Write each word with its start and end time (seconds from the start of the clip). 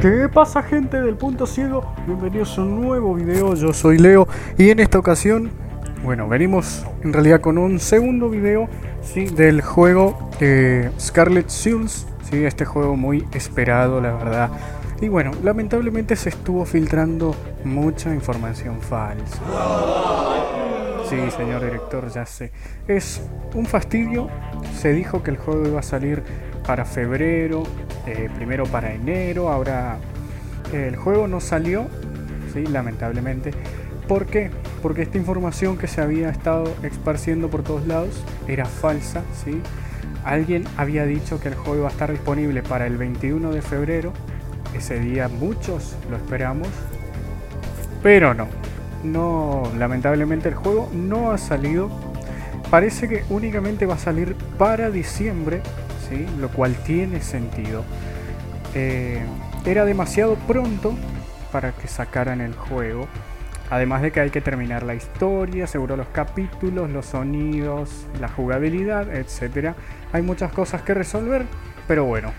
¿Qué 0.00 0.28
pasa 0.32 0.62
gente 0.62 1.00
del 1.00 1.16
punto 1.16 1.44
ciego? 1.44 1.92
Bienvenidos 2.06 2.56
a 2.56 2.62
un 2.62 2.82
nuevo 2.82 3.14
video, 3.14 3.56
yo 3.56 3.72
soy 3.72 3.98
Leo 3.98 4.28
y 4.56 4.70
en 4.70 4.78
esta 4.78 4.96
ocasión, 4.96 5.50
bueno, 6.04 6.28
venimos 6.28 6.86
en 7.02 7.12
realidad 7.12 7.40
con 7.40 7.58
un 7.58 7.80
segundo 7.80 8.30
video 8.30 8.68
del 9.34 9.60
juego 9.60 10.30
eh, 10.38 10.92
Scarlet 11.00 11.48
Souls, 11.48 12.06
¿sí? 12.30 12.44
este 12.44 12.64
juego 12.64 12.96
muy 12.96 13.26
esperado 13.32 14.00
la 14.00 14.12
verdad. 14.12 14.50
Y 15.00 15.08
bueno, 15.08 15.32
lamentablemente 15.42 16.14
se 16.14 16.28
estuvo 16.28 16.64
filtrando 16.64 17.34
mucha 17.64 18.14
información 18.14 18.80
falsa. 18.80 19.42
Sí, 21.08 21.16
señor 21.36 21.64
director, 21.64 22.08
ya 22.08 22.26
sé. 22.26 22.52
Es 22.86 23.22
un 23.54 23.64
fastidio. 23.64 24.28
Se 24.78 24.92
dijo 24.92 25.22
que 25.22 25.30
el 25.30 25.38
juego 25.38 25.66
iba 25.66 25.80
a 25.80 25.82
salir 25.82 26.22
para 26.68 26.84
febrero, 26.84 27.62
eh, 28.06 28.28
primero 28.36 28.66
para 28.66 28.92
enero, 28.92 29.48
ahora 29.50 29.96
el 30.70 30.96
juego 30.96 31.26
no 31.26 31.40
salió, 31.40 31.86
¿sí? 32.52 32.66
lamentablemente. 32.66 33.52
¿Por 34.06 34.26
qué? 34.26 34.50
Porque 34.82 35.00
esta 35.00 35.16
información 35.16 35.78
que 35.78 35.86
se 35.86 36.02
había 36.02 36.28
estado 36.28 36.70
esparciendo 36.82 37.48
por 37.48 37.62
todos 37.62 37.86
lados 37.86 38.22
era 38.46 38.66
falsa, 38.66 39.22
¿sí? 39.42 39.62
Alguien 40.24 40.64
había 40.76 41.06
dicho 41.06 41.40
que 41.40 41.48
el 41.48 41.54
juego 41.54 41.78
iba 41.78 41.88
a 41.88 41.90
estar 41.90 42.12
disponible 42.12 42.62
para 42.62 42.86
el 42.86 42.98
21 42.98 43.50
de 43.50 43.62
febrero. 43.62 44.12
Ese 44.76 45.00
día 45.00 45.28
muchos 45.28 45.96
lo 46.10 46.18
esperamos, 46.18 46.68
pero 48.02 48.34
no. 48.34 48.46
No, 49.04 49.72
lamentablemente 49.78 50.50
el 50.50 50.54
juego 50.54 50.90
no 50.92 51.30
ha 51.30 51.38
salido. 51.38 51.88
Parece 52.70 53.08
que 53.08 53.24
únicamente 53.30 53.86
va 53.86 53.94
a 53.94 53.98
salir 53.98 54.36
para 54.58 54.90
diciembre, 54.90 55.62
lo 56.38 56.48
cual 56.48 56.74
tiene 56.84 57.20
sentido. 57.20 57.84
Eh, 58.74 59.22
era 59.64 59.84
demasiado 59.84 60.36
pronto 60.46 60.94
para 61.52 61.72
que 61.72 61.88
sacaran 61.88 62.40
el 62.40 62.54
juego. 62.54 63.08
Además 63.70 64.00
de 64.00 64.12
que 64.12 64.20
hay 64.20 64.30
que 64.30 64.40
terminar 64.40 64.82
la 64.82 64.94
historia, 64.94 65.66
seguro 65.66 65.96
los 65.96 66.08
capítulos, 66.08 66.88
los 66.88 67.06
sonidos, 67.06 68.06
la 68.18 68.28
jugabilidad, 68.28 69.14
etc. 69.14 69.74
Hay 70.12 70.22
muchas 70.22 70.52
cosas 70.52 70.82
que 70.82 70.94
resolver, 70.94 71.44
pero 71.86 72.04
bueno. 72.04 72.32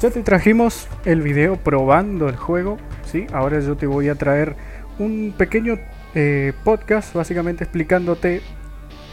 Ya 0.00 0.10
te 0.10 0.22
trajimos 0.22 0.86
el 1.06 1.22
video 1.22 1.56
probando 1.56 2.28
el 2.28 2.36
juego, 2.36 2.76
¿sí? 3.10 3.26
Ahora 3.32 3.60
yo 3.60 3.76
te 3.76 3.86
voy 3.86 4.10
a 4.10 4.16
traer 4.16 4.54
un 4.98 5.34
pequeño 5.36 5.78
eh, 6.14 6.52
podcast 6.62 7.14
básicamente 7.14 7.64
explicándote 7.64 8.42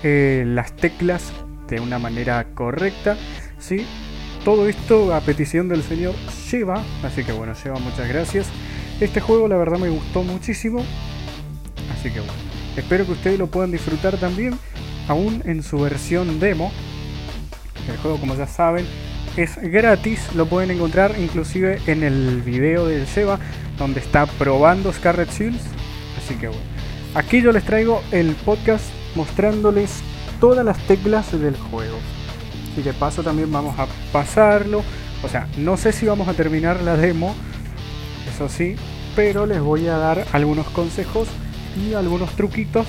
eh, 0.04 0.44
las 0.46 0.74
teclas 0.76 1.32
de 1.68 1.80
una 1.80 1.98
manera 1.98 2.46
correcta 2.54 3.16
¿sí? 3.62 3.86
Todo 4.44 4.68
esto 4.68 5.14
a 5.14 5.22
petición 5.22 5.70
del 5.70 5.84
señor 5.84 6.16
Sheva, 6.48 6.84
así 7.04 7.24
que 7.24 7.32
bueno, 7.32 7.54
Sheva, 7.54 7.80
muchas 7.80 8.10
gracias. 8.10 8.48
Este 9.00 9.22
juego 9.22 9.48
la 9.48 9.56
verdad 9.56 9.78
me 9.78 9.90
gustó 9.90 10.24
muchísimo, 10.24 10.84
así 11.94 12.10
que 12.10 12.20
bueno, 12.20 12.34
espero 12.76 13.06
que 13.06 13.12
ustedes 13.14 13.40
lo 13.40 13.48
puedan 13.48 13.72
disfrutar 13.72 14.18
también, 14.18 14.58
aún 15.08 15.44
en 15.46 15.64
su 15.64 15.80
versión 15.80 16.40
demo. 16.40 16.72
El 17.88 17.98
juego, 17.98 18.20
como 18.20 18.36
ya 18.36 18.48
saben, 18.48 18.86
es 19.38 19.58
gratis, 19.58 20.34
lo 20.36 20.48
pueden 20.48 20.72
encontrar 20.72 21.16
inclusive 21.20 21.80
en 21.88 22.04
el 22.04 22.42
video 22.42 22.88
del 22.88 23.06
Sheva, 23.06 23.40
donde 23.78 24.00
está 24.00 24.26
probando 24.26 24.92
Scarlet 24.92 25.32
Shields. 25.32 25.64
Así 26.18 26.36
que 26.36 26.48
bueno, 26.48 26.64
aquí 27.16 27.42
yo 27.42 27.52
les 27.52 27.64
traigo 27.64 28.02
el 28.12 28.36
podcast 28.36 28.86
mostrándoles 29.16 30.02
todas 30.40 30.66
las 30.66 30.80
teclas 30.88 31.32
del 31.40 31.56
juego 31.56 31.98
y 32.78 32.82
de 32.82 32.94
paso 32.94 33.24
también 33.24 33.52
vamos 33.52 33.78
a 33.80 33.88
pasarlo. 34.12 34.84
O 35.24 35.30
sea, 35.30 35.48
no 35.58 35.78
sé 35.78 35.92
si 35.92 36.06
vamos 36.06 36.28
a 36.28 36.34
terminar 36.34 36.82
la 36.82 36.98
demo, 36.98 37.36
eso 38.34 38.50
sí, 38.50 38.76
pero 39.16 39.46
les 39.46 39.62
voy 39.62 39.88
a 39.88 39.98
dar 39.98 40.26
algunos 40.32 40.68
consejos 40.70 41.28
y 41.78 41.94
algunos 41.94 42.32
truquitos 42.32 42.88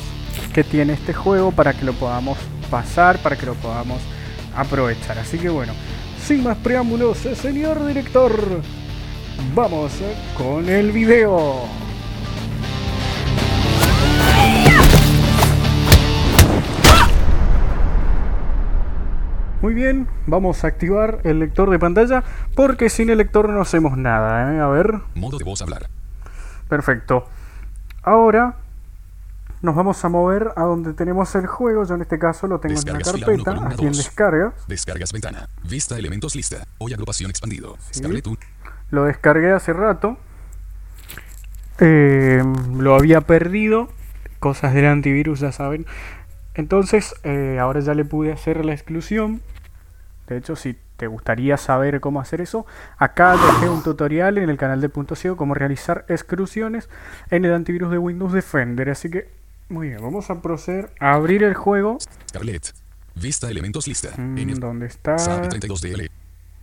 que 0.54 0.64
tiene 0.64 0.94
este 0.94 1.12
juego 1.12 1.52
para 1.52 1.74
que 1.74 1.84
lo 1.84 1.92
podamos 1.92 2.38
pasar, 2.70 3.18
para 3.18 3.36
que 3.36 3.46
lo 3.46 3.54
podamos 3.54 4.00
aprovechar. 4.56 5.18
Así 5.18 5.38
que 5.38 5.50
bueno, 5.50 5.74
sin 6.26 6.42
más 6.42 6.56
preámbulos, 6.58 7.18
señor 7.18 7.86
director, 7.86 8.62
vamos 9.54 9.92
con 10.36 10.68
el 10.68 10.92
video. 10.92 11.81
Muy 19.62 19.74
bien, 19.74 20.08
vamos 20.26 20.64
a 20.64 20.66
activar 20.66 21.20
el 21.22 21.38
lector 21.38 21.70
de 21.70 21.78
pantalla 21.78 22.24
porque 22.56 22.90
sin 22.90 23.10
el 23.10 23.18
lector 23.18 23.48
no 23.48 23.62
hacemos 23.62 23.96
nada. 23.96 24.52
¿eh? 24.52 24.58
A 24.58 24.66
ver. 24.66 24.94
Modo 25.14 25.38
de 25.38 25.44
voz 25.44 25.62
hablar. 25.62 25.88
Perfecto. 26.68 27.28
Ahora 28.02 28.56
nos 29.60 29.76
vamos 29.76 30.04
a 30.04 30.08
mover 30.08 30.50
a 30.56 30.62
donde 30.62 30.94
tenemos 30.94 31.32
el 31.36 31.46
juego. 31.46 31.84
Yo 31.84 31.94
en 31.94 32.02
este 32.02 32.18
caso 32.18 32.48
lo 32.48 32.58
tengo 32.58 32.80
en 32.80 32.90
una 32.90 32.98
carpeta, 32.98 33.68
aquí 33.68 33.86
en 33.86 33.92
descarga. 33.92 34.52
Descargas 34.66 35.12
ventana. 35.12 35.48
Vista 35.62 35.96
elementos 35.96 36.34
lista. 36.34 36.66
Hoy 36.78 36.92
agrupación 36.92 37.30
expandido. 37.30 37.76
Lo 38.90 39.04
descargué 39.04 39.52
hace 39.52 39.72
rato. 39.72 40.16
Eh, 41.78 42.42
lo 42.76 42.96
había 42.96 43.20
perdido. 43.20 43.88
Cosas 44.40 44.74
del 44.74 44.86
antivirus, 44.86 45.38
ya 45.38 45.52
saben. 45.52 45.86
Entonces, 46.54 47.14
eh, 47.22 47.58
ahora 47.60 47.78
ya 47.78 47.94
le 47.94 48.04
pude 48.04 48.32
hacer 48.32 48.64
la 48.64 48.72
exclusión. 48.72 49.40
De 50.26 50.36
hecho, 50.36 50.56
si 50.56 50.76
te 50.96 51.06
gustaría 51.06 51.56
saber 51.56 52.00
cómo 52.00 52.20
hacer 52.20 52.40
eso, 52.40 52.64
acá 52.96 53.32
dejé 53.32 53.68
un 53.68 53.82
tutorial 53.82 54.38
en 54.38 54.48
el 54.48 54.56
canal 54.56 54.80
de 54.80 54.88
Punto 54.88 55.16
Ciego 55.16 55.36
cómo 55.36 55.54
realizar 55.54 56.04
exclusiones 56.08 56.88
en 57.30 57.44
el 57.44 57.52
antivirus 57.52 57.90
de 57.90 57.98
Windows 57.98 58.32
Defender. 58.32 58.88
Así 58.90 59.10
que, 59.10 59.28
muy 59.68 59.88
bien, 59.88 60.00
vamos 60.00 60.30
a 60.30 60.40
proceder 60.40 60.90
a 61.00 61.14
abrir 61.14 61.42
el 61.42 61.54
juego. 61.54 61.98
Scarlet. 62.28 62.72
Vista 63.14 63.50
elementos 63.50 63.86
lista. 63.86 64.10
Mm, 64.16 64.54
¿Dónde 64.54 64.86
está? 64.86 65.18
SAP 65.18 65.52
32DL. 65.52 66.08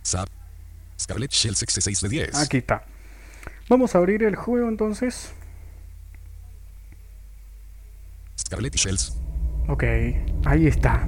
SAP. 0.02 0.28
Scarlet 0.98 1.30
Shell 1.30 1.54
66 1.54 2.00
de 2.00 2.08
10. 2.08 2.34
Aquí 2.42 2.58
está. 2.58 2.84
Vamos 3.68 3.94
a 3.94 3.98
abrir 3.98 4.22
el 4.24 4.36
juego 4.36 4.68
entonces. 4.68 5.32
Scarlet 8.38 8.74
Shells. 8.74 9.16
Ok, 9.68 9.84
ahí 10.44 10.66
está. 10.66 11.06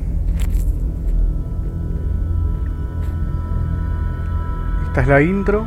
Esta 4.92 5.00
es 5.00 5.08
la 5.08 5.22
intro. 5.22 5.66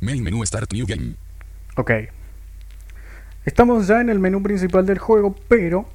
Main 0.00 0.22
menú 0.22 0.46
Start 0.46 0.72
New 0.72 0.86
Game. 0.86 1.16
Ok. 1.74 1.90
Estamos 3.44 3.88
ya 3.88 4.00
en 4.00 4.10
el 4.10 4.20
menú 4.20 4.44
principal 4.44 4.86
del 4.86 5.00
juego, 5.00 5.34
pero 5.48 5.86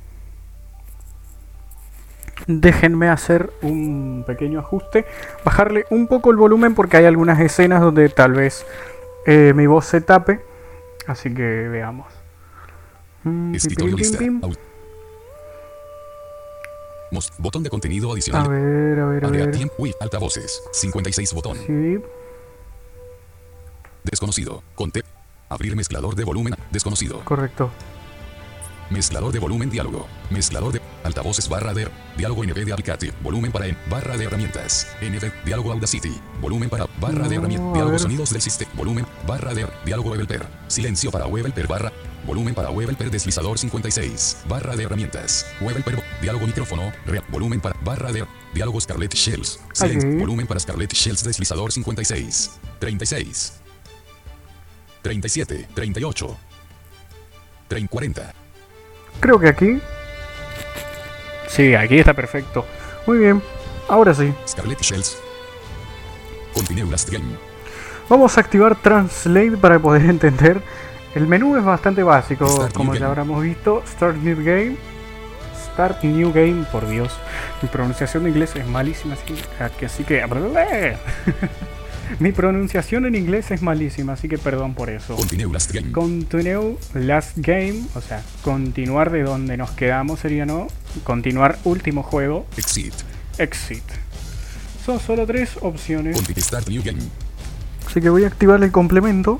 déjenme 2.45 3.07
hacer 3.07 3.49
un 3.61 4.25
pequeño 4.27 4.59
ajuste, 4.59 5.05
bajarle 5.45 5.85
un 5.89 6.07
poco 6.07 6.31
el 6.31 6.35
volumen 6.35 6.75
porque 6.75 6.97
hay 6.97 7.05
algunas 7.05 7.39
escenas 7.39 7.79
donde 7.79 8.09
tal 8.09 8.33
vez 8.33 8.65
eh, 9.25 9.53
mi 9.55 9.67
voz 9.67 9.85
se 9.85 10.01
tape. 10.01 10.41
Así 11.07 11.33
que 11.33 11.69
veamos. 11.69 12.07
Mm, 13.23 13.55
botón 17.37 17.63
de 17.63 17.69
contenido 17.69 18.11
adicional. 18.11 18.45
A 18.45 18.49
ver, 18.49 18.99
a 18.99 19.05
ver, 19.05 19.25
a 19.25 19.29
ver. 19.29 19.71
Uy, 19.77 19.93
altavoces. 19.99 20.63
56 20.71 21.33
botón. 21.33 21.57
Sí. 21.65 21.97
Desconocido. 24.03 24.63
Conte. 24.75 25.03
Abrir 25.49 25.75
mezclador 25.75 26.15
de 26.15 26.23
volumen. 26.23 26.55
Desconocido. 26.71 27.21
Correcto. 27.25 27.71
Mezclador 28.89 29.31
de 29.31 29.39
volumen 29.39 29.69
diálogo. 29.69 30.07
Mezclador 30.31 30.73
de 30.73 30.81
altavoces 31.03 31.47
barra 31.47 31.73
de 31.73 31.87
diálogo 32.17 32.43
NV 32.43 32.65
de 32.65 32.73
Applicative. 32.73 33.13
Volumen 33.21 33.51
para 33.51 33.67
en 33.67 33.77
barra 33.87 34.17
de 34.17 34.25
herramientas. 34.25 34.87
NV 34.99 35.45
diálogo 35.45 35.71
Audacity. 35.71 36.19
Volumen 36.41 36.69
para 36.69 36.87
barra 36.99 37.27
de 37.27 37.35
herramientas. 37.35 37.73
Diálogo 37.73 37.99
sonidos 37.99 38.31
del 38.31 38.41
sistema. 38.41 38.71
Volumen 38.73 39.05
barra 39.27 39.53
de 39.53 39.67
diálogo 39.85 40.09
Webelper. 40.09 40.47
Silencio 40.67 41.11
para 41.11 41.27
Webelper 41.27 41.67
barra. 41.67 41.91
Volumen 42.25 42.55
para 42.55 42.71
Webelper 42.71 43.11
deslizador 43.11 43.59
56. 43.59 44.37
Barra 44.47 44.75
de 44.75 44.83
herramientas. 44.83 45.45
Webelper. 45.61 46.03
Diálogo 46.21 46.47
micrófono. 46.47 46.91
volumen 47.29 47.61
para 47.61 47.79
barra 47.81 48.11
de 48.11 48.25
diálogo 48.55 48.81
Scarlett 48.81 49.13
Shells. 49.13 49.59
Silencio. 49.73 50.17
Volumen 50.17 50.47
para 50.47 50.59
Scarlett 50.59 50.93
Shells 50.93 51.23
deslizador 51.23 51.71
56. 51.71 52.59
36. 52.79 53.53
37. 55.03 55.67
38. 55.75 56.37
30, 57.67 57.87
40. 57.87 58.38
Creo 59.19 59.39
que 59.39 59.49
aquí. 59.49 59.81
Sí, 61.47 61.75
aquí 61.75 61.99
está 61.99 62.13
perfecto. 62.13 62.65
Muy 63.05 63.17
bien. 63.17 63.41
Ahora 63.87 64.13
sí. 64.13 64.33
Shells. 64.81 65.17
Game. 67.11 67.25
Vamos 68.07 68.37
a 68.37 68.41
activar 68.41 68.75
Translate 68.75 69.57
para 69.57 69.79
poder 69.79 70.03
entender. 70.09 70.61
El 71.15 71.27
menú 71.27 71.57
es 71.57 71.63
bastante 71.63 72.03
básico, 72.03 72.69
como 72.73 72.93
ya 72.93 73.07
habremos 73.07 73.41
visto. 73.41 73.83
Start 73.87 74.17
New 74.17 74.37
Game. 74.37 74.77
Start 75.73 76.03
New 76.03 76.31
Game, 76.31 76.65
por 76.71 76.87
Dios. 76.87 77.17
Mi 77.61 77.69
pronunciación 77.69 78.23
de 78.23 78.29
inglés 78.29 78.55
es 78.55 78.67
malísima, 78.67 79.15
así 79.15 79.33
que... 79.33 79.85
Así 79.85 80.03
que 80.03 80.21
Mi 82.17 82.31
pronunciación 82.31 83.05
en 83.05 83.13
inglés 83.15 83.51
es 83.51 83.61
malísima, 83.61 84.13
así 84.13 84.27
que 84.27 84.37
perdón 84.39 84.73
por 84.73 84.89
eso. 84.89 85.15
Continue 85.15 85.51
last 85.53 85.71
game. 85.71 85.91
Continue 85.91 86.77
last 86.95 87.37
game, 87.37 87.83
o 87.93 88.01
sea, 88.01 88.23
continuar 88.43 89.11
de 89.11 89.23
donde 89.23 89.55
nos 89.57 89.71
quedamos 89.71 90.19
sería, 90.19 90.45
¿no? 90.45 90.67
Continuar 91.03 91.59
último 91.65 92.01
juego. 92.01 92.47
Exit. 92.57 92.93
Exit. 93.37 93.83
Son 94.83 94.99
solo 94.99 95.27
tres 95.27 95.51
opciones. 95.61 96.15
Continue 96.15 96.41
start 96.41 96.67
new 96.67 96.81
game. 96.83 96.99
Así 97.85 98.01
que 98.01 98.09
voy 98.09 98.23
a 98.23 98.27
activar 98.27 98.63
el 98.63 98.71
complemento. 98.71 99.39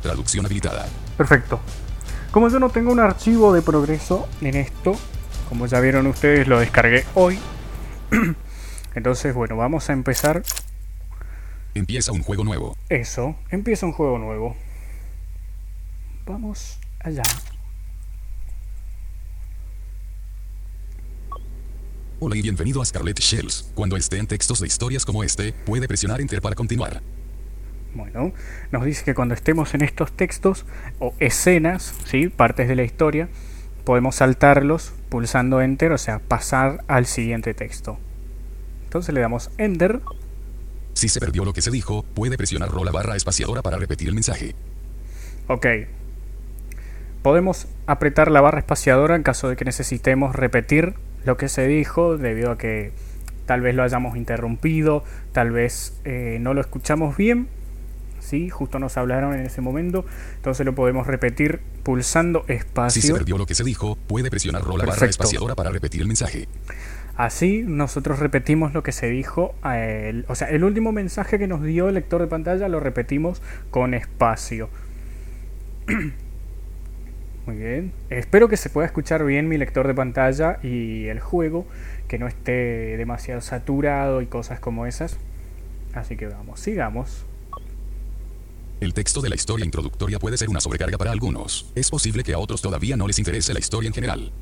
Traducción 0.00 0.46
habilitada. 0.46 0.86
Perfecto. 1.16 1.60
Como 2.30 2.48
yo 2.48 2.58
no 2.58 2.70
tengo 2.70 2.92
un 2.92 3.00
archivo 3.00 3.52
de 3.52 3.62
progreso 3.62 4.28
en 4.40 4.56
esto, 4.56 4.96
como 5.48 5.66
ya 5.66 5.80
vieron 5.80 6.06
ustedes, 6.06 6.48
lo 6.48 6.60
descargué 6.60 7.04
hoy. 7.14 7.38
Entonces, 8.94 9.34
bueno, 9.34 9.56
vamos 9.56 9.88
a 9.90 9.92
empezar. 9.92 10.42
Empieza 11.74 12.12
un 12.12 12.22
juego 12.22 12.44
nuevo. 12.44 12.76
Eso, 12.88 13.36
empieza 13.50 13.86
un 13.86 13.92
juego 13.92 14.18
nuevo. 14.18 14.56
Vamos 16.26 16.78
allá. 17.00 17.22
Hola 22.20 22.36
y 22.36 22.42
bienvenido 22.42 22.80
a 22.80 22.84
Scarlet 22.84 23.18
Shells. 23.18 23.72
Cuando 23.74 23.96
esté 23.96 24.18
en 24.18 24.26
textos 24.26 24.60
de 24.60 24.66
historias 24.66 25.04
como 25.04 25.24
este, 25.24 25.52
puede 25.52 25.88
presionar 25.88 26.20
Enter 26.20 26.40
para 26.40 26.54
continuar. 26.54 27.02
Bueno, 27.94 28.32
nos 28.70 28.84
dice 28.84 29.04
que 29.04 29.14
cuando 29.14 29.34
estemos 29.34 29.74
en 29.74 29.82
estos 29.82 30.12
textos 30.12 30.64
o 30.98 31.14
escenas, 31.18 31.94
¿sí? 32.06 32.28
partes 32.28 32.68
de 32.68 32.76
la 32.76 32.84
historia, 32.84 33.28
podemos 33.84 34.16
saltarlos 34.16 34.92
pulsando 35.12 35.60
Enter, 35.60 35.92
o 35.92 35.98
sea, 35.98 36.20
pasar 36.20 36.84
al 36.88 37.04
siguiente 37.04 37.52
texto. 37.52 37.98
Entonces 38.84 39.14
le 39.14 39.20
damos 39.20 39.50
Enter. 39.58 40.00
Si 40.94 41.10
se 41.10 41.20
perdió 41.20 41.44
lo 41.44 41.52
que 41.52 41.60
se 41.60 41.70
dijo, 41.70 42.02
puede 42.02 42.38
presionar 42.38 42.70
rola 42.70 42.92
barra 42.92 43.14
espaciadora 43.14 43.60
para 43.60 43.76
repetir 43.76 44.08
el 44.08 44.14
mensaje. 44.14 44.54
Ok. 45.48 45.66
Podemos 47.20 47.68
apretar 47.86 48.30
la 48.30 48.40
barra 48.40 48.60
espaciadora 48.60 49.14
en 49.14 49.22
caso 49.22 49.50
de 49.50 49.56
que 49.56 49.66
necesitemos 49.66 50.34
repetir 50.34 50.94
lo 51.26 51.36
que 51.36 51.50
se 51.50 51.66
dijo 51.66 52.16
debido 52.16 52.50
a 52.50 52.56
que 52.56 52.92
tal 53.44 53.60
vez 53.60 53.74
lo 53.74 53.82
hayamos 53.82 54.16
interrumpido, 54.16 55.04
tal 55.32 55.50
vez 55.50 56.00
eh, 56.06 56.38
no 56.40 56.54
lo 56.54 56.62
escuchamos 56.62 57.18
bien 57.18 57.48
¿sí? 58.32 58.48
Justo 58.48 58.78
nos 58.78 58.96
hablaron 58.96 59.34
en 59.34 59.44
ese 59.44 59.60
momento, 59.60 60.06
entonces 60.36 60.64
lo 60.64 60.74
podemos 60.74 61.06
repetir 61.06 61.60
pulsando 61.82 62.46
espacio. 62.48 63.02
Si 63.02 63.06
se 63.06 63.12
perdió 63.12 63.36
lo 63.36 63.44
que 63.44 63.54
se 63.54 63.62
dijo, 63.62 63.96
puede 64.06 64.30
presionar 64.30 64.62
rola 64.62 64.86
barra 64.86 65.06
espaciadora 65.06 65.54
para 65.54 65.68
repetir 65.68 66.00
el 66.00 66.08
mensaje. 66.08 66.48
Así 67.14 67.62
nosotros 67.66 68.20
repetimos 68.20 68.72
lo 68.72 68.82
que 68.82 68.92
se 68.92 69.10
dijo, 69.10 69.54
a 69.60 69.78
él. 69.78 70.24
o 70.28 70.34
sea, 70.34 70.48
el 70.48 70.64
último 70.64 70.92
mensaje 70.92 71.38
que 71.38 71.46
nos 71.46 71.62
dio 71.62 71.88
el 71.88 71.94
lector 71.94 72.22
de 72.22 72.26
pantalla 72.26 72.68
lo 72.68 72.80
repetimos 72.80 73.42
con 73.70 73.92
espacio. 73.92 74.70
Muy 77.46 77.56
bien. 77.56 77.92
Espero 78.08 78.48
que 78.48 78.56
se 78.56 78.70
pueda 78.70 78.86
escuchar 78.86 79.24
bien 79.24 79.46
mi 79.46 79.58
lector 79.58 79.86
de 79.86 79.92
pantalla 79.92 80.58
y 80.62 81.08
el 81.08 81.20
juego, 81.20 81.66
que 82.08 82.18
no 82.18 82.28
esté 82.28 82.96
demasiado 82.96 83.42
saturado 83.42 84.22
y 84.22 84.26
cosas 84.26 84.58
como 84.58 84.86
esas. 84.86 85.18
Así 85.92 86.16
que 86.16 86.28
vamos, 86.28 86.60
sigamos. 86.60 87.26
El 88.82 88.94
texto 88.94 89.20
de 89.20 89.28
la 89.28 89.36
historia 89.36 89.64
introductoria 89.64 90.18
puede 90.18 90.36
ser 90.36 90.48
una 90.48 90.58
sobrecarga 90.58 90.98
para 90.98 91.12
algunos. 91.12 91.70
Es 91.76 91.88
posible 91.88 92.24
que 92.24 92.34
a 92.34 92.38
otros 92.40 92.60
todavía 92.60 92.96
no 92.96 93.06
les 93.06 93.20
interese 93.20 93.52
la 93.52 93.60
historia 93.60 93.86
en 93.86 93.94
general. 93.94 94.32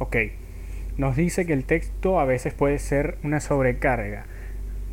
Ok. 0.00 0.16
Nos 0.98 1.14
dice 1.14 1.46
que 1.46 1.52
el 1.52 1.62
texto 1.62 2.18
a 2.18 2.24
veces 2.24 2.52
puede 2.52 2.80
ser 2.80 3.18
una 3.22 3.38
sobrecarga. 3.38 4.26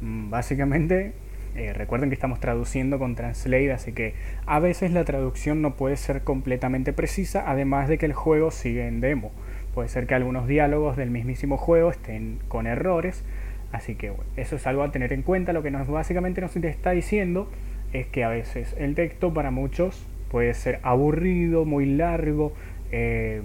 Mm, 0.01 0.29
Básicamente, 0.29 1.13
eh, 1.55 1.73
recuerden 1.73 2.09
que 2.11 2.13
estamos 2.13 2.39
traduciendo 2.39 2.99
con 2.99 3.15
Translate, 3.15 3.73
así 3.73 3.93
que 3.93 4.13
a 4.45 4.59
veces 4.59 4.91
la 4.91 5.03
traducción 5.05 5.63
no 5.63 5.75
puede 5.75 5.97
ser 5.97 6.23
completamente 6.23 6.93
precisa, 6.93 7.45
además 7.47 7.89
de 7.89 7.97
que 7.97 8.05
el 8.05 8.13
juego 8.13 8.51
sigue 8.51 8.87
en 8.87 9.01
demo. 9.01 9.31
Puede 9.73 9.89
ser 9.89 10.05
que 10.05 10.13
algunos 10.13 10.47
diálogos 10.47 10.97
del 10.97 11.09
mismísimo 11.09 11.57
juego 11.57 11.89
estén 11.89 12.37
con 12.47 12.67
errores, 12.67 13.23
así 13.71 13.95
que 13.95 14.13
eso 14.35 14.55
es 14.55 14.67
algo 14.67 14.83
a 14.83 14.91
tener 14.91 15.13
en 15.13 15.23
cuenta. 15.23 15.51
Lo 15.51 15.63
que 15.63 15.71
nos 15.71 15.87
básicamente 15.87 16.41
nos 16.41 16.55
está 16.55 16.91
diciendo 16.91 17.49
es 17.93 18.07
que 18.07 18.23
a 18.23 18.29
veces 18.29 18.75
el 18.77 18.95
texto 18.95 19.33
para 19.33 19.51
muchos 19.51 20.05
puede 20.29 20.53
ser 20.53 20.79
aburrido, 20.83 21.65
muy 21.65 21.85
largo 21.85 22.53
eh, 22.91 23.41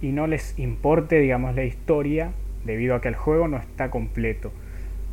y 0.00 0.08
no 0.08 0.26
les 0.26 0.58
importe, 0.58 1.18
digamos, 1.18 1.54
la 1.54 1.64
historia 1.64 2.32
debido 2.64 2.94
a 2.94 3.00
que 3.00 3.08
el 3.08 3.16
juego 3.16 3.48
no 3.48 3.58
está 3.58 3.90
completo. 3.90 4.52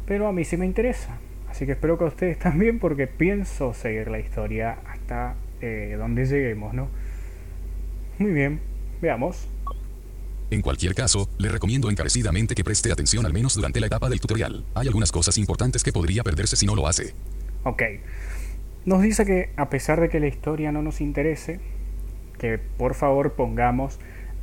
Pero 0.06 0.28
a 0.28 0.32
mí 0.32 0.44
sí 0.44 0.58
me 0.58 0.66
interesa, 0.66 1.18
así 1.50 1.66
que 1.66 1.74
espero 1.74 1.98
que 1.98 2.06
a 2.06 2.08
ustedes 2.08 2.40
también 2.40 2.80
porque 2.80 3.08
pienso 3.08 3.74
seguir 3.74 4.10
la 4.10 4.20
historia 4.20 4.78
hasta 4.88 5.36
eh, 5.62 5.96
donde 5.98 6.26
lleguemos, 6.26 6.74
¿no? 6.74 6.90
Muy 8.20 8.32
bien, 8.32 8.62
veamos. 9.02 9.48
En 10.52 10.62
cualquier 10.62 10.94
caso, 10.94 11.28
le 11.40 11.50
recomiendo 11.50 11.90
encarecidamente 11.90 12.54
que 12.54 12.64
preste 12.64 12.92
atención 12.92 13.26
al 13.26 13.34
menos 13.34 13.56
durante 13.56 13.80
la 13.80 13.88
etapa 13.88 14.10
del 14.10 14.22
tutorial. 14.22 14.64
Hay 14.76 14.88
algunas 14.88 15.12
cosas 15.12 15.38
importantes 15.38 15.84
que 15.84 15.92
podría 15.92 16.24
perderse 16.24 16.56
si 16.56 16.66
no 16.66 16.76
lo 16.76 16.88
hace. 16.88 17.14
Ok. 17.64 17.82
Nos 18.86 19.02
dice 19.02 19.26
que 19.26 19.50
a 19.58 19.70
pesar 19.70 20.00
de 20.00 20.10
que 20.10 20.20
la 20.20 20.28
historia 20.28 20.72
no 20.72 20.84
nos 20.84 21.02
interese, 21.02 21.60
que 22.38 22.60
por 22.60 22.94
favor 22.94 23.34
pongamos 23.34 24.00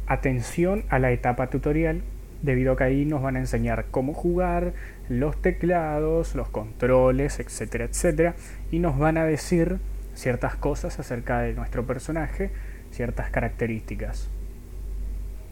atención 0.09 0.85
a 0.89 0.99
la 0.99 1.13
etapa 1.13 1.49
tutorial, 1.49 2.03
debido 2.43 2.73
a 2.73 2.77
que 2.77 2.83
ahí 2.83 3.05
nos 3.05 3.23
van 3.23 3.37
a 3.37 3.39
enseñar 3.39 3.87
cómo 3.93 4.15
jugar, 4.15 4.75
los 5.09 5.41
teclados, 5.41 6.35
los 6.35 6.49
controles, 6.49 7.39
etcétera, 7.39 7.85
etcétera, 7.85 8.35
y 8.73 8.81
nos 8.81 8.99
van 8.99 9.17
a 9.17 9.25
decir 9.25 9.79
ciertas 10.15 10.57
cosas 10.57 10.99
acerca 10.99 11.41
de 11.41 11.55
nuestro 11.55 11.87
personaje, 11.87 12.51
ciertas 12.91 13.31
características. 13.31 14.29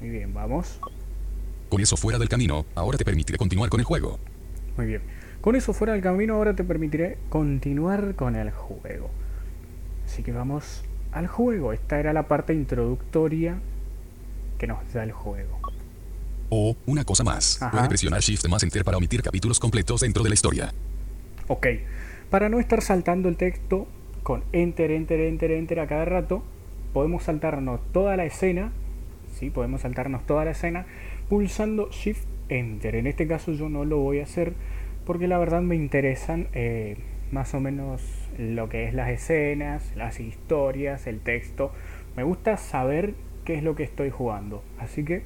Muy 0.01 0.11
bien, 0.11 0.35
vamos. 0.35 0.81
Con 1.69 1.81
eso 1.81 1.97
fuera 1.97 2.19
del 2.19 2.29
camino, 2.29 2.67
ahora 2.75 2.99
te 2.99 3.05
permitiré 3.05 3.39
continuar 3.39 3.71
con 3.71 3.79
el 3.79 3.87
juego. 3.87 4.19
Muy 4.77 4.87
bien. 4.87 5.03
Con 5.41 5.57
eso 5.57 5.73
fuera 5.73 5.95
del 5.95 6.03
camino, 6.03 6.35
ahora 6.35 6.55
te 6.55 6.65
permitiré 6.65 7.17
continuar 7.31 8.15
con 8.15 8.37
el 8.37 8.51
juego. 8.51 9.11
Así 10.05 10.23
que 10.23 10.33
vamos 10.33 10.83
al 11.13 11.27
juego. 11.29 11.73
Esta 11.73 11.99
era 11.99 12.13
la 12.13 12.29
parte 12.29 12.53
introductoria 12.53 13.59
que 14.59 14.67
nos 14.67 14.93
da 14.93 15.03
el 15.03 15.13
juego. 15.13 15.59
O, 16.51 16.77
una 16.87 17.05
cosa 17.05 17.25
más, 17.25 17.63
Ajá. 17.63 17.71
puede 17.71 17.89
presionar 17.89 18.21
Shift 18.21 18.49
más 18.49 18.63
Enter 18.63 18.85
para 18.85 18.97
omitir 18.97 19.23
capítulos 19.23 19.59
completos 19.61 20.01
dentro 20.01 20.23
de 20.23 20.29
la 20.31 20.35
historia. 20.35 20.73
Ok. 21.49 21.67
Para 22.29 22.49
no 22.49 22.61
estar 22.61 22.83
saltando 22.83 23.29
el 23.29 23.37
texto 23.37 23.87
con 24.23 24.45
enter, 24.53 24.91
enter, 24.91 25.21
enter, 25.21 25.53
enter 25.53 25.81
a 25.81 25.87
cada 25.87 26.05
rato, 26.05 26.43
podemos 26.93 27.23
saltarnos 27.23 27.81
toda 27.93 28.17
la 28.17 28.25
escena. 28.27 28.73
Sí, 29.39 29.49
podemos 29.49 29.81
saltarnos 29.81 30.27
toda 30.27 30.45
la 30.45 30.51
escena 30.51 30.87
pulsando 31.29 31.89
Shift 31.91 32.27
Enter. 32.49 32.97
En 32.97 33.07
este 33.07 33.27
caso 33.27 33.53
yo 33.53 33.69
no 33.69 33.85
lo 33.85 33.99
voy 33.99 34.21
a 34.21 34.25
hacer 34.25 34.55
porque 35.05 35.29
la 35.29 35.39
verdad 35.39 35.63
me 35.63 35.77
interesan 35.77 36.49
eh, 36.53 36.97
más 37.33 37.55
o 37.55 37.61
menos 37.61 38.03
lo 38.39 38.69
que 38.69 38.85
es 38.85 38.95
las 38.95 39.11
escenas, 39.11 39.93
las 39.97 40.21
historias, 40.21 41.07
el 41.07 41.21
texto. 41.21 41.73
Me 42.17 42.23
gusta 42.23 42.57
saber 42.57 43.15
qué 43.45 43.55
es 43.55 43.63
lo 43.63 43.75
que 43.75 43.83
estoy 43.83 44.11
jugando. 44.11 44.63
Así 44.79 45.05
que, 45.05 45.23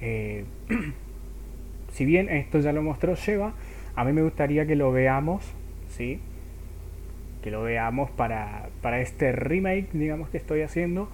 eh, 0.00 0.44
si 1.92 2.04
bien 2.04 2.28
esto 2.28 2.60
ya 2.60 2.72
lo 2.72 2.82
mostró 2.82 3.14
Sheva, 3.14 3.54
a 3.94 4.04
mí 4.04 4.12
me 4.12 4.22
gustaría 4.22 4.66
que 4.66 4.76
lo 4.76 4.92
veamos, 4.92 5.42
¿sí? 5.88 6.20
Que 7.42 7.50
lo 7.50 7.62
veamos 7.62 8.10
para, 8.10 8.68
para 8.82 9.00
este 9.00 9.32
remake, 9.32 9.88
digamos, 9.92 10.28
que 10.28 10.38
estoy 10.38 10.62
haciendo. 10.62 11.08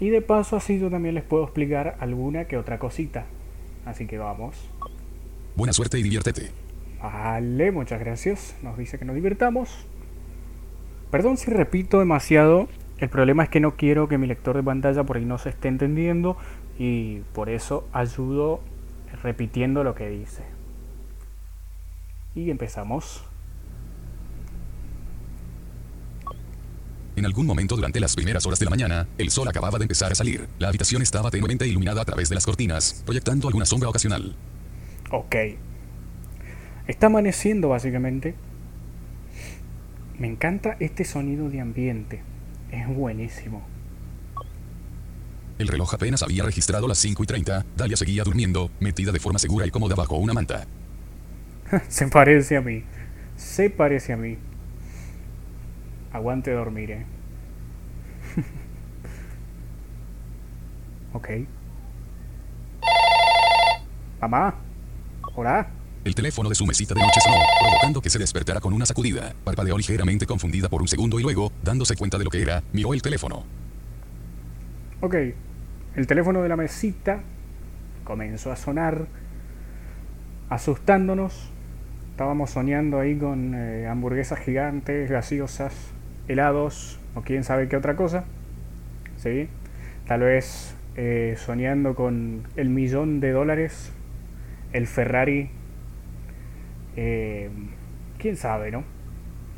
Y 0.00 0.08
de 0.08 0.22
paso 0.22 0.56
así 0.56 0.78
yo 0.78 0.90
también 0.90 1.14
les 1.14 1.24
puedo 1.24 1.44
explicar 1.44 1.96
alguna 2.00 2.46
que 2.46 2.56
otra 2.56 2.78
cosita. 2.78 3.26
Así 3.84 4.06
que 4.06 4.18
vamos. 4.18 4.56
Buena 5.56 5.72
suerte 5.72 5.98
y 5.98 6.02
diviértete. 6.02 6.50
Vale, 7.02 7.70
muchas 7.72 8.00
gracias. 8.00 8.56
Nos 8.62 8.76
dice 8.76 8.98
que 8.98 9.04
nos 9.04 9.14
divirtamos. 9.14 9.86
Perdón 11.10 11.36
si 11.36 11.50
repito 11.50 11.98
demasiado. 11.98 12.68
El 12.98 13.08
problema 13.08 13.44
es 13.44 13.48
que 13.48 13.60
no 13.60 13.76
quiero 13.76 14.08
que 14.08 14.18
mi 14.18 14.26
lector 14.26 14.56
de 14.56 14.62
pantalla 14.62 15.04
por 15.04 15.16
ahí 15.16 15.24
no 15.24 15.38
se 15.38 15.48
esté 15.48 15.68
entendiendo 15.68 16.36
y 16.78 17.20
por 17.32 17.48
eso 17.48 17.88
ayudo 17.92 18.60
repitiendo 19.22 19.82
lo 19.82 19.94
que 19.94 20.08
dice. 20.08 20.44
Y 22.34 22.50
empezamos. 22.50 23.24
En 27.16 27.26
algún 27.26 27.46
momento 27.46 27.74
durante 27.74 28.00
las 28.00 28.14
primeras 28.14 28.46
horas 28.46 28.58
de 28.58 28.66
la 28.66 28.70
mañana, 28.70 29.08
el 29.18 29.30
sol 29.30 29.48
acababa 29.48 29.78
de 29.78 29.84
empezar 29.84 30.12
a 30.12 30.14
salir. 30.14 30.46
La 30.58 30.68
habitación 30.68 31.02
estaba 31.02 31.30
tenuemente 31.30 31.66
iluminada 31.66 32.02
a 32.02 32.04
través 32.04 32.28
de 32.28 32.34
las 32.34 32.46
cortinas, 32.46 33.02
proyectando 33.04 33.48
alguna 33.48 33.66
sombra 33.66 33.88
ocasional. 33.88 34.36
Ok. 35.10 35.36
Está 36.90 37.06
amaneciendo 37.06 37.68
básicamente. 37.68 38.34
Me 40.18 40.26
encanta 40.26 40.76
este 40.80 41.04
sonido 41.04 41.48
de 41.48 41.60
ambiente. 41.60 42.20
Es 42.72 42.88
buenísimo. 42.88 43.62
El 45.60 45.68
reloj 45.68 45.94
apenas 45.94 46.24
había 46.24 46.42
registrado 46.42 46.88
las 46.88 46.98
5 46.98 47.22
y 47.22 47.26
30. 47.26 47.64
Dalia 47.76 47.96
seguía 47.96 48.24
durmiendo, 48.24 48.72
metida 48.80 49.12
de 49.12 49.20
forma 49.20 49.38
segura 49.38 49.68
y 49.68 49.70
cómoda 49.70 49.94
bajo 49.94 50.16
una 50.16 50.32
manta. 50.32 50.66
Se 51.88 52.08
parece 52.08 52.56
a 52.56 52.60
mí. 52.60 52.82
Se 53.36 53.70
parece 53.70 54.12
a 54.12 54.16
mí. 54.16 54.36
Aguante 56.12 56.50
dormir, 56.50 56.90
eh. 56.90 57.06
ok. 61.12 61.28
Mamá. 64.20 64.56
Hola. 65.36 65.79
El 66.02 66.14
teléfono 66.14 66.48
de 66.48 66.54
su 66.54 66.64
mesita 66.64 66.94
de 66.94 67.02
noche 67.02 67.20
sonó, 67.20 67.36
provocando 67.60 68.00
que 68.00 68.08
se 68.08 68.18
despertara 68.18 68.58
con 68.58 68.72
una 68.72 68.86
sacudida. 68.86 69.34
Parpadeó 69.44 69.76
ligeramente 69.76 70.24
confundida 70.24 70.70
por 70.70 70.80
un 70.80 70.88
segundo 70.88 71.20
y 71.20 71.22
luego, 71.22 71.52
dándose 71.62 71.94
cuenta 71.94 72.16
de 72.16 72.24
lo 72.24 72.30
que 72.30 72.40
era, 72.40 72.62
miró 72.72 72.94
el 72.94 73.02
teléfono. 73.02 73.44
Ok. 75.02 75.14
El 75.96 76.06
teléfono 76.06 76.40
de 76.40 76.48
la 76.48 76.56
mesita 76.56 77.20
comenzó 78.02 78.50
a 78.50 78.56
sonar, 78.56 79.08
asustándonos. 80.48 81.50
Estábamos 82.12 82.48
soñando 82.48 82.98
ahí 82.98 83.18
con 83.18 83.54
eh, 83.54 83.86
hamburguesas 83.86 84.38
gigantes, 84.38 85.10
gaseosas, 85.10 85.74
helados 86.28 86.98
o 87.14 87.20
quién 87.20 87.44
sabe 87.44 87.68
qué 87.68 87.76
otra 87.76 87.94
cosa. 87.96 88.24
¿Sí? 89.18 89.48
Tal 90.06 90.20
vez 90.20 90.74
eh, 90.96 91.36
soñando 91.36 91.94
con 91.94 92.44
el 92.56 92.70
millón 92.70 93.20
de 93.20 93.32
dólares, 93.32 93.92
el 94.72 94.86
Ferrari 94.86 95.50
eh, 96.96 97.50
quién 98.18 98.36
sabe, 98.36 98.70
¿no? 98.70 98.84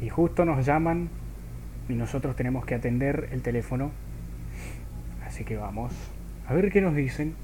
Y 0.01 0.09
justo 0.09 0.45
nos 0.45 0.65
llaman 0.65 1.09
y 1.89 1.95
nosotros 1.95 2.37
tenemos 2.37 2.65
que 2.65 2.75
atender 2.75 3.29
el 3.33 3.43
teléfono. 3.43 3.91
Así 5.27 5.45
que 5.45 5.57
vamos 5.57 5.93
a 6.47 6.55
ver 6.55 6.71
qué 6.71 6.81
nos 6.81 6.95
dicen. 6.95 7.35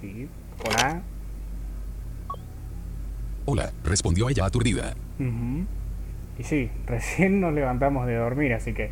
Sí, 0.00 0.28
hola. 0.64 1.02
Hola, 3.46 3.72
respondió 3.84 4.28
ella 4.28 4.44
aturdida. 4.44 4.94
Y 6.38 6.42
sí, 6.42 6.70
recién 6.86 7.40
nos 7.40 7.54
levantamos 7.54 8.06
de 8.06 8.16
dormir, 8.16 8.52
así 8.52 8.72
que 8.72 8.90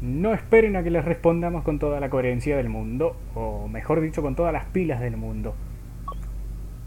no 0.00 0.34
esperen 0.34 0.76
a 0.76 0.82
que 0.82 0.90
les 0.90 1.04
respondamos 1.04 1.62
con 1.62 1.78
toda 1.78 2.00
la 2.00 2.10
coherencia 2.10 2.56
del 2.56 2.68
mundo, 2.68 3.16
o 3.34 3.68
mejor 3.68 4.00
dicho, 4.00 4.20
con 4.20 4.34
todas 4.34 4.52
las 4.52 4.64
pilas 4.66 5.00
del 5.00 5.16
mundo. 5.16 5.54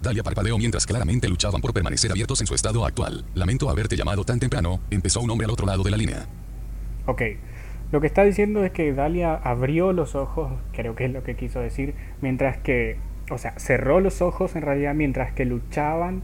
Dalia 0.05 0.21
parpadeó 0.21 0.57
mientras 0.59 0.85
claramente 0.85 1.27
luchaban 1.27 1.61
por 1.61 1.73
permanecer 1.73 2.11
abiertos 2.11 2.39
en 2.39 2.45
su 2.45 2.53
estado 2.53 2.85
actual. 2.85 3.25
Lamento 3.33 3.71
haberte 3.71 3.97
llamado 3.97 4.23
tan 4.23 4.39
temprano, 4.39 4.79
empezó 4.91 5.19
un 5.19 5.31
hombre 5.31 5.45
al 5.45 5.51
otro 5.51 5.65
lado 5.65 5.81
de 5.81 5.89
la 5.89 5.97
línea. 5.97 6.27
Ok, 7.07 7.21
lo 7.91 8.01
que 8.01 8.07
está 8.07 8.23
diciendo 8.23 8.63
es 8.63 8.71
que 8.71 8.93
Dalia 8.93 9.33
abrió 9.33 9.93
los 9.93 10.13
ojos, 10.13 10.53
creo 10.73 10.95
que 10.95 11.05
es 11.05 11.11
lo 11.11 11.23
que 11.23 11.35
quiso 11.35 11.59
decir, 11.59 11.95
mientras 12.21 12.57
que, 12.57 12.97
o 13.31 13.39
sea, 13.39 13.57
cerró 13.57 13.99
los 13.99 14.21
ojos 14.21 14.55
en 14.55 14.61
realidad 14.61 14.93
mientras 14.93 15.33
que 15.33 15.43
luchaban 15.43 16.21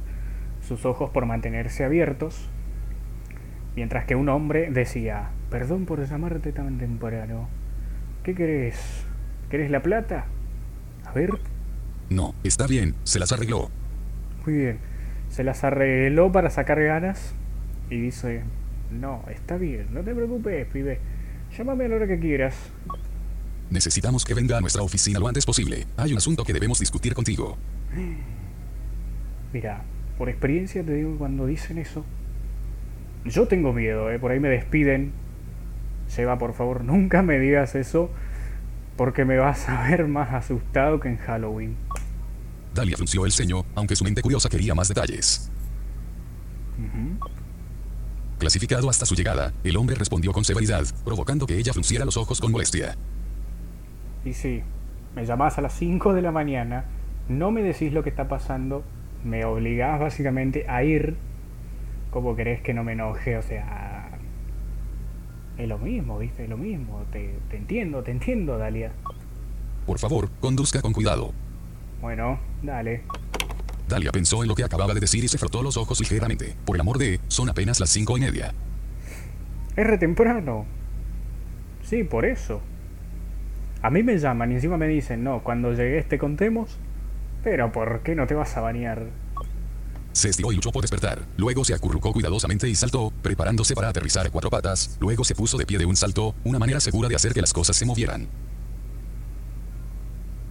sus 0.62 0.86
ojos 0.86 1.10
por 1.10 1.26
mantenerse 1.26 1.84
abiertos, 1.84 2.50
mientras 3.76 4.06
que 4.06 4.16
un 4.16 4.30
hombre 4.30 4.70
decía, 4.70 5.32
perdón 5.50 5.86
por 5.86 6.08
llamarte 6.08 6.52
tan 6.52 6.78
temprano, 6.78 7.50
¿qué 8.24 8.36
querés? 8.36 9.08
¿Querés 9.50 9.72
la 9.72 9.82
plata? 9.82 10.26
A 11.04 11.14
ver, 11.14 11.32
no, 12.12 12.36
está 12.44 12.68
bien, 12.68 12.94
se 13.06 13.20
las 13.20 13.32
arregló. 13.32 13.72
Muy 14.46 14.56
bien. 14.56 14.80
Se 15.30 15.46
las 15.46 15.64
arregló 15.64 16.30
para 16.30 16.50
sacar 16.50 16.84
ganas 16.84 17.34
y 17.90 18.02
dice, 18.02 18.42
no, 18.92 19.24
está 19.30 19.56
bien, 19.56 19.88
no 19.94 20.02
te 20.02 20.14
preocupes, 20.14 20.68
pibe. 20.68 21.00
Llámame 21.58 21.86
a 21.86 21.88
la 21.88 21.96
hora 21.96 22.08
que 22.08 22.20
quieras. 22.20 22.54
Necesitamos 23.70 24.26
que 24.26 24.34
venga 24.34 24.58
a 24.58 24.62
nuestra 24.62 24.84
oficina 24.84 25.20
lo 25.20 25.28
antes 25.30 25.46
posible. 25.46 25.86
Hay 25.96 26.12
un 26.12 26.18
asunto 26.18 26.44
que 26.44 26.52
debemos 26.52 26.80
discutir 26.80 27.14
contigo. 27.14 27.58
Mira, 29.54 29.84
por 30.18 30.28
experiencia 30.28 30.84
te 30.84 30.94
digo 30.94 31.16
cuando 31.18 31.46
dicen 31.46 31.78
eso, 31.78 32.04
yo 33.24 33.48
tengo 33.48 33.72
miedo, 33.72 34.12
¿eh? 34.12 34.20
por 34.20 34.32
ahí 34.32 34.42
me 34.42 34.50
despiden. 34.50 35.14
Seba, 36.08 36.38
por 36.38 36.54
favor, 36.54 36.84
nunca 36.84 37.22
me 37.22 37.40
digas 37.40 37.76
eso, 37.76 38.12
porque 38.98 39.26
me 39.26 39.38
vas 39.38 39.68
a 39.70 39.90
ver 39.90 40.08
más 40.08 40.34
asustado 40.34 41.00
que 41.00 41.10
en 41.10 41.18
Halloween. 41.18 41.76
Dalia 42.74 42.96
frunció 42.96 43.26
el 43.26 43.32
ceño, 43.32 43.66
aunque 43.76 43.96
su 43.96 44.04
mente 44.04 44.22
curiosa 44.22 44.50
quería 44.50 44.74
más 44.74 44.88
detalles. 44.88 45.52
Clasificado 48.40 48.90
hasta 48.90 49.06
su 49.06 49.14
llegada, 49.14 49.54
el 49.64 49.78
hombre 49.78 49.96
respondió 49.96 50.32
con 50.32 50.44
severidad, 50.44 50.84
provocando 51.06 51.46
que 51.46 51.58
ella 51.58 51.74
frunciera 51.74 52.06
los 52.06 52.18
ojos 52.18 52.42
con 52.42 52.52
molestia. 52.52 52.96
Y 54.26 54.34
sí, 54.34 54.64
me 55.16 55.26
llamás 55.26 55.58
a 55.58 55.62
las 55.62 55.74
5 55.74 56.14
de 56.14 56.22
la 56.22 56.32
mañana, 56.32 56.86
no 57.28 57.52
me 57.52 57.62
decís 57.62 57.94
lo 57.94 58.04
que 58.04 58.10
está 58.10 58.28
pasando, 58.28 58.84
me 59.24 59.46
obligás 59.46 60.00
básicamente 60.00 60.66
a 60.68 60.84
ir. 60.84 61.18
como 62.10 62.36
querés 62.36 62.62
que 62.62 62.74
no 62.74 62.84
me 62.84 62.94
enoje? 62.94 63.38
O 63.38 63.42
sea, 63.42 63.91
es 65.58 65.68
lo 65.68 65.78
mismo, 65.78 66.18
¿viste? 66.18 66.44
Es 66.44 66.50
lo 66.50 66.58
mismo. 66.58 67.04
Te, 67.12 67.36
te 67.50 67.58
entiendo, 67.58 68.04
te 68.04 68.12
entiendo, 68.12 68.58
Dalia. 68.58 68.92
Por 69.86 70.00
favor, 70.00 70.30
conduzca 70.40 70.82
con 70.82 70.94
cuidado. 70.94 71.34
Bueno, 72.02 72.40
dale. 72.62 73.04
Dalia 73.88 74.12
pensó 74.12 74.42
en 74.42 74.48
lo 74.48 74.56
que 74.56 74.64
acababa 74.64 74.94
de 74.94 75.00
decir 75.00 75.24
y 75.24 75.28
se 75.28 75.38
frotó 75.38 75.62
los 75.62 75.78
ojos 75.78 76.00
ligeramente. 76.00 76.56
Por 76.66 76.78
el 76.78 76.82
amor 76.82 76.98
de, 76.98 77.20
son 77.28 77.50
apenas 77.50 77.80
las 77.80 77.90
cinco 77.90 78.18
y 78.18 78.22
media. 78.22 78.54
Es 79.76 79.86
re 79.86 79.98
temprano. 79.98 80.66
Sí, 81.84 82.04
por 82.04 82.26
eso. 82.26 82.62
A 83.82 83.90
mí 83.90 84.04
me 84.04 84.18
llaman 84.18 84.52
y 84.52 84.56
encima 84.56 84.78
me 84.78 84.88
dicen, 84.88 85.24
no, 85.24 85.44
cuando 85.44 85.74
llegues 85.74 86.08
te 86.08 86.18
contemos. 86.18 86.78
Pero 87.44 87.72
¿por 87.72 88.02
qué 88.02 88.16
no 88.16 88.28
te 88.28 88.34
vas 88.36 88.56
a 88.56 88.62
bañar? 88.62 89.08
Se 90.14 90.30
estiró 90.30 90.52
y 90.52 90.56
luchó 90.56 90.72
por 90.72 90.82
despertar. 90.82 91.28
Luego 91.38 91.64
se 91.64 91.74
acurrucó 91.74 92.12
cuidadosamente 92.14 92.68
y 92.68 92.76
saltó, 92.76 93.12
preparándose 93.22 93.76
para 93.76 93.90
aterrizar 93.90 94.28
a 94.28 94.30
cuatro 94.30 94.50
patas. 94.50 94.98
Luego 95.00 95.24
se 95.24 95.36
puso 95.36 95.58
de 95.58 95.66
pie 95.66 95.78
de 95.78 95.86
un 95.86 95.96
salto, 95.96 96.36
una 96.44 96.60
manera 96.60 96.80
segura 96.80 97.08
de 97.10 97.16
hacer 97.16 97.34
que 97.34 97.42
las 97.42 97.54
cosas 97.54 97.76
se 97.76 97.86
movieran. 97.86 98.28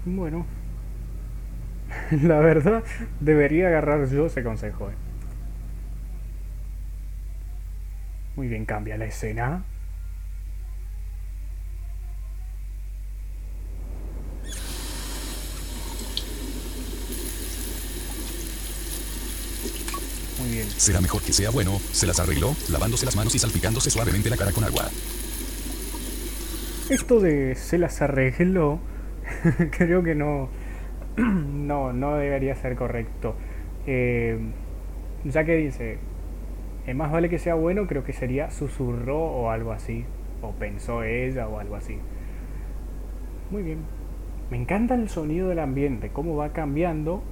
Bueno, 0.05 0.47
La 2.23 2.41
verdad, 2.41 2.85
debería 3.21 3.69
agarrar 3.69 4.09
yo 4.09 4.27
ese 4.27 4.43
consejo. 4.43 4.91
Eh. 4.91 4.95
Muy 8.37 8.49
bien, 8.49 8.65
cambia 8.65 8.97
la 8.97 9.07
escena. 9.07 9.65
Muy 20.39 20.50
Será 20.65 21.01
mejor 21.01 21.23
que 21.23 21.33
sea 21.33 21.51
bueno, 21.51 21.79
se 21.93 22.07
las 22.07 22.21
arregló, 22.21 22.55
lavándose 22.71 23.05
las 23.05 23.17
manos 23.17 23.35
y 23.35 23.39
salpicándose 23.39 23.91
suavemente 23.91 24.31
la 24.31 24.37
cara 24.37 24.53
con 24.53 24.65
agua. 24.65 24.89
Esto 26.89 27.21
de 27.21 27.55
se 27.55 27.79
las 27.79 28.03
arregló, 28.03 28.81
creo 29.71 30.03
que 30.03 30.15
no, 30.15 30.49
no, 31.17 31.93
no 31.93 32.17
debería 32.17 32.57
ser 32.57 32.77
correcto. 32.77 33.35
Eh, 33.87 34.39
ya 35.25 35.45
que 35.45 35.57
dice, 35.57 35.99
es 36.87 36.97
más 36.97 37.13
vale 37.13 37.29
que 37.29 37.39
sea 37.39 37.55
bueno, 37.55 37.87
creo 37.87 38.05
que 38.05 38.13
sería 38.13 38.51
susurró 38.51 39.19
o 39.19 39.51
algo 39.51 39.73
así. 39.73 40.05
O 40.43 40.53
pensó 40.53 41.03
ella 41.03 41.47
o 41.47 41.59
algo 41.59 41.77
así. 41.77 41.99
Muy 43.51 43.63
bien. 43.63 43.79
Me 44.51 44.57
encanta 44.57 44.95
el 44.95 45.09
sonido 45.09 45.49
del 45.49 45.59
ambiente, 45.59 46.11
cómo 46.11 46.37
va 46.37 46.53
cambiando 46.53 47.23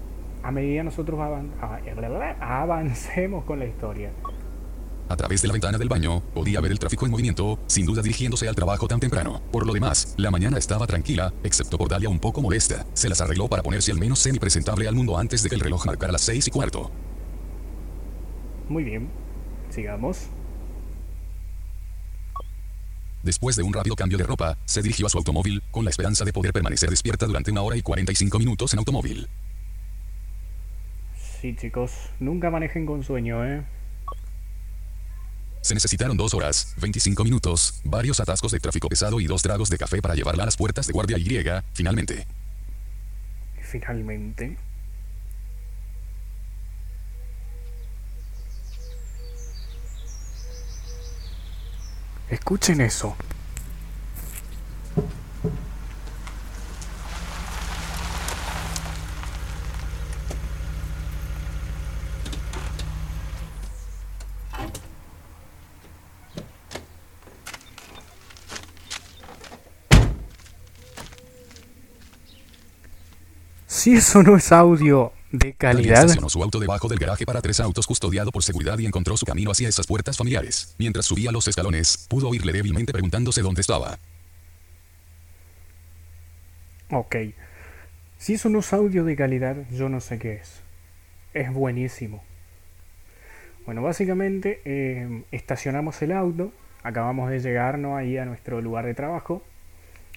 a 0.43 0.51
medida 0.51 0.83
nosotros 0.83 1.21
avancemos 2.41 3.45
con 3.45 3.59
la 3.59 3.67
historia. 3.67 4.11
A 5.09 5.17
través 5.17 5.41
de 5.41 5.49
la 5.49 5.53
ventana 5.53 5.79
del 5.79 5.89
baño, 5.89 6.21
podía 6.35 6.61
ver 6.61 6.71
el 6.71 6.79
tráfico 6.79 7.07
en 7.07 7.11
movimiento, 7.11 7.59
sin 7.67 7.87
duda 7.87 8.03
dirigiéndose 8.03 8.47
al 8.47 8.55
trabajo 8.55 8.87
tan 8.87 9.01
temprano. 9.01 9.41
Por 9.51 9.67
lo 9.67 9.73
demás, 9.73 10.15
la 10.19 10.31
mañana 10.31 10.59
estaba 10.59 10.87
tranquila, 10.87 11.33
excepto 11.43 11.79
por 11.79 11.89
Dalia 11.89 12.11
un 12.11 12.19
poco 12.19 12.43
molesta. 12.43 12.85
Se 12.93 13.09
las 13.09 13.23
arregló 13.23 13.49
para 13.49 13.63
ponerse 13.63 13.91
al 13.91 13.99
menos 13.99 14.19
semi-presentable 14.19 14.87
al 14.87 14.95
mundo 14.95 15.17
antes 15.17 15.43
de 15.43 15.49
que 15.49 15.55
el 15.55 15.63
reloj 15.63 15.87
marcara 15.87 16.13
las 16.13 16.21
seis 16.21 16.47
y 16.47 16.51
cuarto. 16.51 16.91
Muy 18.69 18.85
bien. 18.85 19.09
Sigamos. 19.71 20.29
Después 23.23 23.57
de 23.57 23.63
un 23.63 23.73
rápido 23.73 23.97
cambio 23.97 24.19
de 24.19 24.25
ropa, 24.25 24.59
se 24.67 24.83
dirigió 24.83 25.07
a 25.07 25.11
su 25.11 25.17
automóvil, 25.17 25.63
con 25.71 25.85
la 25.85 25.91
esperanza 25.91 26.25
de 26.27 26.35
poder 26.35 26.53
permanecer 26.53 26.91
despierta 26.91 27.27
durante 27.27 27.51
una 27.51 27.63
hora 27.63 27.77
y 27.77 27.83
45 27.83 28.39
minutos 28.39 28.75
en 28.75 28.79
automóvil. 28.81 29.27
Sí, 31.41 31.55
chicos, 31.55 32.11
nunca 32.19 32.51
manejen 32.51 32.85
con 32.85 33.05
sueño, 33.05 33.45
¿eh? 33.47 33.63
Se 35.61 35.75
necesitaron 35.75 36.17
dos 36.17 36.35
horas, 36.35 36.75
25 36.81 37.23
minutos, 37.23 37.81
varios 37.85 38.19
atascos 38.19 38.53
de 38.53 38.59
tráfico 38.59 38.89
pesado 38.89 39.21
y 39.21 39.27
dos 39.27 39.43
tragos 39.43 39.71
de 39.71 39.79
café 39.79 40.03
para 40.03 40.15
llevarla 40.15 40.43
a 40.43 40.47
las 40.47 40.57
puertas 40.57 40.87
de 40.87 40.93
guardia 40.93 41.17
Y, 41.17 41.29
finalmente. 41.75 42.27
Finalmente. 43.61 44.57
Escuchen 52.31 52.81
eso. 52.81 53.17
Si 73.89 73.95
eso 73.95 74.23
no 74.23 74.37
es 74.37 74.53
audio 74.53 75.15
de 75.33 75.55
calidad. 75.55 76.03
estacionó 76.03 76.29
su 76.29 76.43
auto 76.43 76.61
debajo 76.61 76.89
del 76.89 76.99
garaje 76.99 77.25
para 77.25 77.41
tres 77.41 77.59
autos 77.59 77.87
custodiado 77.87 78.31
por 78.31 78.43
seguridad 78.43 78.79
y 78.79 78.85
encontró 78.85 79.17
su 79.17 79.25
camino 79.25 79.51
hacia 79.51 79.67
esas 79.67 79.87
puertas 79.87 80.19
familiares. 80.19 80.75
Mientras 80.79 81.07
subía 81.07 81.33
los 81.33 81.49
escalones, 81.49 82.07
pudo 82.07 82.29
oírle 82.29 82.53
débilmente 82.53 82.93
preguntándose 82.93 83.41
dónde 83.41 83.63
estaba. 83.63 83.99
Ok. 86.91 87.17
Si 88.19 88.35
eso 88.35 88.51
no 88.51 88.59
es 88.59 88.71
audio 88.75 89.05
de 89.05 89.17
calidad, 89.17 89.57
yo 89.71 89.89
no 89.89 90.01
sé 90.03 90.19
qué 90.19 90.35
es. 90.35 90.61
Es 91.33 91.51
buenísimo. 91.51 92.23
Bueno, 93.65 93.81
básicamente 93.81 94.61
eh, 94.67 95.23
estacionamos 95.33 96.03
el 96.03 96.13
auto. 96.13 96.53
Acabamos 96.83 97.31
de 97.31 97.41
llegar 97.41 97.79
¿no? 97.79 97.97
ahí 97.97 98.19
a 98.19 98.27
nuestro 98.27 98.61
lugar 98.61 98.85
de 98.85 98.93
trabajo. 98.93 99.43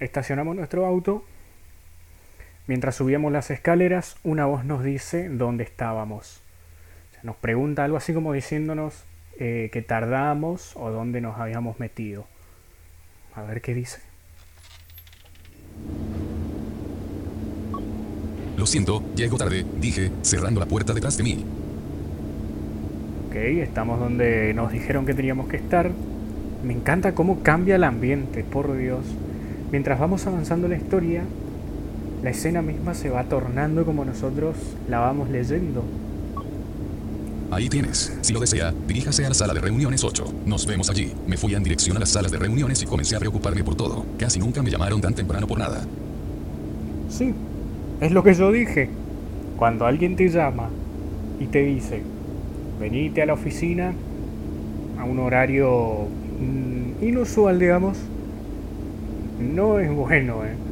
Estacionamos 0.01 0.57
nuestro 0.57 0.85
auto. 0.85 1.23
Mientras 2.71 2.95
subíamos 2.95 3.33
las 3.33 3.51
escaleras, 3.51 4.15
una 4.23 4.45
voz 4.45 4.63
nos 4.63 4.81
dice 4.81 5.27
dónde 5.27 5.65
estábamos. 5.65 6.39
O 7.09 7.11
sea, 7.11 7.19
nos 7.23 7.35
pregunta 7.35 7.83
algo 7.83 7.97
así 7.97 8.13
como 8.13 8.31
diciéndonos 8.31 9.03
eh, 9.37 9.69
que 9.73 9.81
tardamos 9.81 10.71
o 10.77 10.89
dónde 10.89 11.19
nos 11.19 11.37
habíamos 11.37 11.81
metido. 11.81 12.27
A 13.35 13.41
ver 13.41 13.61
qué 13.61 13.73
dice. 13.73 13.99
Lo 18.55 18.65
siento, 18.65 19.03
llego 19.15 19.35
tarde, 19.35 19.65
dije, 19.77 20.09
cerrando 20.21 20.61
la 20.61 20.65
puerta 20.65 20.93
detrás 20.93 21.17
de 21.17 21.23
mí. 21.23 21.45
Ok, 23.27 23.35
estamos 23.35 23.99
donde 23.99 24.53
nos 24.53 24.71
dijeron 24.71 25.05
que 25.05 25.13
teníamos 25.13 25.49
que 25.49 25.57
estar. 25.57 25.91
Me 26.63 26.71
encanta 26.71 27.13
cómo 27.15 27.43
cambia 27.43 27.75
el 27.75 27.83
ambiente, 27.83 28.45
por 28.45 28.77
Dios. 28.77 29.05
Mientras 29.73 29.99
vamos 29.99 30.25
avanzando 30.25 30.67
en 30.67 30.71
la 30.71 30.77
historia, 30.77 31.25
la 32.23 32.29
escena 32.29 32.61
misma 32.61 32.93
se 32.93 33.09
va 33.09 33.23
tornando 33.23 33.83
como 33.83 34.05
nosotros 34.05 34.55
la 34.87 34.99
vamos 34.99 35.29
leyendo. 35.29 35.83
Ahí 37.49 37.67
tienes. 37.67 38.17
Si 38.21 38.31
lo 38.31 38.39
desea, 38.39 38.73
diríjase 38.87 39.25
a 39.25 39.29
la 39.29 39.33
sala 39.33 39.53
de 39.53 39.59
reuniones 39.59 40.03
8. 40.03 40.25
Nos 40.45 40.65
vemos 40.65 40.89
allí. 40.89 41.11
Me 41.27 41.35
fui 41.35 41.53
en 41.53 41.63
dirección 41.63 41.97
a 41.97 41.99
las 41.99 42.09
salas 42.09 42.31
de 42.31 42.37
reuniones 42.37 42.81
y 42.81 42.85
comencé 42.85 43.15
a 43.15 43.19
preocuparme 43.19 43.63
por 43.63 43.75
todo. 43.75 44.05
Casi 44.17 44.39
nunca 44.39 44.61
me 44.61 44.69
llamaron 44.69 45.01
tan 45.01 45.13
temprano 45.13 45.47
por 45.47 45.57
nada. 45.57 45.83
Sí, 47.09 47.33
es 47.99 48.11
lo 48.11 48.23
que 48.23 48.35
yo 48.35 48.51
dije. 48.51 48.89
Cuando 49.57 49.85
alguien 49.85 50.15
te 50.15 50.29
llama 50.29 50.69
y 51.39 51.47
te 51.47 51.63
dice, 51.63 52.03
venite 52.79 53.21
a 53.21 53.25
la 53.25 53.33
oficina 53.33 53.93
a 54.97 55.03
un 55.03 55.19
horario 55.19 56.07
mm, 56.39 57.03
inusual, 57.03 57.59
digamos, 57.59 57.97
no 59.39 59.79
es 59.79 59.93
bueno, 59.93 60.45
¿eh? 60.45 60.70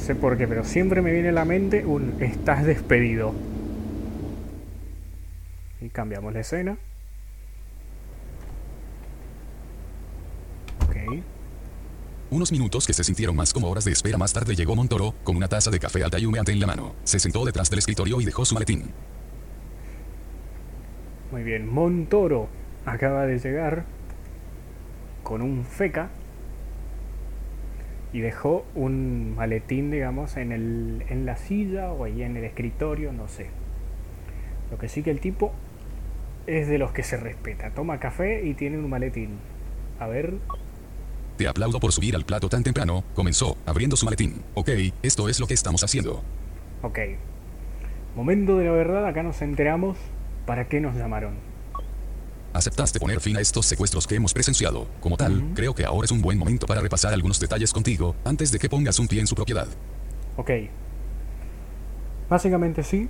No 0.00 0.06
sé 0.06 0.14
por 0.14 0.38
qué, 0.38 0.48
pero 0.48 0.64
siempre 0.64 1.02
me 1.02 1.12
viene 1.12 1.28
a 1.28 1.32
la 1.32 1.44
mente 1.44 1.84
un 1.84 2.22
estás 2.22 2.64
despedido. 2.64 3.34
Y 5.78 5.90
cambiamos 5.90 6.32
la 6.32 6.40
escena. 6.40 6.78
Ok. 10.86 11.22
Unos 12.30 12.50
minutos 12.50 12.86
que 12.86 12.94
se 12.94 13.04
sintieron 13.04 13.36
más 13.36 13.52
como 13.52 13.68
horas 13.68 13.84
de 13.84 13.92
espera 13.92 14.16
más 14.16 14.32
tarde 14.32 14.56
llegó 14.56 14.74
Montoro, 14.74 15.14
con 15.22 15.36
una 15.36 15.48
taza 15.48 15.70
de 15.70 15.78
café 15.78 16.02
alta 16.02 16.18
y 16.18 16.24
humeante 16.24 16.50
en 16.50 16.60
la 16.60 16.66
mano. 16.66 16.94
Se 17.04 17.18
sentó 17.18 17.44
detrás 17.44 17.68
del 17.68 17.80
escritorio 17.80 18.22
y 18.22 18.24
dejó 18.24 18.46
su 18.46 18.54
maletín. 18.54 18.90
Muy 21.30 21.42
bien, 21.42 21.68
Montoro 21.68 22.48
acaba 22.86 23.26
de 23.26 23.38
llegar 23.38 23.84
con 25.22 25.42
un 25.42 25.66
feca 25.66 26.08
y 28.12 28.20
dejó 28.20 28.64
un 28.74 29.34
maletín, 29.36 29.90
digamos, 29.90 30.36
en, 30.36 30.52
el, 30.52 31.04
en 31.08 31.26
la 31.26 31.36
silla 31.36 31.92
o 31.92 32.04
ahí 32.04 32.22
en 32.22 32.36
el 32.36 32.44
escritorio, 32.44 33.12
no 33.12 33.28
sé. 33.28 33.48
Lo 34.70 34.78
que 34.78 34.88
sí 34.88 35.02
que 35.02 35.10
el 35.10 35.20
tipo 35.20 35.52
es 36.46 36.68
de 36.68 36.78
los 36.78 36.92
que 36.92 37.02
se 37.02 37.16
respeta. 37.16 37.70
Toma 37.70 38.00
café 38.00 38.44
y 38.44 38.54
tiene 38.54 38.78
un 38.78 38.88
maletín. 38.88 39.38
A 39.98 40.06
ver, 40.06 40.34
Te 41.36 41.46
aplaudo 41.48 41.78
por 41.80 41.92
subir 41.92 42.16
al 42.16 42.24
plato 42.24 42.48
tan 42.48 42.62
temprano, 42.62 43.04
comenzó, 43.14 43.56
abriendo 43.66 43.96
su 43.96 44.04
maletín. 44.04 44.42
Ok, 44.54 44.70
esto 45.02 45.28
es 45.28 45.40
lo 45.40 45.46
que 45.46 45.54
estamos 45.54 45.84
haciendo. 45.84 46.22
ok. 46.82 46.98
Momento 48.16 48.58
de 48.58 48.64
la 48.64 48.72
verdad, 48.72 49.06
acá 49.06 49.22
nos 49.22 49.40
enteramos 49.40 49.96
para 50.46 50.68
qué 50.68 50.80
nos 50.80 50.96
llamaron. 50.96 51.34
Aceptaste 52.52 52.98
poner 52.98 53.20
fin 53.20 53.36
a 53.36 53.40
estos 53.40 53.66
secuestros 53.66 54.06
que 54.06 54.16
hemos 54.16 54.34
presenciado. 54.34 54.88
Como 55.00 55.16
tal, 55.16 55.52
creo 55.54 55.74
que 55.74 55.84
ahora 55.84 56.04
es 56.04 56.10
un 56.10 56.20
buen 56.20 56.36
momento 56.36 56.66
para 56.66 56.80
repasar 56.80 57.12
algunos 57.12 57.38
detalles 57.38 57.72
contigo, 57.72 58.16
antes 58.24 58.50
de 58.50 58.58
que 58.58 58.68
pongas 58.68 58.98
un 58.98 59.06
pie 59.06 59.20
en 59.20 59.26
su 59.26 59.36
propiedad. 59.36 59.68
Ok. 60.36 60.50
Básicamente 62.28 62.82
sí. 62.82 63.08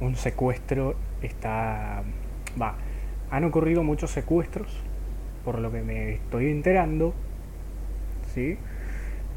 Un 0.00 0.16
secuestro 0.16 0.96
está... 1.22 2.02
Va. 2.60 2.76
Han 3.30 3.44
ocurrido 3.44 3.82
muchos 3.82 4.10
secuestros. 4.10 4.68
Por 5.44 5.58
lo 5.58 5.72
que 5.72 5.82
me 5.82 6.14
estoy 6.14 6.50
enterando. 6.50 7.14
¿Sí? 8.34 8.58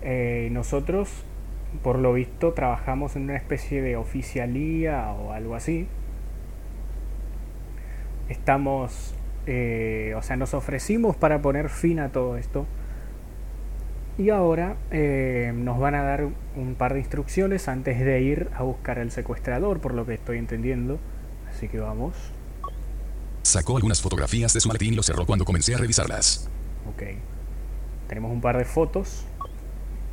Eh, 0.01 0.49
nosotros, 0.51 1.09
por 1.83 1.99
lo 1.99 2.13
visto, 2.13 2.53
trabajamos 2.53 3.15
en 3.15 3.23
una 3.23 3.37
especie 3.37 3.81
de 3.81 3.95
oficialía 3.95 5.11
o 5.11 5.31
algo 5.31 5.55
así. 5.55 5.87
Estamos... 8.29 9.13
eh, 9.47 10.13
o 10.17 10.21
sea, 10.21 10.35
nos 10.37 10.53
ofrecimos 10.53 11.15
para 11.15 11.41
poner 11.41 11.69
fin 11.69 11.99
a 11.99 12.09
todo 12.09 12.37
esto. 12.37 12.65
Y 14.17 14.29
ahora 14.29 14.77
eh, 14.91 15.51
nos 15.53 15.77
van 15.77 15.93
a 15.93 16.03
dar 16.03 16.27
un 16.55 16.75
par 16.75 16.93
de 16.93 16.99
instrucciones 16.99 17.67
antes 17.67 17.99
de 17.99 18.21
ir 18.21 18.49
a 18.55 18.63
buscar 18.63 18.97
al 18.97 19.11
secuestrador, 19.11 19.81
por 19.81 19.93
lo 19.93 20.05
que 20.05 20.13
estoy 20.13 20.37
entendiendo. 20.37 20.99
Así 21.49 21.67
que 21.67 21.79
vamos. 21.79 22.15
Sacó 23.43 23.75
algunas 23.75 24.01
fotografías 24.01 24.53
de 24.53 24.61
su 24.61 24.69
maletín 24.69 24.93
y 24.93 24.95
lo 24.95 25.03
cerró 25.03 25.25
cuando 25.25 25.45
comencé 25.45 25.75
a 25.75 25.77
revisarlas. 25.77 26.49
Ok. 26.89 27.03
Tenemos 28.07 28.31
un 28.31 28.41
par 28.41 28.57
de 28.57 28.65
fotos. 28.65 29.25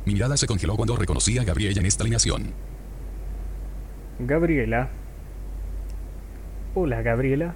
Mi 0.05 0.13
mirada 0.13 0.35
se 0.35 0.47
congeló 0.47 0.75
cuando 0.75 0.95
reconocí 0.97 1.37
a 1.37 1.43
Gabriela 1.43 1.79
en 1.79 1.85
esta 1.85 2.03
alineación. 2.03 2.53
Gabriela. 4.19 4.89
Hola, 6.75 7.01
Gabriela. 7.01 7.55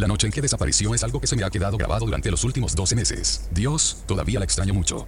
La 0.00 0.06
noche 0.06 0.26
en 0.26 0.32
que 0.32 0.40
desapareció 0.40 0.94
es 0.94 1.04
algo 1.04 1.20
que 1.20 1.26
se 1.26 1.36
me 1.36 1.44
ha 1.44 1.50
quedado 1.50 1.76
grabado 1.76 2.06
durante 2.06 2.30
los 2.30 2.42
últimos 2.42 2.74
12 2.74 2.96
meses. 2.96 3.50
Dios, 3.52 4.02
todavía 4.06 4.38
la 4.38 4.46
extraño 4.46 4.72
mucho. 4.72 5.06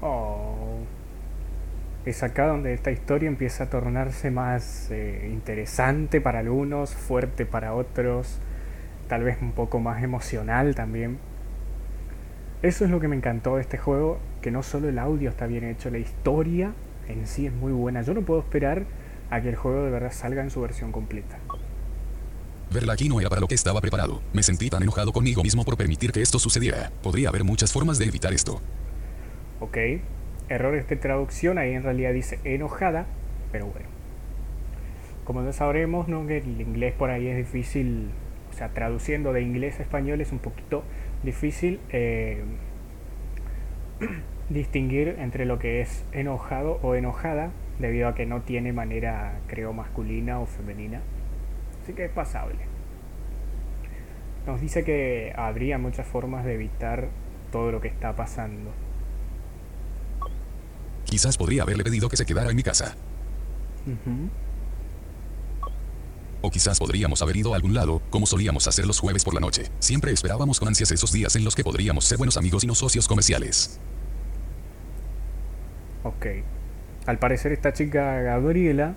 Oh. 0.00 0.78
Es 2.06 2.22
acá 2.22 2.46
donde 2.46 2.72
esta 2.72 2.90
historia 2.90 3.28
empieza 3.28 3.64
a 3.64 3.66
tornarse 3.68 4.30
más 4.30 4.90
eh, 4.90 5.28
interesante 5.30 6.22
para 6.22 6.38
algunos, 6.38 6.94
fuerte 6.94 7.44
para 7.44 7.74
otros, 7.74 8.38
tal 9.06 9.24
vez 9.24 9.36
un 9.42 9.52
poco 9.52 9.80
más 9.80 10.02
emocional 10.02 10.74
también. 10.74 11.18
Eso 12.62 12.86
es 12.86 12.90
lo 12.90 13.00
que 13.00 13.08
me 13.08 13.16
encantó 13.16 13.56
de 13.56 13.60
este 13.60 13.76
juego, 13.76 14.18
que 14.40 14.50
no 14.50 14.62
solo 14.62 14.88
el 14.88 14.98
audio 14.98 15.28
está 15.28 15.46
bien 15.46 15.64
hecho, 15.64 15.90
la 15.90 15.98
historia 15.98 16.72
en 17.06 17.26
sí 17.26 17.44
es 17.44 17.52
muy 17.52 17.72
buena. 17.72 18.00
Yo 18.00 18.14
no 18.14 18.22
puedo 18.22 18.40
esperar 18.40 18.86
a 19.28 19.42
que 19.42 19.50
el 19.50 19.56
juego 19.56 19.84
de 19.84 19.90
verdad 19.90 20.10
salga 20.10 20.42
en 20.42 20.48
su 20.48 20.62
versión 20.62 20.90
completa. 20.90 21.37
Verla 22.70 22.92
aquí 22.92 23.08
no 23.08 23.18
era 23.18 23.30
para 23.30 23.40
lo 23.40 23.48
que 23.48 23.54
estaba 23.54 23.80
preparado. 23.80 24.20
Me 24.34 24.42
sentí 24.42 24.68
tan 24.68 24.82
enojado 24.82 25.12
conmigo 25.12 25.42
mismo 25.42 25.64
por 25.64 25.76
permitir 25.76 26.12
que 26.12 26.20
esto 26.20 26.38
sucediera. 26.38 26.92
Podría 27.02 27.30
haber 27.30 27.42
muchas 27.42 27.72
formas 27.72 27.98
de 27.98 28.04
evitar 28.04 28.32
esto. 28.32 28.60
Ok, 29.60 29.76
errores 30.48 30.86
de 30.88 30.96
traducción, 30.96 31.56
ahí 31.58 31.72
en 31.72 31.82
realidad 31.82 32.12
dice 32.12 32.38
enojada, 32.44 33.06
pero 33.50 33.66
bueno. 33.66 33.88
Como 35.24 35.42
ya 35.44 35.52
sabremos, 35.52 36.08
¿no? 36.08 36.28
el 36.28 36.60
inglés 36.60 36.92
por 36.92 37.10
ahí 37.10 37.26
es 37.28 37.36
difícil, 37.36 38.10
o 38.50 38.56
sea, 38.56 38.68
traduciendo 38.68 39.32
de 39.32 39.42
inglés 39.42 39.78
a 39.78 39.82
español 39.82 40.20
es 40.20 40.32
un 40.32 40.38
poquito 40.38 40.84
difícil 41.22 41.80
eh, 41.90 42.44
distinguir 44.50 45.16
entre 45.18 45.44
lo 45.46 45.58
que 45.58 45.80
es 45.80 46.04
enojado 46.12 46.78
o 46.82 46.94
enojada, 46.94 47.50
debido 47.78 48.08
a 48.08 48.14
que 48.14 48.26
no 48.26 48.42
tiene 48.42 48.72
manera, 48.72 49.40
creo, 49.46 49.72
masculina 49.72 50.38
o 50.40 50.46
femenina. 50.46 51.00
Así 51.88 51.94
que 51.94 52.04
es 52.04 52.12
pasable. 52.12 52.58
Nos 54.46 54.60
dice 54.60 54.84
que 54.84 55.32
habría 55.34 55.78
muchas 55.78 56.06
formas 56.06 56.44
de 56.44 56.52
evitar 56.52 57.08
todo 57.50 57.72
lo 57.72 57.80
que 57.80 57.88
está 57.88 58.14
pasando. 58.14 58.72
Quizás 61.04 61.38
podría 61.38 61.62
haberle 61.62 61.84
pedido 61.84 62.10
que 62.10 62.18
se 62.18 62.26
quedara 62.26 62.50
en 62.50 62.56
mi 62.56 62.62
casa. 62.62 62.94
O 66.42 66.50
quizás 66.50 66.78
podríamos 66.78 67.22
haber 67.22 67.38
ido 67.38 67.54
a 67.54 67.56
algún 67.56 67.72
lado, 67.72 68.02
como 68.10 68.26
solíamos 68.26 68.68
hacer 68.68 68.86
los 68.86 69.00
jueves 69.00 69.24
por 69.24 69.32
la 69.32 69.40
noche. 69.40 69.70
Siempre 69.78 70.12
esperábamos 70.12 70.58
con 70.58 70.68
ansias 70.68 70.90
esos 70.90 71.10
días 71.10 71.36
en 71.36 71.44
los 71.44 71.56
que 71.56 71.64
podríamos 71.64 72.04
ser 72.04 72.18
buenos 72.18 72.36
amigos 72.36 72.64
y 72.64 72.66
no 72.66 72.74
socios 72.74 73.08
comerciales. 73.08 73.80
Ok. 76.02 76.26
Al 77.06 77.18
parecer 77.18 77.52
esta 77.52 77.72
chica 77.72 78.20
Gabriela 78.20 78.94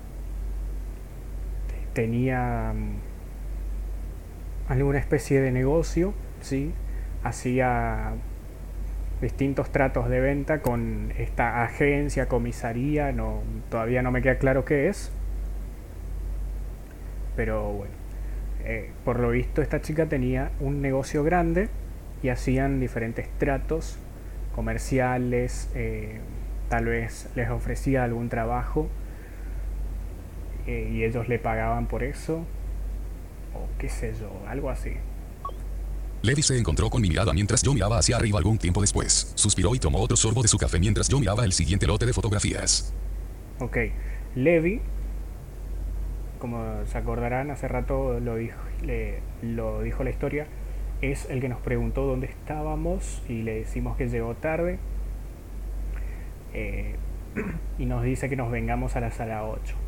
tenía 1.92 2.72
mm, 2.74 2.96
alguna 4.72 4.98
especie 4.98 5.40
de 5.40 5.52
negocio, 5.52 6.14
¿sí? 6.40 6.72
Hacía 7.22 8.14
distintos 9.20 9.70
tratos 9.70 10.08
de 10.08 10.20
venta 10.20 10.62
con 10.62 11.12
esta 11.16 11.62
agencia, 11.62 12.26
comisaría, 12.28 13.12
no, 13.12 13.42
todavía 13.70 14.02
no 14.02 14.10
me 14.10 14.20
queda 14.22 14.36
claro 14.38 14.64
qué 14.64 14.88
es. 14.88 15.12
Pero 17.36 17.72
bueno, 17.72 17.94
eh, 18.64 18.90
por 19.04 19.20
lo 19.20 19.30
visto 19.30 19.62
esta 19.62 19.80
chica 19.80 20.06
tenía 20.06 20.50
un 20.60 20.82
negocio 20.82 21.24
grande 21.24 21.68
y 22.22 22.28
hacían 22.28 22.80
diferentes 22.80 23.28
tratos 23.38 23.98
comerciales, 24.54 25.70
eh, 25.74 26.20
tal 26.68 26.86
vez 26.86 27.30
les 27.34 27.48
ofrecía 27.50 28.04
algún 28.04 28.28
trabajo 28.28 28.88
eh, 30.66 30.90
y 30.92 31.04
ellos 31.04 31.28
le 31.28 31.38
pagaban 31.38 31.86
por 31.86 32.02
eso, 32.02 32.44
o 33.54 33.68
qué 33.78 33.88
sé 33.88 34.14
yo, 34.18 34.30
algo 34.48 34.70
así. 34.70 34.92
Levi 36.22 36.42
se 36.42 36.56
encontró 36.56 36.88
con 36.88 37.02
mi 37.02 37.08
mirada 37.08 37.32
mientras 37.32 37.62
yo 37.62 37.74
miraba 37.74 37.98
hacia 37.98 38.16
arriba 38.16 38.38
algún 38.38 38.56
tiempo 38.56 38.80
después. 38.80 39.32
Suspiró 39.34 39.74
y 39.74 39.80
tomó 39.80 39.98
otro 39.98 40.16
sorbo 40.16 40.42
de 40.42 40.48
su 40.48 40.56
café 40.56 40.78
mientras 40.78 41.08
yo 41.08 41.18
miraba 41.18 41.44
el 41.44 41.52
siguiente 41.52 41.86
lote 41.86 42.06
de 42.06 42.12
fotografías. 42.12 42.94
Ok, 43.58 43.76
Levi, 44.36 44.80
como 46.38 46.84
se 46.86 46.98
acordarán, 46.98 47.50
hace 47.50 47.66
rato 47.66 48.20
lo 48.20 48.36
dijo, 48.36 48.58
lo 49.42 49.82
dijo 49.82 50.04
la 50.04 50.10
historia, 50.10 50.46
es 51.00 51.28
el 51.28 51.40
que 51.40 51.48
nos 51.48 51.60
preguntó 51.60 52.06
dónde 52.06 52.28
estábamos 52.28 53.22
y 53.28 53.42
le 53.42 53.56
decimos 53.56 53.96
que 53.96 54.08
llegó 54.08 54.34
tarde. 54.34 54.78
Eh, 56.54 56.94
y 57.78 57.86
nos 57.86 58.04
dice 58.04 58.28
que 58.28 58.36
nos 58.36 58.50
vengamos 58.50 58.94
a 58.94 59.00
la 59.00 59.10
sala 59.10 59.44
8. 59.44 59.81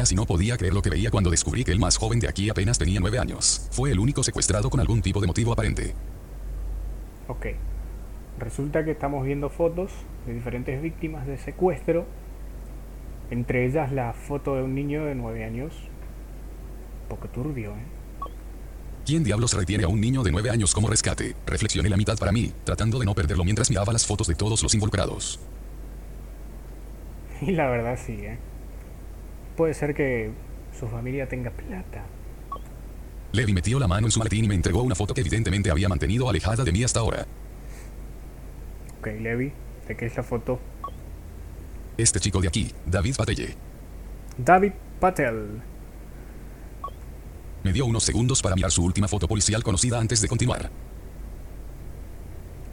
Casi 0.00 0.14
no 0.14 0.24
podía 0.24 0.56
creer 0.56 0.72
lo 0.72 0.80
que 0.80 0.88
veía 0.88 1.10
cuando 1.10 1.28
descubrí 1.28 1.62
que 1.62 1.72
el 1.72 1.78
más 1.78 1.98
joven 1.98 2.20
de 2.20 2.26
aquí 2.26 2.48
apenas 2.48 2.78
tenía 2.78 3.00
nueve 3.00 3.18
años. 3.18 3.68
Fue 3.70 3.90
el 3.90 3.98
único 3.98 4.22
secuestrado 4.22 4.70
con 4.70 4.80
algún 4.80 5.02
tipo 5.02 5.20
de 5.20 5.26
motivo 5.26 5.52
aparente. 5.52 5.94
Ok. 7.28 7.48
Resulta 8.38 8.82
que 8.82 8.92
estamos 8.92 9.26
viendo 9.26 9.50
fotos 9.50 9.92
de 10.24 10.32
diferentes 10.32 10.80
víctimas 10.80 11.26
de 11.26 11.36
secuestro. 11.36 12.06
Entre 13.30 13.66
ellas 13.66 13.92
la 13.92 14.14
foto 14.14 14.56
de 14.56 14.62
un 14.62 14.74
niño 14.74 15.04
de 15.04 15.14
nueve 15.14 15.44
años. 15.44 15.74
Un 17.02 17.08
poco 17.10 17.28
turbio, 17.28 17.72
¿eh? 17.72 18.30
¿Quién 19.04 19.22
diablos 19.22 19.52
retiene 19.52 19.84
a 19.84 19.88
un 19.88 20.00
niño 20.00 20.22
de 20.22 20.32
nueve 20.32 20.48
años 20.48 20.72
como 20.72 20.88
rescate? 20.88 21.36
Reflexioné 21.44 21.90
la 21.90 21.98
mitad 21.98 22.16
para 22.16 22.32
mí, 22.32 22.54
tratando 22.64 22.98
de 22.98 23.04
no 23.04 23.14
perderlo 23.14 23.44
mientras 23.44 23.68
miraba 23.68 23.92
las 23.92 24.06
fotos 24.06 24.28
de 24.28 24.34
todos 24.34 24.62
los 24.62 24.72
involucrados. 24.72 25.38
Y 27.42 27.52
la 27.52 27.68
verdad 27.68 27.98
sí, 28.02 28.12
¿eh? 28.12 28.38
Puede 29.60 29.74
ser 29.74 29.94
que 29.94 30.30
su 30.72 30.88
familia 30.88 31.28
tenga 31.28 31.50
plata. 31.50 32.02
Levi 33.32 33.52
metió 33.52 33.78
la 33.78 33.86
mano 33.86 34.06
en 34.06 34.10
su 34.10 34.18
maletín 34.18 34.46
y 34.46 34.48
me 34.48 34.54
entregó 34.54 34.82
una 34.82 34.94
foto 34.94 35.12
que 35.12 35.20
evidentemente 35.20 35.70
había 35.70 35.86
mantenido 35.86 36.30
alejada 36.30 36.64
de 36.64 36.72
mí 36.72 36.82
hasta 36.82 37.00
ahora. 37.00 37.26
Ok, 38.98 39.08
Levi, 39.20 39.52
¿de 39.86 39.96
qué 39.98 40.06
es 40.06 40.16
la 40.16 40.22
foto? 40.22 40.58
Este 41.98 42.18
chico 42.20 42.40
de 42.40 42.48
aquí, 42.48 42.72
David 42.86 43.16
Patelle. 43.18 43.54
David 44.38 44.72
Patel. 44.98 45.60
Me 47.62 47.74
dio 47.74 47.84
unos 47.84 48.02
segundos 48.02 48.40
para 48.40 48.54
mirar 48.54 48.70
su 48.70 48.82
última 48.82 49.08
foto 49.08 49.28
policial 49.28 49.62
conocida 49.62 50.00
antes 50.00 50.22
de 50.22 50.28
continuar. 50.28 50.70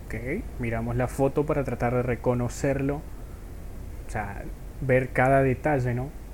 Ok, 0.06 0.16
miramos 0.60 0.96
la 0.96 1.10
foto 1.10 1.46
para 1.46 1.66
tratar 1.66 1.96
de 1.96 2.04
reconocerlo. 2.04 3.02
O 4.08 4.10
sea, 4.10 4.46
ver 4.80 5.12
cada 5.12 5.44
detalle, 5.44 5.94
¿no? 5.94 6.27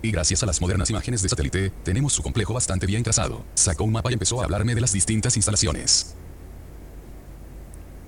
Y 0.00 0.12
gracias 0.12 0.42
a 0.42 0.46
las 0.46 0.60
modernas 0.60 0.90
imágenes 0.90 1.22
de 1.22 1.28
satélite, 1.28 1.72
tenemos 1.82 2.12
su 2.12 2.22
complejo 2.22 2.54
bastante 2.54 2.86
bien 2.86 3.02
trazado. 3.02 3.44
Sacó 3.54 3.84
un 3.84 3.92
mapa 3.92 4.10
y 4.10 4.14
empezó 4.14 4.40
a 4.40 4.44
hablarme 4.44 4.74
de 4.74 4.80
las 4.80 4.92
distintas 4.92 5.36
instalaciones. 5.36 6.16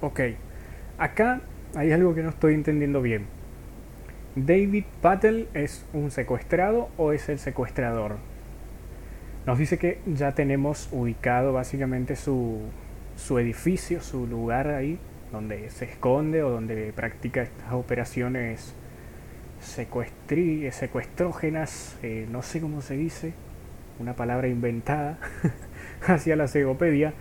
Ok, 0.00 0.20
acá 0.98 1.40
hay 1.74 1.90
algo 1.90 2.14
que 2.14 2.22
no 2.22 2.30
estoy 2.30 2.54
entendiendo 2.54 3.02
bien. 3.02 3.26
¿David 4.36 4.84
Patel 5.02 5.48
es 5.52 5.84
un 5.92 6.12
secuestrado 6.12 6.88
o 6.96 7.12
es 7.12 7.28
el 7.28 7.40
secuestrador? 7.40 8.18
Nos 9.44 9.58
dice 9.58 9.78
que 9.78 10.00
ya 10.06 10.32
tenemos 10.34 10.88
ubicado 10.92 11.52
básicamente 11.52 12.14
su, 12.14 12.60
su 13.16 13.38
edificio, 13.40 14.00
su 14.00 14.28
lugar 14.28 14.68
ahí, 14.68 14.98
donde 15.32 15.70
se 15.70 15.86
esconde 15.86 16.44
o 16.44 16.50
donde 16.50 16.92
practica 16.92 17.42
estas 17.42 17.72
operaciones 17.72 18.74
secuestri, 19.60 20.70
secuestrógenas, 20.72 21.96
eh, 22.02 22.26
no 22.30 22.42
sé 22.42 22.60
cómo 22.60 22.80
se 22.80 22.96
dice, 22.96 23.34
una 23.98 24.14
palabra 24.14 24.48
inventada 24.48 25.18
hacia 26.06 26.36
la 26.36 26.48
cegopedia, 26.48 27.12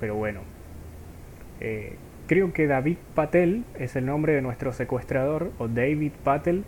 pero 0.00 0.14
bueno. 0.16 0.40
Eh, 1.60 1.96
creo 2.26 2.52
que 2.52 2.66
David 2.66 2.98
Patel 3.14 3.64
es 3.78 3.96
el 3.96 4.06
nombre 4.06 4.34
de 4.34 4.42
nuestro 4.42 4.72
secuestrador, 4.72 5.52
o 5.58 5.68
David 5.68 6.12
Patel, 6.24 6.64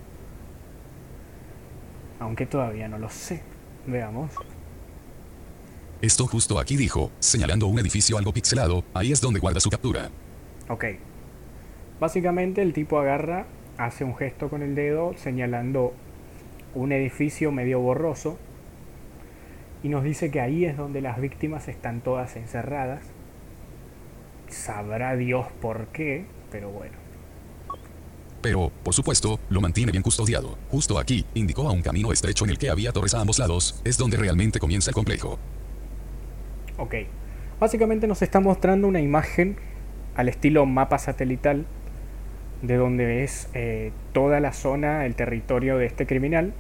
aunque 2.21 2.47
todavía 2.47 2.89
no 2.89 2.99
lo 2.99 3.11
sé. 3.11 3.43
Veamos. 3.87 4.33
Esto 6.03 6.27
justo 6.27 6.59
aquí 6.59 6.77
dijo, 6.77 7.11
señalando 7.19 7.67
un 7.67 7.79
edificio 7.79 8.19
algo 8.19 8.33
pixelado, 8.33 8.85
ahí 8.95 9.13
es 9.13 9.21
donde 9.21 9.41
guarda 9.41 9.61
su 9.61 9.71
captura. 9.71 10.11
Ok. 10.69 10.85
Básicamente 11.99 12.63
el 12.63 12.73
tipo 12.73 12.99
agarra 12.99 13.47
hace 13.79 14.05
un 14.05 14.17
gesto 14.17 14.49
con 14.49 14.63
el 14.63 14.75
dedo 14.75 15.15
señalando 15.17 15.93
un 16.75 16.93
edificio 16.93 17.53
medio 17.53 17.81
borroso 17.81 18.39
y 19.83 19.89
nos 19.89 20.03
dice 20.05 20.31
que 20.31 20.41
ahí 20.41 20.65
es 20.65 20.77
donde 20.77 21.01
las 21.01 21.21
víctimas 21.21 21.69
están 21.69 22.01
todas 22.01 22.37
encerradas. 22.37 23.05
Sabrá 24.49 25.17
Dios 25.17 25.47
por 25.61 25.87
qué, 25.89 26.27
pero 26.51 26.71
bueno. 26.71 26.95
Pero, 28.43 28.71
por 28.83 28.95
supuesto, 28.95 29.41
lo 29.49 29.61
mantiene 29.61 29.93
bien 29.93 30.03
custodiado. 30.03 30.57
Justo 30.71 30.99
aquí, 30.99 31.27
indicó 31.35 31.69
a 31.69 31.73
un 31.73 31.83
camino 31.83 32.13
estrecho 32.13 32.45
en 32.45 32.51
el 32.51 32.59
que 32.59 32.71
había 32.71 32.93
torres 32.93 33.15
a 33.15 33.21
ambos 33.21 33.39
lados, 33.39 33.81
es 33.85 33.99
donde 33.99 34.17
realmente 34.17 34.59
comienza 34.59 34.91
el 34.91 34.95
complejo. 34.95 35.39
Ok. 36.79 36.95
Básicamente 37.59 38.07
nos 38.07 38.23
está 38.23 38.39
mostrando 38.41 38.87
una 38.87 39.01
imagen 39.01 39.57
al 40.15 40.29
estilo 40.29 40.67
mapa 40.67 40.99
satelital 40.99 41.67
de 42.63 42.77
donde 42.77 43.25
es 43.25 43.49
eh, 43.55 43.93
toda 44.13 44.41
la 44.41 44.53
zona, 44.53 45.07
el 45.07 45.15
territorio 45.15 45.79
de 45.79 45.87
este 45.87 46.07
criminal. 46.07 46.53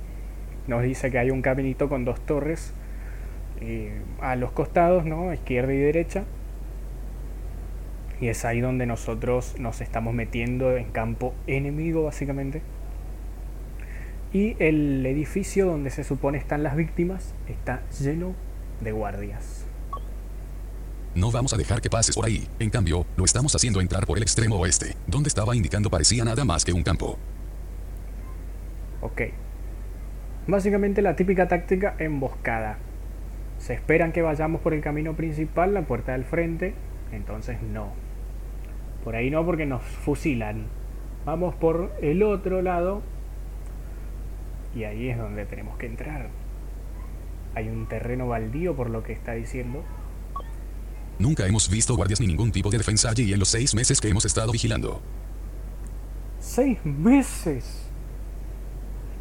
Nos 0.66 0.82
dice 0.82 1.10
que 1.10 1.18
hay 1.18 1.30
un 1.30 1.42
caminito 1.42 1.88
con 1.88 2.04
dos 2.04 2.20
torres 2.20 2.72
eh, 3.60 3.92
a 4.20 4.36
los 4.36 4.52
costados, 4.52 5.04
¿no? 5.04 5.32
izquierda 5.32 5.72
y 5.72 5.78
derecha. 5.78 6.24
Y 8.20 8.28
es 8.28 8.44
ahí 8.44 8.60
donde 8.60 8.86
nosotros 8.86 9.56
nos 9.58 9.80
estamos 9.80 10.14
metiendo 10.14 10.76
en 10.76 10.90
campo 10.90 11.34
enemigo, 11.46 12.04
básicamente. 12.04 12.62
Y 14.32 14.56
el 14.58 15.04
edificio 15.06 15.66
donde 15.66 15.90
se 15.90 16.02
supone 16.02 16.38
están 16.38 16.62
las 16.62 16.76
víctimas 16.76 17.34
está 17.48 17.82
lleno 18.00 18.34
de 18.80 18.92
guardias. 18.92 19.65
No 21.16 21.30
vamos 21.30 21.54
a 21.54 21.56
dejar 21.56 21.80
que 21.80 21.88
pases 21.88 22.14
por 22.14 22.26
ahí. 22.26 22.46
En 22.58 22.68
cambio, 22.68 23.06
lo 23.16 23.24
estamos 23.24 23.54
haciendo 23.56 23.80
entrar 23.80 24.06
por 24.06 24.18
el 24.18 24.22
extremo 24.22 24.56
oeste. 24.56 24.96
Donde 25.06 25.28
estaba 25.28 25.56
indicando 25.56 25.88
parecía 25.88 26.22
nada 26.26 26.44
más 26.44 26.62
que 26.62 26.74
un 26.74 26.82
campo. 26.82 27.16
Ok. 29.00 29.22
Básicamente 30.46 31.00
la 31.00 31.16
típica 31.16 31.48
táctica 31.48 31.96
emboscada. 31.98 32.76
Se 33.58 33.72
esperan 33.72 34.12
que 34.12 34.20
vayamos 34.20 34.60
por 34.60 34.74
el 34.74 34.82
camino 34.82 35.14
principal, 35.14 35.72
la 35.72 35.86
puerta 35.86 36.12
del 36.12 36.26
frente. 36.26 36.74
Entonces 37.10 37.62
no. 37.62 37.94
Por 39.02 39.16
ahí 39.16 39.30
no 39.30 39.42
porque 39.46 39.64
nos 39.64 39.82
fusilan. 39.82 40.66
Vamos 41.24 41.54
por 41.54 41.94
el 42.02 42.22
otro 42.24 42.60
lado. 42.60 43.00
Y 44.74 44.84
ahí 44.84 45.08
es 45.08 45.16
donde 45.16 45.46
tenemos 45.46 45.78
que 45.78 45.86
entrar. 45.86 46.28
Hay 47.54 47.70
un 47.70 47.86
terreno 47.86 48.28
baldío 48.28 48.76
por 48.76 48.90
lo 48.90 49.02
que 49.02 49.14
está 49.14 49.32
diciendo. 49.32 49.82
Nunca 51.18 51.46
hemos 51.46 51.68
visto 51.70 51.96
guardias 51.96 52.20
ni 52.20 52.26
ningún 52.26 52.52
tipo 52.52 52.70
de 52.70 52.78
defensa 52.78 53.10
allí 53.10 53.32
en 53.32 53.38
los 53.38 53.48
seis 53.48 53.74
meses 53.74 54.00
que 54.00 54.08
hemos 54.08 54.24
estado 54.24 54.52
vigilando. 54.52 55.00
¿Seis 56.40 56.78
meses? 56.84 57.64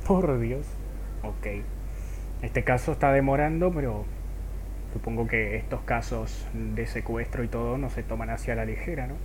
Por 0.06 0.40
Dios. 0.40 0.66
Ok. 1.24 1.64
Este 2.42 2.64
caso 2.64 2.92
está 2.92 3.12
demorando, 3.12 3.72
pero 3.74 4.06
supongo 4.94 5.26
que 5.28 5.56
estos 5.56 5.82
casos 5.82 6.46
de 6.54 6.86
secuestro 6.86 7.44
y 7.44 7.48
todo 7.48 7.78
no 7.78 7.90
se 7.90 8.04
toman 8.04 8.30
hacia 8.30 8.56
la 8.56 8.66
ligera, 8.66 9.08
¿no? 9.08 9.16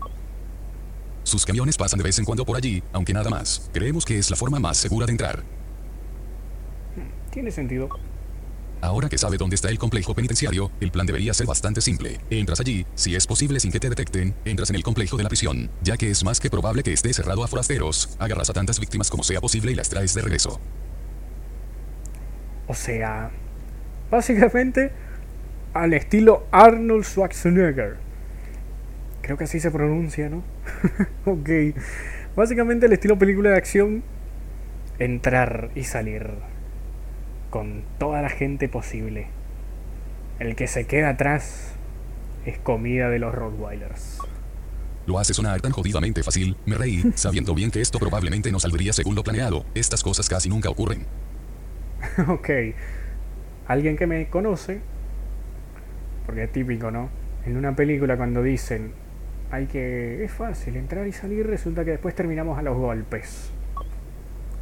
Sus 1.24 1.44
camiones 1.44 1.76
pasan 1.76 1.98
de 1.98 2.04
vez 2.04 2.18
en 2.18 2.24
cuando 2.24 2.46
por 2.46 2.56
allí, 2.56 2.83
aunque 2.92 3.12
nada 3.12 3.28
más. 3.28 3.68
Creemos 3.72 4.04
que 4.04 4.18
es 4.18 4.30
la 4.30 4.37
forma 4.37 4.59
más 4.59 4.78
segura 4.78 5.06
de 5.06 5.12
entrar. 5.12 5.40
Hmm, 6.96 7.30
tiene 7.30 7.50
sentido. 7.50 7.88
Ahora 8.80 9.08
que 9.08 9.18
sabe 9.18 9.36
dónde 9.36 9.56
está 9.56 9.68
el 9.68 9.78
complejo 9.78 10.14
penitenciario, 10.14 10.70
el 10.80 10.90
plan 10.90 11.06
debería 11.06 11.34
ser 11.34 11.46
bastante 11.46 11.80
simple. 11.80 12.18
Entras 12.30 12.60
allí, 12.60 12.86
si 12.94 13.14
es 13.14 13.26
posible 13.26 13.60
sin 13.60 13.70
que 13.70 13.80
te 13.80 13.90
detecten, 13.90 14.34
entras 14.44 14.70
en 14.70 14.76
el 14.76 14.82
complejo 14.82 15.16
de 15.16 15.22
la 15.22 15.28
prisión, 15.28 15.70
ya 15.82 15.96
que 15.96 16.10
es 16.10 16.24
más 16.24 16.40
que 16.40 16.48
probable 16.48 16.82
que 16.82 16.92
esté 16.92 17.12
cerrado 17.12 17.44
a 17.44 17.48
forasteros, 17.48 18.16
agarras 18.18 18.48
a 18.48 18.54
tantas 18.54 18.80
víctimas 18.80 19.10
como 19.10 19.22
sea 19.22 19.40
posible 19.40 19.72
y 19.72 19.74
las 19.74 19.90
traes 19.90 20.14
de 20.14 20.22
regreso. 20.22 20.60
O 22.66 22.74
sea, 22.74 23.30
básicamente 24.10 24.92
al 25.74 25.92
estilo 25.92 26.46
Arnold 26.50 27.04
Schwarzenegger. 27.04 27.96
Creo 29.20 29.36
que 29.36 29.44
así 29.44 29.60
se 29.60 29.70
pronuncia, 29.70 30.28
¿no? 30.28 30.42
ok. 31.26 31.50
Básicamente 32.34 32.86
el 32.86 32.92
estilo 32.92 33.18
película 33.18 33.50
de 33.50 33.56
acción, 33.56 34.02
entrar 34.98 35.70
y 35.74 35.84
salir 35.84 36.30
con 37.50 37.82
toda 37.98 38.22
la 38.22 38.30
gente 38.30 38.68
posible. 38.68 39.26
El 40.38 40.56
que 40.56 40.66
se 40.66 40.86
queda 40.86 41.10
atrás 41.10 41.74
es 42.46 42.58
comida 42.58 43.10
de 43.10 43.18
los 43.18 43.34
Rottweilers. 43.34 44.18
Lo 45.06 45.18
hace 45.18 45.34
sonar 45.34 45.60
tan 45.60 45.72
jodidamente 45.72 46.22
fácil, 46.22 46.56
me 46.66 46.76
reí, 46.76 47.02
sabiendo 47.14 47.54
bien 47.54 47.70
que 47.70 47.80
esto 47.80 47.98
probablemente 47.98 48.52
no 48.52 48.60
saldría 48.60 48.92
según 48.92 49.14
lo 49.14 49.24
planeado. 49.24 49.64
Estas 49.74 50.02
cosas 50.02 50.28
casi 50.28 50.48
nunca 50.48 50.70
ocurren. 50.70 51.06
ok. 52.28 52.48
Alguien 53.66 53.96
que 53.96 54.06
me 54.06 54.28
conoce, 54.28 54.80
porque 56.26 56.44
es 56.44 56.52
típico, 56.52 56.90
¿no? 56.90 57.10
En 57.44 57.56
una 57.56 57.74
película 57.74 58.16
cuando 58.16 58.42
dicen, 58.42 58.92
hay 59.50 59.66
que... 59.66 60.24
es 60.24 60.32
fácil, 60.32 60.76
entrar 60.76 61.06
y 61.06 61.12
salir, 61.12 61.46
resulta 61.46 61.84
que 61.84 61.92
después 61.92 62.14
terminamos 62.14 62.58
a 62.58 62.62
los 62.62 62.76
golpes. 62.76 63.50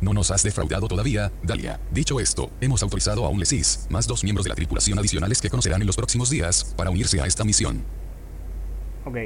No 0.01 0.15
nos 0.15 0.31
has 0.31 0.43
defraudado 0.43 0.87
todavía, 0.87 1.33
Dalia. 1.43 1.81
Dicho 1.91 2.21
esto, 2.21 2.51
hemos 2.61 2.83
autorizado 2.83 3.25
a 3.25 3.29
un 3.29 3.41
Lesis, 3.41 3.87
más 3.91 4.07
dos 4.07 4.23
miembros 4.23 4.45
de 4.45 4.51
la 4.51 4.55
tripulación 4.55 4.99
adicionales 4.99 5.43
que 5.43 5.51
conocerán 5.51 5.81
en 5.81 5.87
los 5.87 5.97
próximos 5.97 6.31
días, 6.31 6.73
para 6.77 6.91
unirse 6.91 7.21
a 7.21 7.27
esta 7.27 7.43
misión. 7.45 7.83
Ok. 9.05 9.17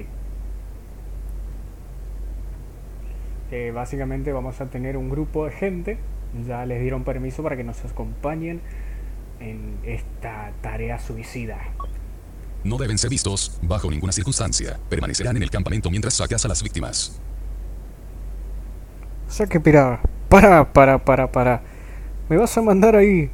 Eh, 3.51 3.71
básicamente 3.75 4.33
vamos 4.33 4.61
a 4.63 4.71
tener 4.71 4.97
un 4.97 5.11
grupo 5.11 5.45
de 5.45 5.53
gente, 5.53 5.99
ya 6.47 6.65
les 6.65 6.81
dieron 6.81 7.05
permiso 7.05 7.43
para 7.43 7.55
que 7.55 7.65
nos 7.65 7.85
acompañen 7.85 8.63
en 9.41 9.79
esta 9.85 10.53
tarea 10.63 10.99
suicida. 10.99 11.59
No 12.65 12.79
deben 12.79 12.97
ser 12.97 13.11
vistos, 13.11 13.59
bajo 13.61 13.91
ninguna 13.91 14.13
circunstancia. 14.13 14.79
Permanecerán 14.89 15.37
en 15.37 15.43
el 15.43 15.51
campamento 15.51 15.91
mientras 15.91 16.15
sacas 16.15 16.45
a 16.47 16.49
las 16.49 16.63
víctimas. 16.63 17.21
O 19.29 19.31
sea 19.31 19.47
que, 19.47 19.61
para, 20.33 20.73
para, 20.73 20.99
para, 21.05 21.31
para. 21.31 21.61
Me 22.31 22.39
vas 22.39 22.57
a 22.57 22.63
mandar 22.63 22.97
ahí 22.97 23.31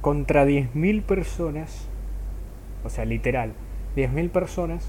contra 0.00 0.46
10.000 0.46 1.02
personas, 1.02 1.88
o 2.84 2.88
sea, 2.88 3.04
literal, 3.04 3.54
10.000 3.96 4.30
personas 4.30 4.88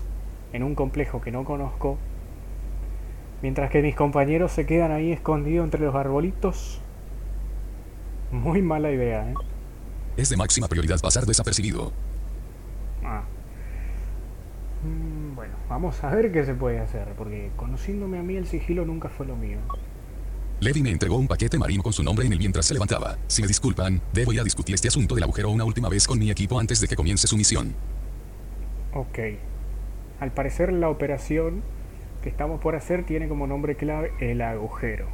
en 0.54 0.62
un 0.62 0.76
complejo 0.76 1.22
que 1.22 1.32
no 1.32 1.44
conozco, 1.44 1.98
mientras 3.42 3.72
que 3.72 3.82
mis 3.82 3.96
compañeros 3.96 4.52
se 4.52 4.68
quedan 4.68 4.92
ahí 4.92 5.12
escondidos 5.12 5.64
entre 5.64 5.82
los 5.82 5.96
arbolitos. 5.96 6.80
Muy 8.32 8.62
mala 8.62 8.92
idea, 8.92 9.28
¿eh? 9.28 9.34
Es 10.18 10.30
de 10.30 10.38
máxima 10.38 10.68
prioridad 10.68 11.00
pasar 11.00 11.26
desapercibido. 11.26 11.92
Ah. 13.04 13.24
Mm, 14.84 15.36
bueno, 15.36 15.56
vamos 15.68 16.04
a 16.04 16.14
ver 16.14 16.32
qué 16.32 16.46
se 16.46 16.54
puede 16.54 16.80
hacer, 16.80 17.08
porque 17.18 17.50
conociéndome 17.56 18.20
a 18.20 18.22
mí 18.22 18.36
el 18.36 18.46
sigilo 18.46 18.86
nunca 18.86 19.10
fue 19.10 19.26
lo 19.26 19.36
mío. 19.36 19.58
Levi 20.60 20.84
me 20.84 20.92
entregó 20.92 21.16
un 21.16 21.28
paquete 21.28 21.58
marino 21.58 21.82
con 21.82 21.94
su 21.94 22.04
nombre 22.04 22.26
en 22.26 22.34
él 22.34 22.40
mientras 22.40 22.66
se 22.66 22.74
levantaba. 22.74 23.18
Si 23.28 23.42
me 23.42 23.48
disculpan, 23.48 24.02
debo 24.12 24.34
ir 24.34 24.42
a 24.42 24.44
discutir 24.44 24.76
este 24.76 24.90
asunto 24.90 25.16
del 25.16 25.24
agujero 25.24 25.50
una 25.50 25.64
última 25.64 25.88
vez 25.88 26.06
con 26.06 26.20
mi 26.20 26.30
equipo 26.30 26.60
antes 26.60 26.82
de 26.82 26.88
que 26.88 26.98
comience 26.98 27.28
su 27.28 27.38
misión. 27.38 27.74
Ok. 28.94 29.20
Al 30.20 30.34
parecer 30.34 30.74
la 30.74 30.90
operación 30.90 31.64
que 32.22 32.28
estamos 32.28 32.60
por 32.60 32.76
hacer 32.76 33.06
tiene 33.06 33.30
como 33.30 33.48
nombre 33.48 33.76
clave 33.76 34.12
el 34.20 34.42
agujero. 34.42 35.08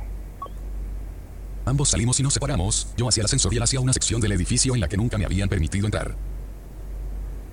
Ambos 1.66 1.90
salimos 1.90 2.20
y 2.20 2.24
nos 2.24 2.34
separamos, 2.34 2.94
yo 2.98 3.08
hacia 3.08 3.24
y 3.24 3.56
él 3.56 3.64
hacia 3.64 3.80
una 3.80 3.94
sección 3.94 4.22
del 4.22 4.32
edificio 4.32 4.74
en 4.74 4.82
la 4.82 4.88
que 4.88 4.98
nunca 4.98 5.18
me 5.18 5.26
habían 5.26 5.50
permitido 5.50 5.86
entrar. 5.86 6.16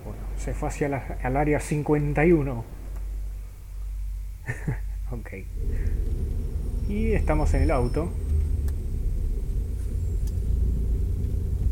Bueno, 0.05 0.21
se 0.39 0.55
fue 0.55 0.69
hacia 0.69 0.89
la, 0.89 1.19
al 1.23 1.37
área 1.37 1.61
51. 1.61 2.65
ok. 5.11 5.29
Y 6.88 7.12
estamos 7.12 7.55
en 7.55 7.62
el 7.62 7.71
auto. 7.71 8.09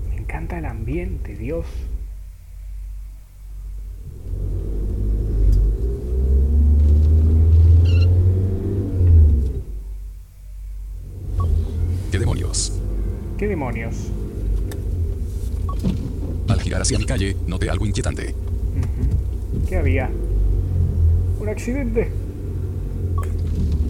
Me 0.09 0.17
encanta 0.17 0.59
el 0.59 0.65
ambiente, 0.65 1.37
Dios. 1.37 1.67
¿Qué 12.11 12.19
demonios? 12.19 12.73
¿Qué 13.39 13.47
demonios? 13.47 14.11
Al 16.49 16.61
girar 16.61 16.83
hacia 16.83 16.99
mi 16.99 17.07
calle, 17.07 17.37
noté 17.47 17.71
algo 17.71 17.87
inquietante. 17.87 18.35
¿Qué 19.69 19.77
había? 19.77 20.11
¿Un 21.39 21.49
accidente? 21.49 22.11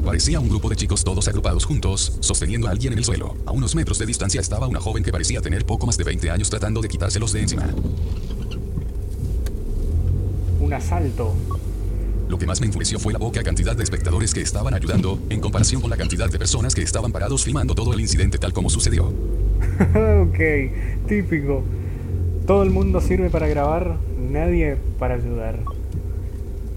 Parecía 0.05 0.41
un 0.41 0.49
grupo 0.49 0.69
de 0.69 0.77
chicos 0.77 1.05
todos 1.05 1.29
agrupados 1.29 1.65
juntos, 1.65 2.17
sosteniendo 2.21 2.69
a 2.69 2.71
alguien 2.71 2.93
en 2.93 2.99
el 2.99 3.05
suelo. 3.05 3.37
A 3.47 3.53
unos 3.53 3.75
metros 3.75 3.99
de 3.99 4.07
distancia 4.07 4.41
estaba 4.41 4.67
una 4.67 4.81
joven 4.81 5.03
que 5.03 5.13
parecía 5.13 5.41
tener 5.41 5.65
poco 5.65 5.87
más 5.87 5.97
de 5.97 6.05
20 6.05 6.31
años 6.31 6.51
tratando 6.51 6.81
de 6.81 6.89
quitárselos 6.89 7.33
de 7.33 7.43
encima. 7.43 7.69
Un 10.61 10.73
asalto. 10.73 11.35
Lo 12.29 12.39
que 12.39 12.47
más 12.47 12.61
me 12.61 12.67
enfureció 12.67 12.99
fue 12.99 13.13
la 13.13 13.19
poca 13.19 13.43
cantidad 13.43 13.77
de 13.77 13.83
espectadores 13.83 14.33
que 14.33 14.41
estaban 14.41 14.73
ayudando, 14.73 15.19
en 15.31 15.41
comparación 15.41 15.81
con 15.81 15.91
la 15.91 15.97
cantidad 15.97 16.31
de 16.31 16.39
personas 16.39 16.75
que 16.75 16.83
estaban 16.83 17.13
parados 17.13 17.45
filmando 17.45 17.75
todo 17.75 17.93
el 17.93 18.01
incidente 18.01 18.39
tal 18.39 18.53
como 18.53 18.71
sucedió. 18.71 19.07
ok, 19.09 20.39
típico. 21.09 21.65
Todo 22.47 22.63
el 22.63 22.71
mundo 22.71 23.01
sirve 23.01 23.31
para 23.31 23.49
grabar, 23.49 23.97
nadie 24.17 24.77
para 24.99 25.15
ayudar. 25.15 25.59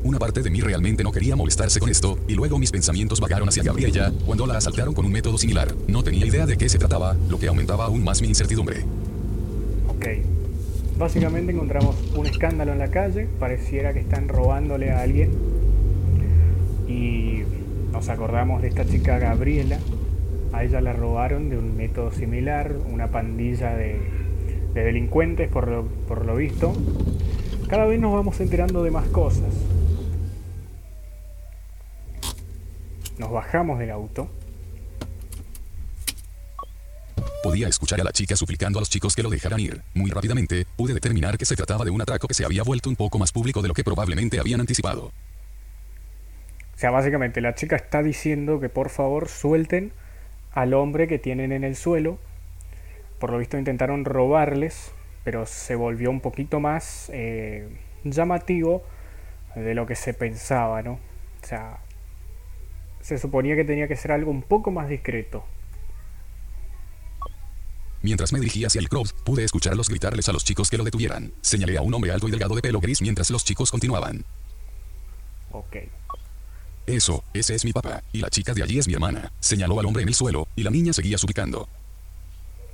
Una 0.04 0.20
parte 0.20 0.42
de 0.42 0.50
mí 0.50 0.60
realmente 0.60 1.02
no 1.02 1.14
quería 1.14 1.38
molestarse 1.38 1.80
con 1.80 1.88
esto, 1.90 2.20
y 2.28 2.34
luego 2.34 2.60
mis 2.60 2.72
pensamientos 2.72 3.22
vagaron 3.22 3.48
hacia 3.48 3.64
Gabriella, 3.64 4.12
cuando 4.26 4.46
la 4.46 4.58
asaltaron 4.58 4.94
con 4.94 5.06
un 5.06 5.14
método 5.14 5.38
similar. 5.38 5.74
No 5.88 6.04
tenía 6.04 6.26
idea 6.26 6.46
de 6.46 6.58
qué 6.58 6.68
se 6.68 6.78
trataba, 6.78 7.16
lo 7.30 7.40
que 7.40 7.48
aumentaba 7.48 7.86
aún 7.86 8.04
más 8.04 8.22
mi 8.22 8.28
incertidumbre. 8.28 8.82
Ok. 9.88 10.08
Básicamente 10.98 11.54
encontramos 11.54 11.96
un 12.18 12.28
escándalo 12.28 12.74
en 12.74 12.80
la 12.80 12.90
calle, 12.90 13.30
pareciera 13.40 13.94
que 13.94 14.02
están 14.02 14.28
robándole 14.28 14.92
a 14.92 15.02
alguien. 15.02 15.32
Y 16.86 17.44
nos 17.94 18.10
acordamos 18.10 18.62
de 18.62 18.68
esta 18.68 18.86
chica 18.86 19.20
Gabriela. 19.20 19.80
A 20.52 20.66
ella 20.66 20.82
la 20.82 20.92
robaron 20.92 21.48
de 21.48 21.58
un 21.58 21.78
método 21.78 22.12
similar, 22.12 22.76
una 22.92 23.08
pandilla 23.08 23.74
de, 23.76 24.02
de 24.74 24.84
delincuentes 24.84 25.50
por 25.50 25.70
lo, 25.70 25.86
por 26.10 26.26
lo 26.26 26.36
visto. 26.36 26.74
Cada 27.70 27.86
vez 27.86 28.02
nos 28.02 28.14
vamos 28.14 28.40
enterando 28.42 28.84
de 28.84 28.92
más 28.92 29.08
cosas. 29.08 29.54
Nos 33.18 33.32
bajamos 33.32 33.80
del 33.80 33.92
auto. 33.92 34.30
Podía 37.44 37.68
escuchar 37.68 38.00
a 38.00 38.04
la 38.04 38.12
chica 38.12 38.36
suplicando 38.36 38.80
a 38.80 38.82
los 38.82 38.90
chicos 38.90 39.16
que 39.16 39.22
lo 39.22 39.30
dejaran 39.30 39.60
ir. 39.60 39.82
Muy 39.94 40.10
rápidamente, 40.10 40.66
pude 40.78 40.94
determinar 40.94 41.38
que 41.38 41.46
se 41.46 41.56
trataba 41.56 41.84
de 41.84 41.92
un 41.92 42.02
atraco 42.02 42.28
que 42.28 42.34
se 42.34 42.46
había 42.46 42.64
vuelto 42.64 42.90
un 42.90 42.96
poco 42.96 43.20
más 43.20 43.32
público 43.32 43.62
de 43.62 43.68
lo 43.68 43.74
que 43.74 43.84
probablemente 43.84 44.40
habían 44.40 44.62
anticipado. 44.62 45.12
O 46.76 46.78
sea, 46.78 46.90
básicamente 46.90 47.42
la 47.42 47.54
chica 47.54 47.76
está 47.76 48.02
diciendo 48.02 48.60
que 48.60 48.70
por 48.70 48.90
favor 48.90 49.28
suelten 49.28 49.92
al 50.54 50.74
hombre 50.74 51.08
que 51.08 51.20
tienen 51.20 51.52
en 51.52 51.64
el 51.64 51.76
suelo. 51.76 52.18
Por 53.20 53.32
lo 53.32 53.38
visto 53.38 53.58
intentaron 53.58 54.06
robarles, 54.06 54.92
pero 55.24 55.46
se 55.46 55.76
volvió 55.76 56.10
un 56.10 56.22
poquito 56.22 56.60
más 56.60 57.10
eh, 57.14 57.68
llamativo 58.04 58.84
de 59.56 59.76
lo 59.76 59.86
que 59.86 59.96
se 59.96 60.14
pensaba, 60.14 60.82
¿no? 60.82 60.94
O 60.94 61.46
sea, 61.46 61.80
se 63.04 63.18
suponía 63.18 63.56
que 63.56 63.66
tenía 63.66 63.88
que 63.88 63.98
ser 63.98 64.14
algo 64.14 64.32
un 64.32 64.42
poco 64.42 64.72
más 64.72 64.88
discreto. 64.88 65.44
Mientras 68.02 68.32
me 68.34 68.40
dirigía 68.40 68.68
hacia 68.68 68.80
el 68.80 68.90
crowd, 68.90 69.10
pude 69.26 69.44
escucharlos 69.44 69.90
gritarles 69.90 70.28
a 70.30 70.34
los 70.34 70.44
chicos 70.44 70.70
que 70.70 70.78
lo 70.78 70.86
detuvieran. 70.86 71.32
Señalé 71.42 71.78
a 71.78 71.82
un 71.82 71.94
hombre 71.94 72.12
alto 72.12 72.28
y 72.28 72.32
delgado 72.32 72.56
de 72.56 72.62
pelo 72.62 72.80
gris 72.80 73.02
mientras 73.02 73.30
los 73.30 73.44
chicos 73.44 73.72
continuaban. 73.72 74.24
Ok. 75.52 75.78
Eso, 76.86 77.24
ese 77.34 77.56
es 77.56 77.66
mi 77.66 77.74
papá, 77.74 78.04
y 78.14 78.20
la 78.20 78.30
chica 78.30 78.54
de 78.54 78.64
allí 78.64 78.80
es 78.80 78.88
mi 78.88 78.94
hermana. 78.94 79.32
Señaló 79.40 79.80
al 79.80 79.86
hombre 79.86 80.04
en 80.04 80.10
el 80.10 80.16
suelo, 80.16 80.48
y 80.56 80.64
la 80.64 80.72
niña 80.72 80.94
seguía 80.94 81.18
suplicando. 81.18 81.68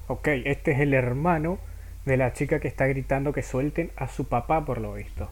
Ok, 0.07 0.27
este 0.45 0.71
es 0.71 0.79
el 0.79 0.93
hermano 0.93 1.59
de 2.05 2.17
la 2.17 2.33
chica 2.33 2.59
que 2.59 2.67
está 2.67 2.85
gritando 2.87 3.33
que 3.33 3.43
suelten 3.43 3.91
a 3.95 4.07
su 4.07 4.25
papá 4.25 4.65
por 4.65 4.79
lo 4.79 4.93
visto. 4.93 5.29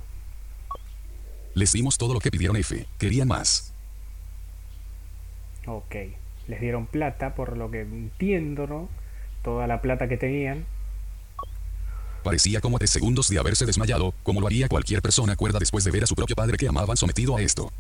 Les 1.54 1.72
dimos 1.72 1.98
todo 1.98 2.14
lo 2.14 2.20
que 2.20 2.30
pidieron 2.30 2.58
F. 2.58 2.86
Querían 3.00 3.28
más. 3.28 3.74
Ok. 5.68 5.96
Les 6.48 6.62
dieron 6.62 6.88
plata, 6.88 7.36
por 7.36 7.58
lo 7.58 7.70
que 7.70 7.82
entiendo, 7.82 8.68
¿no? 8.68 8.90
Toda 9.44 9.68
la 9.68 9.82
plata 9.82 10.08
que 10.08 10.18
tenían. 10.18 10.66
Parecía 12.24 12.62
como 12.62 12.80
de 12.80 12.88
segundos 12.88 13.30
de 13.30 13.38
haberse 13.38 13.66
desmayado, 13.66 14.14
como 14.24 14.42
lo 14.42 14.48
haría 14.48 14.68
cualquier 14.68 15.02
persona 15.02 15.36
cuerda 15.36 15.60
después 15.60 15.84
de 15.84 15.92
ver 15.92 16.04
a 16.04 16.08
su 16.08 16.16
propio 16.16 16.36
padre 16.36 16.58
que 16.58 16.68
amaban 16.68 16.98
sometido 16.98 17.38
a 17.38 17.42
esto. 17.42 17.72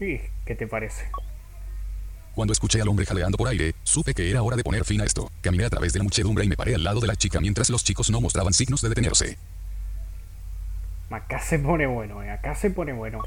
¿Y 0.00 0.18
qué 0.44 0.54
te 0.54 0.66
parece? 0.66 1.04
Cuando 2.34 2.52
escuché 2.52 2.80
al 2.80 2.88
hombre 2.88 3.06
jaleando 3.06 3.38
por 3.38 3.48
aire, 3.48 3.74
supe 3.82 4.14
que 4.14 4.30
era 4.30 4.42
hora 4.42 4.56
de 4.56 4.62
poner 4.62 4.84
fin 4.84 5.00
a 5.00 5.04
esto. 5.04 5.30
Caminé 5.40 5.64
a 5.64 5.70
través 5.70 5.92
de 5.92 6.00
la 6.00 6.04
muchedumbre 6.04 6.44
y 6.44 6.48
me 6.48 6.56
paré 6.56 6.74
al 6.74 6.84
lado 6.84 7.00
de 7.00 7.06
la 7.06 7.16
chica 7.16 7.40
mientras 7.40 7.70
los 7.70 7.82
chicos 7.82 8.10
no 8.10 8.20
mostraban 8.20 8.52
signos 8.52 8.82
de 8.82 8.88
detenerse. 8.88 9.38
Acá 11.10 11.40
se 11.40 11.58
pone 11.58 11.86
bueno, 11.86 12.22
eh. 12.22 12.30
Acá 12.30 12.54
se 12.54 12.70
pone 12.70 12.92
bueno. 12.92 13.22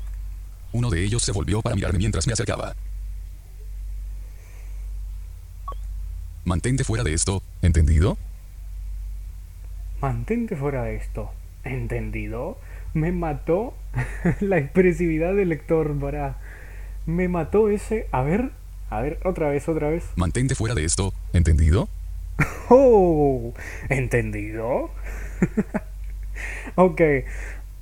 Uno 0.73 0.89
de 0.89 1.03
ellos 1.03 1.23
se 1.23 1.31
volvió 1.31 1.61
para 1.61 1.75
mirarme 1.75 1.97
mientras 1.97 2.27
me 2.27 2.33
acercaba. 2.33 2.75
Mantente 6.49 6.83
fuera 6.83 7.03
de 7.03 7.13
esto, 7.13 7.43
¿entendido? 7.61 8.17
Mantente 10.01 10.55
fuera 10.55 10.81
de 10.81 10.95
esto. 10.95 11.29
¿Entendido? 11.63 12.57
Me 12.95 13.11
mató 13.11 13.75
la 14.39 14.57
expresividad 14.57 15.35
del 15.35 15.49
lector, 15.49 15.95
para. 15.99 16.37
Me 17.05 17.27
mató 17.27 17.69
ese. 17.69 18.07
A 18.11 18.23
ver, 18.23 18.49
a 18.89 18.99
ver, 18.99 19.19
otra 19.25 19.49
vez, 19.49 19.69
otra 19.69 19.89
vez. 19.89 20.05
Mantente 20.15 20.55
fuera 20.55 20.73
de 20.73 20.85
esto, 20.85 21.13
¿entendido? 21.33 21.87
¡Oh! 22.69 23.53
¿Entendido? 23.89 24.89
ok, 26.75 27.01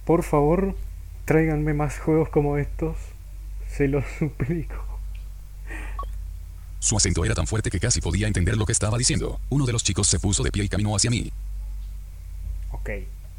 por 0.03 0.23
favor, 0.23 0.75
tráiganme 1.23 1.73
más 1.73 1.99
juegos 1.99 2.27
como 2.27 2.57
estos. 2.57 2.97
Se 3.69 3.87
los 3.87 4.03
suplico. 4.19 4.86
Su 6.87 6.95
acento 6.95 7.25
era 7.25 7.35
tan 7.35 7.45
fuerte 7.45 7.69
que 7.69 7.81
casi 7.81 7.99
podía 7.99 8.27
entender 8.27 8.55
lo 8.55 8.65
que 8.65 8.71
estaba 8.71 8.97
diciendo. 8.97 9.41
Uno 9.49 9.65
de 9.65 9.73
los 9.73 9.83
chicos 9.83 10.07
se 10.07 10.21
puso 10.21 10.41
de 10.41 10.53
pie 10.53 10.63
y 10.63 10.69
caminó 10.69 10.95
hacia 10.95 11.09
mí. 11.09 11.33
Ok, 12.71 12.89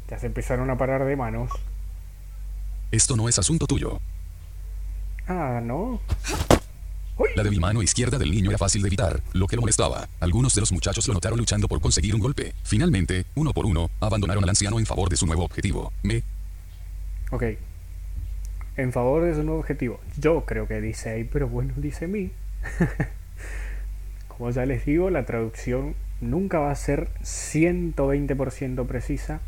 ya 0.07 0.19
se 0.19 0.27
empezaron 0.27 0.69
a 0.69 0.77
parar 0.77 1.03
de 1.03 1.15
manos. 1.15 1.49
Esto 2.91 3.15
no 3.15 3.27
es 3.27 3.39
asunto 3.39 3.65
tuyo. 3.65 4.01
Ah, 5.27 5.61
¿no? 5.63 5.99
La 7.35 7.41
de 7.41 7.49
mi 7.49 7.57
mano 7.57 7.81
izquierda 7.81 8.19
del 8.19 8.29
niño 8.29 8.51
era 8.51 8.59
fácil 8.59 8.83
de 8.83 8.89
evitar, 8.89 9.23
lo 9.33 9.47
que 9.47 9.55
lo 9.55 9.63
molestaba. 9.63 10.07
Algunos 10.19 10.53
de 10.53 10.61
los 10.61 10.71
muchachos 10.71 11.07
lo 11.07 11.15
notaron 11.15 11.39
luchando 11.39 11.67
por 11.67 11.81
conseguir 11.81 12.13
un 12.13 12.21
golpe. 12.21 12.53
Finalmente, 12.61 13.25
uno 13.33 13.51
por 13.51 13.65
uno, 13.65 13.89
abandonaron 13.99 14.43
al 14.43 14.49
anciano 14.51 14.77
en 14.77 14.85
favor 14.85 15.09
de 15.09 15.17
su 15.17 15.25
nuevo 15.25 15.43
objetivo. 15.43 15.91
Me. 16.03 16.21
Ok. 17.31 17.43
En 18.77 18.93
favor 18.93 19.23
de 19.23 19.33
su 19.33 19.41
nuevo 19.41 19.59
objetivo. 19.59 19.99
Yo 20.17 20.45
creo 20.45 20.67
que 20.67 20.79
dice 20.81 21.09
ahí, 21.09 21.23
pero 21.23 21.47
bueno, 21.47 21.73
dice 21.77 22.05
mí. 22.05 22.29
Como 24.39 24.51
ya 24.51 24.65
les 24.65 24.85
digo, 24.85 25.09
la 25.09 25.25
traducción 25.25 25.95
nunca 26.21 26.59
va 26.59 26.71
a 26.71 26.75
ser 26.75 27.09
120% 27.23 28.87
precisa. 28.87 29.41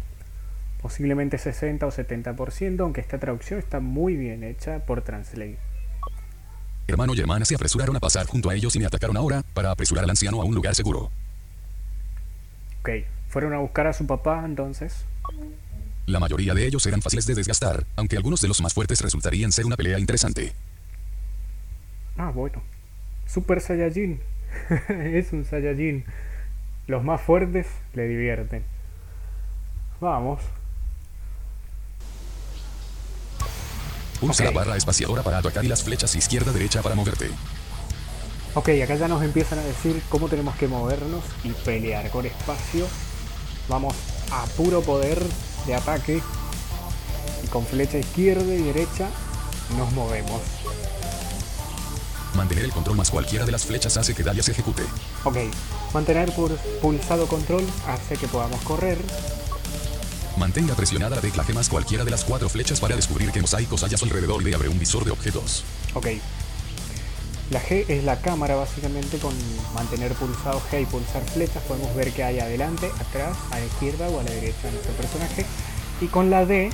Posiblemente 0.82 1.38
60 1.38 1.86
o 1.88 1.92
70%, 1.92 2.82
aunque 2.82 3.00
esta 3.00 3.18
traducción 3.18 3.58
está 3.58 3.80
muy 3.80 4.18
bien 4.18 4.44
hecha 4.44 4.80
por 4.80 5.02
Translate. 5.02 5.58
Hermano 6.88 7.14
y 7.16 7.22
hermana 7.22 7.46
se 7.46 7.56
apresuraron 7.56 7.96
a 7.96 8.02
pasar 8.02 8.26
junto 8.26 8.50
a 8.50 8.56
ellos 8.56 8.76
y 8.76 8.80
me 8.80 8.86
atacaron 8.86 9.16
ahora, 9.16 9.44
para 9.54 9.72
apresurar 9.72 10.04
al 10.04 10.10
anciano 10.10 10.42
a 10.42 10.44
un 10.44 10.54
lugar 10.54 10.76
seguro. 10.76 11.10
Ok, 12.82 12.90
fueron 13.30 13.54
a 13.54 13.60
buscar 13.60 13.88
a 13.88 13.94
su 13.94 14.06
papá 14.06 14.44
entonces. 14.44 15.06
La 16.06 16.20
mayoría 16.20 16.54
de 16.54 16.66
ellos 16.66 16.86
eran 16.86 17.02
fáciles 17.02 17.26
de 17.28 17.36
desgastar, 17.36 17.86
aunque 17.96 18.18
algunos 18.18 18.42
de 18.42 18.50
los 18.50 18.62
más 18.62 18.74
fuertes 18.74 19.00
resultarían 19.00 19.54
ser 19.54 19.66
una 19.66 19.78
pelea 19.78 20.00
interesante. 20.00 20.52
Ah, 22.18 22.32
bueno. 22.32 22.62
Super 23.26 23.62
Saiyajin. 23.62 24.20
es 24.90 25.34
un 25.34 25.46
Saiyajin. 25.46 26.06
Los 26.88 27.04
más 27.04 27.22
fuertes 27.22 27.68
le 27.94 28.08
divierten. 28.08 28.64
Vamos. 30.00 30.42
Usa 34.22 34.46
la 34.46 34.52
barra 34.52 34.78
espaciadora 34.78 35.24
para 35.24 35.40
atacar 35.40 35.66
y 35.66 35.68
las 35.68 35.84
flechas 35.84 36.16
izquierda-derecha 36.16 36.82
para 36.82 36.96
moverte. 36.96 37.30
Ok, 38.54 38.70
acá 38.84 38.96
ya 38.96 39.08
nos 39.08 39.24
empiezan 39.24 39.60
a 39.60 39.64
decir 39.64 40.02
cómo 40.10 40.28
tenemos 40.28 40.56
que 40.56 40.68
movernos 40.68 41.24
y 41.44 41.52
pelear 41.52 42.10
con 42.10 42.26
espacio. 42.26 42.88
Vamos 43.70 43.96
a 44.32 44.46
puro 44.58 44.82
poder 44.82 45.20
de 45.66 45.76
ataque. 45.76 46.22
Y 47.44 47.48
con 47.48 47.66
flecha 47.66 47.98
izquierda 47.98 48.54
y 48.54 48.62
derecha 48.62 49.08
nos 49.78 49.92
movemos. 49.94 50.42
Mantener 52.36 52.66
el 52.66 52.72
control 52.72 52.96
más 52.96 53.12
cualquiera 53.12 53.46
de 53.46 53.52
las 53.52 53.66
flechas 53.66 53.98
hace 53.98 54.14
que 54.14 54.24
Dahlia 54.24 54.42
se 54.42 54.52
ejecute. 54.52 54.84
Ok, 55.26 55.38
mantener 55.94 56.32
pulsado 56.82 57.28
control 57.28 57.66
hace 57.88 58.16
que 58.16 58.28
podamos 58.28 58.62
correr. 58.62 58.98
Mantenga 60.38 60.76
presionada 60.76 61.18
la 61.18 61.22
tecla 61.22 61.44
G 61.44 61.54
más 61.54 61.68
cualquiera 61.68 62.06
de 62.06 62.12
las 62.12 62.24
cuatro 62.24 62.48
flechas 62.48 62.80
para 62.80 62.96
descubrir 62.96 63.32
qué 63.32 63.42
mosaicos 63.42 63.84
hay 63.84 63.94
a 63.94 63.98
su 63.98 64.06
alrededor 64.06 64.42
y 64.42 64.46
le 64.46 64.56
abre 64.56 64.70
un 64.70 64.80
visor 64.80 65.04
de 65.04 65.12
objetos. 65.12 65.64
Ok. 65.94 66.08
La 67.50 67.62
G 67.62 67.84
es 67.90 68.06
la 68.06 68.22
cámara 68.22 68.56
básicamente 68.56 69.18
con 69.18 69.34
mantener 69.76 70.14
pulsado 70.14 70.62
G 70.72 70.84
y 70.84 70.86
pulsar 70.86 71.22
flechas 71.24 71.62
podemos 71.64 71.94
ver 71.96 72.14
que 72.14 72.24
hay 72.24 72.40
adelante, 72.40 72.90
atrás, 72.98 73.38
a 73.52 73.60
la 73.60 73.66
izquierda 73.66 74.08
o 74.08 74.22
a 74.22 74.24
la 74.24 74.32
derecha 74.32 74.68
de 74.68 74.72
nuestro 74.72 74.94
personaje. 74.94 75.46
Y 76.00 76.08
con 76.08 76.30
la 76.30 76.46
D 76.46 76.70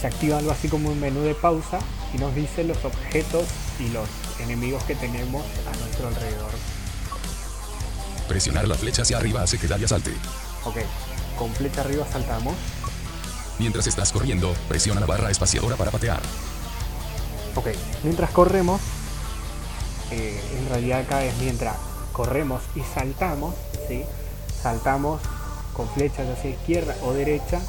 se 0.00 0.06
activa 0.06 0.38
algo 0.38 0.50
así 0.50 0.68
como 0.68 0.88
un 0.88 0.98
menú 0.98 1.20
de 1.20 1.34
pausa 1.34 1.78
y 2.14 2.18
nos 2.18 2.34
dice 2.34 2.64
los 2.64 2.84
objetos 2.84 3.44
y 3.78 3.88
los 3.88 4.08
enemigos 4.40 4.82
que 4.84 4.94
tenemos 4.94 5.44
a 5.72 5.76
nuestro 5.78 6.08
alrededor. 6.08 6.50
Presionar 8.28 8.68
la 8.68 8.74
flecha 8.74 9.02
hacia 9.02 9.16
arriba 9.16 9.42
hace 9.42 9.58
que 9.58 9.66
Dahlia 9.66 9.88
salte. 9.88 10.12
Ok, 10.64 10.76
con 11.38 11.52
flecha 11.52 11.80
arriba 11.80 12.06
saltamos. 12.10 12.54
Mientras 13.58 13.86
estás 13.86 14.12
corriendo, 14.12 14.54
presiona 14.68 15.00
la 15.00 15.06
barra 15.06 15.30
espaciadora 15.30 15.76
para 15.76 15.90
patear. 15.90 16.20
Ok, 17.56 17.68
mientras 18.04 18.30
corremos, 18.30 18.80
eh, 20.10 20.40
en 20.58 20.68
realidad 20.68 21.00
acá 21.00 21.24
es 21.24 21.36
mientras 21.38 21.76
corremos 22.12 22.62
y 22.74 22.80
saltamos, 22.80 23.54
¿sí? 23.88 24.04
Saltamos 24.62 25.20
con 25.72 25.88
flechas 25.88 26.28
hacia 26.28 26.50
izquierda 26.50 26.96
o 27.02 27.12
derecha, 27.12 27.60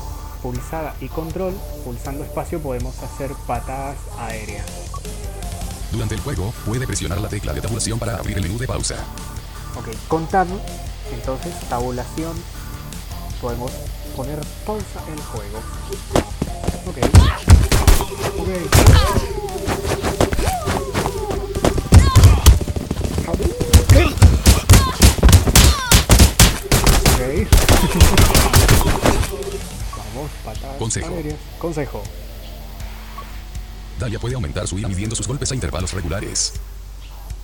pulsada 0.41 0.95
y 0.99 1.07
control, 1.07 1.53
pulsando 1.85 2.23
espacio 2.23 2.59
podemos 2.59 2.97
hacer 2.99 3.31
patadas 3.47 3.97
aéreas. 4.17 4.65
Durante 5.91 6.15
el 6.15 6.21
juego, 6.21 6.53
puede 6.65 6.87
presionar 6.87 7.19
la 7.19 7.29
tecla 7.29 7.53
de 7.53 7.61
tabulación 7.61 7.99
para 7.99 8.15
abrir 8.15 8.37
el 8.37 8.43
menú 8.43 8.57
de 8.57 8.67
pausa. 8.67 8.95
Ok, 9.77 9.89
con 10.07 10.27
tab, 10.27 10.47
entonces 11.13 11.53
tabulación, 11.69 12.35
podemos 13.41 13.71
poner 14.15 14.39
pausa 14.65 15.01
en 15.07 15.13
el 15.13 15.21
juego. 15.21 15.59
Ok. 16.87 16.97
Ok. 18.37 18.49
Ok. 23.27 23.37
Vamos, 30.21 30.31
patadas 30.45 30.77
Consejo. 30.77 31.07
aéreas. 31.07 31.39
Consejo. 31.57 32.03
Dahlia 33.99 34.19
puede 34.19 34.35
aumentar 34.35 34.67
su 34.67 34.77
ira 34.77 34.87
midiendo 34.87 35.15
sus 35.15 35.27
golpes 35.27 35.51
a 35.51 35.55
intervalos 35.55 35.93
regulares. 35.93 36.53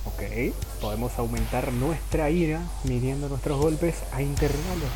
Ok, 0.04 0.54
podemos 0.80 1.12
aumentar 1.18 1.72
nuestra 1.72 2.30
ira 2.30 2.62
midiendo 2.84 3.28
nuestros 3.28 3.60
golpes 3.60 3.96
a 4.12 4.22
intervalos. 4.22 4.88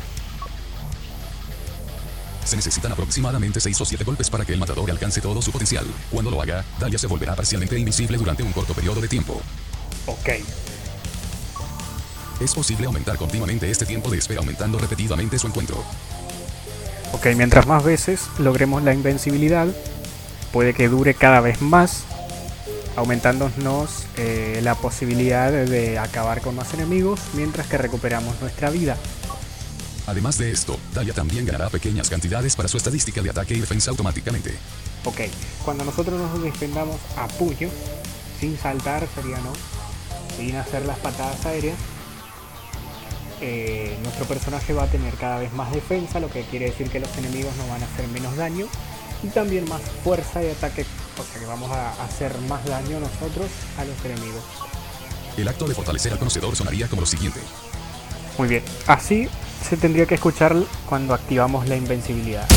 Se 2.45 2.57
necesitan 2.57 2.91
aproximadamente 2.91 3.61
6 3.61 3.79
o 3.81 3.85
7 3.85 4.03
golpes 4.03 4.29
para 4.29 4.43
que 4.43 4.53
el 4.53 4.59
matador 4.59 4.89
alcance 4.91 5.21
todo 5.21 5.41
su 5.41 5.51
potencial. 5.51 5.85
Cuando 6.11 6.29
lo 6.29 6.41
haga, 6.41 6.65
Dahlia 6.79 6.99
se 6.99 7.07
volverá 7.07 7.35
parcialmente 7.35 7.79
invisible 7.79 8.17
durante 8.17 8.43
un 8.43 8.51
corto 8.51 8.73
periodo 8.73 8.99
de 8.99 9.07
tiempo. 9.07 9.41
Ok, 10.07 10.29
Es 12.41 12.53
posible 12.53 12.87
aumentar 12.87 13.15
continuamente 13.15 13.69
este 13.71 13.85
tiempo 13.85 14.09
de 14.09 14.17
espera 14.17 14.41
aumentando 14.41 14.77
repetidamente 14.77 15.39
su 15.39 15.47
encuentro. 15.47 15.81
Ok, 17.13 17.27
mientras 17.37 17.65
más 17.67 17.83
veces 17.83 18.27
logremos 18.37 18.83
la 18.83 18.93
invencibilidad, 18.93 19.67
puede 20.51 20.73
que 20.73 20.89
dure 20.89 21.13
cada 21.13 21.39
vez 21.39 21.61
más, 21.61 22.03
aumentándonos 22.95 24.05
eh, 24.17 24.59
la 24.61 24.75
posibilidad 24.75 25.51
de 25.51 25.97
acabar 25.97 26.41
con 26.41 26.55
más 26.55 26.73
enemigos 26.73 27.19
mientras 27.33 27.67
que 27.67 27.77
recuperamos 27.77 28.39
nuestra 28.41 28.69
vida. 28.69 28.97
Además 30.05 30.37
de 30.37 30.51
esto, 30.51 30.77
Dahlia 30.93 31.13
también 31.13 31.45
ganará 31.45 31.69
pequeñas 31.69 32.09
cantidades 32.09 32.55
para 32.55 32.67
su 32.67 32.77
estadística 32.77 33.21
de 33.21 33.29
ataque 33.29 33.53
y 33.53 33.61
defensa 33.61 33.89
automáticamente. 33.91 34.53
Ok, 35.05 35.21
cuando 35.63 35.85
nosotros 35.85 36.19
nos 36.19 36.43
defendamos 36.43 36.99
a 37.15 37.27
puño, 37.27 37.69
sin 38.39 38.57
saltar 38.57 39.07
sería 39.15 39.37
no, 39.37 39.53
sin 40.37 40.55
hacer 40.57 40.85
las 40.85 40.97
patadas 40.99 41.45
aéreas, 41.45 41.77
eh, 43.41 43.97
nuestro 44.03 44.25
personaje 44.25 44.73
va 44.73 44.83
a 44.83 44.87
tener 44.87 45.13
cada 45.15 45.37
vez 45.39 45.53
más 45.53 45.71
defensa, 45.71 46.19
lo 46.19 46.29
que 46.29 46.43
quiere 46.43 46.65
decir 46.65 46.89
que 46.89 46.99
los 46.99 47.15
enemigos 47.17 47.55
nos 47.57 47.69
van 47.69 47.81
a 47.81 47.85
hacer 47.85 48.07
menos 48.07 48.35
daño 48.35 48.67
y 49.23 49.27
también 49.27 49.67
más 49.69 49.81
fuerza 50.03 50.39
de 50.39 50.51
ataque, 50.51 50.85
o 51.19 51.23
sea 51.23 51.39
que 51.39 51.45
vamos 51.45 51.71
a 51.71 51.91
hacer 52.03 52.37
más 52.49 52.63
daño 52.65 52.99
nosotros 52.99 53.47
a 53.77 53.85
los 53.85 54.05
enemigos. 54.05 54.43
El 55.37 55.47
acto 55.47 55.67
de 55.67 55.73
fortalecer 55.73 56.11
al 56.11 56.19
conocedor 56.19 56.55
sonaría 56.55 56.87
como 56.87 57.01
lo 57.01 57.07
siguiente. 57.07 57.39
Muy 58.37 58.47
bien, 58.47 58.63
así 58.87 59.27
se 59.67 59.77
tendría 59.77 60.05
que 60.05 60.15
escuchar 60.15 60.55
cuando 60.87 61.13
activamos 61.13 61.67
la 61.67 61.75
invencibilidad. 61.75 62.47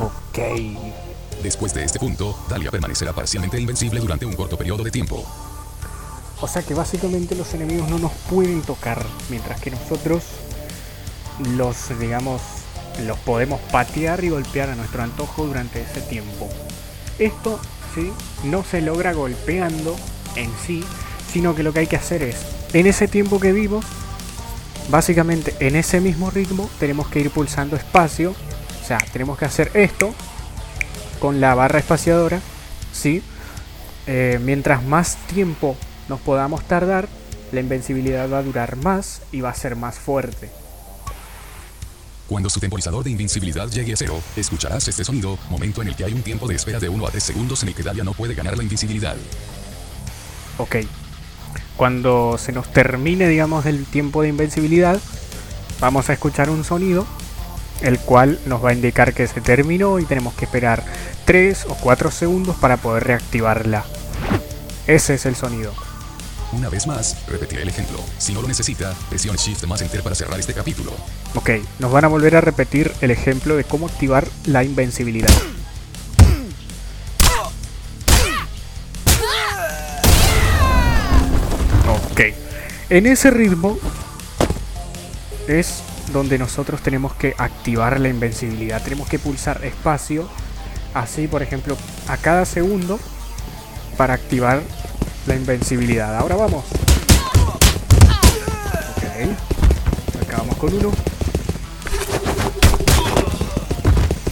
Ok. 0.00 0.38
Después 1.42 1.72
de 1.72 1.84
este 1.84 1.98
punto, 1.98 2.36
Dahlia 2.48 2.70
permanecerá 2.70 3.12
parcialmente 3.12 3.60
invencible 3.60 4.00
durante 4.00 4.26
un 4.26 4.34
corto 4.34 4.56
periodo 4.56 4.82
de 4.82 4.90
tiempo. 4.90 5.24
O 6.40 6.48
sea 6.48 6.62
que 6.62 6.74
básicamente 6.74 7.34
los 7.34 7.52
enemigos 7.54 7.88
no 7.88 7.98
nos 7.98 8.12
pueden 8.30 8.62
tocar, 8.62 9.04
mientras 9.28 9.60
que 9.60 9.70
nosotros 9.70 10.24
los, 11.56 11.98
digamos, 11.98 12.42
los 13.06 13.18
podemos 13.18 13.60
patear 13.72 14.24
y 14.24 14.30
golpear 14.30 14.70
a 14.70 14.74
nuestro 14.74 15.02
antojo 15.02 15.46
durante 15.46 15.80
ese 15.80 16.00
tiempo. 16.00 16.48
Esto, 17.18 17.60
¿sí? 17.94 18.12
No 18.44 18.64
se 18.64 18.80
logra 18.80 19.12
golpeando 19.12 19.96
en 20.36 20.50
sí, 20.64 20.84
sino 21.32 21.54
que 21.54 21.62
lo 21.62 21.72
que 21.72 21.80
hay 21.80 21.86
que 21.86 21.96
hacer 21.96 22.22
es, 22.22 22.36
en 22.72 22.86
ese 22.86 23.06
tiempo 23.08 23.38
que 23.38 23.52
vivo, 23.52 23.80
básicamente 24.90 25.54
en 25.60 25.76
ese 25.76 26.00
mismo 26.00 26.30
ritmo 26.30 26.68
tenemos 26.80 27.08
que 27.08 27.20
ir 27.20 27.30
pulsando 27.30 27.76
espacio, 27.76 28.34
o 28.82 28.86
sea, 28.86 28.98
tenemos 29.12 29.38
que 29.38 29.44
hacer 29.44 29.70
esto 29.74 30.14
con 31.18 31.40
la 31.40 31.54
barra 31.54 31.78
espaciadora, 31.78 32.40
¿sí? 32.92 33.22
Eh, 34.06 34.38
mientras 34.42 34.82
más 34.84 35.16
tiempo 35.26 35.76
nos 36.08 36.20
podamos 36.20 36.66
tardar, 36.66 37.08
la 37.52 37.60
invencibilidad 37.60 38.30
va 38.30 38.38
a 38.38 38.42
durar 38.42 38.76
más 38.76 39.22
y 39.32 39.40
va 39.40 39.50
a 39.50 39.54
ser 39.54 39.76
más 39.76 39.98
fuerte. 39.98 40.50
Cuando 42.26 42.50
su 42.50 42.60
temporizador 42.60 43.04
de 43.04 43.10
invencibilidad 43.10 43.68
llegue 43.70 43.94
a 43.94 43.96
cero, 43.96 44.20
escucharás 44.36 44.86
este 44.86 45.02
sonido, 45.02 45.38
momento 45.48 45.80
en 45.80 45.88
el 45.88 45.96
que 45.96 46.04
hay 46.04 46.12
un 46.12 46.22
tiempo 46.22 46.46
de 46.46 46.56
espera 46.56 46.78
de 46.78 46.88
1 46.88 47.06
a 47.06 47.10
3 47.10 47.22
segundos 47.22 47.62
en 47.62 47.70
el 47.70 47.74
que 47.74 47.82
Dalia 47.82 48.04
no 48.04 48.12
puede 48.12 48.34
ganar 48.34 48.56
la 48.56 48.62
invencibilidad. 48.62 49.16
Ok. 50.58 50.76
Cuando 51.78 52.36
se 52.36 52.52
nos 52.52 52.70
termine, 52.70 53.28
digamos, 53.28 53.64
el 53.64 53.86
tiempo 53.86 54.20
de 54.20 54.28
invencibilidad, 54.28 55.00
vamos 55.80 56.10
a 56.10 56.12
escuchar 56.12 56.50
un 56.50 56.64
sonido, 56.64 57.06
el 57.80 57.98
cual 57.98 58.38
nos 58.46 58.64
va 58.64 58.70
a 58.70 58.74
indicar 58.74 59.14
que 59.14 59.26
se 59.26 59.40
terminó 59.40 59.98
y 59.98 60.04
tenemos 60.04 60.34
que 60.34 60.44
esperar 60.44 60.84
3 61.24 61.66
o 61.68 61.74
4 61.74 62.10
segundos 62.10 62.56
para 62.56 62.76
poder 62.76 63.04
reactivarla. 63.04 63.84
Ese 64.86 65.14
es 65.14 65.26
el 65.26 65.36
sonido. 65.36 65.72
Una 66.52 66.70
vez 66.70 66.86
más, 66.86 67.26
repetiré 67.28 67.62
el 67.62 67.68
ejemplo. 67.68 67.98
Si 68.16 68.32
no 68.32 68.40
lo 68.40 68.48
necesita, 68.48 68.94
presione 69.10 69.36
Shift 69.36 69.64
más 69.66 69.82
Enter 69.82 70.02
para 70.02 70.14
cerrar 70.14 70.40
este 70.40 70.54
capítulo. 70.54 70.92
Ok, 71.34 71.50
nos 71.78 71.92
van 71.92 72.06
a 72.06 72.08
volver 72.08 72.36
a 72.36 72.40
repetir 72.40 72.90
el 73.02 73.10
ejemplo 73.10 73.54
de 73.54 73.64
cómo 73.64 73.86
activar 73.86 74.26
la 74.46 74.64
invencibilidad. 74.64 75.28
Ok, 82.10 82.20
en 82.88 83.06
ese 83.06 83.30
ritmo 83.30 83.78
es 85.46 85.82
donde 86.12 86.38
nosotros 86.38 86.80
tenemos 86.82 87.14
que 87.14 87.34
activar 87.38 88.00
la 88.00 88.08
invencibilidad. 88.08 88.82
Tenemos 88.82 89.08
que 89.08 89.18
pulsar 89.18 89.64
espacio, 89.64 90.28
así 90.94 91.28
por 91.28 91.42
ejemplo, 91.42 91.76
a 92.08 92.16
cada 92.16 92.44
segundo 92.44 92.98
para 93.96 94.14
activar 94.14 94.62
la 95.26 95.34
invencibilidad. 95.34 96.16
Ahora 96.16 96.36
vamos. 96.36 96.64
Ok. 98.96 100.22
Acabamos 100.22 100.56
con 100.56 100.74
uno. 100.74 100.92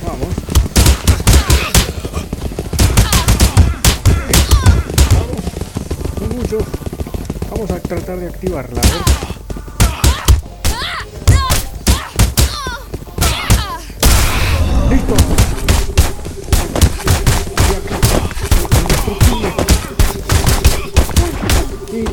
Vamos. 0.06 0.28
Vamos. 5.12 6.34
Muchos. 6.34 6.64
Vamos 7.50 7.70
a 7.70 7.80
tratar 7.80 8.18
de 8.18 8.28
activarla. 8.28 8.80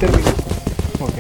Terminó. 0.05 0.29
Ok. 0.99 1.17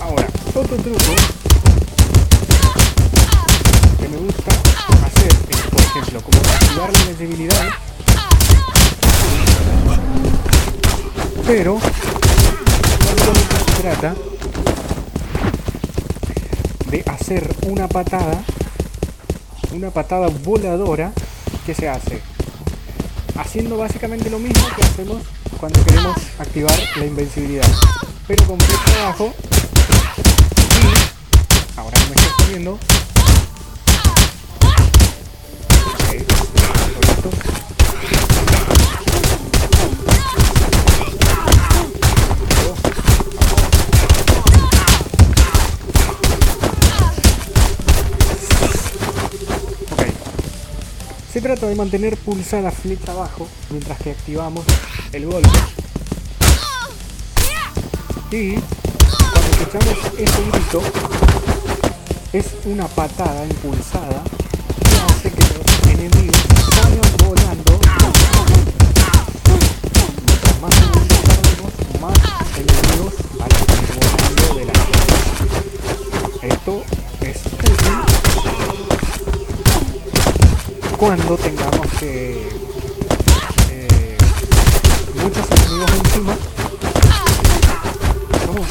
Ahora, 0.00 0.28
otro 0.54 0.76
truco 0.76 0.98
que 4.00 4.08
me 4.08 4.16
gusta 4.16 4.50
hacer 5.04 5.32
es, 5.50 5.60
por 5.70 5.80
ejemplo, 5.80 6.22
como 6.22 6.38
activar 6.38 6.92
la 6.92 6.98
invencibilidad. 7.00 7.68
Pero, 11.46 11.74
básicamente 11.74 13.56
se 13.66 13.82
trata 13.82 14.14
de 16.90 17.04
hacer 17.06 17.56
una 17.66 17.88
patada 17.88 18.42
una 19.72 19.90
patada 19.90 20.28
voladora 20.28 21.12
que 21.64 21.74
se 21.74 21.88
hace. 21.88 22.20
Haciendo 23.36 23.76
básicamente 23.76 24.28
lo 24.30 24.38
mismo 24.38 24.66
que 24.76 24.82
hacemos 24.82 25.22
cuando 25.58 25.82
queremos 25.84 26.16
activar 26.38 26.78
la 26.96 27.06
invencibilidad. 27.06 27.66
Pero 28.26 28.44
con 28.44 28.58
flecha 28.60 29.02
abajo 29.02 29.32
y 30.82 31.78
ahora 31.78 31.98
me 32.08 32.14
estoy 32.14 32.44
poniendo 32.44 32.78
Se 51.40 51.46
trata 51.46 51.68
de 51.68 51.74
mantener 51.74 52.18
pulsada 52.18 52.70
flecha 52.70 53.12
abajo 53.12 53.48
mientras 53.70 53.98
que 54.02 54.10
activamos 54.10 54.62
el 55.10 55.24
golpe. 55.24 55.48
Y 58.30 58.56
cuando 58.56 59.50
escuchamos 59.50 59.96
ese 60.18 60.42
grito, 60.50 60.82
es 62.34 62.44
una 62.66 62.86
patada 62.88 63.46
impulsada 63.46 64.22
que 64.82 65.14
hace 65.14 65.30
que 65.32 65.40
los 65.40 65.94
enemigos 65.94 66.36
salgan 66.74 67.09
cuando 81.00 81.34
tengamos 81.38 81.86
que 81.98 82.46
eh, 83.70 84.18
muchos 85.14 85.50
enemigos 85.50 85.90
encima. 86.04 86.36
Vamos. 88.46 88.68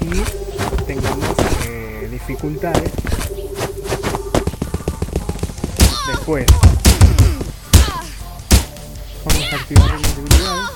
Y 0.00 0.82
tengamos 0.84 1.36
eh, 1.64 2.08
dificultades. 2.12 2.92
Después. 6.06 6.46
Vamos 9.24 9.52
a 9.52 9.56
activar 9.56 10.00
las 10.00 10.16
debilidades 10.16 10.70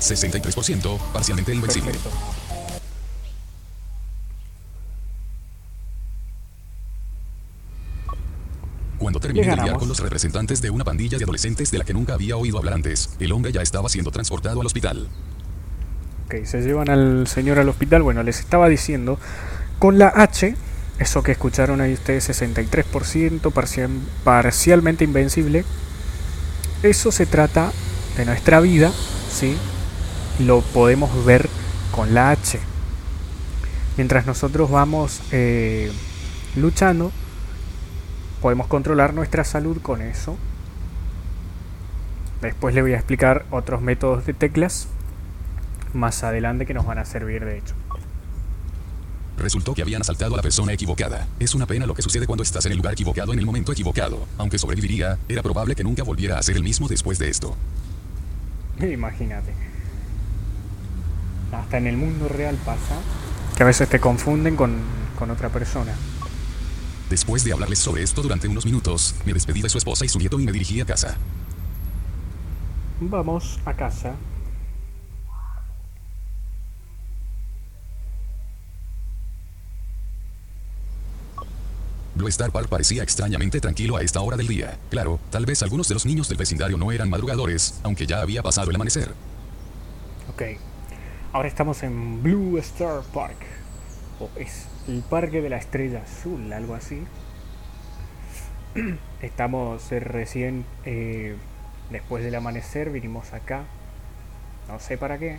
63% 0.00 0.98
parcialmente 1.12 1.54
invencible. 1.54 1.92
perfecto 1.92 2.42
Cuando 9.02 9.18
terminé 9.18 9.40
de 9.46 9.50
lidiar 9.50 9.66
ganamos. 9.66 9.81
con 9.81 9.81
representantes 10.00 10.60
de 10.62 10.70
una 10.70 10.84
pandilla 10.84 11.18
de 11.18 11.24
adolescentes 11.24 11.70
de 11.70 11.78
la 11.78 11.84
que 11.84 11.92
nunca 11.94 12.14
había 12.14 12.36
oído 12.36 12.58
hablar 12.58 12.74
antes, 12.74 13.10
el 13.18 13.32
hombre 13.32 13.52
ya 13.52 13.62
estaba 13.62 13.88
siendo 13.88 14.10
transportado 14.10 14.60
al 14.60 14.66
hospital. 14.66 15.08
Ok, 16.26 16.44
se 16.44 16.60
llevan 16.62 16.88
al 16.88 17.26
señor 17.26 17.58
al 17.58 17.68
hospital. 17.68 18.02
Bueno, 18.02 18.22
les 18.22 18.40
estaba 18.40 18.68
diciendo, 18.68 19.18
con 19.78 19.98
la 19.98 20.08
H, 20.08 20.54
eso 20.98 21.22
que 21.22 21.32
escucharon 21.32 21.80
ahí 21.80 21.92
ustedes, 21.94 22.28
63%, 22.30 23.50
parcial- 23.52 23.90
parcialmente 24.24 25.04
invencible, 25.04 25.64
eso 26.82 27.12
se 27.12 27.26
trata 27.26 27.72
de 28.16 28.24
nuestra 28.24 28.60
vida, 28.60 28.90
¿sí? 29.32 29.56
Lo 30.38 30.60
podemos 30.60 31.24
ver 31.24 31.48
con 31.90 32.14
la 32.14 32.30
H. 32.30 32.58
Mientras 33.96 34.26
nosotros 34.26 34.70
vamos 34.70 35.20
eh, 35.32 35.92
luchando, 36.56 37.12
podemos 38.42 38.66
controlar 38.66 39.14
nuestra 39.14 39.44
salud 39.44 39.80
con 39.80 40.02
eso. 40.02 40.36
Después 42.42 42.74
le 42.74 42.82
voy 42.82 42.92
a 42.92 42.96
explicar 42.96 43.46
otros 43.52 43.80
métodos 43.80 44.26
de 44.26 44.34
teclas 44.34 44.88
más 45.94 46.24
adelante 46.24 46.66
que 46.66 46.74
nos 46.74 46.84
van 46.84 46.98
a 46.98 47.04
servir 47.04 47.44
de 47.44 47.58
hecho. 47.58 47.74
Resultó 49.38 49.74
que 49.74 49.82
habían 49.82 50.02
asaltado 50.02 50.34
a 50.34 50.36
la 50.36 50.42
persona 50.42 50.72
equivocada. 50.72 51.26
Es 51.38 51.54
una 51.54 51.66
pena 51.66 51.86
lo 51.86 51.94
que 51.94 52.02
sucede 52.02 52.26
cuando 52.26 52.42
estás 52.42 52.66
en 52.66 52.72
el 52.72 52.78
lugar 52.78 52.92
equivocado 52.92 53.32
en 53.32 53.38
el 53.38 53.46
momento 53.46 53.72
equivocado. 53.72 54.26
Aunque 54.38 54.58
sobreviviría, 54.58 55.18
era 55.28 55.42
probable 55.42 55.74
que 55.74 55.84
nunca 55.84 56.02
volviera 56.02 56.38
a 56.38 56.42
ser 56.42 56.56
el 56.56 56.64
mismo 56.64 56.88
después 56.88 57.18
de 57.18 57.28
esto. 57.28 57.56
Imagínate. 58.80 59.52
hasta 61.52 61.78
en 61.78 61.86
el 61.86 61.96
mundo 61.96 62.28
real 62.28 62.56
pasa, 62.64 62.96
que 63.56 63.62
a 63.62 63.66
veces 63.66 63.88
te 63.88 64.00
confunden 64.00 64.56
con, 64.56 64.76
con 65.16 65.30
otra 65.30 65.48
persona. 65.48 65.94
Después 67.12 67.44
de 67.44 67.52
hablarles 67.52 67.78
sobre 67.78 68.02
esto 68.02 68.22
durante 68.22 68.48
unos 68.48 68.64
minutos, 68.64 69.14
me 69.26 69.34
despedí 69.34 69.60
de 69.60 69.68
su 69.68 69.76
esposa 69.76 70.02
y 70.02 70.08
su 70.08 70.18
nieto 70.18 70.40
y 70.40 70.46
me 70.46 70.52
dirigí 70.52 70.80
a 70.80 70.86
casa. 70.86 71.18
Vamos 73.02 73.60
a 73.66 73.74
casa. 73.74 74.14
Blue 82.14 82.28
Star 82.28 82.50
Park 82.50 82.68
parecía 82.70 83.02
extrañamente 83.02 83.60
tranquilo 83.60 83.98
a 83.98 84.00
esta 84.00 84.22
hora 84.22 84.38
del 84.38 84.48
día. 84.48 84.78
Claro, 84.88 85.20
tal 85.30 85.44
vez 85.44 85.62
algunos 85.62 85.88
de 85.88 85.94
los 85.94 86.06
niños 86.06 86.30
del 86.30 86.38
vecindario 86.38 86.78
no 86.78 86.92
eran 86.92 87.10
madrugadores, 87.10 87.78
aunque 87.82 88.06
ya 88.06 88.22
había 88.22 88.42
pasado 88.42 88.70
el 88.70 88.76
amanecer. 88.76 89.12
Ok. 90.32 90.42
Ahora 91.34 91.48
estamos 91.48 91.82
en 91.82 92.22
Blue 92.22 92.56
Star 92.56 93.02
Park. 93.12 93.36
O 94.18 94.30
es 94.34 94.71
el 94.88 95.00
Parque 95.02 95.40
de 95.40 95.48
la 95.48 95.56
Estrella 95.56 96.02
Azul, 96.02 96.52
algo 96.52 96.74
así. 96.74 97.02
Estamos 99.22 99.90
eh, 99.92 100.00
recién 100.00 100.64
eh, 100.84 101.36
después 101.90 102.24
del 102.24 102.34
amanecer, 102.34 102.90
vinimos 102.90 103.32
acá. 103.32 103.64
No 104.68 104.78
sé 104.80 104.98
para 104.98 105.18
qué. 105.18 105.38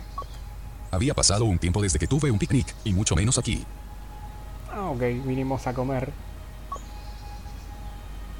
Había 0.90 1.14
pasado 1.14 1.44
un 1.44 1.58
tiempo 1.58 1.82
desde 1.82 1.98
que 1.98 2.06
tuve 2.06 2.30
un 2.30 2.38
picnic, 2.38 2.74
y 2.84 2.92
mucho 2.92 3.16
menos 3.16 3.38
aquí. 3.38 3.64
Ah, 4.72 4.90
ok, 4.90 5.00
vinimos 5.24 5.66
a 5.66 5.74
comer. 5.74 6.12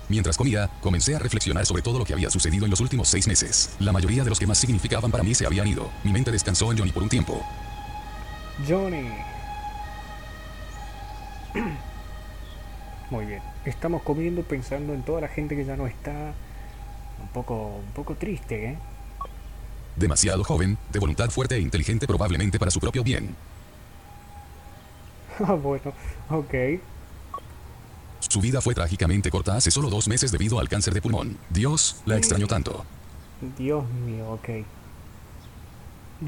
Mientras 0.08 0.36
comía, 0.36 0.70
comencé 0.80 1.16
a 1.16 1.18
reflexionar 1.18 1.64
sobre 1.64 1.82
todo 1.82 1.98
lo 1.98 2.04
que 2.04 2.12
había 2.12 2.30
sucedido 2.30 2.66
en 2.66 2.70
los 2.70 2.80
últimos 2.80 3.08
seis 3.08 3.26
meses. 3.26 3.74
La 3.78 3.90
mayoría 3.90 4.22
de 4.22 4.30
los 4.30 4.38
que 4.38 4.46
más 4.46 4.58
significaban 4.58 5.10
para 5.10 5.24
mí 5.24 5.34
se 5.34 5.46
habían 5.46 5.66
ido. 5.66 5.90
Mi 6.04 6.12
mente 6.12 6.30
descansó 6.30 6.70
en 6.70 6.78
Johnny 6.78 6.92
por 6.92 7.02
un 7.02 7.08
tiempo. 7.08 7.42
Johnny. 8.68 9.33
Muy 13.10 13.26
bien. 13.26 13.42
Estamos 13.64 14.02
comiendo 14.02 14.42
pensando 14.42 14.92
en 14.92 15.02
toda 15.02 15.20
la 15.20 15.28
gente 15.28 15.56
que 15.56 15.64
ya 15.64 15.76
no 15.76 15.86
está. 15.86 16.32
Un 17.20 17.28
poco, 17.32 17.80
un 17.84 17.92
poco 17.92 18.14
triste, 18.14 18.70
¿eh? 18.70 18.78
Demasiado 19.96 20.42
joven, 20.42 20.76
de 20.92 20.98
voluntad 20.98 21.30
fuerte 21.30 21.54
e 21.54 21.60
inteligente 21.60 22.06
probablemente 22.06 22.58
para 22.58 22.70
su 22.70 22.80
propio 22.80 23.02
bien. 23.02 23.34
Ah, 25.44 25.54
bueno, 25.54 25.92
ok. 26.30 26.54
Su 28.20 28.40
vida 28.40 28.60
fue 28.60 28.72
trágicamente 28.72 29.32
corta 29.32 29.56
hace 29.56 29.72
solo 29.72 29.90
dos 29.90 30.06
meses 30.06 30.30
debido 30.30 30.60
al 30.60 30.68
cáncer 30.68 30.94
de 30.94 31.02
pulmón. 31.02 31.36
Dios 31.50 32.02
la 32.06 32.16
extrañó 32.16 32.46
tanto. 32.46 32.84
Dios 33.58 33.84
mío, 34.06 34.30
ok. 34.30 34.64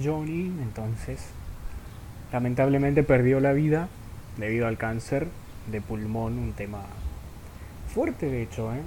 Johnny, 0.03 0.47
entonces, 0.61 1.21
lamentablemente 2.33 3.05
perdió 3.05 3.39
la 3.39 3.53
vida 3.53 3.89
debido 4.37 4.67
al 4.67 4.79
cáncer 4.79 5.29
de 5.71 5.81
pulmón, 5.81 6.39
un 6.39 6.53
tema 6.53 6.83
fuerte 7.93 8.27
de 8.27 8.43
hecho, 8.43 8.73
¿eh? 8.75 8.83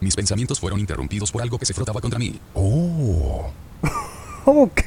Mis 0.00 0.16
pensamientos 0.16 0.60
fueron 0.60 0.80
interrumpidos 0.80 1.32
por 1.32 1.42
algo 1.42 1.58
que 1.58 1.66
se 1.66 1.74
frotaba 1.74 2.00
contra 2.00 2.18
mí. 2.18 2.38
Oh. 4.46 4.52
ok. 4.60 4.82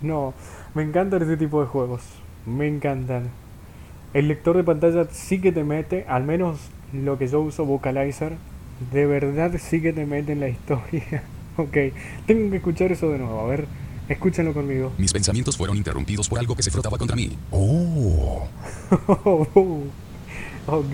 No, 0.00 0.34
me 0.74 0.82
encantan 0.82 1.22
este 1.22 1.36
tipo 1.36 1.60
de 1.60 1.66
juegos. 1.68 2.00
Me 2.46 2.66
encantan. 2.66 3.28
El 4.12 4.26
lector 4.26 4.56
de 4.56 4.64
pantalla 4.64 5.06
sí 5.12 5.40
que 5.40 5.52
te 5.52 5.62
mete, 5.62 6.04
al 6.08 6.24
menos 6.24 6.58
lo 6.92 7.16
que 7.18 7.28
yo 7.28 7.40
uso 7.40 7.64
Vocalizer, 7.64 8.32
de 8.92 9.06
verdad 9.06 9.52
sí 9.58 9.80
que 9.80 9.92
te 9.92 10.04
mete 10.06 10.32
en 10.32 10.40
la 10.40 10.48
historia. 10.56 11.22
ok, 11.56 11.76
tengo 12.26 12.50
que 12.50 12.56
escuchar 12.56 12.90
eso 12.90 13.10
de 13.10 13.18
nuevo, 13.18 13.38
a 13.40 13.46
ver, 13.46 13.66
escúchenlo 14.10 14.52
conmigo. 14.52 14.92
Mis 14.98 15.12
pensamientos 15.12 15.56
fueron 15.56 15.76
interrumpidos 15.76 16.28
por 16.28 16.38
algo 16.38 16.54
que 16.54 16.62
se 16.62 16.70
frotaba 16.70 16.98
contra 16.98 17.16
mí. 17.16 17.36
Oh. 17.50 18.46
ok, 20.66 20.92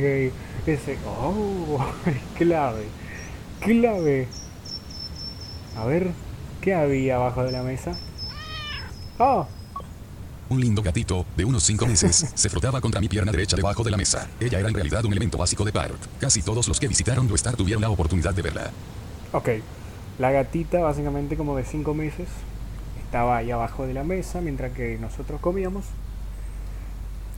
ese, 0.67 0.99
oh, 1.07 1.85
clave, 2.39 2.85
clave. 3.61 4.29
A 5.77 5.85
ver, 5.85 6.13
¿qué 6.61 6.75
había 6.75 7.17
abajo 7.17 7.43
de 7.43 7.53
la 7.53 7.63
mesa? 7.63 7.99
Ah, 9.19 9.47
un 10.49 10.61
lindo 10.61 10.81
gatito, 10.81 11.27
de 11.37 11.45
unos 11.45 11.65
cinco 11.65 11.87
meses, 11.87 12.31
se 12.35 12.49
frotaba 12.49 12.81
contra 12.81 13.01
mi 13.01 13.09
pierna 13.09 13.33
derecha 13.33 13.57
debajo 13.57 13.83
de 13.83 13.91
la 13.91 13.97
mesa. 13.97 14.29
Ella 14.39 14.61
era 14.61 14.69
en 14.69 14.75
realidad 14.75 15.05
un 15.05 15.13
elemento 15.13 15.39
básico 15.39 15.65
de 15.65 15.73
Park. 15.73 15.99
Casi 16.21 16.43
todos 16.43 16.69
los 16.69 16.79
que 16.79 16.87
visitaron 16.87 17.27
Blue 17.27 17.35
Star 17.35 17.57
tuvieron 17.57 17.83
la 17.83 17.91
oportunidad 17.91 18.33
de 18.33 18.43
verla. 18.43 18.71
Ok. 19.33 19.49
La 20.19 20.31
gatita, 20.31 20.79
básicamente 20.79 21.37
como 21.37 21.57
de 21.57 21.65
cinco 21.65 21.95
meses, 21.95 22.29
estaba 23.07 23.37
ahí 23.37 23.51
abajo 23.53 23.87
de 23.87 23.95
la 23.95 24.05
mesa 24.05 24.41
mientras 24.41 24.73
que 24.73 24.99
nosotros 24.99 25.41
comíamos. 25.41 25.85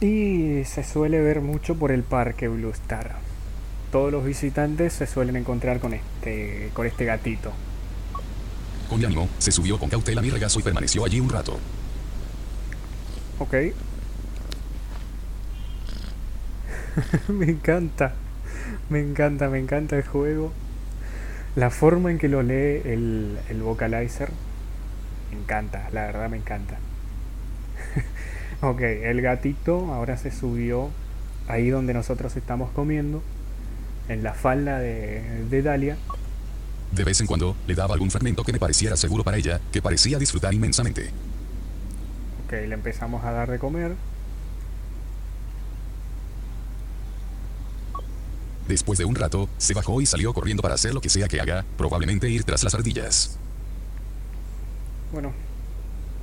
Y 0.01 0.65
se 0.65 0.83
suele 0.83 1.21
ver 1.21 1.41
mucho 1.41 1.75
por 1.77 1.93
el 1.93 2.03
parque 2.03 2.49
Blue 2.49 2.71
Star. 2.71 3.17
Todos 3.93 4.11
los 4.11 4.25
visitantes 4.25 4.93
se 4.93 5.07
suelen 5.07 5.37
encontrar 5.37 5.79
con 5.79 5.93
este, 5.93 6.71
con 6.73 6.87
este 6.87 7.05
gatito. 7.05 7.53
Con 8.89 9.05
ánimo, 9.05 9.29
se 9.39 9.53
subió 9.53 9.79
con 9.79 9.91
cautela 9.91 10.21
a 10.21 10.23
mi 10.23 10.31
regazo 10.31 10.59
y 10.59 10.63
permaneció 10.63 11.05
allí 11.05 11.21
un 11.21 11.29
rato. 11.29 11.59
Ok. 13.39 13.55
me 17.29 17.47
encanta. 17.47 18.15
Me 18.89 19.01
encanta, 19.01 19.49
me 19.49 19.59
encanta 19.59 19.97
el 19.97 20.05
juego. 20.05 20.53
La 21.57 21.71
forma 21.71 22.11
en 22.11 22.19
que 22.19 22.29
lo 22.29 22.43
lee 22.43 22.83
el, 22.85 23.39
el 23.51 23.63
vocalizer. 23.63 24.31
Me 25.31 25.39
encanta, 25.39 25.89
la 25.93 26.07
verdad 26.07 26.29
me 26.29 26.37
encanta. 26.37 26.79
ok, 28.63 28.81
el 28.81 29.21
gatito 29.21 29.93
ahora 29.93 30.17
se 30.17 30.31
subió 30.31 30.91
ahí 31.49 31.71
donde 31.71 31.95
nosotros 31.95 32.37
estamos 32.37 32.71
comiendo. 32.71 33.23
En 34.09 34.23
la 34.23 34.33
falda 34.33 34.79
de, 34.79 35.45
de 35.51 35.63
Dalia. 35.63 35.97
De 36.93 37.05
vez 37.05 37.21
en 37.21 37.27
cuando 37.27 37.55
le 37.67 37.75
daba 37.75 37.93
algún 37.93 38.11
fragmento 38.11 38.43
que 38.43 38.53
me 38.53 38.59
pareciera 38.59 38.97
seguro 38.97 39.23
para 39.23 39.37
ella, 39.37 39.61
que 39.71 39.83
parecía 39.83 40.19
disfrutar 40.19 40.55
inmensamente. 40.55 41.11
Ok, 42.47 42.53
le 42.53 42.73
empezamos 42.73 43.23
a 43.25 43.33
dar 43.33 43.51
de 43.51 43.59
comer. 43.59 43.95
Después 48.67 48.99
de 48.99 49.07
un 49.07 49.15
rato, 49.15 49.49
se 49.57 49.75
bajó 49.75 50.01
y 50.01 50.07
salió 50.07 50.33
corriendo 50.33 50.63
para 50.63 50.75
hacer 50.75 50.95
lo 50.95 51.01
que 51.01 51.09
sea 51.09 51.29
que 51.29 51.41
haga, 51.41 51.65
probablemente 51.77 52.29
ir 52.29 52.45
tras 52.45 52.65
las 52.65 52.75
ardillas. 52.75 53.39
Bueno, 55.13 55.33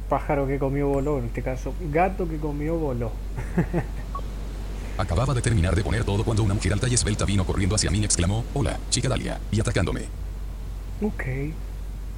pájaro 0.10 0.48
que 0.48 0.60
comió 0.60 0.88
voló, 0.88 1.20
en 1.20 1.26
este 1.26 1.42
caso, 1.42 1.74
gato 1.92 2.28
que 2.28 2.38
comió 2.38 2.76
voló. 2.76 3.12
Acababa 4.98 5.34
de 5.34 5.42
terminar 5.42 5.76
de 5.76 5.84
poner 5.84 6.04
todo 6.06 6.24
cuando 6.24 6.44
una 6.44 6.54
mujer 6.54 6.74
alta 6.74 6.88
y 6.88 6.94
esbelta 6.94 7.26
vino 7.26 7.46
corriendo 7.46 7.76
hacia 7.76 7.92
mí 7.92 8.00
y 8.00 8.06
exclamó, 8.06 8.46
hola, 8.54 8.80
chica 8.90 9.10
Dalia, 9.10 9.40
y 9.52 9.60
atacándome. 9.60 10.04
Ok, 11.02 11.24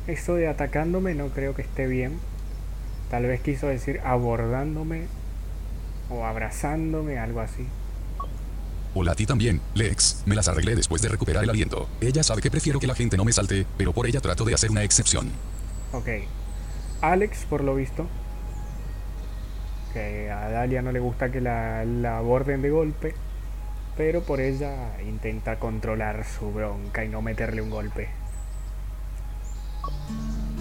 eso 0.06 0.36
de 0.36 0.48
atacándome 0.48 1.16
no 1.16 1.30
creo 1.30 1.56
que 1.56 1.64
esté 1.64 1.88
bien. 1.88 2.20
Tal 3.10 3.26
vez 3.26 3.42
quiso 3.42 3.68
decir 3.68 4.02
abordándome 4.04 5.08
o 6.10 6.26
abrazándome, 6.26 7.18
algo 7.18 7.40
así. 7.40 7.66
Hola 8.94 9.14
a 9.14 9.16
ti 9.16 9.26
también, 9.26 9.62
Lex. 9.74 10.24
Me 10.26 10.36
las 10.36 10.48
arreglé 10.48 10.76
después 10.76 11.02
de 11.02 11.10
recuperar 11.10 11.44
el 11.44 11.50
aliento. 11.50 11.88
Ella 12.02 12.24
sabe 12.24 12.42
que 12.42 12.52
prefiero 12.52 12.80
que 12.80 12.88
la 12.88 12.96
gente 12.96 13.18
no 13.18 13.26
me 13.26 13.32
salte, 13.32 13.66
pero 13.78 13.94
por 13.94 14.06
ella 14.08 14.22
trato 14.22 14.44
de 14.44 14.54
hacer 14.54 14.70
una 14.70 14.84
excepción. 14.84 15.32
Ok. 15.94 16.10
Alex, 17.02 17.46
por 17.46 17.64
lo 17.64 17.76
visto. 17.76 18.08
Que 19.94 20.30
a 20.32 20.50
Dalia 20.50 20.82
no 20.82 20.92
le 20.92 21.00
gusta 21.00 21.32
que 21.32 21.42
la, 21.42 21.86
la 21.86 22.18
aborden 22.18 22.62
de 22.62 22.70
golpe. 22.70 23.16
Pero 23.96 24.22
por 24.22 24.40
ella 24.40 25.00
intenta 25.02 25.58
controlar 25.58 26.24
su 26.26 26.52
bronca 26.52 27.04
y 27.04 27.10
no 27.10 27.22
meterle 27.22 27.62
un 27.62 27.70
golpe. 27.70 28.10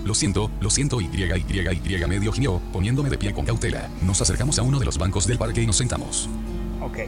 Lo 0.04 0.14
siento, 0.14 0.50
lo 0.60 0.70
siento, 0.70 1.00
y, 1.00 1.06
y, 1.06 1.24
y 1.24 2.06
medio 2.06 2.32
gimió, 2.32 2.60
poniéndome 2.72 3.10
de 3.10 3.18
pie 3.18 3.34
con 3.34 3.44
cautela. 3.44 3.88
Nos 4.02 4.22
acercamos 4.22 4.58
a 4.58 4.62
uno 4.62 4.78
de 4.78 4.84
los 4.84 4.96
bancos 4.98 5.26
del 5.26 5.36
parque 5.36 5.62
y 5.62 5.66
nos 5.66 5.76
sentamos. 5.76 6.30
Ok. 6.80 6.98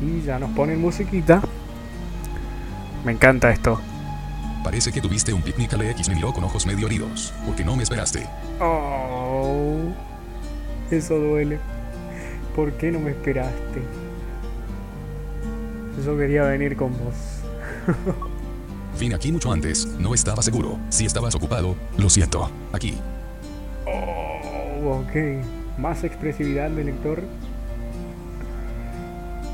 Y 0.00 0.22
ya 0.22 0.38
nos 0.38 0.50
ponen 0.52 0.80
musiquita. 0.80 1.42
Me 3.04 3.12
encanta 3.12 3.50
esto. 3.50 3.80
Parece 4.62 4.92
que 4.92 5.00
tuviste 5.00 5.32
un 5.32 5.42
picnic. 5.42 5.72
Alex 5.74 6.08
me 6.08 6.14
miró 6.14 6.32
con 6.32 6.44
ojos 6.44 6.66
medio 6.66 6.86
heridos. 6.86 7.32
porque 7.46 7.64
no 7.64 7.76
me 7.76 7.82
esperaste? 7.82 8.26
Oh. 8.60 9.92
Eso 10.90 11.18
duele. 11.18 11.58
¿Por 12.54 12.72
qué 12.74 12.92
no 12.92 13.00
me 13.00 13.12
esperaste? 13.12 13.82
Yo 16.04 16.16
quería 16.16 16.44
venir 16.44 16.76
con 16.76 16.92
vos. 16.92 17.14
Vine 19.00 19.14
aquí 19.14 19.32
mucho 19.32 19.50
antes, 19.50 19.86
no 19.98 20.14
estaba 20.14 20.42
seguro. 20.42 20.78
Si 20.90 21.06
estabas 21.06 21.34
ocupado, 21.34 21.74
lo 21.96 22.10
siento. 22.10 22.50
Aquí. 22.72 22.98
Oh, 23.86 25.00
ok. 25.00 25.42
Más 25.78 26.04
expresividad 26.04 26.70
del 26.70 26.86
lector. 26.86 27.22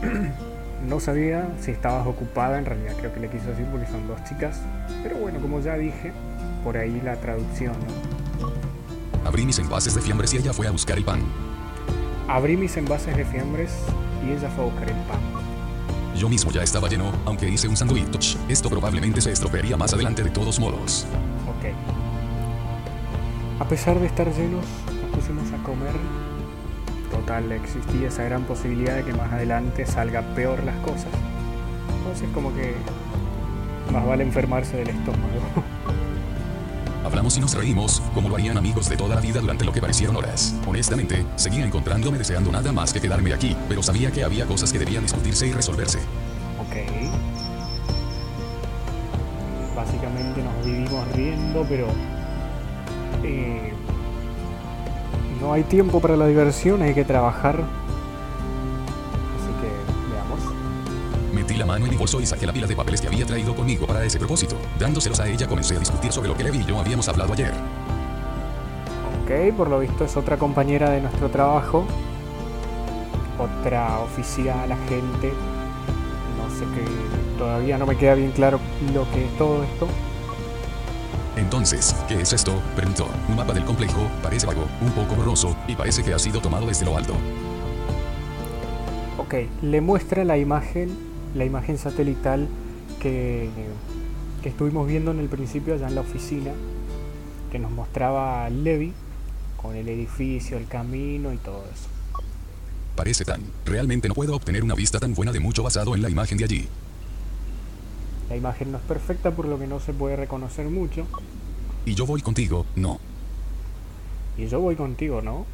no 0.88 1.00
sabía 1.00 1.54
si 1.60 1.70
estabas 1.70 2.06
ocupada, 2.06 2.58
en 2.58 2.64
realidad 2.64 2.94
creo 2.98 3.12
que 3.12 3.20
le 3.20 3.28
quiso 3.28 3.50
decir 3.50 3.66
porque 3.70 3.86
son 3.86 4.08
dos 4.08 4.22
chicas. 4.24 4.60
Pero 5.02 5.18
bueno, 5.18 5.38
como 5.40 5.60
ya 5.60 5.76
dije, 5.76 6.12
por 6.64 6.76
ahí 6.76 7.00
la 7.04 7.16
traducción, 7.16 7.74
¿no? 7.74 9.28
Abrí 9.28 9.44
mis 9.44 9.58
envases 9.58 9.94
de 9.94 10.00
fiambres 10.00 10.32
y 10.32 10.38
ella 10.38 10.52
fue 10.52 10.66
a 10.66 10.70
buscar 10.70 10.96
el 10.96 11.04
pan. 11.04 11.20
Abrí 12.26 12.56
mis 12.56 12.76
envases 12.76 13.14
de 13.16 13.24
fiambres 13.24 13.70
y 14.26 14.30
ella 14.30 14.48
fue 14.48 14.64
a 14.64 14.66
buscar 14.68 14.88
el 14.88 14.96
pan. 15.04 15.20
Yo 16.16 16.28
mismo 16.28 16.50
ya 16.50 16.62
estaba 16.62 16.88
lleno, 16.88 17.12
aunque 17.26 17.48
hice 17.48 17.68
un 17.68 17.76
sándwich. 17.76 18.38
Esto 18.48 18.70
probablemente 18.70 19.20
se 19.20 19.30
estropearía 19.30 19.76
más 19.76 19.92
adelante 19.92 20.22
de 20.24 20.30
todos 20.30 20.58
modos. 20.58 21.06
Ok. 21.46 21.66
A 23.60 23.68
pesar 23.68 24.00
de 24.00 24.06
estar 24.06 24.26
llenos, 24.32 24.64
nos 25.02 25.16
pusimos 25.16 25.52
a 25.52 25.62
comer. 25.62 25.92
Total, 27.10 27.50
existía 27.52 28.08
esa 28.08 28.22
gran 28.24 28.44
posibilidad 28.44 28.96
de 28.96 29.04
que 29.04 29.12
más 29.12 29.32
adelante 29.32 29.86
salga 29.86 30.22
peor 30.34 30.62
las 30.64 30.76
cosas. 30.76 31.08
Entonces 31.98 32.28
como 32.34 32.54
que 32.54 32.74
más 33.92 34.06
vale 34.06 34.24
enfermarse 34.24 34.76
del 34.76 34.88
estómago. 34.88 35.24
Hablamos 37.04 37.38
y 37.38 37.40
nos 37.40 37.54
reímos, 37.54 38.02
como 38.12 38.28
lo 38.28 38.34
harían 38.34 38.58
amigos 38.58 38.88
de 38.88 38.96
toda 38.96 39.14
la 39.14 39.20
vida 39.20 39.40
durante 39.40 39.64
lo 39.64 39.72
que 39.72 39.80
parecieron 39.80 40.16
horas. 40.16 40.54
Honestamente, 40.66 41.24
seguía 41.36 41.64
encontrándome 41.64 42.18
deseando 42.18 42.52
nada 42.52 42.70
más 42.72 42.92
que 42.92 43.00
quedarme 43.00 43.32
aquí, 43.32 43.56
pero 43.68 43.82
sabía 43.82 44.10
que 44.10 44.24
había 44.24 44.44
cosas 44.44 44.72
que 44.72 44.78
debían 44.78 45.04
discutirse 45.04 45.46
y 45.46 45.52
resolverse. 45.52 45.98
Ok. 46.60 46.76
Básicamente 49.74 50.42
nos 50.42 50.66
vivimos 50.66 51.12
riendo, 51.12 51.64
pero... 51.66 51.86
eh, 53.24 53.72
no 55.40 55.52
hay 55.52 55.62
tiempo 55.62 56.00
para 56.00 56.16
la 56.16 56.26
diversión, 56.26 56.82
hay 56.82 56.94
que 56.94 57.04
trabajar. 57.04 57.56
Así 59.36 59.50
que 59.60 59.68
veamos. 60.12 60.40
Metí 61.32 61.54
la 61.54 61.66
mano 61.66 61.84
en 61.84 61.90
mi 61.92 61.96
bolso 61.96 62.20
y 62.20 62.26
saqué 62.26 62.46
la 62.46 62.52
pila 62.52 62.66
de 62.66 62.76
papeles 62.76 63.00
que 63.00 63.06
había 63.06 63.24
traído 63.24 63.54
conmigo 63.54 63.86
para 63.86 64.04
ese 64.04 64.18
propósito. 64.18 64.56
Dándoselos 64.78 65.20
a 65.20 65.28
ella 65.28 65.46
comencé 65.46 65.76
a 65.76 65.78
discutir 65.78 66.12
sobre 66.12 66.28
lo 66.28 66.36
que 66.36 66.44
Levi 66.44 66.58
y 66.58 66.64
yo 66.64 66.78
habíamos 66.78 67.08
hablado 67.08 67.32
ayer. 67.32 67.52
Ok, 69.22 69.54
por 69.56 69.68
lo 69.68 69.80
visto 69.80 70.04
es 70.04 70.16
otra 70.16 70.36
compañera 70.38 70.90
de 70.90 71.00
nuestro 71.02 71.28
trabajo. 71.28 71.84
Otra 73.38 74.00
oficial, 74.00 74.72
agente. 74.72 75.32
No 76.36 76.50
sé 76.50 76.64
qué. 76.74 76.84
Todavía 77.38 77.78
no 77.78 77.86
me 77.86 77.96
queda 77.96 78.14
bien 78.14 78.32
claro 78.32 78.58
lo 78.92 79.08
que 79.12 79.26
es 79.26 79.38
todo 79.38 79.62
esto. 79.62 79.86
Entonces, 81.36 81.94
¿qué 82.08 82.20
es 82.22 82.32
esto? 82.32 82.60
Preguntó. 82.74 83.06
Un 83.28 83.36
mapa 83.36 83.52
del 83.52 83.64
complejo, 83.64 84.08
parece 84.22 84.46
vago, 84.46 84.66
un 84.80 84.90
poco 84.92 85.14
borroso, 85.14 85.54
y 85.68 85.76
parece 85.76 86.02
que 86.02 86.14
ha 86.14 86.18
sido 86.18 86.40
tomado 86.40 86.66
desde 86.66 86.86
lo 86.86 86.96
alto. 86.96 87.14
Ok, 89.18 89.34
le 89.62 89.80
muestra 89.80 90.24
la 90.24 90.38
imagen, 90.38 90.96
la 91.34 91.44
imagen 91.44 91.76
satelital 91.76 92.48
que, 92.98 93.50
que 94.42 94.48
estuvimos 94.48 94.88
viendo 94.88 95.10
en 95.10 95.20
el 95.20 95.28
principio 95.28 95.74
allá 95.74 95.88
en 95.88 95.94
la 95.94 96.00
oficina, 96.00 96.52
que 97.52 97.58
nos 97.58 97.70
mostraba 97.70 98.48
Levi 98.48 98.92
con 99.60 99.76
el 99.76 99.88
edificio, 99.88 100.56
el 100.56 100.66
camino 100.66 101.32
y 101.32 101.36
todo 101.36 101.64
eso. 101.72 101.88
Parece 102.96 103.24
tan. 103.24 103.42
Realmente 103.66 104.08
no 104.08 104.14
puedo 104.14 104.34
obtener 104.34 104.64
una 104.64 104.74
vista 104.74 104.98
tan 104.98 105.14
buena 105.14 105.30
de 105.30 105.40
mucho 105.40 105.62
basado 105.62 105.94
en 105.94 106.02
la 106.02 106.08
imagen 106.08 106.38
de 106.38 106.44
allí. 106.44 106.68
La 108.30 108.36
imagen 108.36 108.72
no 108.72 108.78
es 108.78 108.84
perfecta 108.84 109.30
por 109.30 109.46
lo 109.46 109.58
que 109.58 109.66
no 109.66 109.78
se 109.78 109.92
puede 109.92 110.16
reconocer 110.16 110.68
mucho. 110.68 111.06
Y 111.88 111.94
yo 111.94 112.04
voy 112.04 112.20
contigo, 112.20 112.66
no. 112.76 113.00
Y 114.36 114.46
yo 114.46 114.60
voy 114.60 114.76
contigo, 114.76 115.22
¿no? 115.22 115.46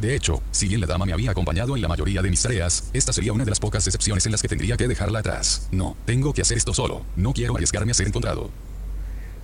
De 0.00 0.16
hecho, 0.16 0.42
si 0.50 0.66
bien 0.66 0.80
la 0.80 0.88
dama 0.88 1.06
me 1.06 1.12
había 1.12 1.30
acompañado 1.30 1.76
en 1.76 1.82
la 1.82 1.86
mayoría 1.86 2.22
de 2.22 2.28
mis 2.28 2.42
tareas, 2.42 2.90
esta 2.92 3.12
sería 3.12 3.32
una 3.32 3.44
de 3.44 3.50
las 3.50 3.60
pocas 3.60 3.86
excepciones 3.86 4.26
en 4.26 4.32
las 4.32 4.42
que 4.42 4.48
tendría 4.48 4.76
que 4.76 4.88
dejarla 4.88 5.20
atrás. 5.20 5.68
No, 5.70 5.96
tengo 6.06 6.32
que 6.32 6.42
hacer 6.42 6.56
esto 6.56 6.74
solo. 6.74 7.02
No 7.14 7.32
quiero 7.32 7.54
arriesgarme 7.54 7.92
a 7.92 7.94
ser 7.94 8.08
encontrado. 8.08 8.50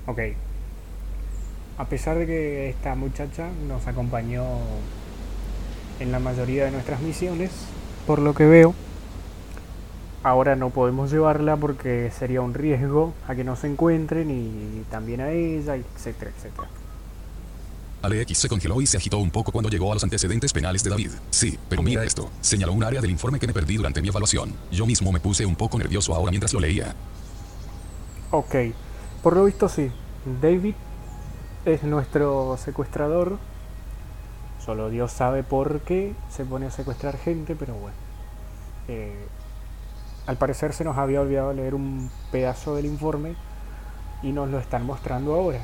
Ok. 0.07 0.19
A 1.79 1.85
pesar 1.85 2.19
de 2.19 2.27
que 2.27 2.71
esta 2.71 2.97
muchacha 2.97 3.49
nos 3.69 3.87
acompañó 3.87 4.43
en 6.01 6.11
la 6.11 6.19
mayoría 6.19 6.65
de 6.65 6.73
nuestras 6.73 7.01
misiones, 7.03 7.53
por 8.05 8.19
lo 8.19 8.35
que 8.35 8.47
veo, 8.47 8.75
ahora 10.25 10.57
no 10.57 10.71
podemos 10.71 11.13
llevarla 11.13 11.57
porque 11.57 12.11
sería 12.11 12.41
un 12.41 12.55
riesgo 12.55 13.13
a 13.29 13.35
que 13.35 13.45
no 13.45 13.55
se 13.55 13.69
encuentren 13.69 14.31
y 14.31 14.83
también 14.91 15.21
a 15.21 15.31
ella, 15.31 15.77
etcétera, 15.77 16.33
etcétera. 16.37 16.67
Alex 18.03 18.37
se 18.37 18.49
congeló 18.49 18.81
y 18.83 18.87
se 18.87 18.97
agitó 18.97 19.19
un 19.19 19.31
poco 19.31 19.53
cuando 19.53 19.71
llegó 19.71 19.91
a 19.91 19.95
los 19.95 20.05
antecedentes 20.05 20.53
penales 20.53 20.83
de 20.83 20.91
David. 20.91 21.11
Sí, 21.31 21.59
pero 21.69 21.83
mira 21.83 22.05
esto. 22.05 22.31
Señaló 22.41 22.73
un 22.73 22.85
área 22.85 23.01
del 23.01 23.11
informe 23.11 23.39
que 23.39 23.47
me 23.47 23.55
perdí 23.55 23.77
durante 23.77 24.03
mi 24.03 24.09
evaluación. 24.09 24.53
Yo 24.71 24.85
mismo 24.85 25.13
me 25.13 25.21
puse 25.21 25.47
un 25.47 25.57
poco 25.57 25.79
nervioso 25.79 26.15
ahora 26.15 26.31
mientras 26.31 26.53
lo 26.53 26.61
leía. 26.61 26.95
Ok, 28.31 28.55
por 29.23 29.37
lo 29.37 29.45
visto 29.45 29.69
sí. 29.69 29.91
David 30.43 30.75
es 31.65 31.83
nuestro 31.83 32.59
secuestrador. 32.63 33.39
Solo 34.65 34.91
Dios 34.91 35.13
sabe 35.13 35.43
por 35.43 35.81
qué 35.81 36.15
se 36.31 36.45
pone 36.45 36.67
a 36.67 36.71
secuestrar 36.71 37.17
gente, 37.19 37.55
pero 37.55 37.75
bueno. 37.75 37.97
Eh, 38.89 39.15
al 40.27 40.37
parecer 40.37 40.73
se 40.73 40.85
nos 40.85 40.97
había 40.97 41.21
olvidado 41.21 41.53
leer 41.53 41.75
un 41.75 42.11
pedazo 42.33 42.75
del 42.77 42.87
informe 42.87 43.35
y 44.23 44.33
nos 44.33 44.49
lo 44.49 44.59
están 44.59 44.87
mostrando 44.87 45.35
ahora. 45.35 45.61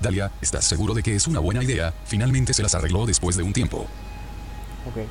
Dalia, 0.00 0.30
¿estás 0.40 0.64
seguro 0.64 0.94
de 0.94 1.02
que 1.02 1.14
es 1.14 1.26
una 1.26 1.40
buena 1.40 1.62
idea? 1.62 1.92
Finalmente 2.04 2.52
se 2.52 2.62
las 2.62 2.74
arregló 2.74 3.06
después 3.06 3.36
de 3.36 3.42
un 3.42 3.52
tiempo. 3.52 3.86
Ok. 4.88 5.06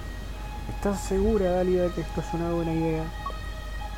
¿Estás 0.76 1.02
segura, 1.04 1.52
Dalia, 1.52 1.84
de 1.84 1.92
que 1.92 2.02
esto 2.02 2.22
es 2.22 2.34
una 2.34 2.52
buena 2.52 2.74
idea? 2.74 3.04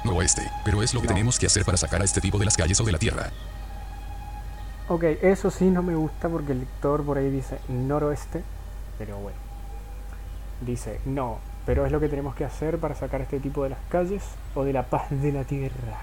Noroeste, 0.04 0.44
pero 0.64 0.82
es 0.84 0.94
lo 0.94 1.02
que 1.02 1.08
No. 1.08 1.14
tenemos 1.14 1.40
que 1.40 1.48
hacer 1.48 1.66
para 1.66 1.78
sacar 1.78 2.02
a 2.02 2.06
este 2.06 2.22
tipo 2.22 2.38
de 2.38 2.46
las 2.46 2.56
calles 2.56 2.80
o 2.80 2.84
de 2.84 2.92
la 2.92 3.00
tierra. 3.00 3.32
Ok, 4.88 5.04
eso 5.22 5.52
sí 5.52 5.66
no 5.66 5.84
me 5.84 5.96
gusta 5.96 6.30
porque 6.30 6.54
el 6.54 6.60
lector 6.60 7.04
por 7.04 7.18
ahí 7.18 7.30
dice 7.30 7.60
noroeste, 7.68 8.44
pero 8.98 9.18
bueno. 9.18 9.38
Dice 10.62 11.02
no, 11.06 11.40
pero 11.68 11.86
es 11.86 11.92
lo 11.92 12.00
que 12.00 12.08
tenemos 12.08 12.34
que 12.34 12.46
hacer 12.46 12.80
para 12.80 12.96
sacar 12.96 13.20
a 13.20 13.26
este 13.26 13.42
tipo 13.42 13.62
de 13.62 13.72
las 13.72 13.80
calles 13.90 14.24
o 14.56 14.64
de 14.64 14.72
la 14.72 14.84
paz 14.84 15.10
de 15.12 15.34
la 15.34 15.44
tierra. 15.44 16.00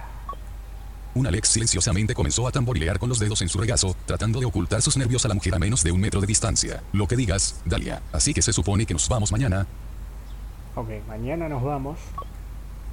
Un 1.14 1.26
Alex 1.26 1.48
silenciosamente 1.48 2.14
comenzó 2.14 2.46
a 2.46 2.52
tamborilear 2.52 2.98
con 2.98 3.08
los 3.08 3.18
dedos 3.18 3.40
en 3.40 3.48
su 3.48 3.58
regazo, 3.58 3.96
tratando 4.04 4.40
de 4.40 4.46
ocultar 4.46 4.82
sus 4.82 4.98
nervios 4.98 5.24
a 5.24 5.28
la 5.28 5.34
mujer 5.34 5.54
a 5.54 5.58
menos 5.58 5.82
de 5.82 5.90
un 5.90 6.00
metro 6.00 6.20
de 6.20 6.26
distancia. 6.26 6.82
Lo 6.92 7.08
que 7.08 7.16
digas, 7.16 7.62
Dalia. 7.64 8.02
Así 8.12 8.34
que 8.34 8.42
se 8.42 8.52
supone 8.52 8.84
que 8.84 8.92
nos 8.92 9.08
vamos 9.08 9.32
mañana. 9.32 9.66
Ok, 10.74 10.90
mañana 11.08 11.48
nos 11.48 11.62
vamos. 11.62 11.98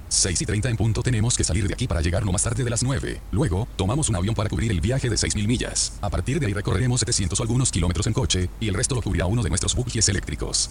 6 0.07 0.41
y 0.41 0.45
30 0.45 0.69
en 0.69 0.77
punto 0.77 1.03
tenemos 1.03 1.35
que 1.35 1.43
salir 1.43 1.67
de 1.67 1.73
aquí 1.73 1.87
para 1.87 1.99
llegar 1.99 2.25
no 2.25 2.31
más 2.31 2.43
tarde 2.43 2.63
de 2.63 2.69
las 2.69 2.83
9. 2.83 3.19
Luego, 3.31 3.67
tomamos 3.75 4.07
un 4.07 4.15
avión 4.15 4.33
para 4.33 4.49
cubrir 4.49 4.71
el 4.71 4.79
viaje 4.79 5.09
de 5.09 5.17
6.000 5.17 5.45
millas. 5.45 5.97
A 5.99 6.09
partir 6.09 6.39
de 6.39 6.45
ahí 6.45 6.53
recorreremos 6.53 7.01
700 7.01 7.37
o 7.37 7.43
algunos 7.43 7.69
kilómetros 7.69 8.07
en 8.07 8.13
coche, 8.13 8.49
y 8.61 8.69
el 8.69 8.75
resto 8.75 8.95
lo 8.95 9.01
cubrirá 9.01 9.25
uno 9.25 9.43
de 9.43 9.49
nuestros 9.49 9.75
buggies 9.75 10.07
eléctricos. 10.07 10.69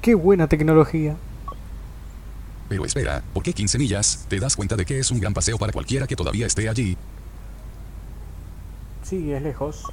¡Qué 0.00 0.14
buena 0.14 0.46
tecnología! 0.46 1.16
Pero 2.68 2.84
espera, 2.84 3.22
¿por 3.32 3.42
qué 3.42 3.52
15 3.52 3.78
millas? 3.78 4.26
¿Te 4.28 4.38
das 4.38 4.54
cuenta 4.54 4.76
de 4.76 4.84
que 4.84 4.98
es 4.98 5.10
un 5.10 5.20
gran 5.20 5.32
paseo 5.32 5.58
para 5.58 5.72
cualquiera 5.72 6.06
que 6.06 6.16
todavía 6.16 6.46
esté 6.46 6.68
allí? 6.68 6.96
Sí, 9.02 9.32
es 9.32 9.42
lejos. 9.42 9.84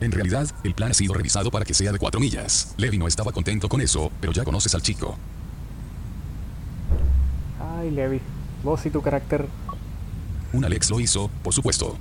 En 0.00 0.12
realidad, 0.12 0.48
el 0.64 0.74
plan 0.74 0.92
ha 0.92 0.94
sido 0.94 1.12
revisado 1.12 1.50
para 1.50 1.66
que 1.66 1.74
sea 1.74 1.92
de 1.92 1.98
4 1.98 2.18
millas. 2.20 2.74
Levi 2.78 2.96
no 2.96 3.06
estaba 3.06 3.32
contento 3.32 3.68
con 3.68 3.82
eso, 3.82 4.10
pero 4.18 4.32
ya 4.32 4.44
conoces 4.44 4.74
al 4.74 4.80
chico. 4.80 5.16
Ay, 7.78 7.90
Levi, 7.90 8.20
vos 8.64 8.84
y 8.86 8.90
tu 8.90 9.02
carácter. 9.02 9.46
Un 10.54 10.64
Alex 10.64 10.90
lo 10.90 11.00
hizo, 11.00 11.30
por 11.42 11.52
supuesto. 11.52 11.98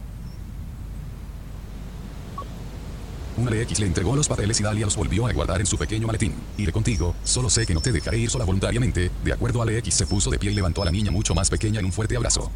Un 3.40 3.48
Alex 3.48 3.80
le 3.80 3.86
entregó 3.86 4.18
los 4.18 4.28
papeles 4.28 4.60
y 4.60 4.64
Dalia 4.64 4.86
los 4.86 4.98
volvió 4.98 5.26
a 5.26 5.32
guardar 5.32 5.62
en 5.62 5.66
su 5.66 5.78
pequeño 5.78 6.08
maletín. 6.08 6.34
Iré 6.58 6.74
contigo, 6.74 7.16
solo 7.24 7.50
sé 7.50 7.66
que 7.66 7.74
no 7.74 7.80
te 7.80 7.94
dejaré 7.94 8.18
ir 8.18 8.30
sola 8.30 8.44
voluntariamente. 8.44 9.10
De 9.24 9.32
acuerdo, 9.32 9.62
Alex 9.62 9.94
se 9.94 10.06
puso 10.06 10.30
de 10.30 10.38
pie 10.38 10.52
y 10.52 10.56
levantó 10.56 10.82
a 10.82 10.86
la 10.86 10.92
niña 10.92 11.10
mucho 11.10 11.34
más 11.34 11.50
pequeña 11.50 11.80
en 11.80 11.86
un 11.86 11.94
fuerte 11.94 12.18
abrazo. 12.18 12.52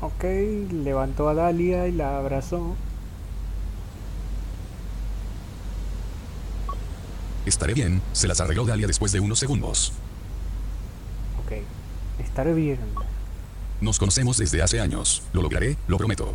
Ok, 0.00 0.24
levantó 0.72 1.28
a 1.28 1.34
Dalia 1.34 1.86
y 1.86 1.92
la 1.92 2.18
abrazó. 2.18 2.74
Estaré 7.46 7.74
bien, 7.74 8.02
se 8.12 8.26
las 8.26 8.40
arregló 8.40 8.64
Dalia 8.66 8.88
después 8.88 9.12
de 9.12 9.20
unos 9.20 9.38
segundos. 9.38 9.92
Ok, 11.44 11.62
estaré 12.18 12.54
bien. 12.54 12.80
Nos 13.80 14.00
conocemos 14.00 14.36
desde 14.36 14.62
hace 14.62 14.80
años. 14.80 15.22
Lo 15.32 15.42
lograré, 15.42 15.76
lo 15.86 15.96
prometo. 15.96 16.34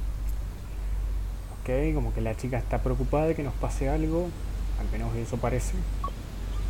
Ok, 1.63 1.93
como 1.93 2.13
que 2.13 2.19
la 2.19 2.35
chica 2.35 2.57
está 2.57 2.83
preocupada 2.83 3.27
de 3.27 3.35
que 3.35 3.43
nos 3.43 3.53
pase 3.53 3.87
algo. 3.87 4.29
Al 4.81 4.91
menos 4.91 5.15
eso 5.15 5.37
parece. 5.37 5.73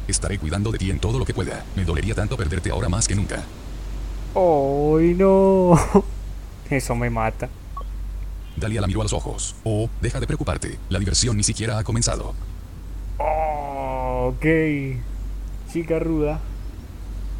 Estaré 0.07 0.37
cuidando 0.37 0.71
de 0.71 0.77
ti 0.77 0.91
en 0.91 0.99
todo 0.99 1.17
lo 1.17 1.25
que 1.25 1.33
pueda. 1.33 1.65
Me 1.75 1.83
dolería 1.83 2.13
tanto 2.13 2.37
perderte 2.37 2.69
ahora 2.69 2.89
más 2.89 3.07
que 3.07 3.15
nunca. 3.15 3.43
¡Ay, 4.35 5.15
no! 5.15 5.79
Eso 6.69 6.95
me 6.95 7.09
mata. 7.09 7.49
Dalia 8.55 8.81
la 8.81 8.87
miró 8.87 9.01
a 9.01 9.03
los 9.03 9.13
ojos. 9.13 9.55
Oh, 9.63 9.89
deja 10.01 10.19
de 10.19 10.27
preocuparte. 10.27 10.77
La 10.89 10.99
diversión 10.99 11.37
ni 11.37 11.43
siquiera 11.43 11.77
ha 11.79 11.83
comenzado. 11.83 12.33
Oh, 13.17 14.33
ok. 14.35 14.45
Chica 15.71 15.99
ruda. 15.99 16.39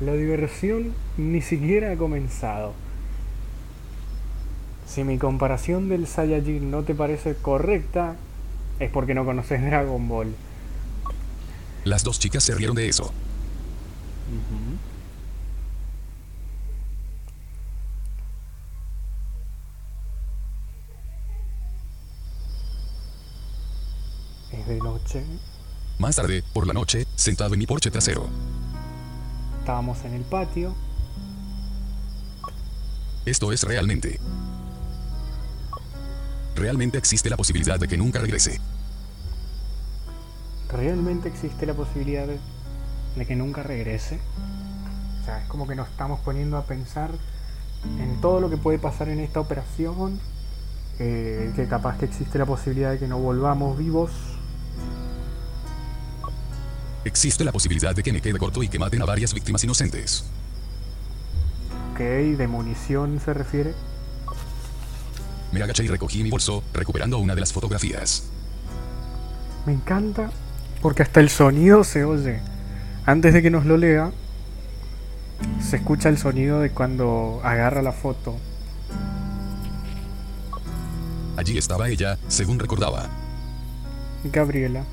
La 0.02 0.14
diversión 0.14 0.94
ni 1.18 1.42
siquiera 1.42 1.92
ha 1.92 1.98
comenzado. 1.98 2.74
Si 4.86 5.04
mi 5.04 5.18
comparación 5.18 5.90
del 5.90 6.08
Saiyajin 6.08 6.70
no 6.70 6.84
te 6.84 6.94
parece 6.94 7.36
correcta, 7.36 8.16
es 8.80 8.92
porque 8.92 9.14
no 9.14 9.26
conoces 9.26 9.62
Dragon 9.62 10.08
Ball. 10.08 10.36
Las 11.84 12.04
dos 12.04 12.20
chicas 12.20 12.44
se 12.44 12.56
rieron 12.56 12.76
de 12.76 12.88
eso. 12.88 13.12
Es 24.52 24.68
de 24.68 24.78
noche. 24.78 25.24
Más 26.00 26.16
tarde, 26.16 26.44
por 26.54 26.68
la 26.68 26.74
noche, 26.74 27.06
sentado 27.16 27.54
en 27.54 27.60
mi 27.60 27.68
porche 27.68 27.92
trasero. 27.92 28.28
Estábamos 29.60 30.04
en 30.06 30.14
el 30.14 30.24
patio. 30.24 30.76
Esto 33.26 33.52
es 33.52 33.64
realmente. 33.64 34.20
Realmente 36.56 36.98
existe 36.98 37.30
la 37.30 37.38
posibilidad 37.38 37.80
de 37.80 37.88
que 37.88 37.98
nunca 37.98 38.20
regrese. 38.20 38.60
¿Realmente 40.72 41.30
existe 41.30 41.66
la 41.66 41.74
posibilidad 41.74 42.28
de, 42.28 43.26
que 43.26 43.36
nunca 43.36 43.64
regrese? 43.64 44.20
O 45.22 45.26
sea, 45.26 45.42
es 45.42 45.48
como 45.48 45.68
que 45.68 45.76
nos 45.76 45.88
estamos 45.90 46.20
poniendo 46.22 46.58
a 46.58 46.66
pensar 46.66 47.12
en 48.00 48.22
todo 48.22 48.40
lo 48.40 48.50
que 48.50 48.58
puede 48.58 48.80
pasar 48.80 49.10
en 49.10 49.20
esta 49.20 49.40
operación, 49.40 50.20
eh, 51.00 51.52
que 51.56 51.68
capaz 51.68 51.98
que 51.98 52.06
existe 52.06 52.38
la 52.38 52.46
posibilidad 52.46 52.92
de 52.92 53.00
que 53.00 53.08
no 53.08 53.20
volvamos 53.20 53.78
vivos. 53.78 54.12
Existe 57.06 57.44
la 57.44 57.52
posibilidad 57.52 57.94
de 57.94 58.02
que 58.02 58.14
me 58.14 58.22
quede 58.22 58.40
corto 58.40 58.64
y 58.64 58.68
que 58.68 58.80
maten 58.80 59.02
a 59.02 59.06
varias 59.06 59.34
víctimas 59.34 59.64
inocentes. 59.64 60.26
Ok, 61.92 62.00
de 62.00 62.48
munición 62.48 63.20
se 63.24 63.34
refiere. 63.34 63.74
Me 65.54 65.62
agaché 65.62 65.84
y 65.84 65.88
recogí 65.88 66.24
mi 66.24 66.32
bolso, 66.32 66.64
recuperando 66.74 67.20
una 67.20 67.36
de 67.36 67.40
las 67.40 67.54
fotografías. 67.54 68.24
Me 69.68 69.74
encanta 69.74 70.32
porque 70.82 71.04
hasta 71.04 71.20
el 71.20 71.30
sonido 71.30 71.84
se 71.84 72.04
oye. 72.04 72.42
Antes 73.06 73.36
de 73.36 73.44
que 73.44 73.52
nos 73.52 73.66
lo 73.66 73.78
lea, 73.78 74.12
se 75.62 75.78
escucha 75.78 76.10
el 76.10 76.18
sonido 76.18 76.60
de 76.60 76.72
cuando 76.72 77.40
agarra 77.44 77.84
la 77.84 77.92
foto. 77.92 78.36
Allí 81.38 81.58
estaba 81.58 81.88
ella, 81.88 82.18
según 82.28 82.58
recordaba. 82.58 83.08
Gabriela. 84.24 84.84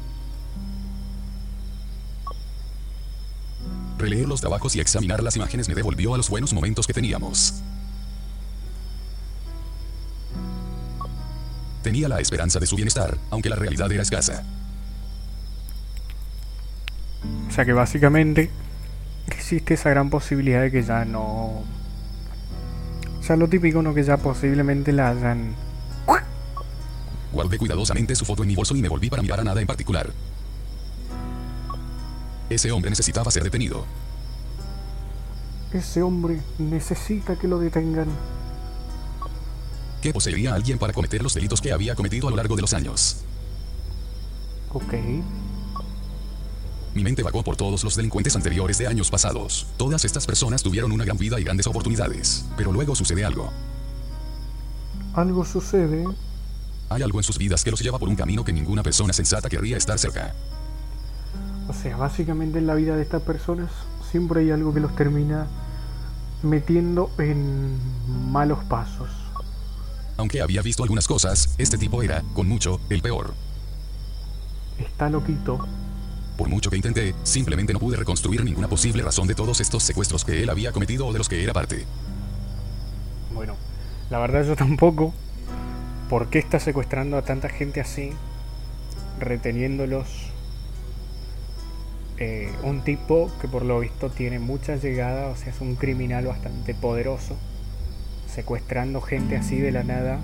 Releer 3.96 4.28
los 4.28 4.40
trabajos 4.40 4.76
y 4.76 4.80
examinar 4.80 5.22
las 5.22 5.36
imágenes 5.36 5.68
me 5.68 5.74
devolvió 5.74 6.14
a 6.14 6.16
los 6.18 6.28
buenos 6.28 6.52
momentos 6.52 6.86
que 6.86 6.92
teníamos. 6.92 7.62
Tenía 11.82 12.08
la 12.08 12.20
esperanza 12.20 12.60
de 12.60 12.66
su 12.66 12.76
bienestar, 12.76 13.16
aunque 13.30 13.48
la 13.48 13.56
realidad 13.56 13.90
era 13.90 14.02
escasa. 14.02 14.44
O 17.48 17.50
sea 17.52 17.64
que 17.64 17.72
básicamente 17.72 18.50
existe 19.26 19.74
esa 19.74 19.90
gran 19.90 20.10
posibilidad 20.10 20.62
de 20.62 20.70
que 20.70 20.82
ya 20.82 21.04
no... 21.04 21.62
O 23.18 23.22
sea, 23.22 23.36
lo 23.36 23.48
típico, 23.48 23.82
¿no? 23.82 23.94
Que 23.94 24.02
ya 24.02 24.16
posiblemente 24.16 24.92
la 24.92 25.10
hayan... 25.10 25.54
Guardé 27.32 27.58
cuidadosamente 27.58 28.14
su 28.14 28.24
foto 28.24 28.42
en 28.42 28.48
mi 28.48 28.56
bolso 28.56 28.74
y 28.74 28.82
me 28.82 28.88
volví 28.88 29.08
para 29.08 29.22
mirar 29.22 29.40
a 29.40 29.44
nada 29.44 29.60
en 29.60 29.66
particular. 29.66 30.10
Ese 32.48 32.72
hombre 32.72 32.90
necesitaba 32.90 33.30
ser 33.30 33.44
detenido. 33.44 33.84
Ese 35.72 36.02
hombre 36.02 36.40
necesita 36.58 37.36
que 37.36 37.46
lo 37.46 37.60
detengan. 37.60 38.08
¿Qué 40.00 40.14
poseería 40.14 40.52
a 40.52 40.54
alguien 40.54 40.78
para 40.78 40.92
cometer 40.92 41.22
los 41.22 41.34
delitos 41.34 41.60
que 41.60 41.72
había 41.72 41.94
cometido 41.94 42.28
a 42.28 42.30
lo 42.30 42.36
largo 42.36 42.56
de 42.56 42.62
los 42.62 42.72
años? 42.72 43.18
Ok. 44.72 44.94
Mi 46.94 47.04
mente 47.04 47.22
vagó 47.22 47.44
por 47.44 47.56
todos 47.56 47.84
los 47.84 47.96
delincuentes 47.96 48.34
anteriores 48.34 48.78
de 48.78 48.86
años 48.86 49.10
pasados. 49.10 49.66
Todas 49.76 50.04
estas 50.04 50.26
personas 50.26 50.62
tuvieron 50.62 50.90
una 50.90 51.04
gran 51.04 51.18
vida 51.18 51.38
y 51.38 51.44
grandes 51.44 51.66
oportunidades. 51.66 52.46
Pero 52.56 52.72
luego 52.72 52.94
sucede 52.94 53.24
algo. 53.24 53.50
Algo 55.14 55.44
sucede. 55.44 56.04
Hay 56.88 57.02
algo 57.02 57.18
en 57.18 57.24
sus 57.24 57.38
vidas 57.38 57.62
que 57.62 57.70
los 57.70 57.80
lleva 57.80 57.98
por 57.98 58.08
un 58.08 58.16
camino 58.16 58.44
que 58.44 58.52
ninguna 58.52 58.82
persona 58.82 59.12
sensata 59.12 59.48
querría 59.48 59.76
estar 59.76 59.98
cerca. 59.98 60.34
O 61.68 61.74
sea, 61.74 61.96
básicamente 61.96 62.58
en 62.58 62.66
la 62.66 62.74
vida 62.74 62.96
de 62.96 63.02
estas 63.02 63.22
personas 63.22 63.70
siempre 64.10 64.40
hay 64.40 64.50
algo 64.50 64.72
que 64.74 64.80
los 64.80 64.96
termina 64.96 65.46
metiendo 66.42 67.10
en 67.18 67.78
malos 68.32 68.64
pasos. 68.64 69.19
Aunque 70.20 70.42
había 70.42 70.60
visto 70.60 70.82
algunas 70.82 71.08
cosas, 71.08 71.54
este 71.56 71.78
tipo 71.78 72.02
era, 72.02 72.22
con 72.34 72.46
mucho, 72.46 72.78
el 72.90 73.00
peor. 73.00 73.32
Está 74.78 75.08
loquito. 75.08 75.66
Por 76.36 76.50
mucho 76.50 76.68
que 76.68 76.76
intenté, 76.76 77.14
simplemente 77.22 77.72
no 77.72 77.78
pude 77.78 77.96
reconstruir 77.96 78.44
ninguna 78.44 78.68
posible 78.68 79.02
razón 79.02 79.26
de 79.26 79.34
todos 79.34 79.62
estos 79.62 79.82
secuestros 79.82 80.26
que 80.26 80.42
él 80.42 80.50
había 80.50 80.72
cometido 80.72 81.06
o 81.06 81.12
de 81.14 81.18
los 81.18 81.26
que 81.26 81.42
era 81.42 81.54
parte. 81.54 81.86
Bueno, 83.32 83.56
la 84.10 84.18
verdad 84.18 84.44
yo 84.44 84.56
tampoco. 84.56 85.14
¿Por 86.10 86.28
qué 86.28 86.38
está 86.38 86.60
secuestrando 86.60 87.16
a 87.16 87.22
tanta 87.22 87.48
gente 87.48 87.80
así? 87.80 88.12
Reteniéndolos. 89.20 90.06
Eh, 92.18 92.52
un 92.62 92.82
tipo 92.84 93.30
que 93.40 93.48
por 93.48 93.64
lo 93.64 93.80
visto 93.80 94.10
tiene 94.10 94.38
mucha 94.38 94.76
llegada, 94.76 95.28
o 95.28 95.36
sea, 95.36 95.50
es 95.50 95.62
un 95.62 95.76
criminal 95.76 96.26
bastante 96.26 96.74
poderoso. 96.74 97.38
Secuestrando 98.32 99.00
gente 99.00 99.36
así 99.36 99.58
de 99.58 99.72
la 99.72 99.82
nada, 99.82 100.20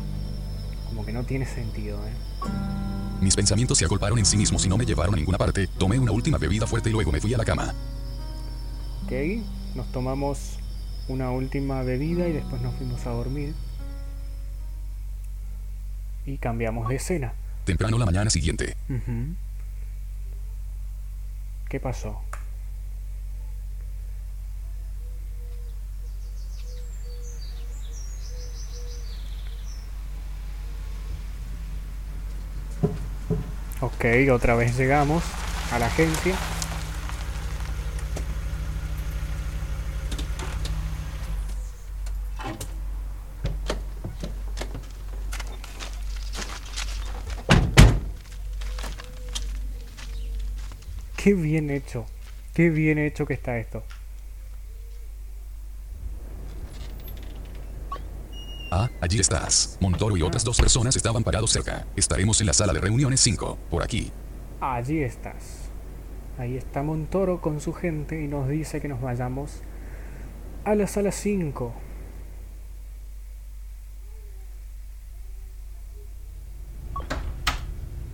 como 0.89 1.05
que 1.05 1.13
no 1.13 1.25
tiene 1.25 1.45
sentido, 1.45 1.99
¿eh? 2.07 2.13
Mis 3.21 3.35
pensamientos 3.35 3.79
se 3.79 3.85
agolparon 3.85 4.19
en 4.19 4.27
sí 4.27 4.37
mismos 4.37 4.65
y 4.67 4.69
no 4.69 4.77
me 4.77 4.85
llevaron 4.85 5.15
a 5.15 5.17
ninguna 5.17 5.39
parte. 5.39 5.67
Tomé 5.67 5.99
una 5.99 6.13
última 6.13 6.39
bebida 6.39 6.67
fuerte 6.67 6.91
y 6.91 6.93
luego 6.93 7.11
me 7.11 7.21
fui 7.21 7.35
a 7.35 7.39
la 7.39 7.45
cama. 7.45 7.75
Ok, 9.05 9.13
nos 9.75 9.91
tomamos 9.91 10.59
una 11.09 11.31
última 11.31 11.83
bebida 11.83 12.29
y 12.29 12.33
después 12.33 12.61
nos 12.63 12.75
fuimos 12.75 13.07
a 13.07 13.11
dormir. 13.11 13.55
Y 16.27 16.39
cambiamos 16.39 16.89
de 16.89 16.97
escena. 16.97 17.33
Temprano 17.65 17.99
la 17.99 18.07
mañana 18.07 18.31
siguiente. 18.31 18.77
Ujú. 18.89 19.35
¿Qué 21.69 21.81
pasó? 21.81 22.21
Ok, 33.87 34.05
otra 34.33 34.57
vez 34.57 34.77
llegamos 34.77 35.23
a 35.71 35.79
la 35.79 35.87
agencia. 35.87 36.35
Qué 51.17 51.35
bien 51.35 51.71
hecho. 51.71 52.07
Qué 52.55 52.71
bien 52.71 52.99
hecho 52.99 53.25
que 53.25 53.35
está 53.35 53.57
esto. 53.59 53.85
Ah, 58.71 58.91
allí 59.01 59.21
estás. 59.21 59.79
Montoro 59.81 60.17
y 60.17 60.23
otras 60.23 60.45
dos 60.45 60.59
personas 60.59 60.97
estaban 60.97 61.23
parados 61.23 61.53
cerca. 61.53 61.87
Estaremos 61.95 62.41
en 62.41 62.49
la 62.49 62.53
sala 62.53 62.73
de 62.73 62.81
reuniones 62.81 63.21
5, 63.21 63.59
por 63.71 63.83
aquí. 63.83 64.11
Allí 64.61 65.03
estás. 65.03 65.71
Ahí 66.39 66.57
está 66.57 66.83
Montoro 66.83 67.41
con 67.41 67.61
su 67.61 67.73
gente 67.73 68.21
y 68.21 68.27
nos 68.27 68.49
dice 68.49 68.81
que 68.81 68.89
nos 68.89 69.01
vayamos 69.01 69.63
a 70.65 70.75
la 70.75 70.87
sala 70.87 71.13
5. 71.13 71.73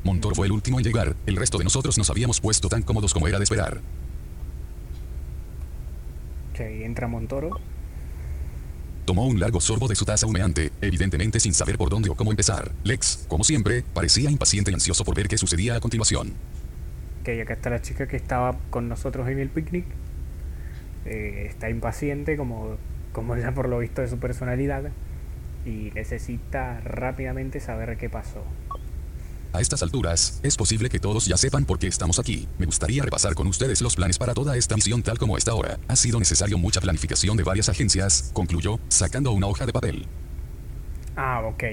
Montoro 0.04 0.34
fue 0.34 0.46
el 0.46 0.52
último 0.52 0.78
en 0.78 0.84
llegar. 0.84 1.16
El 1.26 1.36
resto 1.36 1.58
de 1.58 1.64
nosotros 1.64 1.96
nos 1.96 2.10
habíamos 2.10 2.40
puesto 2.40 2.68
tan 2.68 2.82
cómodos 2.82 3.14
como 3.14 3.26
era 3.26 3.38
de 3.38 3.44
esperar. 3.44 3.80
Ok, 6.52 6.60
entra 6.60 7.08
Montoro. 7.08 7.71
Tomó 9.04 9.26
un 9.26 9.40
largo 9.40 9.60
sorbo 9.60 9.88
de 9.88 9.96
su 9.96 10.04
taza 10.04 10.26
humeante, 10.26 10.70
evidentemente 10.80 11.40
sin 11.40 11.54
saber 11.54 11.76
por 11.76 11.90
dónde 11.90 12.08
o 12.10 12.14
cómo 12.14 12.30
empezar. 12.30 12.70
Lex, 12.84 13.24
como 13.28 13.42
siempre, 13.42 13.82
parecía 13.94 14.30
impaciente 14.30 14.70
y 14.70 14.74
ansioso 14.74 15.04
por 15.04 15.16
ver 15.16 15.28
qué 15.28 15.36
sucedía 15.36 15.74
a 15.74 15.80
continuación. 15.80 16.34
Ok, 17.22 17.28
acá 17.42 17.54
está 17.54 17.70
la 17.70 17.82
chica 17.82 18.06
que 18.06 18.16
estaba 18.16 18.56
con 18.70 18.88
nosotros 18.88 19.28
en 19.28 19.38
el 19.38 19.48
picnic. 19.48 19.86
Eh, 21.04 21.46
está 21.48 21.68
impaciente, 21.68 22.36
como, 22.36 22.76
como 23.12 23.36
ya 23.36 23.52
por 23.52 23.68
lo 23.68 23.78
visto 23.78 24.02
de 24.02 24.08
su 24.08 24.18
personalidad. 24.18 24.90
Y 25.66 25.90
necesita 25.94 26.80
rápidamente 26.80 27.60
saber 27.60 27.96
qué 27.96 28.08
pasó. 28.08 28.44
A 29.54 29.60
estas 29.60 29.82
alturas, 29.82 30.40
es 30.42 30.56
posible 30.56 30.88
que 30.88 30.98
todos 30.98 31.26
ya 31.26 31.36
sepan 31.36 31.66
por 31.66 31.78
qué 31.78 31.86
estamos 31.86 32.18
aquí. 32.18 32.48
Me 32.58 32.64
gustaría 32.64 33.02
repasar 33.02 33.34
con 33.34 33.46
ustedes 33.46 33.82
los 33.82 33.94
planes 33.94 34.18
para 34.18 34.32
toda 34.32 34.56
esta 34.56 34.76
misión 34.76 35.02
tal 35.02 35.18
como 35.18 35.36
está 35.36 35.50
ahora. 35.50 35.78
Ha 35.88 35.96
sido 35.96 36.18
necesario 36.18 36.56
mucha 36.56 36.80
planificación 36.80 37.36
de 37.36 37.42
varias 37.42 37.68
agencias, 37.68 38.30
concluyó, 38.32 38.78
sacando 38.88 39.30
una 39.32 39.48
hoja 39.48 39.66
de 39.66 39.72
papel. 39.74 40.06
Ah, 41.16 41.42
ok. 41.44 41.64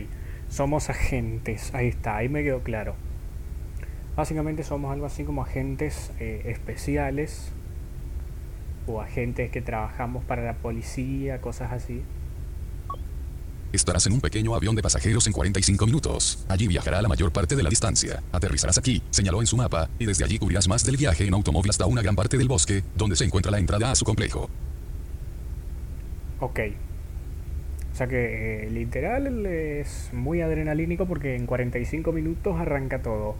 Somos 0.50 0.90
agentes. 0.90 1.74
Ahí 1.74 1.88
está, 1.88 2.18
ahí 2.18 2.28
me 2.28 2.44
quedó 2.44 2.64
claro. 2.64 2.96
Básicamente 4.18 4.64
somos 4.64 4.92
algo 4.92 5.06
así 5.06 5.24
como 5.24 5.44
agentes 5.44 6.12
eh, 6.20 6.42
especiales 6.48 7.54
o 8.88 9.00
agentes 9.00 9.52
que 9.52 9.62
trabajamos 9.62 10.26
para 10.26 10.44
la 10.44 10.56
policía, 10.56 11.40
cosas 11.40 11.72
así. 11.72 12.02
Estarás 13.72 14.08
en 14.08 14.14
un 14.14 14.22
pequeño 14.22 14.56
avión 14.56 14.76
de 14.76 14.82
pasajeros 14.82 15.28
en 15.28 15.34
45 15.34 15.86
minutos. 15.86 16.44
Allí 16.48 16.68
viajará 16.68 17.02
la 17.02 17.08
mayor 17.08 17.32
parte 17.32 17.56
de 17.56 17.64
la 17.64 17.70
distancia. 17.70 18.24
Aterrizarás 18.32 18.78
aquí, 18.78 19.02
señaló 19.12 19.42
en 19.42 19.48
su 19.48 19.58
mapa, 19.58 19.90
y 20.00 20.06
desde 20.06 20.24
allí 20.24 20.40
cubrirás 20.40 20.68
más 20.68 20.86
del 20.86 20.98
viaje 20.98 21.26
en 21.26 21.34
automóvil 21.34 21.70
hasta 21.70 21.86
una 21.86 22.02
gran 22.02 22.16
parte 22.16 22.38
del 22.38 22.48
bosque, 22.48 22.84
donde 22.96 23.16
se 23.16 23.26
encuentra 23.26 23.52
la 23.52 23.60
entrada 23.60 23.92
a 23.92 23.96
su 23.96 24.06
complejo. 24.06 24.50
Ok. 26.40 26.60
O 27.92 27.96
sea 27.96 28.08
que 28.08 28.64
eh, 28.64 28.70
literal 28.70 29.46
es 29.46 30.10
muy 30.14 30.42
adrenalínico 30.42 31.06
porque 31.06 31.36
en 31.36 31.46
45 31.46 32.12
minutos 32.12 32.56
arranca 32.60 33.02
todo. 33.02 33.36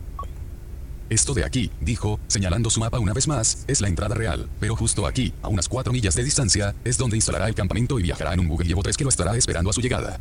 Esto 1.10 1.34
de 1.34 1.44
aquí, 1.44 1.72
dijo, 1.82 2.20
señalando 2.28 2.70
su 2.70 2.80
mapa 2.80 3.00
una 3.00 3.14
vez 3.14 3.28
más, 3.28 3.66
es 3.68 3.82
la 3.82 3.88
entrada 3.88 4.14
real, 4.14 4.48
pero 4.60 4.76
justo 4.76 5.08
aquí, 5.08 5.34
a 5.42 5.48
unas 5.48 5.68
4 5.68 5.92
millas 5.92 6.14
de 6.14 6.24
distancia, 6.24 6.76
es 6.84 7.00
donde 7.00 7.18
instalará 7.18 7.48
el 7.48 7.56
campamento 7.56 8.00
y 8.00 8.04
viajará 8.04 8.34
en 8.36 8.42
un 8.42 8.48
Google 8.48 8.70
Evo 8.70 8.84
3 8.84 8.96
que 8.96 9.04
lo 9.04 9.10
estará 9.10 9.36
esperando 9.36 9.72
a 9.72 9.74
su 9.74 9.82
llegada. 9.82 10.20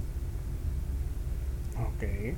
Ok. 1.79 2.35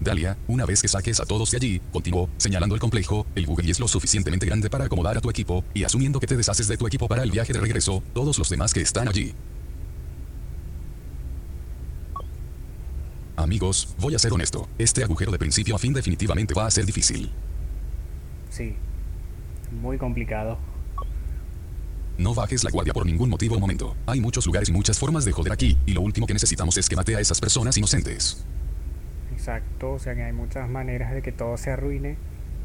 Dalia, 0.00 0.36
una 0.48 0.66
vez 0.66 0.82
que 0.82 0.88
saques 0.88 1.20
a 1.20 1.24
todos 1.24 1.52
de 1.52 1.58
allí, 1.58 1.80
continuó, 1.92 2.28
señalando 2.36 2.74
el 2.74 2.80
complejo, 2.80 3.26
el 3.36 3.46
Google 3.46 3.70
es 3.70 3.78
lo 3.78 3.86
suficientemente 3.86 4.44
grande 4.44 4.68
para 4.68 4.86
acomodar 4.86 5.16
a 5.16 5.20
tu 5.20 5.30
equipo, 5.30 5.64
y 5.72 5.84
asumiendo 5.84 6.18
que 6.18 6.26
te 6.26 6.36
deshaces 6.36 6.66
de 6.66 6.76
tu 6.76 6.84
equipo 6.88 7.06
para 7.06 7.22
el 7.22 7.30
viaje 7.30 7.52
de 7.52 7.60
regreso, 7.60 8.02
todos 8.12 8.38
los 8.38 8.50
demás 8.50 8.74
que 8.74 8.80
están 8.80 9.06
allí. 9.06 9.34
Amigos, 13.36 13.94
voy 13.98 14.14
a 14.14 14.18
ser 14.18 14.32
honesto, 14.32 14.66
este 14.78 15.04
agujero 15.04 15.30
de 15.30 15.38
principio 15.38 15.76
a 15.76 15.78
fin 15.78 15.92
definitivamente 15.92 16.54
va 16.54 16.66
a 16.66 16.70
ser 16.70 16.86
difícil. 16.86 17.30
Sí. 18.48 18.74
Muy 19.82 19.98
complicado. 19.98 20.58
No 22.16 22.34
bajes 22.34 22.64
la 22.64 22.70
guardia 22.70 22.94
por 22.94 23.04
ningún 23.04 23.28
motivo 23.28 23.56
o 23.56 23.60
momento. 23.60 23.94
Hay 24.06 24.20
muchos 24.20 24.46
lugares 24.46 24.70
y 24.70 24.72
muchas 24.72 24.98
formas 24.98 25.26
de 25.26 25.32
joder 25.32 25.52
aquí, 25.52 25.76
y 25.84 25.92
lo 25.92 26.00
último 26.00 26.26
que 26.26 26.32
necesitamos 26.32 26.78
es 26.78 26.88
que 26.88 26.96
mate 26.96 27.14
a 27.14 27.20
esas 27.20 27.38
personas 27.38 27.76
inocentes. 27.76 28.42
Exacto, 29.32 29.92
o 29.92 29.98
sea 29.98 30.14
que 30.14 30.22
hay 30.22 30.32
muchas 30.32 30.66
maneras 30.70 31.12
de 31.12 31.20
que 31.20 31.30
todo 31.30 31.58
se 31.58 31.70
arruine 31.70 32.16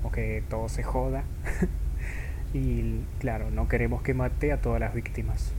o 0.03 0.11
que 0.11 0.41
todo 0.49 0.69
se 0.69 0.83
joda. 0.83 1.25
y 2.53 3.01
claro, 3.19 3.51
no 3.51 3.67
queremos 3.67 4.03
que 4.03 4.13
mate 4.13 4.53
a 4.53 4.61
todas 4.61 4.79
las 4.79 4.93
víctimas. 4.93 5.51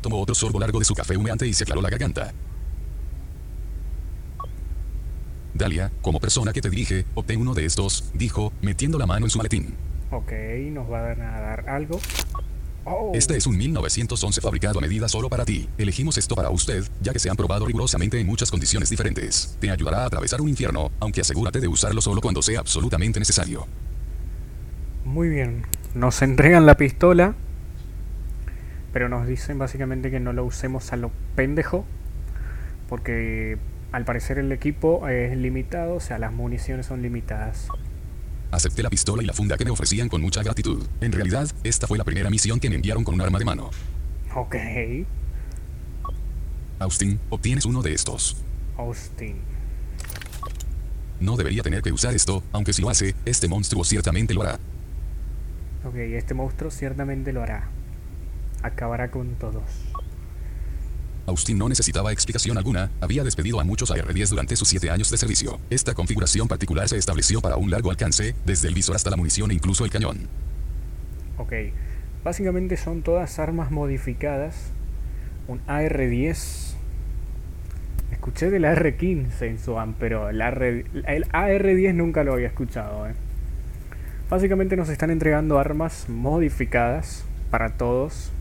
Tomó 0.00 0.20
otro 0.20 0.34
sorbo 0.34 0.58
largo 0.58 0.80
de 0.80 0.84
su 0.84 0.94
café 0.94 1.16
humeante 1.16 1.46
y 1.46 1.52
se 1.52 1.62
aclaró 1.62 1.82
la 1.82 1.90
garganta. 1.90 2.32
Dalia, 5.58 5.92
como 6.02 6.20
persona 6.20 6.52
que 6.52 6.60
te 6.60 6.70
dirige, 6.70 7.04
obtén 7.14 7.40
uno 7.40 7.54
de 7.54 7.64
estos, 7.64 8.10
dijo, 8.14 8.52
metiendo 8.62 8.98
la 8.98 9.06
mano 9.06 9.26
en 9.26 9.30
su 9.30 9.38
maletín. 9.38 9.74
Ok, 10.10 10.32
nos 10.70 10.90
va 10.90 11.10
a 11.10 11.14
dar 11.14 11.68
algo. 11.68 12.00
Oh. 12.84 13.10
Este 13.14 13.36
es 13.36 13.48
un 13.48 13.56
1911 13.56 14.40
fabricado 14.40 14.78
a 14.78 14.82
medida 14.82 15.08
solo 15.08 15.28
para 15.28 15.44
ti. 15.44 15.68
Elegimos 15.76 16.16
esto 16.18 16.36
para 16.36 16.50
usted, 16.50 16.84
ya 17.02 17.12
que 17.12 17.18
se 17.18 17.28
han 17.28 17.34
probado 17.36 17.66
rigurosamente 17.66 18.20
en 18.20 18.26
muchas 18.26 18.48
condiciones 18.48 18.88
diferentes. 18.90 19.56
Te 19.60 19.70
ayudará 19.72 20.04
a 20.04 20.06
atravesar 20.06 20.40
un 20.40 20.48
infierno, 20.48 20.92
aunque 21.00 21.20
asegúrate 21.20 21.58
de 21.58 21.66
usarlo 21.66 22.00
solo 22.00 22.20
cuando 22.20 22.42
sea 22.42 22.60
absolutamente 22.60 23.18
necesario. 23.18 23.66
Muy 25.04 25.28
bien. 25.28 25.64
Nos 25.94 26.22
entregan 26.22 26.64
la 26.64 26.76
pistola, 26.76 27.34
pero 28.92 29.08
nos 29.08 29.26
dicen 29.26 29.58
básicamente 29.58 30.10
que 30.10 30.20
no 30.20 30.32
lo 30.32 30.44
usemos 30.44 30.92
a 30.92 30.96
lo 30.96 31.10
pendejo, 31.34 31.84
porque 32.88 33.58
al 33.92 34.04
parecer 34.04 34.38
el 34.38 34.52
equipo 34.52 35.08
es 35.08 35.36
limitado, 35.36 35.94
o 35.94 36.00
sea, 36.00 36.18
las 36.18 36.32
municiones 36.32 36.86
son 36.86 37.02
limitadas. 37.02 37.68
Acepté 38.50 38.82
la 38.82 38.90
pistola 38.90 39.22
y 39.22 39.26
la 39.26 39.32
funda 39.32 39.56
que 39.56 39.64
me 39.64 39.70
ofrecían 39.70 40.08
con 40.08 40.20
mucha 40.20 40.42
gratitud. 40.42 40.86
En 41.00 41.12
realidad, 41.12 41.48
esta 41.64 41.86
fue 41.86 41.98
la 41.98 42.04
primera 42.04 42.30
misión 42.30 42.60
que 42.60 42.68
me 42.68 42.76
enviaron 42.76 43.04
con 43.04 43.14
un 43.14 43.20
arma 43.20 43.38
de 43.38 43.44
mano. 43.44 43.70
Ok. 44.34 44.56
Austin, 46.78 47.18
obtienes 47.30 47.64
uno 47.64 47.82
de 47.82 47.94
estos. 47.94 48.36
Austin. 48.76 49.36
No 51.18 51.36
debería 51.36 51.62
tener 51.62 51.82
que 51.82 51.92
usar 51.92 52.14
esto, 52.14 52.42
aunque 52.52 52.72
si 52.72 52.82
lo 52.82 52.90
hace, 52.90 53.14
este 53.24 53.48
monstruo 53.48 53.84
ciertamente 53.84 54.34
lo 54.34 54.42
hará. 54.42 54.58
Ok, 55.84 55.96
este 55.96 56.34
monstruo 56.34 56.70
ciertamente 56.70 57.32
lo 57.32 57.42
hará. 57.42 57.68
Acabará 58.62 59.10
con 59.10 59.34
todos. 59.36 59.62
Austin 61.26 61.58
no 61.58 61.68
necesitaba 61.68 62.12
explicación 62.12 62.56
alguna, 62.56 62.90
había 63.00 63.24
despedido 63.24 63.60
a 63.60 63.64
muchos 63.64 63.90
AR-10 63.90 64.30
durante 64.30 64.56
sus 64.56 64.68
siete 64.68 64.90
años 64.90 65.10
de 65.10 65.16
servicio. 65.16 65.58
Esta 65.70 65.94
configuración 65.94 66.48
particular 66.48 66.88
se 66.88 66.96
estableció 66.96 67.40
para 67.40 67.56
un 67.56 67.70
largo 67.70 67.90
alcance, 67.90 68.34
desde 68.44 68.68
el 68.68 68.74
visor 68.74 68.96
hasta 68.96 69.10
la 69.10 69.16
munición 69.16 69.50
e 69.50 69.54
incluso 69.54 69.84
el 69.84 69.90
cañón. 69.90 70.28
Ok, 71.38 71.52
básicamente 72.24 72.76
son 72.76 73.02
todas 73.02 73.38
armas 73.38 73.70
modificadas. 73.70 74.72
Un 75.48 75.60
AR-10. 75.66 76.74
Escuché 78.12 78.50
del 78.50 78.64
AR-15 78.64 79.42
en 79.42 79.58
Swan, 79.58 79.94
pero 79.98 80.28
el, 80.28 80.40
AR-10 80.40 81.94
nunca 81.94 82.24
lo 82.24 82.32
había 82.32 82.48
escuchado. 82.48 83.06
Eh. 83.08 83.14
Básicamente 84.28 84.76
nos 84.76 84.88
están 84.88 85.10
entregando 85.10 85.58
armas 85.58 86.08
modificadas 86.08 87.24
para 87.50 87.76
todos, 87.76 88.32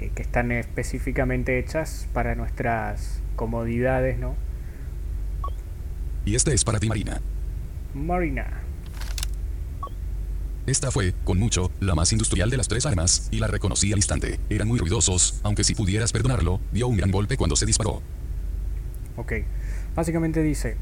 eh, 0.00 0.12
que 0.14 0.22
están 0.22 0.52
específicamente 0.52 1.58
hechas 1.58 2.08
para 2.12 2.36
nuestras 2.36 3.20
comodidades, 3.34 4.18
¿no? 4.18 4.36
Y 6.24 6.36
este 6.36 6.54
es 6.54 6.64
para 6.64 6.78
ti, 6.78 6.88
Marina. 6.88 7.20
Marina. 7.94 8.62
Esta 10.66 10.90
fue, 10.90 11.14
con 11.24 11.38
mucho, 11.38 11.72
la 11.80 11.96
más 11.96 12.12
industrial 12.12 12.48
de 12.48 12.58
las 12.58 12.68
tres 12.68 12.86
armas, 12.86 13.28
y 13.32 13.38
la 13.38 13.48
reconocí 13.48 13.90
al 13.92 13.98
instante. 13.98 14.38
Eran 14.50 14.68
muy 14.68 14.78
ruidosos, 14.78 15.40
aunque 15.42 15.64
si 15.64 15.74
pudieras 15.74 16.12
perdonarlo, 16.12 16.60
dio 16.72 16.86
un 16.86 16.96
gran 16.96 17.10
golpe 17.10 17.36
cuando 17.36 17.56
se 17.56 17.66
disparó. 17.66 18.02
Ok. 19.16 19.32
Básicamente 19.96 20.42
dice, 20.42 20.76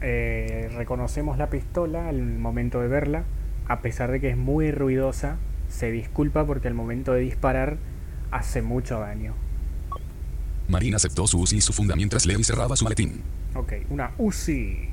eh, 0.00 0.68
reconocemos 0.74 1.38
la 1.38 1.48
pistola 1.48 2.08
al 2.08 2.22
momento 2.22 2.80
de 2.80 2.88
verla, 2.88 3.24
a 3.68 3.82
pesar 3.82 4.10
de 4.10 4.20
que 4.20 4.30
es 4.30 4.36
muy 4.36 4.72
ruidosa, 4.72 5.36
se 5.68 5.92
disculpa 5.92 6.44
porque 6.44 6.66
al 6.66 6.74
momento 6.74 7.12
de 7.12 7.20
disparar 7.20 7.76
hace 8.30 8.62
mucho 8.62 9.00
daño. 9.00 9.34
Marina 10.68 10.96
aceptó 10.96 11.26
su 11.26 11.40
UCI 11.40 11.56
y 11.56 11.60
su 11.60 11.72
funda 11.72 11.96
mientras 11.96 12.26
Leo 12.26 12.42
cerraba 12.44 12.76
su 12.76 12.84
maletín. 12.84 13.22
Ok, 13.54 13.72
una 13.88 14.12
UCI. 14.18 14.90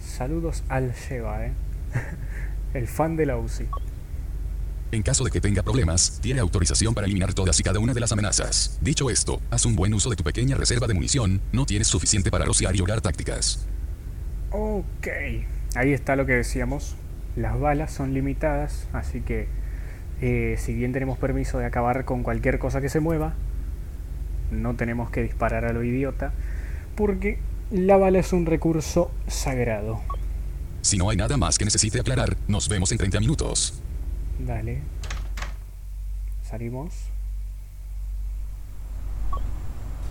Saludos 0.00 0.64
al 0.68 0.92
Sheva, 0.92 1.46
eh. 1.46 1.52
El 2.74 2.88
fan 2.88 3.16
de 3.16 3.26
la 3.26 3.36
UCI. 3.36 3.66
En 4.90 5.02
caso 5.02 5.22
de 5.22 5.30
que 5.30 5.40
tenga 5.42 5.62
problemas, 5.62 6.18
tiene 6.22 6.40
autorización 6.40 6.94
para 6.94 7.06
eliminar 7.06 7.34
todas 7.34 7.60
y 7.60 7.62
cada 7.62 7.78
una 7.78 7.92
de 7.92 8.00
las 8.00 8.10
amenazas. 8.12 8.78
Dicho 8.80 9.10
esto, 9.10 9.42
haz 9.50 9.66
un 9.66 9.76
buen 9.76 9.92
uso 9.92 10.08
de 10.08 10.16
tu 10.16 10.24
pequeña 10.24 10.56
reserva 10.56 10.86
de 10.86 10.94
munición, 10.94 11.42
no 11.52 11.66
tienes 11.66 11.88
suficiente 11.88 12.30
para 12.30 12.46
rociar 12.46 12.74
y 12.74 12.80
hogar 12.80 13.02
tácticas. 13.02 13.66
Ok, 14.50 15.08
ahí 15.74 15.92
está 15.92 16.16
lo 16.16 16.24
que 16.24 16.32
decíamos. 16.32 16.96
Las 17.36 17.60
balas 17.60 17.92
son 17.92 18.14
limitadas, 18.14 18.88
así 18.94 19.20
que 19.20 19.48
eh, 20.20 20.56
si 20.58 20.74
bien 20.74 20.92
tenemos 20.92 21.18
permiso 21.18 21.58
de 21.58 21.66
acabar 21.66 22.04
con 22.04 22.22
cualquier 22.22 22.58
cosa 22.58 22.80
que 22.80 22.88
se 22.88 23.00
mueva, 23.00 23.34
no 24.50 24.74
tenemos 24.74 25.10
que 25.10 25.22
disparar 25.22 25.64
a 25.64 25.72
lo 25.72 25.84
idiota, 25.84 26.32
porque 26.96 27.38
la 27.70 27.96
bala 27.96 28.18
es 28.18 28.32
un 28.32 28.46
recurso 28.46 29.10
sagrado. 29.26 30.00
Si 30.80 30.96
no 30.96 31.10
hay 31.10 31.16
nada 31.16 31.36
más 31.36 31.58
que 31.58 31.64
necesite 31.64 32.00
aclarar, 32.00 32.36
nos 32.46 32.68
vemos 32.68 32.90
en 32.92 32.98
30 32.98 33.20
minutos. 33.20 33.82
Dale. 34.38 34.80
Salimos. 36.42 36.94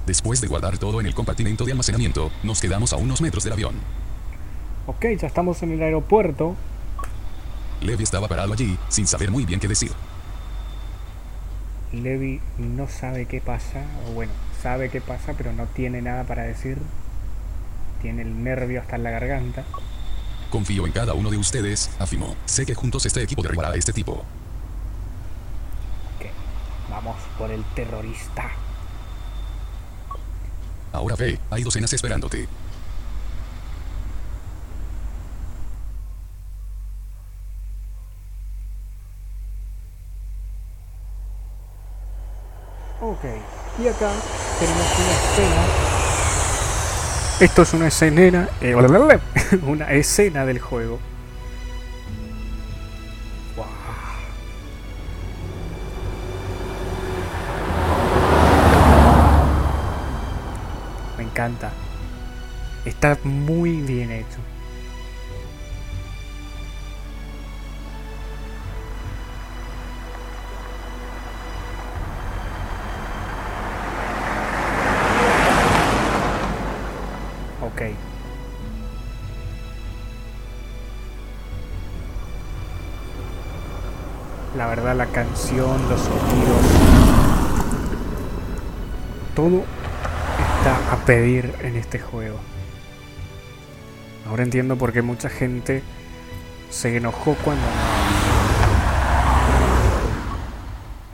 Después 0.05 0.39
de 0.39 0.47
guardar 0.47 0.78
todo 0.78 1.01
en 1.01 1.08
el 1.08 1.14
compartimento 1.16 1.66
de 1.66 1.72
almacenamiento, 1.72 2.32
nos 2.43 2.62
quedamos 2.62 2.93
a 2.93 2.97
unos 2.97 3.22
metros 3.22 3.43
del 3.43 3.53
avión. 3.53 3.76
Ok, 4.86 5.05
ya 5.20 5.28
estamos 5.28 5.64
en 5.64 5.72
el 5.72 5.82
aeropuerto. 5.82 6.55
Levi 7.82 8.03
estaba 8.03 8.28
parado 8.28 8.53
allí, 8.53 8.78
sin 8.89 9.07
saber 9.07 9.32
muy 9.32 9.45
bien 9.45 9.59
qué 9.59 9.67
decir. 9.67 9.91
Levi 11.91 12.41
no 12.57 12.88
sabe 12.88 13.25
qué 13.25 13.39
pasa, 13.39 13.84
o 14.07 14.13
bueno, 14.13 14.32
sabe 14.61 14.89
qué 14.89 14.99
pasa, 14.99 15.34
pero 15.38 15.53
no 15.53 15.65
tiene 15.67 16.01
nada 16.01 16.23
para 16.23 16.43
decir. 16.43 16.78
Tiene 18.01 18.23
el 18.23 18.43
nervio 18.43 18.82
hasta 18.82 18.95
en 18.95 19.03
la 19.03 19.11
garganta. 19.11 19.63
Confío 20.49 20.86
en 20.86 20.91
cada 20.91 21.13
uno 21.13 21.30
de 21.30 21.38
ustedes, 21.38 21.91
afirmó. 21.99 22.36
Sé 22.45 22.65
que 22.65 22.75
juntos 22.75 23.05
este 23.05 23.21
equipo 23.21 23.41
derribará 23.41 23.69
a 23.69 23.75
este 23.75 23.93
tipo. 23.93 24.13
Ok, 24.13 26.25
vamos 26.89 27.15
por 27.38 27.51
el 27.51 27.63
terrorista. 27.75 28.51
Ahora 30.93 31.15
ve, 31.15 31.39
hay 31.49 31.63
docenas 31.63 31.91
esperándote. 31.93 32.47
Ok, 42.99 43.23
y 43.77 43.87
acá 43.87 44.11
tenemos 44.59 44.87
una 44.97 45.11
escena. 45.11 45.65
Esto 47.39 47.61
es 47.61 47.73
una 47.75 47.87
escena, 47.89 48.49
eh, 48.59 48.73
una 49.67 49.91
escena 49.91 50.47
del 50.47 50.57
juego. 50.57 50.97
Wow. 53.55 53.65
Me 61.19 61.23
encanta. 61.23 61.69
Está 62.83 63.15
muy 63.23 63.81
bien 63.81 64.09
hecho. 64.09 64.39
La 84.68 84.76
verdad, 84.76 84.97
la 84.97 85.05
canción, 85.05 85.89
los 85.89 86.01
sonidos, 86.01 86.61
todo 89.34 89.63
está 90.57 90.91
a 90.91 91.05
pedir 91.05 91.53
en 91.61 91.78
este 91.78 91.99
juego. 91.99 92.38
Ahora 94.28 94.43
entiendo 94.43 94.76
por 94.76 94.91
qué 94.91 95.01
mucha 95.01 95.30
gente 95.30 95.84
se 96.70 96.97
enojó 96.97 97.38
cuando 97.45 97.65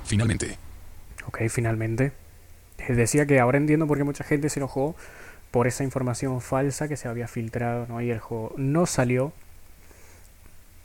Finalmente, 0.04 0.58
Ok, 1.28 1.41
finalmente. 1.47 2.12
Eh, 2.80 2.93
Decía 2.95 3.28
que 3.28 3.39
ahora 3.39 3.60
entiendo 3.60 3.86
por 3.86 3.99
qué 3.99 4.04
mucha 4.04 4.24
gente 4.24 4.49
se 4.49 4.62
enojó 4.62 4.95
por 5.51 5.68
esa 5.68 5.84
información 5.84 6.41
falsa 6.41 6.88
que 6.88 6.97
se 6.97 7.08
había 7.08 7.28
filtrado, 7.28 7.86
¿no? 7.88 8.01
Y 8.01 8.10
el 8.10 8.20
juego 8.20 8.56
no 8.58 8.88
salió. 8.88 9.32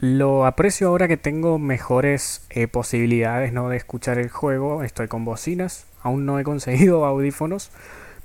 Lo 0.01 0.47
aprecio 0.47 0.89
ahora 0.89 1.09
que 1.09 1.17
tengo 1.17 1.59
mejores 1.59 2.47
eh, 2.51 2.69
posibilidades, 2.69 3.53
¿no? 3.53 3.69
De 3.69 3.77
escuchar 3.77 4.19
el 4.19 4.29
juego. 4.29 4.85
Estoy 4.85 5.09
con 5.09 5.25
bocinas. 5.25 5.87
Aún 6.03 6.25
no 6.25 6.39
he 6.39 6.45
conseguido 6.45 7.05
audífonos. 7.05 7.71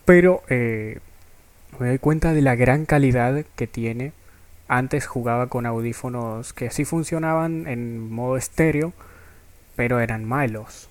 Pero 0.05 0.43
eh, 0.49 0.99
me 1.79 1.87
doy 1.87 1.97
cuenta 1.97 2.33
de 2.33 2.43
la 2.43 2.55
gran 2.55 2.85
calidad 2.85 3.43
que 3.55 3.65
tiene. 3.65 4.13
Antes 4.67 5.07
jugaba 5.07 5.47
con 5.47 5.65
audífonos 5.65 6.53
que 6.53 6.69
sí 6.69 6.85
funcionaban 6.85 7.65
en 7.67 8.11
modo 8.11 8.37
estéreo, 8.37 8.93
pero 9.75 9.99
eran 9.99 10.25
malos. 10.25 10.89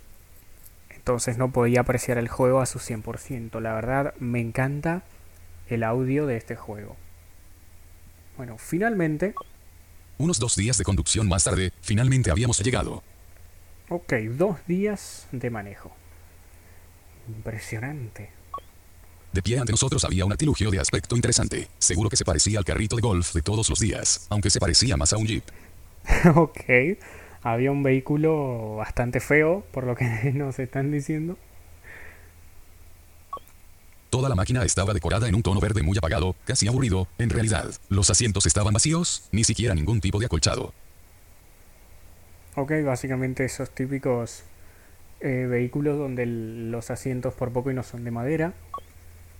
Entonces 0.91 1.39
no 1.39 1.53
podía 1.53 1.81
apreciar 1.81 2.19
el 2.19 2.29
juego 2.29 2.61
a 2.61 2.67
su 2.67 2.81
100%. 2.81 3.61
La 3.61 3.75
verdad, 3.75 4.15
me 4.19 4.41
encanta 4.41 5.03
el 5.69 5.85
audio 5.85 6.27
de 6.27 6.37
este 6.37 6.57
juego. 6.57 6.97
Bueno, 8.37 8.57
finalmente, 8.59 9.35
unos 10.19 10.39
dos 10.39 10.57
días 10.57 10.79
de 10.79 10.85
conducción 10.85 11.29
más 11.29 11.45
tarde, 11.45 11.73
finalmente 11.81 12.31
habíamos 12.31 12.59
llegado. 12.61 13.03
ok, 13.89 14.13
dos 14.31 14.57
días 14.67 15.27
de 15.33 15.51
manejo. 15.51 15.93
Impresionante. 17.29 18.31
De 19.33 19.43
pie 19.43 19.59
ante 19.59 19.73
nosotros 19.73 20.05
había 20.05 20.27
un 20.27 20.33
artilugio 20.33 20.71
de 20.71 20.79
aspecto 20.79 21.17
interesante. 21.17 21.69
Seguro 21.79 22.11
que 22.11 22.17
se 22.17 22.25
parecía 22.25 22.59
al 22.59 22.65
carrito 22.65 22.97
de 22.97 23.03
golf 23.03 23.33
de 23.33 23.41
todos 23.41 23.71
los 23.71 23.81
días, 23.81 24.27
aunque 24.29 24.51
se 24.51 24.61
parecía 24.61 24.97
más 24.97 25.13
a 25.13 25.17
un 25.17 25.27
jeep. 25.27 25.45
ok, 26.35 26.61
había 27.43 27.71
un 27.71 27.83
vehículo 27.83 28.77
bastante 28.77 29.21
feo, 29.21 29.65
por 29.73 29.85
lo 29.85 29.95
que 29.95 30.05
nos 30.35 30.59
están 30.59 30.91
diciendo. 30.91 31.39
Toda 34.13 34.29
la 34.29 34.35
máquina 34.35 34.63
estaba 34.63 34.93
decorada 34.93 35.27
en 35.27 35.35
un 35.35 35.43
tono 35.43 35.59
verde 35.59 35.83
muy 35.83 35.97
apagado, 35.97 36.37
casi 36.45 36.69
aburrido. 36.69 37.09
En 37.17 37.31
realidad, 37.31 37.71
los 37.89 38.11
asientos 38.11 38.45
estaban 38.45 38.75
vacíos, 38.75 39.23
ni 39.33 39.43
siquiera 39.43 39.75
ningún 39.75 40.03
tipo 40.03 40.19
de 40.21 40.27
acolchado. 40.27 40.75
Ok, 42.55 42.73
básicamente 42.85 43.47
esos 43.47 43.71
típicos 43.71 44.43
eh, 45.21 45.47
vehículos 45.49 45.97
donde 45.97 46.25
el- 46.25 46.71
los 46.71 46.91
asientos 46.91 47.33
por 47.33 47.53
poco 47.55 47.71
y 47.71 47.75
no 47.75 47.83
son 47.83 48.05
de 48.05 48.11
madera. 48.11 48.53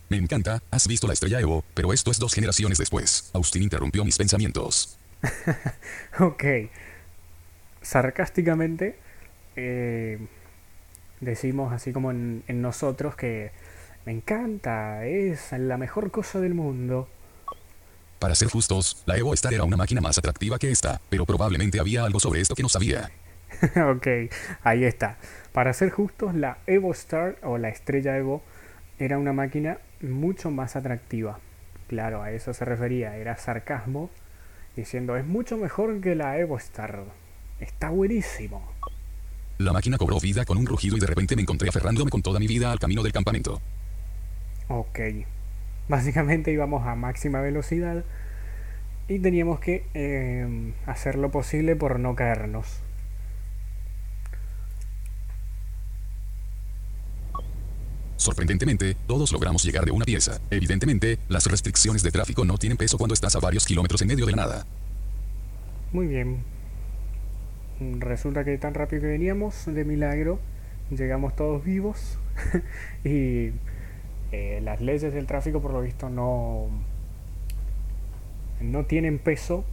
Me 0.09 0.17
encanta, 0.17 0.63
has 0.71 0.89
visto 0.89 1.07
la 1.07 1.13
estrella 1.13 1.39
Evo, 1.41 1.65
pero 1.75 1.93
esto 1.93 2.11
es 2.11 2.19
dos 2.19 2.33
generaciones 2.33 2.79
después. 2.79 3.29
Austin 3.35 3.65
interrumpió 3.65 4.07
mis 4.07 4.17
pensamientos. 4.17 4.97
Ok. 6.19 6.45
Sarcásticamente 7.83 8.97
eh, 9.57 10.19
decimos 11.21 11.73
así 11.75 11.93
como 11.93 12.11
en, 12.11 12.43
en 12.47 12.63
nosotros 12.63 13.17
que 13.17 13.51
me 14.05 14.13
encanta, 14.13 15.07
es 15.07 15.53
la 15.53 15.77
mejor 15.77 16.11
cosa 16.11 16.41
del 16.41 16.55
mundo. 16.55 17.09
Para 18.19 18.35
ser 18.35 18.49
justos, 18.49 19.03
la 19.07 19.17
Evo 19.17 19.35
Star 19.35 19.55
era 19.55 19.65
una 19.65 19.77
máquina 19.77 20.01
más 20.01 20.19
atractiva 20.19 20.59
que 20.59 20.71
esta, 20.71 21.01
pero 21.09 21.27
probablemente 21.27 21.81
había 21.81 22.05
algo 22.05 22.21
sobre 22.21 22.41
esto 22.41 22.55
que 22.55 22.63
no 22.63 22.69
sabía. 22.69 23.11
ok, 23.77 24.07
ahí 24.63 24.85
está. 24.85 25.19
Para 25.53 25.73
ser 25.73 25.91
justos, 25.91 26.35
la 26.35 26.59
Evo 26.67 26.93
Star 26.93 27.37
o 27.43 27.59
la 27.59 27.69
estrella 27.69 28.17
Evo 28.17 28.43
era 28.99 29.19
una 29.19 29.33
máquina 29.33 29.79
mucho 30.01 30.51
más 30.51 30.77
atractiva. 30.77 31.39
Claro, 31.89 32.23
a 32.23 32.31
eso 32.33 32.55
se 32.55 32.65
refería, 32.65 33.17
era 33.17 33.37
sarcasmo, 33.37 34.11
diciendo 34.77 35.17
es 35.17 35.27
mucho 35.27 35.57
mejor 35.57 36.01
que 36.01 36.15
la 36.15 36.39
Evo 36.39 36.57
Star. 36.59 37.05
Está 37.61 37.91
buenísimo. 37.91 38.73
La 39.59 39.73
máquina 39.73 39.99
cobró 39.99 40.19
vida 40.19 40.45
con 40.45 40.59
un 40.59 40.67
rugido 40.67 40.97
y 40.97 41.01
de 41.01 41.07
repente 41.07 41.37
me 41.37 41.43
encontré 41.43 41.69
aferrándome 41.69 42.11
con 42.11 42.23
toda 42.23 42.41
mi 42.41 42.47
vida 42.47 42.73
al 42.73 42.79
camino 42.79 43.03
del 43.03 43.13
campamento. 43.13 43.61
Ok. 44.69 45.01
Básicamente 45.89 46.53
íbamos 46.53 46.87
a 46.87 46.95
máxima 46.95 47.41
velocidad 47.41 48.05
y 49.09 49.19
teníamos 49.19 49.61
que 49.61 49.85
eh, 49.95 50.73
hacer 50.87 51.17
lo 51.17 51.31
posible 51.31 51.77
por 51.77 51.99
no 51.99 52.15
caernos. 52.15 52.83
Sorprendentemente, 58.17 58.97
todos 59.09 59.33
logramos 59.33 59.65
llegar 59.65 59.85
de 59.85 59.91
una 59.91 60.05
pieza. 60.05 60.41
Evidentemente, 60.49 61.19
las 61.29 61.47
restricciones 61.47 62.05
de 62.05 62.13
tráfico 62.13 62.45
no 62.45 62.57
tienen 62.57 62.79
peso 62.79 62.97
cuando 62.97 63.15
estás 63.15 63.35
a 63.35 63.41
varios 63.41 63.67
kilómetros 63.67 64.01
en 64.01 64.09
medio 64.09 64.27
de 64.27 64.33
la 64.33 64.43
nada. 64.43 64.67
Muy 65.93 66.07
bien. 66.07 66.45
Resulta 67.99 68.45
que 68.45 68.57
tan 68.59 68.75
rápido 68.75 69.03
que 69.03 69.09
veníamos, 69.09 69.67
de 69.67 69.85
milagro, 69.85 70.39
llegamos 70.91 71.35
todos 71.35 71.65
vivos 71.65 72.19
y 73.05 73.51
eh, 74.33 74.61
las 74.63 74.81
leyes 74.81 75.13
del 75.13 75.27
tráfico 75.27 75.61
por 75.61 75.73
lo 75.73 75.83
visto 75.83 76.09
no, 76.09 76.69
no 78.61 78.85
tienen 78.85 79.19
peso 79.19 79.65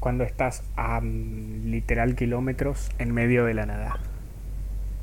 cuando 0.00 0.24
estás 0.24 0.64
a 0.76 1.00
mm, 1.00 1.70
literal 1.70 2.16
kilómetros 2.16 2.90
en 2.98 3.12
medio 3.12 3.44
de 3.44 3.54
la 3.54 3.66
nada. 3.66 4.00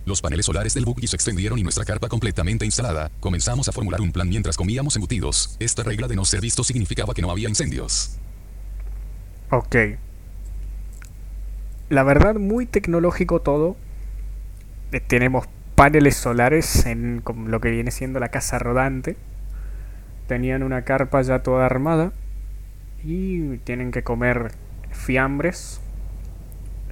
Los 0.05 0.21
paneles 0.21 0.47
solares 0.47 0.73
del 0.73 0.83
buggy 0.83 1.07
se 1.07 1.15
extendieron 1.15 1.59
y 1.59 1.63
nuestra 1.63 1.85
carpa 1.85 2.09
completamente 2.09 2.65
instalada. 2.65 3.09
Comenzamos 3.19 3.69
a 3.69 3.71
formular 3.71 4.01
un 4.01 4.11
plan 4.11 4.27
mientras 4.27 4.57
comíamos 4.57 4.95
embutidos. 4.95 5.55
Esta 5.59 5.83
regla 5.83 6.07
de 6.07 6.15
no 6.15 6.25
ser 6.25 6.41
visto 6.41 6.63
significaba 6.63 7.13
que 7.13 7.21
no 7.21 7.31
había 7.31 7.47
incendios. 7.47 8.17
Ok. 9.51 9.75
La 11.89 12.03
verdad, 12.03 12.35
muy 12.35 12.65
tecnológico 12.65 13.41
todo. 13.41 13.77
Eh, 14.91 14.99
Tenemos 14.99 15.45
paneles 15.75 16.15
solares 16.15 16.85
en 16.85 17.23
lo 17.25 17.61
que 17.61 17.71
viene 17.71 17.91
siendo 17.91 18.19
la 18.19 18.29
casa 18.29 18.59
rodante. 18.59 19.17
Tenían 20.27 20.63
una 20.63 20.83
carpa 20.83 21.21
ya 21.21 21.39
toda 21.39 21.65
armada. 21.65 22.13
Y 23.03 23.57
tienen 23.59 23.91
que 23.91 24.03
comer 24.03 24.51
fiambres. 24.91 25.81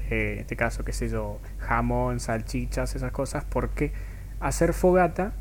Eh, 0.10 0.34
en 0.34 0.40
este 0.40 0.56
caso, 0.56 0.84
qué 0.84 0.94
sé 0.94 1.10
yo, 1.10 1.40
jamón, 1.60 2.20
salchichas, 2.20 2.96
esas 2.96 3.12
cosas. 3.12 3.44
Porque 3.44 3.92
hacer 4.40 4.74
fogata 4.74 5.34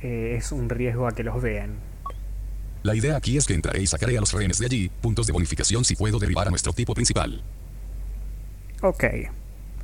eh, 0.00 0.34
es 0.38 0.52
un 0.52 0.68
riesgo 0.68 1.06
a 1.06 1.12
que 1.12 1.24
los 1.24 1.42
vean. 1.42 1.76
La 2.82 2.94
idea 2.94 3.16
aquí 3.16 3.36
es 3.36 3.46
que 3.46 3.54
entraré 3.54 3.82
y 3.82 3.86
sacaré 3.86 4.16
a 4.16 4.20
los 4.20 4.32
rehenes 4.32 4.58
de 4.58 4.66
allí, 4.66 4.88
puntos 4.88 5.26
de 5.26 5.32
bonificación 5.32 5.84
si 5.84 5.96
puedo 5.96 6.18
derribar 6.18 6.46
a 6.46 6.50
nuestro 6.50 6.72
tipo 6.72 6.94
principal. 6.94 7.42
Ok. 8.82 9.04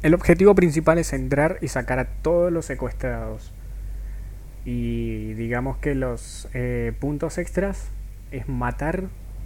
El 0.03 0.15
objetivo 0.15 0.55
principal 0.55 0.99
es 0.99 1.13
entrar 1.13 1.59
y 1.63 1.69
sacar 1.69 1.99
a 1.99 2.07
todos 2.07 2.53
los 2.53 2.67
secuestrados. 2.67 3.53
Y 4.65 5.35
digamos 5.35 5.77
que 5.79 5.95
los 5.95 6.49
eh, 6.55 6.93
puntos 6.99 7.39
extras 7.39 7.89
es 8.31 8.49
matar, 8.49 9.05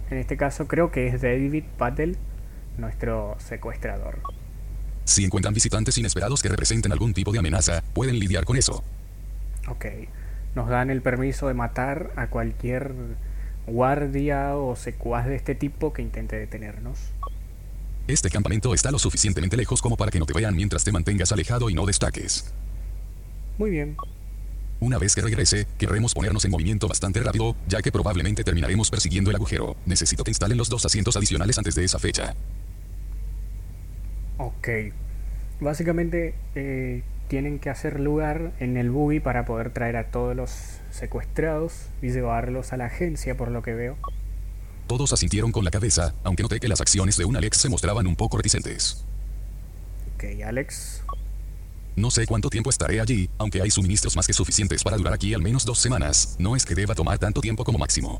en 0.09 0.17
este 0.17 0.37
caso 0.37 0.67
creo 0.67 0.91
que 0.91 1.07
es 1.07 1.21
David 1.21 1.63
Patel, 1.77 2.17
nuestro 2.77 3.35
secuestrador. 3.39 4.19
Si 5.03 5.25
encuentran 5.25 5.53
visitantes 5.53 5.97
inesperados 5.97 6.41
que 6.41 6.49
representen 6.49 6.91
algún 6.91 7.13
tipo 7.13 7.31
de 7.31 7.39
amenaza, 7.39 7.83
pueden 7.93 8.19
lidiar 8.19 8.45
con 8.45 8.57
eso. 8.57 8.83
Ok. 9.67 9.85
Nos 10.55 10.69
dan 10.69 10.89
el 10.89 11.01
permiso 11.01 11.47
de 11.47 11.53
matar 11.53 12.11
a 12.15 12.27
cualquier 12.27 12.93
guardia 13.67 14.55
o 14.55 14.75
secuaz 14.75 15.25
de 15.25 15.35
este 15.35 15.55
tipo 15.55 15.93
que 15.93 16.01
intente 16.01 16.37
detenernos. 16.37 17.11
Este 18.09 18.31
campamento 18.31 18.73
está 18.73 18.89
lo 18.89 18.97
suficientemente 18.97 19.55
lejos 19.55 19.83
como 19.83 19.95
para 19.95 20.09
que 20.09 20.17
no 20.17 20.25
te 20.25 20.33
vean 20.33 20.55
mientras 20.55 20.83
te 20.83 20.91
mantengas 20.91 21.31
alejado 21.31 21.69
y 21.69 21.75
no 21.75 21.85
destaques. 21.85 22.51
Muy 23.59 23.69
bien. 23.69 23.97
Una 24.79 24.97
vez 24.97 25.13
que 25.13 25.21
regrese, 25.21 25.67
querremos 25.77 26.15
ponernos 26.15 26.43
en 26.43 26.49
movimiento 26.49 26.87
bastante 26.87 27.19
rápido, 27.19 27.55
ya 27.67 27.83
que 27.83 27.91
probablemente 27.91 28.43
terminaremos 28.43 28.89
persiguiendo 28.89 29.29
el 29.29 29.35
agujero. 29.35 29.75
Necesito 29.85 30.23
que 30.23 30.31
instalen 30.31 30.57
los 30.57 30.69
dos 30.69 30.83
asientos 30.87 31.17
adicionales 31.17 31.59
antes 31.59 31.75
de 31.75 31.83
esa 31.83 31.99
fecha. 31.99 32.33
Ok. 34.39 34.69
Básicamente 35.59 36.33
eh, 36.55 37.03
tienen 37.27 37.59
que 37.59 37.69
hacer 37.69 37.99
lugar 37.99 38.53
en 38.59 38.77
el 38.77 38.89
buggy 38.89 39.19
para 39.19 39.45
poder 39.45 39.69
traer 39.69 39.97
a 39.97 40.05
todos 40.05 40.35
los 40.35 40.79
secuestrados 40.89 41.89
y 42.01 42.09
llevarlos 42.09 42.73
a 42.73 42.77
la 42.77 42.85
agencia, 42.85 43.37
por 43.37 43.51
lo 43.51 43.61
que 43.61 43.75
veo. 43.75 43.97
Todos 44.89 45.13
asintieron 45.13 45.51
con 45.51 45.63
la 45.63 45.69
cabeza, 45.69 46.15
aunque 46.23 46.41
noté 46.41 46.59
que 46.59 46.67
las 46.67 46.81
acciones 46.81 47.15
de 47.15 47.23
un 47.23 47.37
Alex 47.37 47.57
se 47.57 47.69
mostraban 47.69 48.07
un 48.07 48.15
poco 48.15 48.37
reticentes. 48.37 49.05
Ok, 50.15 50.41
Alex. 50.43 51.03
No 51.95 52.09
sé 52.09 52.25
cuánto 52.25 52.49
tiempo 52.49 52.71
estaré 52.71 52.99
allí, 52.99 53.29
aunque 53.37 53.61
hay 53.61 53.69
suministros 53.69 54.15
más 54.15 54.25
que 54.25 54.33
suficientes 54.33 54.83
para 54.83 54.97
durar 54.97 55.13
aquí 55.13 55.35
al 55.35 55.43
menos 55.43 55.63
dos 55.63 55.77
semanas, 55.77 56.35
no 56.39 56.55
es 56.55 56.65
que 56.65 56.73
deba 56.73 56.95
tomar 56.95 57.19
tanto 57.19 57.39
tiempo 57.39 57.63
como 57.63 57.77
máximo. 57.77 58.19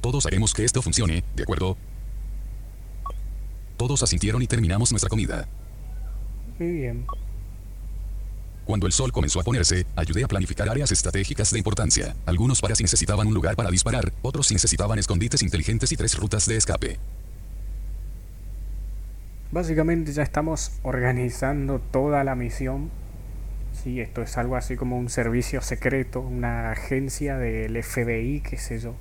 Todos 0.00 0.26
haremos 0.26 0.54
que 0.54 0.64
esto 0.64 0.82
funcione, 0.82 1.22
¿de 1.36 1.44
acuerdo? 1.44 1.76
Todos 3.76 4.02
asintieron 4.02 4.42
y 4.42 4.48
terminamos 4.48 4.90
nuestra 4.90 5.08
comida. 5.08 5.46
Muy 6.58 6.72
bien. 6.72 7.06
Cuando 8.70 8.86
el 8.86 8.92
sol 8.92 9.10
comenzó 9.10 9.40
a 9.40 9.42
ponerse, 9.42 9.84
ayudé 9.96 10.22
a 10.22 10.28
planificar 10.28 10.68
áreas 10.68 10.92
estratégicas 10.92 11.50
de 11.50 11.58
importancia. 11.58 12.14
Algunos 12.24 12.60
paras 12.60 12.80
necesitaban 12.80 13.26
un 13.26 13.34
lugar 13.34 13.56
para 13.56 13.68
disparar, 13.68 14.12
otros 14.22 14.52
necesitaban 14.52 14.96
escondites 14.96 15.42
inteligentes 15.42 15.90
y 15.90 15.96
tres 15.96 16.16
rutas 16.16 16.46
de 16.46 16.56
escape. 16.56 17.00
Básicamente 19.50 20.12
ya 20.12 20.22
estamos 20.22 20.70
organizando 20.84 21.80
toda 21.80 22.22
la 22.22 22.36
misión. 22.36 22.92
Sí, 23.72 24.00
esto 24.00 24.22
es 24.22 24.38
algo 24.38 24.54
así 24.54 24.76
como 24.76 24.96
un 24.98 25.10
servicio 25.10 25.62
secreto, 25.62 26.20
una 26.20 26.70
agencia 26.70 27.38
del 27.38 27.82
FBI, 27.82 28.40
qué 28.48 28.56
sé 28.56 28.78
yo. 28.78 28.94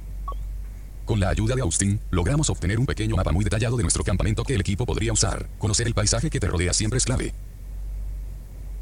Con 1.06 1.20
la 1.20 1.30
ayuda 1.30 1.54
de 1.54 1.62
Austin, 1.62 2.00
logramos 2.10 2.50
obtener 2.50 2.80
un 2.80 2.88
pequeño 2.88 3.16
mapa 3.16 3.32
muy 3.32 3.44
detallado 3.44 3.78
de 3.78 3.84
nuestro 3.84 4.04
campamento 4.04 4.44
que 4.44 4.56
el 4.56 4.62
equipo 4.62 4.88
podría 4.88 5.14
usar. 5.14 5.48
Conocer 5.60 5.86
el 5.86 5.94
paisaje 5.94 6.32
que 6.32 6.40
te 6.40 6.48
rodea 6.48 6.74
siempre 6.74 6.98
es 6.98 7.06
clave. 7.06 7.36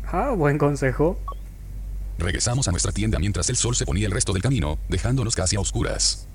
Ah, 0.10 0.32
buen 0.32 0.58
consejo. 0.58 1.20
Regresamos 2.18 2.68
a 2.68 2.72
nuestra 2.72 2.94
tienda 2.94 3.20
mientras 3.20 3.50
el 3.50 3.58
sol 3.58 3.76
se 3.76 3.86
ponía 3.86 4.06
el 4.06 4.12
resto 4.14 4.32
del 4.32 4.42
camino, 4.42 4.78
dejándonos 4.88 5.36
casi 5.36 5.58
a 5.58 5.60
oscuras. 5.60 6.28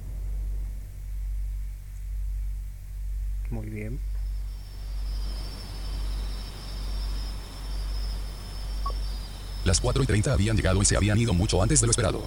Muy 3.50 3.68
bien. 3.68 3.98
Las 9.64 9.80
4 9.80 10.02
y 10.02 10.06
30 10.06 10.32
habían 10.32 10.56
llegado 10.56 10.82
y 10.82 10.84
se 10.84 10.96
habían 10.96 11.18
ido 11.18 11.32
mucho 11.32 11.62
antes 11.62 11.80
de 11.80 11.86
lo 11.86 11.92
esperado. 11.92 12.22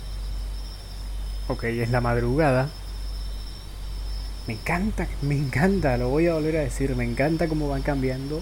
Ok, 1.47 1.65
es 1.65 1.91
la 1.91 2.01
madrugada. 2.01 2.69
Me 4.47 4.53
encanta, 4.53 5.07
me 5.21 5.35
encanta, 5.35 5.97
lo 5.97 6.09
voy 6.09 6.27
a 6.27 6.33
volver 6.33 6.57
a 6.57 6.61
decir, 6.61 6.95
me 6.95 7.03
encanta 7.03 7.47
cómo 7.47 7.67
van 7.67 7.81
cambiando 7.83 8.41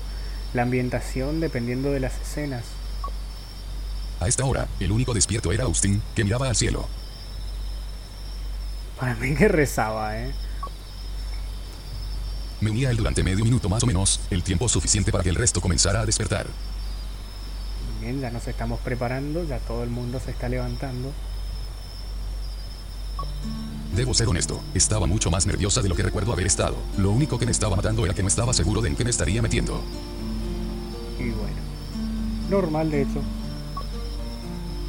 la 0.54 0.62
ambientación 0.62 1.40
dependiendo 1.40 1.92
de 1.92 2.00
las 2.00 2.20
escenas. 2.22 2.64
A 4.24 4.28
esta 4.30 4.46
hora, 4.46 4.70
el 4.80 4.90
único 4.90 5.14
despierto 5.14 5.52
era 5.52 5.66
Austin, 5.66 6.02
que 6.16 6.24
miraba 6.24 6.48
al 6.48 6.56
cielo. 6.56 6.88
Para 8.98 9.16
mí 9.16 9.36
que 9.36 9.50
rezaba, 9.50 10.18
¿eh? 10.18 10.32
Me 12.62 12.72
unía 12.72 12.88
a 12.88 12.92
él 12.92 12.98
durante 12.98 13.22
medio 13.22 13.44
minuto 13.44 13.68
más 13.68 13.84
o 13.84 13.86
menos, 13.86 14.22
el 14.30 14.42
tiempo 14.42 14.70
suficiente 14.70 15.12
para 15.12 15.26
que 15.26 15.30
el 15.30 15.36
resto 15.36 15.60
comenzara 15.60 16.00
a 16.00 16.06
despertar. 16.06 16.48
Bien, 18.00 18.22
ya 18.22 18.32
nos 18.32 18.48
estamos 18.48 18.80
preparando, 18.80 19.44
ya 19.44 19.60
todo 19.60 19.84
el 19.84 19.90
mundo 19.90 20.22
se 20.24 20.32
está 20.32 20.48
levantando. 20.48 21.12
Debo 23.94 24.14
ser 24.14 24.30
honesto, 24.30 24.62
estaba 24.74 25.06
mucho 25.06 25.32
más 25.32 25.46
nerviosa 25.46 25.82
de 25.82 25.90
lo 25.90 25.96
que 25.96 26.04
recuerdo 26.04 26.32
haber 26.32 26.48
estado. 26.48 26.78
Lo 26.98 27.12
único 27.12 27.38
que 27.38 27.46
me 27.46 27.52
estaba 27.52 27.76
matando 27.76 28.06
era 28.06 28.14
que 28.14 28.22
no 28.22 28.30
estaba 28.30 28.54
seguro 28.54 28.80
de 28.80 28.88
en 28.88 28.96
qué 28.96 29.04
me 29.04 29.10
estaría 29.10 29.42
metiendo. 29.42 29.84
Y 31.20 31.30
bueno, 31.32 31.58
normal 32.50 32.90
de 32.90 33.02
hecho. 33.02 33.22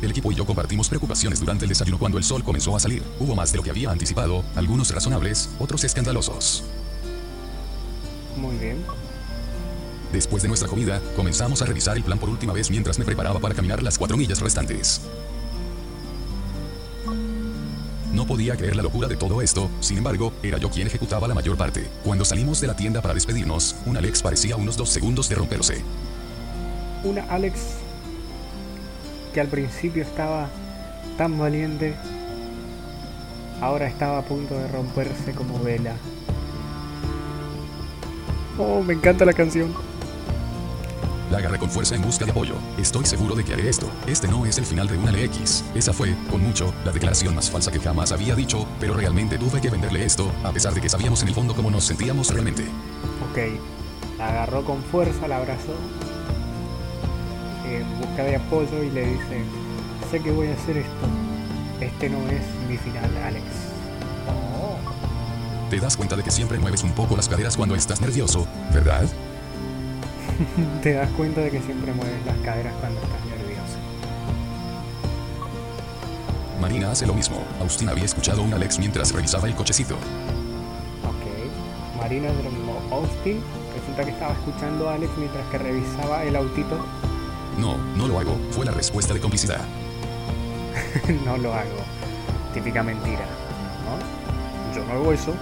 El 0.04 0.10
equipo 0.10 0.30
y 0.30 0.34
yo 0.34 0.44
compartimos 0.44 0.86
preocupaciones 0.90 1.40
durante 1.40 1.64
el 1.64 1.70
desayuno 1.70 1.98
cuando 1.98 2.18
el 2.18 2.24
sol 2.24 2.44
comenzó 2.44 2.76
a 2.76 2.78
salir. 2.80 3.02
Hubo 3.18 3.34
más 3.34 3.52
de 3.52 3.56
lo 3.56 3.64
que 3.64 3.70
había 3.70 3.90
anticipado, 3.90 4.44
algunos 4.54 4.90
razonables, 4.90 5.48
otros 5.58 5.82
escandalosos. 5.82 6.62
Muy 8.36 8.54
bien. 8.58 8.84
Después 10.12 10.42
de 10.42 10.48
nuestra 10.48 10.68
comida, 10.68 11.00
comenzamos 11.16 11.62
a 11.62 11.64
revisar 11.64 11.96
el 11.96 12.04
plan 12.04 12.18
por 12.18 12.28
última 12.28 12.52
vez 12.52 12.70
mientras 12.70 12.98
me 12.98 13.06
preparaba 13.06 13.40
para 13.40 13.54
caminar 13.54 13.82
las 13.82 13.96
cuatro 13.96 14.18
millas 14.18 14.40
restantes. 14.40 15.00
No 18.12 18.26
podía 18.26 18.56
creer 18.56 18.76
la 18.76 18.82
locura 18.82 19.08
de 19.08 19.16
todo 19.16 19.40
esto, 19.40 19.70
sin 19.80 19.98
embargo, 19.98 20.34
era 20.42 20.58
yo 20.58 20.70
quien 20.70 20.86
ejecutaba 20.86 21.26
la 21.26 21.34
mayor 21.34 21.56
parte. 21.56 21.88
Cuando 22.04 22.26
salimos 22.26 22.60
de 22.60 22.66
la 22.66 22.76
tienda 22.76 23.00
para 23.00 23.14
despedirnos, 23.14 23.74
un 23.86 23.96
Alex 23.96 24.20
parecía 24.20 24.56
unos 24.56 24.76
dos 24.76 24.90
segundos 24.90 25.30
de 25.30 25.34
romperse. 25.34 25.82
Una 27.02 27.22
Alex 27.24 27.83
que 29.34 29.40
al 29.40 29.48
principio 29.48 30.04
estaba 30.04 30.48
tan 31.18 31.36
valiente, 31.36 31.94
ahora 33.60 33.88
estaba 33.88 34.18
a 34.18 34.22
punto 34.22 34.56
de 34.56 34.68
romperse 34.68 35.32
como 35.32 35.58
vela. 35.58 35.96
Oh, 38.56 38.80
me 38.80 38.94
encanta 38.94 39.24
la 39.24 39.32
canción. 39.32 39.74
La 41.32 41.38
agarré 41.38 41.58
con 41.58 41.68
fuerza 41.68 41.96
en 41.96 42.02
busca 42.02 42.24
de 42.24 42.30
apoyo. 42.30 42.54
Estoy 42.78 43.04
seguro 43.06 43.34
de 43.34 43.44
que 43.44 43.54
haré 43.54 43.68
esto. 43.68 43.90
Este 44.06 44.28
no 44.28 44.46
es 44.46 44.56
el 44.58 44.64
final 44.64 44.86
de 44.86 44.96
una 44.96 45.10
LX. 45.10 45.64
Esa 45.74 45.92
fue, 45.92 46.14
con 46.30 46.40
mucho, 46.40 46.72
la 46.84 46.92
declaración 46.92 47.34
más 47.34 47.50
falsa 47.50 47.72
que 47.72 47.80
jamás 47.80 48.12
había 48.12 48.36
dicho, 48.36 48.68
pero 48.78 48.94
realmente 48.94 49.36
tuve 49.36 49.60
que 49.60 49.70
venderle 49.70 50.04
esto, 50.04 50.30
a 50.44 50.52
pesar 50.52 50.74
de 50.74 50.80
que 50.80 50.88
sabíamos 50.88 51.22
en 51.22 51.28
el 51.28 51.34
fondo 51.34 51.56
cómo 51.56 51.72
nos 51.72 51.84
sentíamos 51.84 52.32
realmente. 52.32 52.62
Ok, 53.30 53.58
la 54.16 54.28
agarró 54.28 54.64
con 54.64 54.80
fuerza, 54.84 55.26
la 55.26 55.38
abrazó 55.38 55.74
en 57.76 58.00
busca 58.00 58.24
de 58.24 58.36
apoyo 58.36 58.82
y 58.82 58.90
le 58.90 59.06
dice, 59.06 59.42
sé 60.10 60.20
que 60.20 60.30
voy 60.30 60.48
a 60.48 60.54
hacer 60.54 60.78
esto. 60.78 61.06
Este 61.80 62.08
no 62.08 62.18
es 62.28 62.42
mi 62.68 62.76
final, 62.76 63.10
Alex. 63.24 63.44
Te 65.70 65.80
das 65.80 65.96
cuenta 65.96 66.16
de 66.16 66.22
que 66.22 66.30
siempre 66.30 66.58
mueves 66.58 66.84
un 66.84 66.92
poco 66.92 67.16
las 67.16 67.28
caderas 67.28 67.56
cuando 67.56 67.74
estás 67.74 68.00
nervioso, 68.00 68.46
¿verdad? 68.72 69.04
Te 70.82 70.92
das 70.92 71.10
cuenta 71.10 71.40
de 71.40 71.50
que 71.50 71.60
siempre 71.60 71.92
mueves 71.92 72.24
las 72.26 72.36
caderas 72.38 72.74
cuando 72.80 73.00
estás 73.00 73.24
nervioso. 73.26 73.78
Marina 76.60 76.92
hace 76.92 77.06
lo 77.06 77.14
mismo. 77.14 77.42
Austin 77.60 77.88
había 77.88 78.04
escuchado 78.04 78.42
a 78.42 78.44
un 78.44 78.54
Alex 78.54 78.78
mientras 78.78 79.12
revisaba 79.12 79.48
el 79.48 79.54
cochecito. 79.54 79.94
Ok. 79.94 81.98
Marina. 81.98 82.28
Austin 82.90 83.40
resulta 83.74 84.04
que 84.04 84.10
estaba 84.10 84.32
escuchando 84.32 84.88
a 84.88 84.94
Alex 84.94 85.12
mientras 85.18 85.46
que 85.48 85.58
revisaba 85.58 86.24
el 86.24 86.36
autito. 86.36 86.78
No, 87.58 87.76
no 87.96 88.08
lo 88.08 88.18
hago. 88.18 88.38
Fue 88.50 88.64
la 88.64 88.72
respuesta 88.72 89.14
de 89.14 89.20
complicidad. 89.20 89.64
no 91.24 91.36
lo 91.36 91.54
hago. 91.54 91.78
Típica 92.52 92.82
mentira. 92.82 93.26
¿No? 93.84 94.74
Yo 94.74 94.84
no 94.84 94.92
hago 94.92 95.12
eso. 95.12 95.34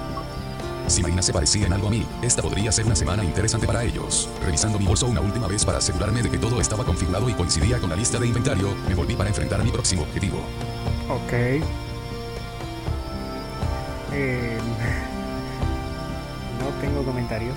Si 0.89 1.01
Marina 1.01 1.23
se 1.23 1.33
parecía 1.33 1.67
en 1.67 1.73
algo 1.73 1.89
a 1.89 1.91
mí, 1.91 2.07
esta 2.23 2.43
podría 2.43 2.71
ser 2.73 2.85
una 2.87 2.97
semana 2.97 3.25
interesante 3.25 3.67
para 3.67 3.85
ellos. 3.85 4.29
Revisando 4.45 4.79
mi 4.79 4.87
bolso 4.87 5.07
una 5.07 5.21
última 5.21 5.47
vez 5.47 5.65
para 5.65 5.79
asegurarme 5.79 6.23
de 6.23 6.31
que 6.31 6.39
todo 6.39 6.61
estaba 6.61 6.85
configurado 6.85 7.29
y 7.29 7.35
coincidía 7.35 7.79
con 7.79 7.91
la 7.91 7.97
lista 7.97 8.19
de 8.19 8.27
inventario, 8.27 8.75
me 8.89 8.95
volví 8.95 9.15
para 9.15 9.31
enfrentar 9.31 9.61
a 9.61 9.65
mi 9.65 9.71
próximo 9.71 10.03
objetivo. 10.03 10.39
Ok. 11.09 11.33
Eh, 14.13 14.59
no 16.61 16.69
tengo 16.81 17.03
comentarios. 17.05 17.57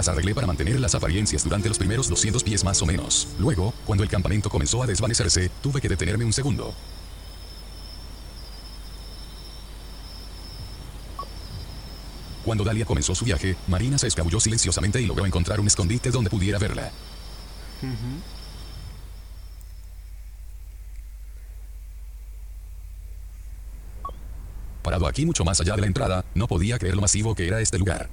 Las 0.00 0.08
arreglé 0.08 0.34
para 0.34 0.46
mantener 0.46 0.80
las 0.80 0.94
apariencias 0.94 1.44
durante 1.44 1.68
los 1.68 1.76
primeros 1.76 2.08
200 2.08 2.42
pies 2.42 2.64
más 2.64 2.80
o 2.80 2.86
menos. 2.86 3.28
Luego, 3.38 3.74
cuando 3.84 4.02
el 4.02 4.08
campamento 4.08 4.48
comenzó 4.48 4.82
a 4.82 4.86
desvanecerse, 4.86 5.50
tuve 5.60 5.78
que 5.78 5.90
detenerme 5.90 6.24
un 6.24 6.32
segundo. 6.32 6.74
Cuando 12.46 12.64
Dalia 12.64 12.86
comenzó 12.86 13.14
su 13.14 13.26
viaje, 13.26 13.56
Marina 13.68 13.98
se 13.98 14.06
escabulló 14.06 14.40
silenciosamente 14.40 15.02
y 15.02 15.06
logró 15.06 15.26
encontrar 15.26 15.60
un 15.60 15.66
escondite 15.66 16.10
donde 16.10 16.30
pudiera 16.30 16.58
verla. 16.58 16.90
Parado 24.82 25.06
aquí 25.06 25.26
mucho 25.26 25.44
más 25.44 25.60
allá 25.60 25.74
de 25.74 25.82
la 25.82 25.86
entrada, 25.86 26.24
no 26.34 26.48
podía 26.48 26.78
creer 26.78 26.94
lo 26.94 27.02
masivo 27.02 27.34
que 27.34 27.46
era 27.46 27.60
este 27.60 27.78
lugar. 27.78 28.08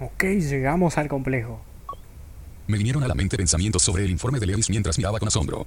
Ok, 0.00 0.24
llegamos 0.24 0.96
al 0.96 1.08
complejo. 1.08 1.60
Me 2.68 2.78
vinieron 2.78 3.02
a 3.02 3.08
la 3.08 3.14
mente 3.14 3.36
pensamientos 3.36 3.82
sobre 3.82 4.04
el 4.04 4.10
informe 4.10 4.38
de 4.38 4.46
Lewis 4.46 4.70
mientras 4.70 4.96
miraba 4.98 5.18
con 5.18 5.28
asombro. 5.28 5.66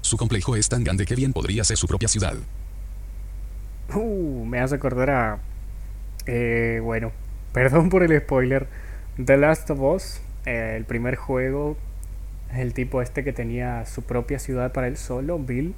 Su 0.00 0.16
complejo 0.16 0.54
es 0.54 0.68
tan 0.68 0.84
grande 0.84 1.04
que 1.04 1.16
bien 1.16 1.32
podría 1.32 1.64
ser 1.64 1.76
su 1.76 1.88
propia 1.88 2.08
ciudad. 2.08 2.34
Uh, 3.92 4.44
me 4.44 4.60
hace 4.60 4.76
acordar 4.76 5.10
a... 5.10 5.38
Eh, 6.26 6.80
bueno, 6.82 7.12
perdón 7.52 7.90
por 7.90 8.02
el 8.02 8.16
spoiler. 8.20 8.68
The 9.22 9.36
Last 9.36 9.68
of 9.70 9.80
Us, 9.80 10.20
eh, 10.44 10.74
el 10.76 10.84
primer 10.84 11.16
juego, 11.16 11.76
el 12.54 12.72
tipo 12.72 13.02
este 13.02 13.24
que 13.24 13.32
tenía 13.32 13.84
su 13.84 14.02
propia 14.02 14.38
ciudad 14.38 14.72
para 14.72 14.86
él 14.86 14.96
solo, 14.96 15.38
Bill. 15.38 15.74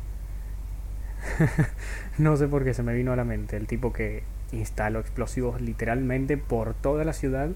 no 2.19 2.37
sé 2.37 2.49
por 2.49 2.65
qué 2.65 2.75
se 2.75 2.83
me 2.83 2.95
vino 2.95 3.13
a 3.13 3.17
la 3.17 3.25
mente. 3.25 3.57
El 3.57 3.67
tipo 3.67 3.93
que 3.93 4.23
instaló 4.53 5.01
explosivos 5.01 5.61
literalmente 5.61 6.37
por 6.39 6.75
toda 6.75 7.05
la 7.05 7.13
ciudad 7.13 7.51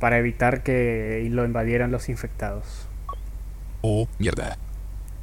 para 0.00 0.18
evitar 0.18 0.62
que 0.62 1.26
lo 1.30 1.44
invadieran 1.44 1.90
los 1.90 2.08
infectados. 2.08 2.88
Oh, 3.82 4.08
mierda. 4.18 4.58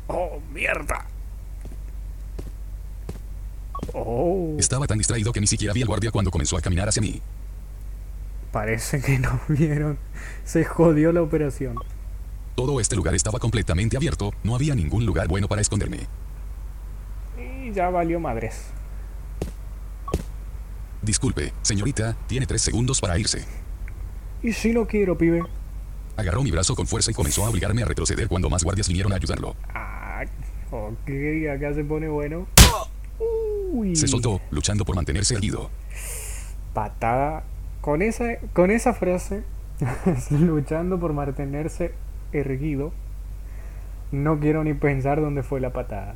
¡Oh, 0.07 0.40
mierda! 0.53 1.06
Oh, 3.94 4.56
Estaba 4.60 4.88
tan 4.88 4.98
distraído 4.98 5.31
que 5.31 5.40
ni 5.41 5.48
siquiera 5.48 5.73
vi 5.73 5.81
al 5.81 5.88
guardia 5.88 6.11
cuando 6.11 6.31
comenzó 6.31 6.57
a 6.57 6.61
caminar 6.61 6.90
hacia 6.90 7.02
mí. 7.02 7.22
parece 8.52 9.02
que 9.02 9.19
no 9.19 9.40
vieron. 9.48 9.98
Se 10.44 10.64
jodió 10.65 11.11
la 11.11 11.22
operación. 11.22 11.76
Todo 12.56 12.80
este 12.80 12.95
lugar 12.95 13.15
estaba 13.15 13.40
completamente 13.40 13.95
abierto, 13.98 14.34
no 14.44 14.56
había 14.56 14.76
ningún 14.76 15.06
lugar 15.06 15.27
bueno 15.27 15.48
para 15.48 15.61
esconderme. 15.61 16.07
Y 17.69 17.73
ya 17.73 17.89
valió 17.89 18.19
madres. 18.19 18.71
Disculpe, 21.01 21.53
señorita, 21.61 22.15
tiene 22.27 22.45
tres 22.45 22.61
segundos 22.61 22.99
para 22.99 23.17
irse. 23.17 23.45
Y 24.41 24.53
si 24.53 24.73
no 24.73 24.87
quiero, 24.87 25.17
pibe. 25.17 25.43
Agarró 26.17 26.43
mi 26.43 26.51
brazo 26.51 26.75
con 26.75 26.87
fuerza 26.87 27.11
y 27.11 27.13
comenzó 27.13 27.45
a 27.45 27.49
obligarme 27.49 27.83
a 27.83 27.85
retroceder 27.85 28.27
cuando 28.27 28.49
más 28.49 28.63
guardias 28.63 28.87
vinieron 28.87 29.13
a 29.13 29.15
ayudarlo. 29.15 29.55
Ah, 29.73 30.25
ok, 30.71 31.09
acá 31.55 31.73
se 31.73 31.83
pone 31.83 32.09
bueno. 32.09 32.47
Uy, 33.71 33.95
Se 33.95 34.07
soltó, 34.07 34.41
luchando 34.49 34.83
por 34.85 34.95
mantenerse 34.95 35.35
erguido. 35.35 35.69
patada. 36.73 37.43
Con 37.81 38.01
esa, 38.01 38.37
con 38.53 38.71
esa 38.71 38.93
frase, 38.93 39.43
luchando 40.31 40.99
por 40.99 41.13
mantenerse 41.13 41.93
erguido, 42.33 42.91
no 44.11 44.39
quiero 44.39 44.63
ni 44.65 44.73
pensar 44.73 45.21
dónde 45.21 45.43
fue 45.43 45.61
la 45.61 45.71
patada. 45.71 46.15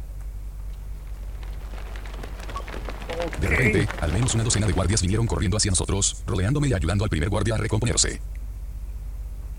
De 3.43 3.49
repente, 3.49 3.87
al 3.99 4.13
menos 4.13 4.33
una 4.35 4.45
docena 4.45 4.65
de 4.67 4.71
guardias 4.71 5.01
vinieron 5.01 5.27
corriendo 5.27 5.57
hacia 5.57 5.69
nosotros, 5.69 6.23
rodeándome 6.25 6.69
y 6.69 6.73
ayudando 6.73 7.03
al 7.03 7.09
primer 7.09 7.27
guardia 7.27 7.55
a 7.55 7.57
recomponerse. 7.57 8.21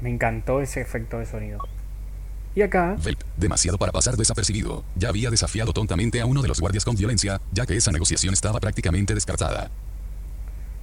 Me 0.00 0.08
encantó 0.08 0.62
ese 0.62 0.80
efecto 0.80 1.18
de 1.18 1.26
sonido. 1.26 1.58
Y 2.54 2.62
acá, 2.62 2.96
Velp, 3.04 3.20
demasiado 3.36 3.76
para 3.76 3.92
pasar 3.92 4.16
desapercibido, 4.16 4.84
ya 4.96 5.10
había 5.10 5.28
desafiado 5.28 5.74
tontamente 5.74 6.22
a 6.22 6.26
uno 6.26 6.40
de 6.40 6.48
los 6.48 6.60
guardias 6.60 6.82
con 6.82 6.96
violencia, 6.96 7.42
ya 7.52 7.66
que 7.66 7.76
esa 7.76 7.92
negociación 7.92 8.32
estaba 8.32 8.58
prácticamente 8.58 9.12
descartada. 9.12 9.70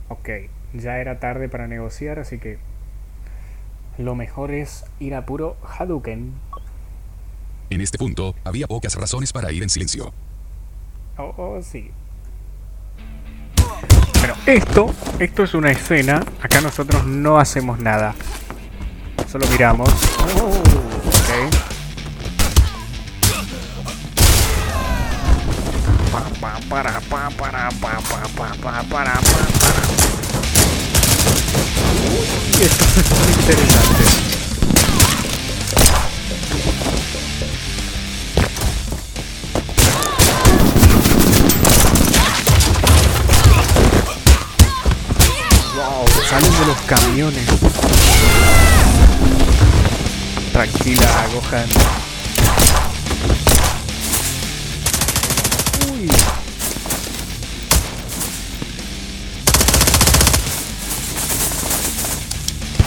ok, 0.10 0.30
ya 0.76 1.00
era 1.00 1.20
tarde 1.20 1.50
para 1.50 1.68
negociar, 1.68 2.20
así 2.20 2.38
que 2.38 2.60
lo 3.98 4.14
mejor 4.14 4.52
es 4.52 4.86
ir 5.00 5.16
a 5.16 5.26
puro 5.26 5.58
Hadouken. 5.64 6.34
En 7.72 7.82
este 7.82 7.98
punto, 7.98 8.36
había 8.44 8.68
pocas 8.68 8.94
razones 8.94 9.34
para 9.34 9.52
ir 9.52 9.64
en 9.64 9.70
silencio. 9.70 10.14
Oh, 11.18 11.34
oh, 11.38 11.62
sí. 11.64 11.90
Pero 14.22 14.36
esto, 14.46 14.94
esto 15.20 15.44
es 15.44 15.54
una 15.54 15.72
escena. 15.72 16.24
Acá 16.42 16.62
nosotros 16.62 17.06
no 17.06 17.40
hacemos 17.40 17.80
nada. 17.80 18.14
Solo 19.30 19.48
miramos. 19.48 19.90
Oh. 20.38 20.62
Salen 46.32 46.60
de 46.60 46.66
los 46.66 46.82
camiones. 46.84 47.46
Tranquila, 50.54 51.28
Gohan. 51.34 51.70
Uy. 55.92 56.08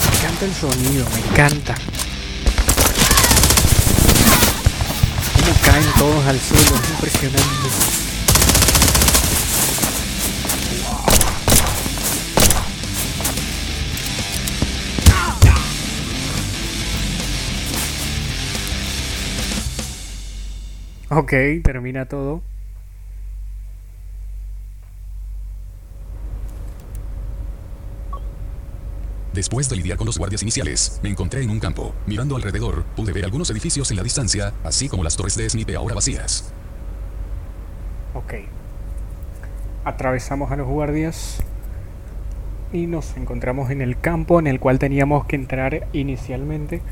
Me 0.00 0.16
encanta 0.16 0.44
el 0.46 0.54
sonido, 0.54 1.06
me 1.12 1.20
encanta. 1.20 1.74
Cómo 5.34 5.54
caen 5.62 5.92
todos 5.98 6.26
al 6.26 6.40
suelo, 6.40 6.80
es 6.82 6.90
impresionante. 6.90 8.03
Ok, 21.16 21.32
termina 21.62 22.07
todo. 22.07 22.43
Después 29.32 29.69
de 29.69 29.77
lidiar 29.77 29.97
con 29.97 30.07
los 30.07 30.19
guardias 30.19 30.43
iniciales, 30.43 30.99
me 31.05 31.11
encontré 31.11 31.43
en 31.43 31.51
un 31.51 31.61
campo. 31.61 31.95
Mirando 32.07 32.35
alrededor, 32.35 32.82
pude 32.97 33.12
ver 33.12 33.24
algunos 33.24 33.49
edificios 33.51 33.93
en 33.93 33.97
la 33.97 34.03
distancia, 34.03 34.55
así 34.65 34.89
como 34.89 35.05
las 35.05 35.16
torres 35.16 35.36
de 35.36 35.49
Snipe 35.49 35.77
ahora 35.77 35.95
vacías. 35.95 36.53
Ok. 38.15 38.35
Atravesamos 39.85 40.51
a 40.51 40.57
los 40.57 40.66
guardias 40.66 41.39
y 42.73 42.89
nos 42.89 43.16
encontramos 43.16 43.70
en 43.70 43.82
el 43.82 44.01
campo 44.01 44.41
en 44.41 44.49
el 44.49 44.59
cual 44.59 44.81
teníamos 44.81 45.27
que 45.27 45.36
entrar 45.36 45.86
inicialmente. 45.93 46.82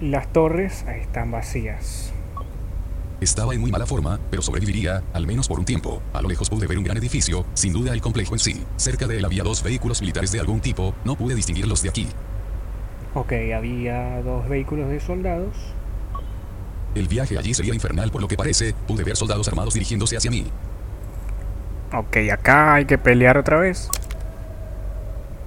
Las 0.00 0.32
torres 0.32 0.84
están 0.88 1.30
vacías. 1.30 2.12
Estaba 3.22 3.54
en 3.54 3.60
muy 3.60 3.70
mala 3.70 3.86
forma, 3.86 4.18
pero 4.30 4.42
sobreviviría, 4.42 5.04
al 5.12 5.28
menos 5.28 5.46
por 5.46 5.60
un 5.60 5.64
tiempo. 5.64 6.02
A 6.12 6.20
lo 6.20 6.28
lejos 6.28 6.50
pude 6.50 6.66
ver 6.66 6.76
un 6.76 6.82
gran 6.82 6.96
edificio, 6.96 7.46
sin 7.54 7.72
duda 7.72 7.92
el 7.92 8.00
complejo 8.00 8.34
en 8.34 8.40
sí. 8.40 8.64
Cerca 8.74 9.06
de 9.06 9.18
él 9.18 9.24
había 9.24 9.44
dos 9.44 9.62
vehículos 9.62 10.00
militares 10.00 10.32
de 10.32 10.40
algún 10.40 10.60
tipo, 10.60 10.92
no 11.04 11.14
pude 11.14 11.36
distinguirlos 11.36 11.82
de 11.82 11.88
aquí. 11.88 12.08
Ok, 13.14 13.32
había 13.54 14.20
dos 14.22 14.48
vehículos 14.48 14.88
de 14.88 14.98
soldados. 14.98 15.54
El 16.96 17.06
viaje 17.06 17.38
allí 17.38 17.54
sería 17.54 17.72
infernal 17.72 18.10
por 18.10 18.20
lo 18.20 18.26
que 18.26 18.36
parece, 18.36 18.74
pude 18.88 19.04
ver 19.04 19.16
soldados 19.16 19.46
armados 19.46 19.74
dirigiéndose 19.74 20.16
hacia 20.16 20.32
mí. 20.32 20.44
Ok, 21.92 22.16
acá 22.32 22.74
hay 22.74 22.86
que 22.86 22.98
pelear 22.98 23.38
otra 23.38 23.60
vez. 23.60 23.88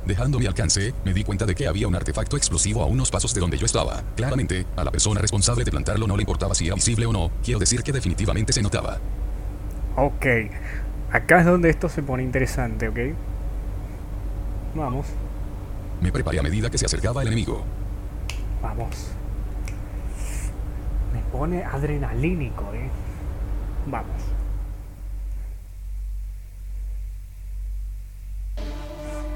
Dejando 0.06 0.38
mi 0.38 0.46
alcance, 0.46 0.94
me 1.04 1.14
di 1.14 1.24
cuenta 1.24 1.46
de 1.46 1.56
que 1.56 1.68
había 1.68 1.88
un 1.88 1.96
artefacto 1.96 2.38
explosivo 2.38 2.84
a 2.84 2.86
unos 2.86 3.10
pasos 3.10 3.34
de 3.34 3.42
donde 3.42 3.58
yo 3.58 3.66
estaba. 3.66 4.04
Claramente, 4.16 4.66
a 4.76 4.84
la 4.84 4.92
persona 4.92 5.20
responsable 5.20 5.64
de 5.64 5.72
plantarlo 5.72 6.06
no 6.06 6.16
le 6.16 6.22
importaba 6.22 6.54
si 6.54 6.68
era 6.68 6.76
visible 6.76 7.06
o 7.08 7.14
no, 7.14 7.32
quiero 7.44 7.60
decir 7.60 7.82
que 7.82 7.92
definitivamente 7.92 8.54
se 8.54 8.62
notaba. 8.62 9.00
Ok, 9.96 10.26
acá 11.12 11.40
es 11.40 11.46
donde 11.46 11.70
esto 11.70 11.90
se 11.90 12.04
pone 12.04 12.22
interesante, 12.22 12.88
¿ok? 12.88 12.98
Vamos, 14.76 15.08
Me 16.02 16.12
preparé 16.12 16.40
a 16.40 16.44
medida 16.44 16.70
que 16.70 16.78
se 16.78 16.86
acercaba 16.86 17.22
el 17.22 17.30
enemigo. 17.30 17.64
vamos. 18.62 19.12
Me 21.14 21.22
pone 21.32 21.64
adrenalínico, 21.64 22.64
¿eh? 22.74 22.90
Vamos. 23.88 24.22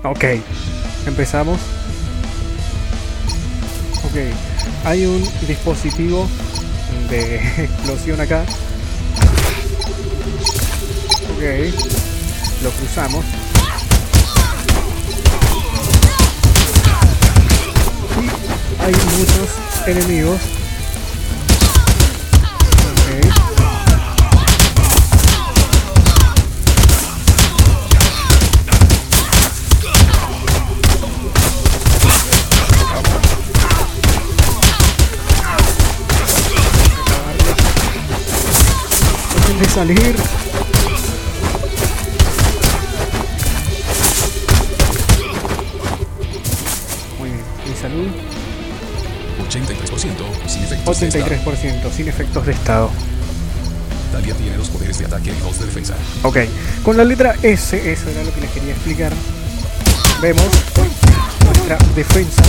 Ok, 0.03 0.23
empezamos. 1.05 1.59
Ok, 4.05 4.15
hay 4.85 5.05
un 5.05 5.21
dispositivo 5.45 6.25
de 7.09 7.35
explosión 7.63 8.21
acá. 8.21 8.45
Ok, 11.35 11.43
lo 12.63 12.69
cruzamos. 12.71 13.25
Y 18.17 18.83
hay 18.83 18.93
muchos 18.93 19.87
enemigos. 19.87 20.58
salir. 39.79 40.15
Muy 47.17 47.29
bien, 47.29 47.43
mi 47.65 47.75
salud. 47.81 48.07
83% 49.47 50.49
sin 50.49 50.63
efectos 50.63 51.01
83% 51.01 51.15
de 51.21 51.69
estado. 51.69 51.91
sin 51.93 52.07
efectos 52.09 52.45
de 52.45 52.51
estado. 52.51 52.89
Talia 54.11 54.33
tiene 54.35 54.57
dos 54.57 54.67
poderes 54.67 54.99
de 54.99 55.05
ataque 55.05 55.31
y 55.31 55.39
dos 55.41 55.57
de 55.59 55.65
defensa. 55.67 55.93
Ok, 56.23 56.39
con 56.83 56.97
la 56.97 57.05
letra 57.05 57.35
S, 57.41 57.77
eso 57.77 58.09
era 58.09 58.23
lo 58.25 58.33
que 58.33 58.41
les 58.41 58.49
quería 58.49 58.73
explicar. 58.73 59.13
Vemos 60.21 60.43
nuestra 61.45 61.77
defensa 61.95 62.43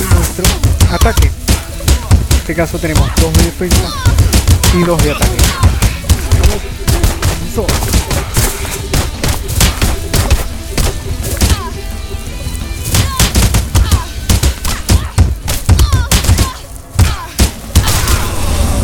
y 0.00 0.14
nuestro 0.14 0.46
ataque. 0.94 1.26
En 1.26 2.36
este 2.38 2.54
caso 2.54 2.78
tenemos 2.78 3.06
dos 3.20 3.34
de 3.34 3.42
defensa 3.44 3.86
y 4.72 4.82
dos 4.82 5.04
de 5.04 5.10
ataque. 5.10 5.63
Vamos. 6.54 6.62
So. 7.54 7.66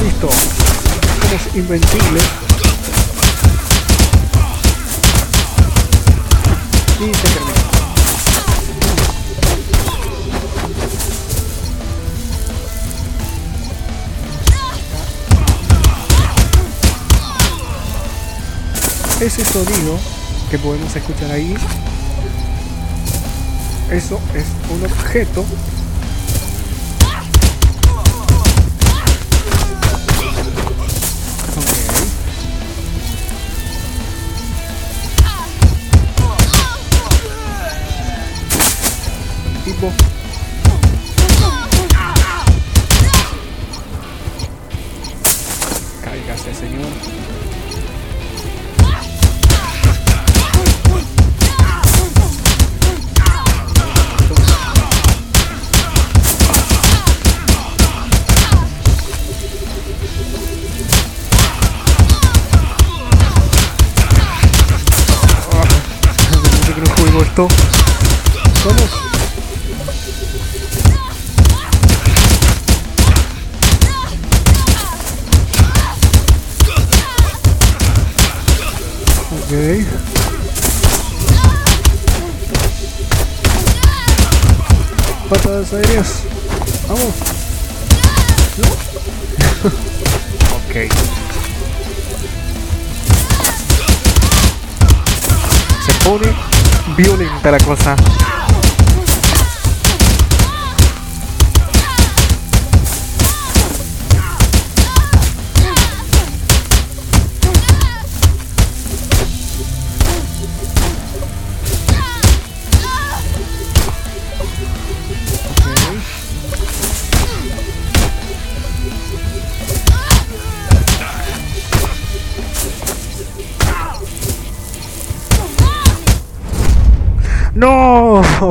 Listo. 0.03 0.29
Somos 1.21 1.57
invencibles. 1.57 2.25
Y 7.01 7.15
se 7.15 7.40
Ese 19.21 19.45
sonido 19.45 19.99
que 20.51 20.59
podemos 20.59 20.97
escuchar 20.97 21.31
ahí, 21.31 21.55
eso 23.91 24.19
es 24.35 24.47
un 24.75 24.83
objeto 24.83 25.45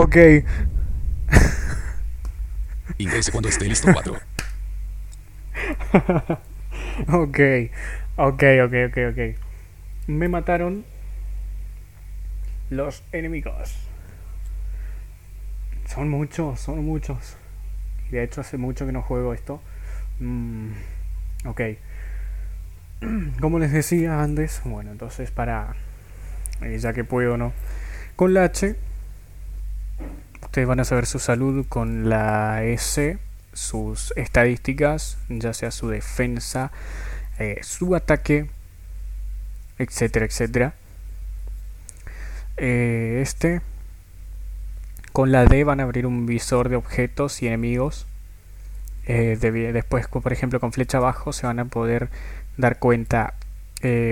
ok. 0.09 0.43
Ingrese 2.97 3.31
cuando 3.31 3.49
esté 3.49 3.65
listo 3.65 3.91
4. 3.93 4.13
Ok, 7.07 7.39
ok, 8.17 8.43
ok, 8.65 8.73
ok, 8.89 8.97
ok. 9.11 9.19
Me 10.07 10.27
mataron 10.27 10.83
los 12.69 13.03
enemigos. 13.13 13.75
Son 15.85 16.09
muchos, 16.09 16.59
son 16.59 16.85
muchos. 16.85 17.37
Y 18.09 18.15
de 18.15 18.23
hecho 18.23 18.41
hace 18.41 18.57
mucho 18.57 18.85
que 18.85 18.91
no 18.91 19.01
juego 19.01 19.33
esto. 19.33 19.61
Mm, 20.19 20.71
ok. 21.45 21.61
Como 23.39 23.59
les 23.59 23.71
decía 23.71 24.21
antes, 24.21 24.61
bueno, 24.65 24.91
entonces 24.91 25.31
para... 25.31 25.75
eh, 26.61 26.77
ya 26.79 26.93
que 26.93 27.03
puedo, 27.05 27.37
¿no? 27.37 27.53
Con 28.15 28.33
la 28.33 28.43
H, 28.43 28.75
ustedes 30.41 30.67
van 30.67 30.79
a 30.79 30.85
saber 30.85 31.05
su 31.05 31.19
salud. 31.19 31.65
Con 31.67 32.09
la 32.09 32.63
S, 32.63 33.17
sus 33.53 34.13
estadísticas, 34.15 35.17
ya 35.29 35.53
sea 35.53 35.71
su 35.71 35.89
defensa, 35.89 36.71
eh, 37.37 37.59
su 37.61 37.95
ataque, 37.95 38.49
etcétera, 39.77 40.25
etcétera. 40.25 40.73
Eh, 42.57 43.19
este, 43.21 43.61
con 45.13 45.31
la 45.31 45.45
D 45.45 45.63
van 45.63 45.79
a 45.79 45.83
abrir 45.83 46.05
un 46.05 46.25
visor 46.25 46.69
de 46.69 46.75
objetos 46.75 47.41
y 47.41 47.47
enemigos. 47.47 48.07
Eh, 49.05 49.37
después, 49.73 50.07
por 50.07 50.33
ejemplo, 50.33 50.59
con 50.59 50.71
flecha 50.71 50.97
abajo 50.97 51.33
se 51.33 51.47
van 51.47 51.59
a 51.59 51.65
poder 51.65 52.09
dar 52.57 52.79
cuenta, 52.79 53.35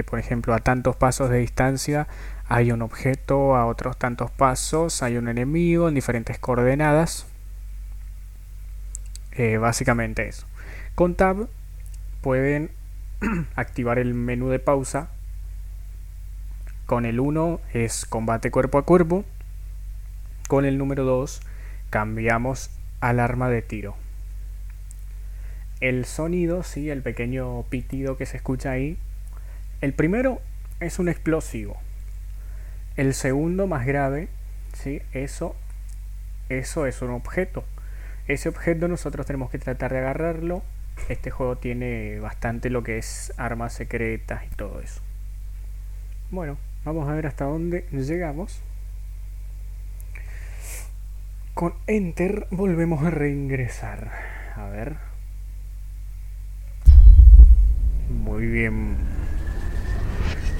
por 0.07 0.19
ejemplo, 0.19 0.53
a 0.53 0.59
tantos 0.59 0.95
pasos 0.95 1.29
de 1.29 1.39
distancia 1.39 2.07
hay 2.49 2.71
un 2.71 2.81
objeto, 2.81 3.55
a 3.55 3.65
otros 3.65 3.97
tantos 3.97 4.31
pasos 4.31 5.03
hay 5.03 5.17
un 5.17 5.27
enemigo 5.27 5.89
en 5.89 5.95
diferentes 5.95 6.39
coordenadas. 6.39 7.27
Eh, 9.33 9.57
básicamente 9.57 10.27
eso. 10.27 10.47
Con 10.95 11.15
Tab 11.15 11.49
pueden 12.21 12.71
activar 13.55 13.99
el 13.99 14.13
menú 14.13 14.49
de 14.49 14.59
pausa. 14.59 15.09
Con 16.85 17.05
el 17.05 17.19
1 17.19 17.59
es 17.73 18.05
combate 18.05 18.49
cuerpo 18.49 18.77
a 18.77 18.85
cuerpo. 18.85 19.25
Con 20.47 20.63
el 20.63 20.77
número 20.77 21.03
2 21.03 21.41
cambiamos 21.89 22.69
al 23.01 23.19
arma 23.19 23.49
de 23.49 23.61
tiro. 23.61 23.95
El 25.81 26.05
sonido, 26.05 26.63
sí, 26.63 26.89
el 26.89 27.03
pequeño 27.03 27.63
pitido 27.63 28.17
que 28.17 28.25
se 28.25 28.37
escucha 28.37 28.71
ahí. 28.71 28.97
El 29.81 29.93
primero 29.93 30.41
es 30.79 30.97
un 30.97 31.09
explosivo. 31.09 31.77
El 32.97 33.13
segundo 33.13 33.67
más 33.67 33.85
grave, 33.85 34.27
sí, 34.73 35.03
eso, 35.13 35.55
eso 36.49 36.87
es 36.87 36.99
un 37.03 37.11
objeto. 37.11 37.63
Ese 38.27 38.49
objeto 38.49 38.87
nosotros 38.87 39.27
tenemos 39.27 39.51
que 39.51 39.59
tratar 39.59 39.93
de 39.93 39.99
agarrarlo. 39.99 40.63
Este 41.07 41.29
juego 41.29 41.57
tiene 41.57 42.19
bastante 42.19 42.71
lo 42.71 42.81
que 42.81 42.97
es 42.97 43.31
armas 43.37 43.73
secretas 43.73 44.43
y 44.45 44.55
todo 44.55 44.81
eso. 44.81 44.99
Bueno, 46.31 46.57
vamos 46.85 47.07
a 47.07 47.13
ver 47.13 47.27
hasta 47.27 47.45
dónde 47.45 47.85
llegamos. 47.91 48.61
Con 51.53 51.75
Enter 51.85 52.47
volvemos 52.49 53.05
a 53.05 53.11
reingresar. 53.11 54.11
A 54.55 54.65
ver. 54.69 54.95
Muy 58.09 58.47
bien. 58.47 58.97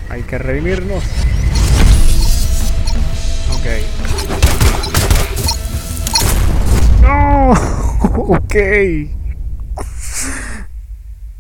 Hay 0.10 0.22
que 0.22 0.38
redimirnos. 0.38 1.04
Ok. 3.68 3.74
¡No! 7.02 7.52
ok. 8.34 8.56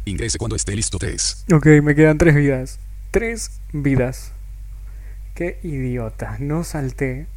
Ingrese 0.03 0.37
cuando 0.37 0.57
esté 0.57 0.75
listo 0.75 0.97
3. 0.99 1.45
Ok, 1.53 1.67
me 1.83 1.95
quedan 1.95 2.17
tres 2.17 2.35
vidas. 2.35 2.79
Tres 3.11 3.61
vidas. 3.71 4.33
Qué 5.35 5.59
idiota. 5.63 6.35
No 6.39 6.65
salté. 6.65 7.27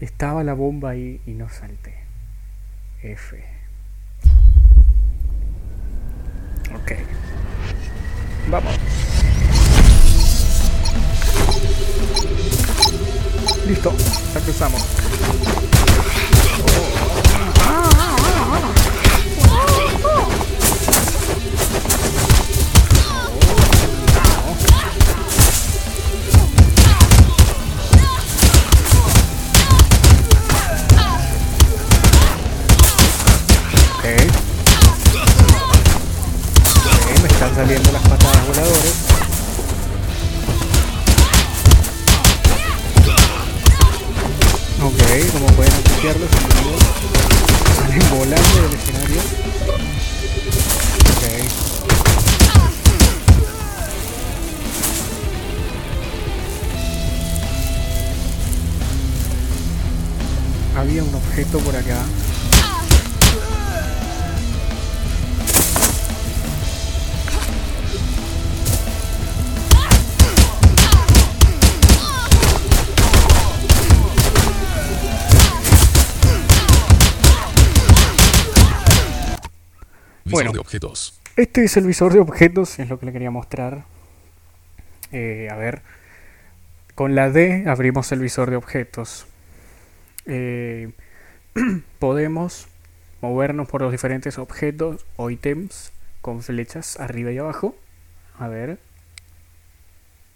Estaba 0.00 0.44
la 0.44 0.54
bomba 0.54 0.90
ahí 0.90 1.20
y 1.26 1.32
no 1.32 1.50
salté. 1.50 1.94
F. 3.02 3.44
Ok. 6.74 6.92
Vamos. 8.48 8.78
Listo, 13.66 13.92
ya. 14.34 14.78
Ok, 33.98 34.04
me 37.22 37.28
están 37.28 37.54
saliendo 37.54 37.92
las 37.92 38.02
patadas 38.02 38.46
voladores. 38.46 39.07
Como 45.98 46.12
pueden 46.12 46.16
apreciar 46.16 46.16
los 46.20 46.30
enemigos 46.32 46.82
salen 47.76 48.10
volando 48.10 48.62
del 48.62 48.74
escenario. 48.74 49.20
Ok. 51.16 51.24
Había 60.76 61.02
un 61.02 61.14
objeto 61.14 61.58
por 61.58 61.74
acá. 61.74 62.04
Visor 80.28 80.44
Bueno. 80.44 80.52
de 80.52 80.58
objetos. 80.60 81.18
Este 81.36 81.64
es 81.64 81.76
el 81.76 81.86
visor 81.86 82.12
de 82.12 82.20
objetos, 82.20 82.78
es 82.78 82.88
lo 82.88 82.98
que 82.98 83.06
le 83.06 83.12
quería 83.12 83.30
mostrar. 83.30 83.84
Eh, 85.12 85.48
a 85.50 85.56
ver, 85.56 85.82
con 86.94 87.14
la 87.14 87.30
D 87.30 87.64
abrimos 87.66 88.10
el 88.12 88.20
visor 88.20 88.50
de 88.50 88.56
objetos. 88.56 89.26
Eh, 90.26 90.90
podemos 91.98 92.66
movernos 93.20 93.68
por 93.68 93.82
los 93.82 93.90
diferentes 93.92 94.38
objetos 94.38 95.04
o 95.16 95.30
ítems 95.30 95.92
con 96.20 96.42
flechas 96.42 96.98
arriba 97.00 97.30
y 97.32 97.38
abajo. 97.38 97.74
A 98.38 98.48
ver, 98.48 98.78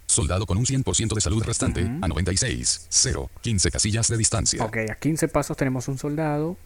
Soldado 0.07 0.45
con 0.45 0.59
un 0.59 0.67
100% 0.67 1.15
de 1.15 1.21
salud 1.23 1.43
restante 1.43 1.85
Ujú. 1.85 1.99
a 2.05 2.09
96, 2.09 2.87
0, 2.91 3.31
15 3.41 3.71
casillas 3.71 4.09
de 4.09 4.19
distancia. 4.19 4.63
ok, 4.63 4.77
a 4.91 4.95
15 4.97 5.29
pasos 5.29 5.57
tenemos 5.57 5.89
un 5.89 5.97
soldado. 5.99 6.57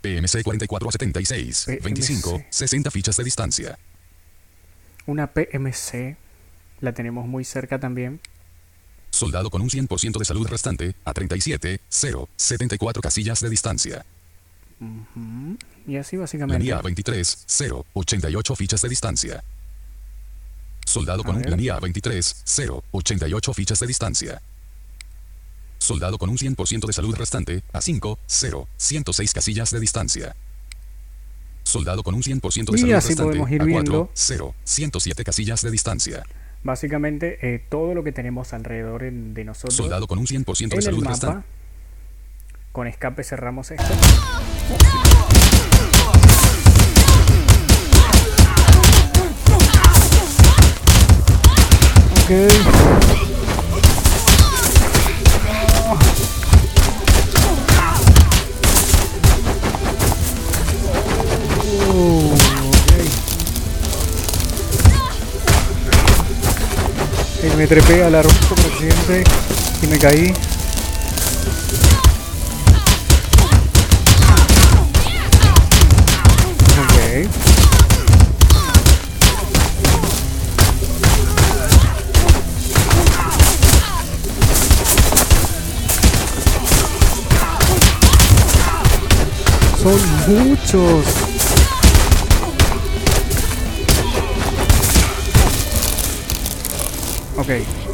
PMC 0.00 0.42
44 0.42 0.88
a 0.88 0.92
76, 0.92 1.64
PMC. 1.66 1.82
25, 1.82 2.42
60 2.50 2.90
fichas 2.90 3.16
de 3.16 3.24
distancia. 3.24 3.78
Una 5.06 5.28
PMC, 5.32 6.16
la 6.80 6.92
tenemos 6.92 7.26
muy 7.26 7.44
cerca 7.44 7.78
también. 7.78 8.20
Soldado 9.10 9.50
con 9.50 9.62
un 9.62 9.70
100% 9.70 10.18
de 10.18 10.24
salud 10.24 10.46
restante 10.46 10.94
a 11.04 11.14
37, 11.14 11.80
0, 11.88 12.28
74 12.36 13.00
casillas 13.02 13.40
de 13.40 13.48
distancia. 13.48 14.04
Ujú, 14.78 15.56
Y 15.86 15.96
así 15.96 16.16
básicamente. 16.18 16.58
Planía 16.58 16.82
23, 16.82 17.44
0, 17.46 17.86
88 17.94 18.56
fichas 18.56 18.82
de 18.82 18.88
distancia. 18.90 19.44
Soldado 20.84 21.22
con 21.24 21.34
A 21.34 21.36
un 21.38 21.42
ver. 21.42 21.46
planía 21.48 21.78
23, 21.80 22.42
0, 22.44 22.84
88 22.92 23.54
fichas 23.54 23.80
de 23.80 23.86
distancia. 23.86 24.42
Soldado 25.86 26.18
con 26.18 26.28
un 26.30 26.36
100% 26.36 26.84
de 26.84 26.92
salud 26.92 27.14
restante 27.14 27.62
a 27.72 27.80
5, 27.80 28.18
0, 28.26 28.66
106 28.76 29.32
casillas 29.32 29.70
de 29.70 29.78
distancia. 29.78 30.34
Soldado 31.62 32.02
con 32.02 32.16
un 32.16 32.22
100% 32.24 32.72
de 32.72 32.76
Y 32.76 32.80
salud 32.80 32.92
así 32.94 33.08
restante 33.10 33.22
podemos 33.22 33.50
ir 33.52 33.62
a 33.62 33.64
4, 33.64 33.68
viendo. 33.68 34.10
0, 34.12 34.54
107 34.64 35.22
casillas 35.22 35.62
de 35.62 35.70
distancia. 35.70 36.24
Básicamente 36.64 37.38
eh, 37.40 37.64
todo 37.70 37.94
lo 37.94 38.02
que 38.02 38.10
tenemos 38.10 38.52
alrededor 38.52 39.04
en- 39.04 39.32
de 39.32 39.44
nosotros. 39.44 39.74
Soldado 39.76 40.08
con 40.08 40.18
un 40.18 40.26
100% 40.26 40.74
de 40.74 40.82
salud 40.82 41.04
mapa. 41.04 41.10
restante. 41.12 41.46
Con 42.72 42.88
escape 42.88 43.22
cerramos 43.22 43.70
esto. 43.70 43.84
Ok. 52.24 53.45
Me 67.54 67.66
trepé 67.66 68.02
a 68.02 68.10
la 68.10 68.22
roca 68.22 68.34
por 68.48 68.58
accidente 68.58 69.24
y 69.82 69.86
me 69.86 69.98
caí. 69.98 70.34
Son 89.82 90.48
muchos. 90.48 91.25
Ok. 97.36 97.85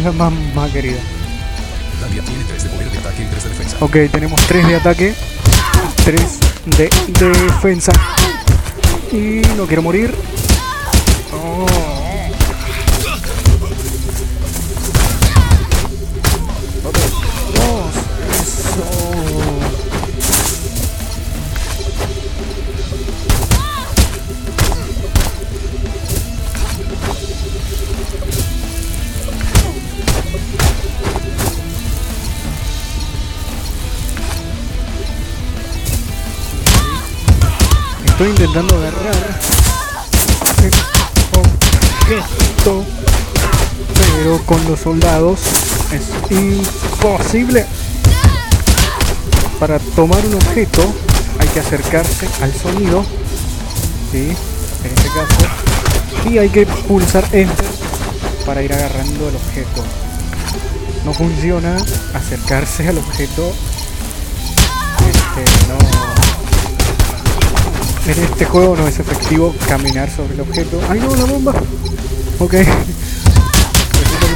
30% 0.00 0.06
de 0.08 0.08
vida 0.08 0.12
mamá 0.12 0.68
querida. 0.70 0.98
Dalia 2.00 2.22
tiene 2.22 2.44
3 2.44 2.62
de 2.62 2.68
poder 2.70 2.90
de 2.90 2.98
ataque 2.98 3.22
y 3.22 3.26
3 3.26 3.42
de 3.42 3.48
defensa. 3.50 3.76
Ok, 3.80 3.96
tenemos 4.10 4.40
3 4.46 4.68
de 4.68 4.74
ataque, 4.76 5.14
3 6.04 6.38
de 6.66 6.90
defensa. 7.28 7.92
Y 9.12 9.42
no 9.56 9.66
quiero 9.66 9.82
morir. 9.82 10.14
Intentando 38.26 38.76
agarrar 38.76 39.40
objeto, 42.10 42.84
pero 43.94 44.38
con 44.44 44.64
los 44.68 44.80
soldados 44.80 45.40
es 45.92 46.30
imposible. 46.30 47.66
Para 49.58 49.78
tomar 49.78 50.24
un 50.26 50.34
objeto 50.34 50.82
hay 51.38 51.48
que 51.48 51.60
acercarse 51.60 52.28
al 52.42 52.52
sonido, 52.54 53.04
¿sí? 54.10 54.36
en 54.84 54.90
este 54.90 55.08
caso, 55.08 56.28
y 56.30 56.38
hay 56.38 56.48
que 56.48 56.66
pulsar 56.66 57.24
Enter 57.32 57.66
para 58.44 58.62
ir 58.62 58.72
agarrando 58.72 59.28
el 59.28 59.36
objeto. 59.36 59.84
No 61.04 61.14
funciona 61.14 61.76
acercarse 62.14 62.88
al 62.88 62.98
objeto. 62.98 63.52
Este, 65.08 65.68
no. 65.68 65.89
En 68.10 68.24
este 68.24 68.44
juego 68.44 68.74
no 68.74 68.88
es 68.88 68.98
efectivo 68.98 69.54
caminar 69.68 70.10
sobre 70.10 70.34
el 70.34 70.40
objeto. 70.40 70.80
¡Ay 70.88 70.98
no, 70.98 71.14
la 71.14 71.24
bomba! 71.26 71.52
Ok. 72.40 72.54
Resulta 72.54 72.76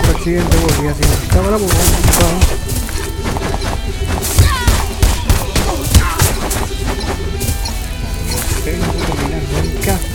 que 0.00 0.10
accidente 0.10 0.56
volví 0.58 0.86
así. 0.86 1.02
Estaba 1.24 1.50
la 1.50 1.56
bomba. 1.56 1.74
Tengo 8.64 8.92
que 8.92 9.06
dominar 9.08 9.42
nunca. 9.64 10.13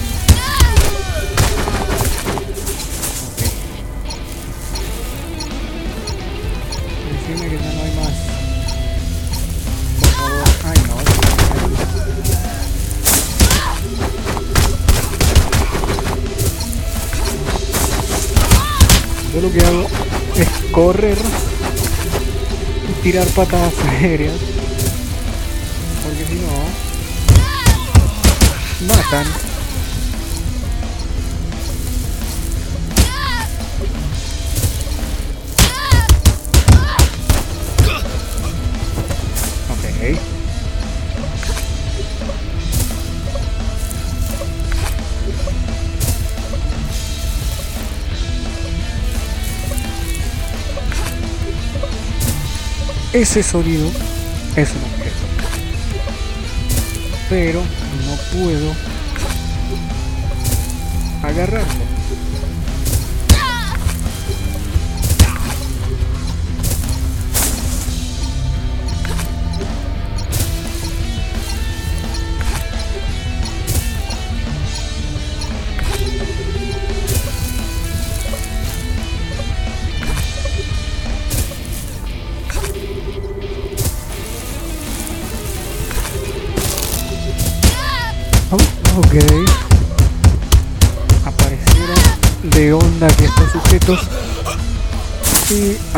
Correr 20.80 21.18
y 22.88 23.04
tirar 23.04 23.28
patadas 23.28 23.74
aéreas. 23.86 24.40
Porque 26.04 26.26
si 26.26 26.36
no, 26.36 26.56
matan. 28.88 29.49
Ese 53.20 53.44
sonido 53.44 53.86
es 54.56 54.70
un 54.72 54.82
objeto. 54.82 55.18
Pero 57.30 57.62
no 58.06 58.16
puedo 58.32 58.74
agarrarlo. 61.22 61.89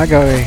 Acabé. 0.04 0.46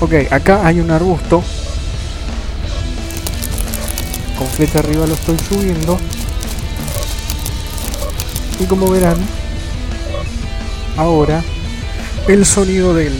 Ok, 0.00 0.14
acá 0.30 0.66
hay 0.66 0.80
un 0.80 0.90
arbusto. 0.90 1.42
Con 4.38 4.46
flecha 4.48 4.80
arriba 4.80 5.06
lo 5.06 5.14
estoy 5.14 5.38
subiendo. 5.38 5.98
Y 8.58 8.64
como 8.66 8.90
verán, 8.90 9.16
ahora 10.96 11.42
el 12.28 12.46
sonido 12.46 12.94
de 12.94 13.10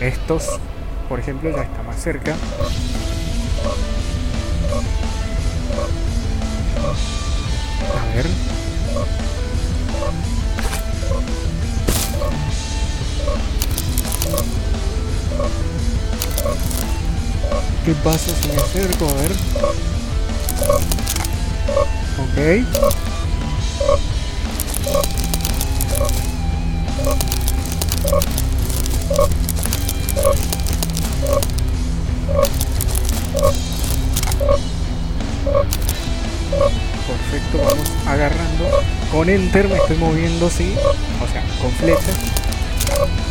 estos, 0.00 0.44
por 1.08 1.20
ejemplo, 1.20 1.50
ya 1.50 1.62
está 1.62 1.82
más 1.82 2.02
cerca. 2.02 2.34
¿Qué 17.84 17.94
pasa 17.94 18.30
si 18.40 18.48
me 18.48 18.54
acerco? 18.54 19.08
A 19.08 19.14
ver. 19.14 19.32
Ok. 22.22 22.36
Perfecto, 37.08 37.58
vamos 37.58 37.90
agarrando. 38.06 38.70
Con 39.10 39.28
Enter 39.28 39.66
me 39.66 39.76
estoy 39.76 39.96
moviendo, 39.96 40.48
sí. 40.50 40.76
O 40.78 41.32
sea, 41.32 41.44
con 41.60 41.72
flecha. 41.72 42.00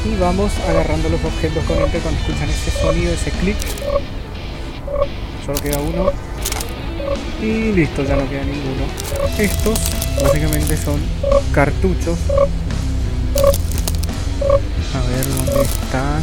Y 0.04 0.20
vamos 0.20 0.52
agarrando 0.68 1.08
los 1.08 1.24
objetos 1.24 1.64
con 1.64 1.78
Enter 1.78 2.02
cuando 2.02 2.20
escuchan 2.20 2.50
ese 2.50 2.72
sonido, 2.72 3.14
ese 3.14 3.32
clic. 3.32 3.56
Solo 5.52 5.64
queda 5.64 5.82
uno. 5.82 6.12
Y 7.42 7.74
listo, 7.74 8.04
ya 8.04 8.16
no 8.16 8.30
queda 8.30 8.44
ninguno. 8.44 8.86
Estos 9.38 9.80
básicamente 10.24 10.78
son 10.78 11.02
cartuchos. 11.52 12.18
A 14.94 15.02
ver 15.10 15.28
dónde 15.28 15.62
están. 15.62 16.22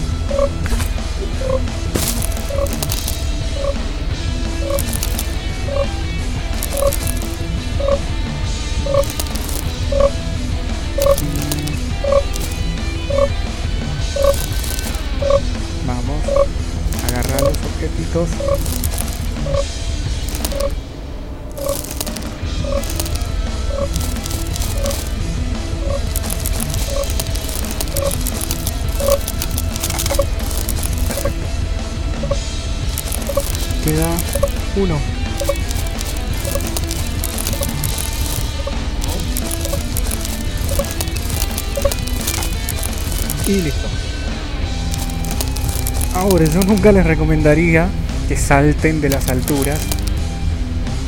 Nunca 46.88 47.00
les 47.00 47.06
recomendaría 47.06 47.86
que 48.28 48.36
salten 48.36 49.02
de 49.02 49.10
las 49.10 49.28
alturas, 49.28 49.78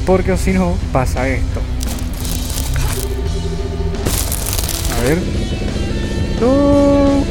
porque 0.04 0.36
si 0.36 0.52
no 0.52 0.74
pasa 0.92 1.26
esto. 1.26 1.60
A 4.98 5.02
ver. 5.02 5.18
No. 6.38 7.24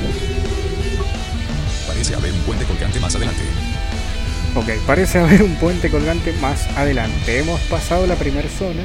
Parece 1.87 2.15
haber 2.15 2.33
un 2.33 2.39
puente 2.39 2.65
colgante 2.65 2.99
más 2.99 3.15
adelante. 3.15 3.41
Ok, 4.55 4.69
parece 4.87 5.19
haber 5.19 5.43
un 5.43 5.53
puente 5.55 5.91
colgante 5.91 6.33
más 6.41 6.65
adelante. 6.75 7.39
Hemos 7.39 7.59
pasado 7.61 8.07
la 8.07 8.15
primera 8.15 8.49
zona. 8.49 8.81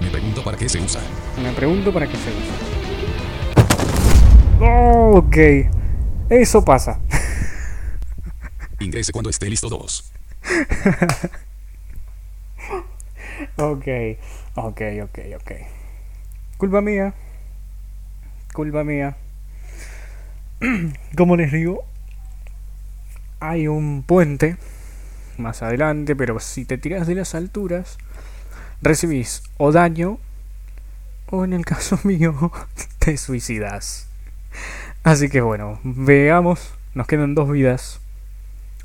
Me 0.00 0.08
pregunto 0.08 0.42
para 0.42 0.56
qué 0.56 0.68
se 0.68 0.80
usa. 0.80 1.00
Me 1.40 1.52
pregunto 1.52 1.92
para 1.92 2.08
qué 2.08 2.16
se 2.16 2.30
usa. 4.58 4.66
Ok, 5.12 5.36
eso 6.28 6.64
pasa. 6.64 7.03
Cuando 9.12 9.30
esté 9.30 9.48
listo 9.48 9.68
2. 9.68 10.12
ok, 13.56 13.88
ok, 14.54 14.80
ok, 15.02 15.18
ok. 15.36 15.52
Culpa 16.58 16.80
mía. 16.80 17.14
Culpa 18.52 18.84
mía. 18.84 19.16
Como 21.16 21.36
les 21.36 21.52
digo, 21.52 21.84
hay 23.40 23.68
un 23.68 24.02
puente 24.02 24.56
más 25.36 25.62
adelante, 25.62 26.16
pero 26.16 26.40
si 26.40 26.64
te 26.64 26.78
tiras 26.78 27.06
de 27.06 27.14
las 27.14 27.34
alturas, 27.34 27.98
recibís 28.80 29.42
o 29.56 29.72
daño 29.72 30.18
o 31.30 31.44
en 31.44 31.52
el 31.52 31.64
caso 31.64 31.98
mío 32.04 32.52
te 32.98 33.16
suicidas. 33.16 34.08
Así 35.02 35.28
que 35.28 35.40
bueno, 35.40 35.80
veamos, 35.82 36.74
nos 36.94 37.06
quedan 37.06 37.34
dos 37.34 37.50
vidas. 37.50 38.00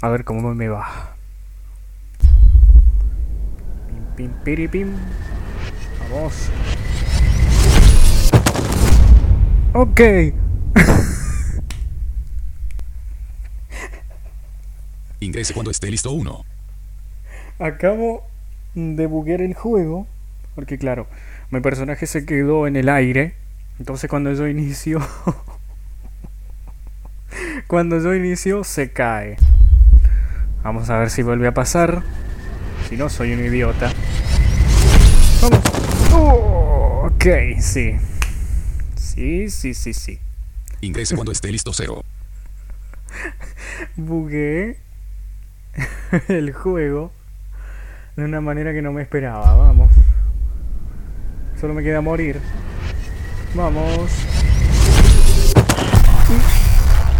A 0.02 0.08
ver 0.08 0.24
cómo 0.24 0.56
me 0.56 0.70
va. 0.70 1.18
Pim, 4.16 4.32
pim, 4.46 4.70
pim, 4.70 4.94
Vamos. 6.10 6.50
Ok. 9.74 10.00
Ingrese 15.20 15.54
cuando 15.54 15.72
esté 15.72 15.92
listo 15.92 16.12
uno. 16.12 16.46
Acabo 17.60 18.26
de 18.76 19.06
buguear 19.06 19.42
el 19.42 19.54
juego. 19.54 20.08
Porque 20.56 20.78
claro, 20.78 21.08
mi 21.52 21.60
personaje 21.60 22.08
se 22.08 22.26
quedó 22.26 22.68
en 22.68 22.78
el 22.78 22.88
aire. 22.88 23.36
Entonces 23.80 24.10
cuando 24.10 24.34
yo 24.34 24.48
inicio... 24.48 25.00
cuando 27.68 28.00
yo 28.00 28.16
inicio 28.16 28.64
se 28.64 28.94
cae. 28.94 29.36
Vamos 30.64 30.90
a 30.90 31.00
ver 31.00 31.10
si 31.10 31.24
vuelve 31.24 31.48
a 31.48 31.54
pasar. 31.54 32.04
Si 32.88 32.98
no, 32.98 33.10
soy 33.10 33.34
un 33.34 33.44
idiota. 33.44 33.92
Vamos. 35.42 35.60
Oh, 36.14 37.08
ok, 37.08 37.60
sí. 37.60 37.96
Sí, 38.96 39.50
sí, 39.50 39.74
sí, 39.74 39.94
sí. 39.94 40.20
Ingrese 40.82 41.16
cuando 41.16 41.32
esté 41.32 41.52
listo 41.52 41.72
cero. 41.74 42.04
Bugué 43.96 44.78
el 46.28 46.54
juego 46.54 47.12
de 48.16 48.26
una 48.26 48.42
manera 48.42 48.74
que 48.74 48.82
no 48.82 48.92
me 48.92 49.02
esperaba. 49.02 49.56
Vamos. 49.56 49.92
Solo 51.60 51.74
me 51.74 51.84
queda 51.84 52.02
morir. 52.02 52.40
Vamos. 53.54 54.12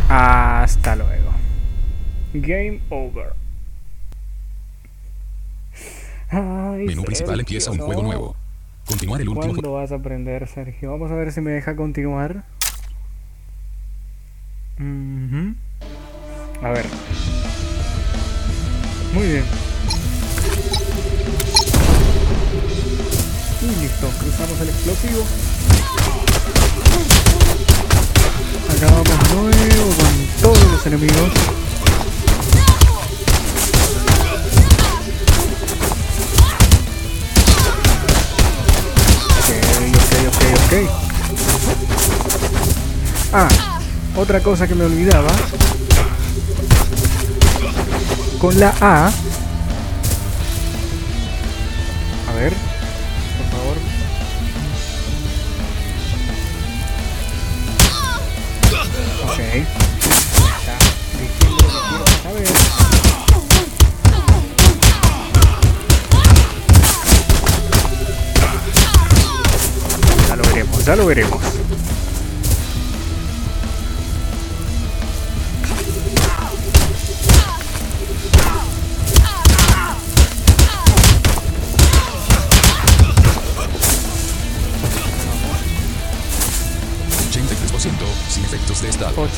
Hasta 0.10 0.96
luego. 0.96 1.19
Game 2.34 2.82
over. 2.90 3.34
Menú 6.32 7.04
principal 7.04 7.40
empieza 7.40 7.72
un 7.72 7.80
juego 7.80 8.04
nuevo. 8.04 8.36
Continuar 8.86 9.22
el 9.22 9.30
último 9.30 9.54
¿Cuándo 9.54 9.74
vas 9.74 9.92
a 9.92 9.96
aprender, 9.96 10.48
Sergio? 10.48 10.92
Vamos 10.92 11.12
a 11.12 11.16
ver 11.16 11.32
si 11.32 11.42
me 11.42 11.52
deja 11.52 11.76
continuar. 11.76 12.44
A 16.62 16.70
ver. 16.70 16.86
Muy 19.14 19.26
bien. 19.26 19.44
Y 23.62 23.82
listo, 23.82 24.08
cruzamos 24.20 24.62
el 24.62 24.70
explosivo. 24.70 25.24
Acabamos 28.78 29.34
nuevo 29.34 29.92
con 29.98 30.42
todos 30.42 30.72
los 30.72 30.86
enemigos. 30.86 31.59
Ah, 43.32 43.48
otra 44.16 44.42
cosa 44.42 44.68
que 44.68 44.74
me 44.74 44.86
olvidaba. 44.86 45.30
Con 48.40 48.60
la 48.60 48.74
A. 48.82 49.08
A 52.28 52.34
ver, 52.36 52.54
por 53.38 53.46
favor. 53.52 53.78
Ok. 59.26 59.40
Está 59.40 60.78
diciendo 61.20 61.66
que 62.06 62.12
saber. 62.24 62.48
Ya 70.86 70.96
lo 70.96 71.06
veremos, 71.06 71.40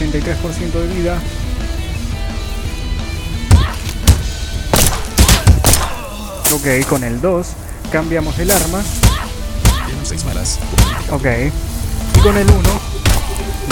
83% 0.10 0.72
de 0.72 0.88
vida. 0.96 1.20
Ok, 6.54 6.88
con 6.90 7.04
el 7.04 7.22
2 7.22 7.48
cambiamos 7.92 8.38
el 8.40 8.50
arma. 8.52 8.82
Tienen 9.86 10.06
6 10.06 10.24
balas. 10.26 10.60
Ok. 11.12 11.26
Y 12.16 12.20
con 12.20 12.36
el 12.38 12.50
1 12.50 12.60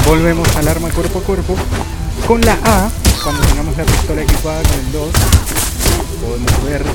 volvemos 0.05 0.47
al 0.55 0.67
arma 0.67 0.89
cuerpo 0.89 1.19
a 1.19 1.23
cuerpo. 1.23 1.55
Con 2.27 2.41
la 2.41 2.53
A, 2.63 2.89
cuando 3.23 3.41
tengamos 3.47 3.75
la 3.75 3.85
pistola 3.85 4.21
equipada 4.21 4.61
con 4.61 4.79
el 4.79 4.91
2, 4.91 5.09
podemos 6.21 6.63
ver 6.63 6.85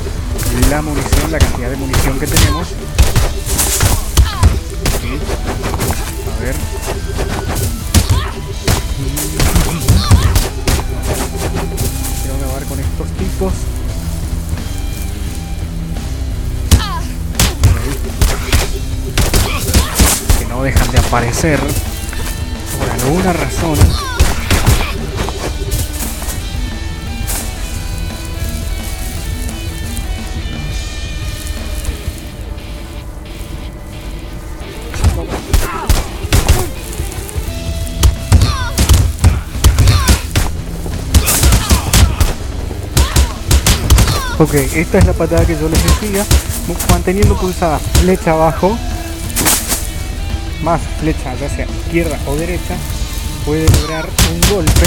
la 0.70 0.80
munición, 0.80 1.32
la 1.32 1.38
cantidad 1.38 1.70
de 1.70 1.76
munición 1.76 2.20
que 2.20 2.26
tenemos. 2.26 2.68
A 6.38 6.40
ver. 6.40 6.54
Con 12.68 12.80
estos 12.80 13.08
tipos. 13.18 13.52
Que 20.38 20.44
no 20.46 20.62
dejan 20.62 20.90
de 20.90 20.98
aparecer 20.98 21.60
por 22.78 22.90
alguna 22.90 23.32
razón. 23.32 24.03
Ok, 44.44 44.52
esta 44.74 44.98
es 44.98 45.06
la 45.06 45.14
patada 45.14 45.46
que 45.46 45.56
yo 45.58 45.70
les 45.70 45.82
decía. 45.82 46.22
Manteniendo 46.90 47.34
pulsada 47.34 47.78
flecha 47.78 48.32
abajo, 48.32 48.76
más 50.62 50.82
flecha 51.00 51.34
ya 51.40 51.48
sea 51.48 51.64
izquierda 51.64 52.18
o 52.26 52.36
derecha, 52.36 52.76
puede 53.46 53.66
lograr 53.80 54.06
un 54.30 54.54
golpe, 54.54 54.86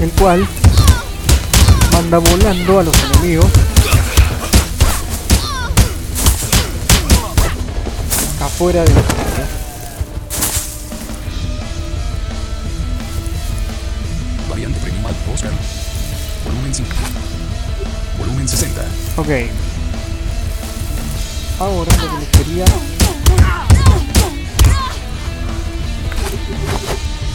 el 0.00 0.10
cual 0.10 0.48
manda 1.92 2.18
volando 2.18 2.80
a 2.80 2.82
los 2.82 2.94
enemigos 3.04 3.46
afuera 8.40 8.82
de 8.82 8.94
Ok. 19.32 19.38
Ahora 21.58 21.90
lo 21.96 22.10
que 22.10 22.18
les 22.20 22.28
quería... 22.28 22.64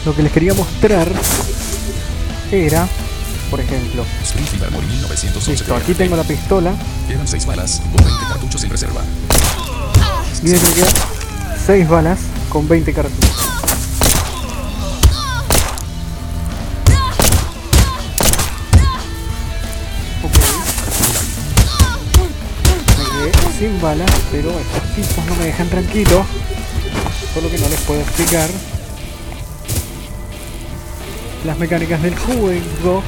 Lo 0.06 0.16
que 0.16 0.22
les 0.22 0.32
quería 0.32 0.54
mostrar 0.54 1.12
era, 2.52 2.88
por 3.50 3.60
ejemplo... 3.62 4.06
Springfield 4.24 4.66
Armory 4.66 4.86
1911. 4.86 5.52
Listo, 5.52 5.76
aquí 5.76 5.96
tengo 5.96 6.16
la 6.16 6.24
pistola. 6.24 6.72
Quedan 7.08 7.28
6 7.28 7.46
balas 7.48 7.82
con 7.96 8.06
20 8.06 8.26
cartuchos 8.28 8.64
en 8.64 8.70
reserva. 8.70 9.02
Y 10.44 10.50
me 10.50 10.60
quedan 10.60 10.94
6 11.66 11.90
balas 11.90 12.20
con 12.50 12.68
20 12.68 12.94
cartuchos. 12.94 13.67
Sin 23.58 23.82
balas, 23.82 24.10
pero 24.32 24.50
estos 24.52 24.96
tipos 24.96 25.26
no 25.26 25.36
me 25.36 25.46
dejan 25.46 25.68
tranquilo. 25.70 26.26
Solo 27.34 27.50
que 27.50 27.58
no 27.58 27.70
les 27.70 27.80
puedo 27.82 28.02
explicar 28.02 28.50
las 31.46 31.58
mecánicas 31.58 32.02
del 32.02 32.16
juego. 32.16 33.02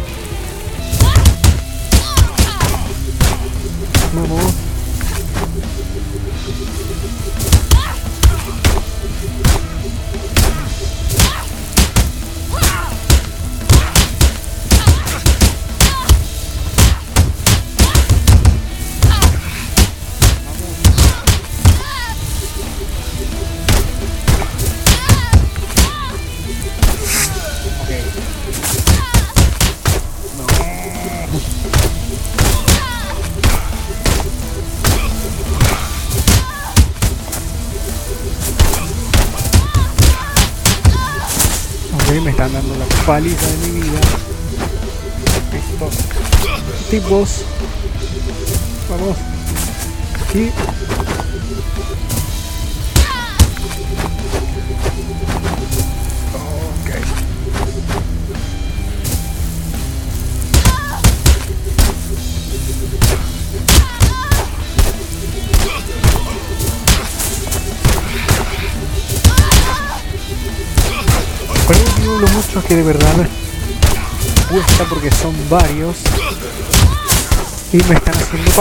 Me 77.78 77.96
están 77.96 78.16
haciendo 78.16 78.52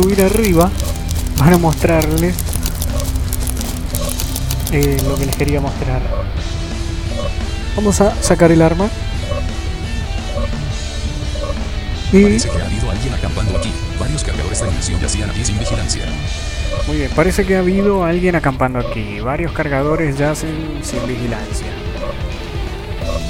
subir 0.00 0.22
arriba 0.22 0.70
para 1.38 1.58
mostrarles 1.58 2.34
eh, 4.72 4.96
lo 5.06 5.16
que 5.16 5.26
les 5.26 5.36
quería 5.36 5.60
mostrar. 5.60 6.00
Vamos 7.76 8.00
a 8.00 8.14
sacar 8.22 8.50
el 8.52 8.62
arma. 8.62 8.88
Y... 12.12 12.22
Parece 12.22 12.48
que 12.50 12.58
ha 12.58 12.66
habido 12.66 12.90
alguien 12.90 13.14
acampando 13.14 13.56
aquí. 13.58 13.72
Varios 13.98 14.24
cargadores 14.24 14.60
de 14.60 14.66
munición 14.66 15.00
yacían 15.00 15.30
aquí 15.30 15.44
sin 15.44 15.58
vigilancia. 15.58 16.04
Muy 16.86 16.96
bien, 16.96 17.10
parece 17.14 17.44
que 17.44 17.56
ha 17.56 17.60
habido 17.60 18.04
alguien 18.04 18.36
acampando 18.36 18.78
aquí. 18.78 19.20
Varios 19.20 19.52
cargadores 19.52 20.16
yacen 20.16 20.80
sin 20.82 21.06
vigilancia. 21.06 21.66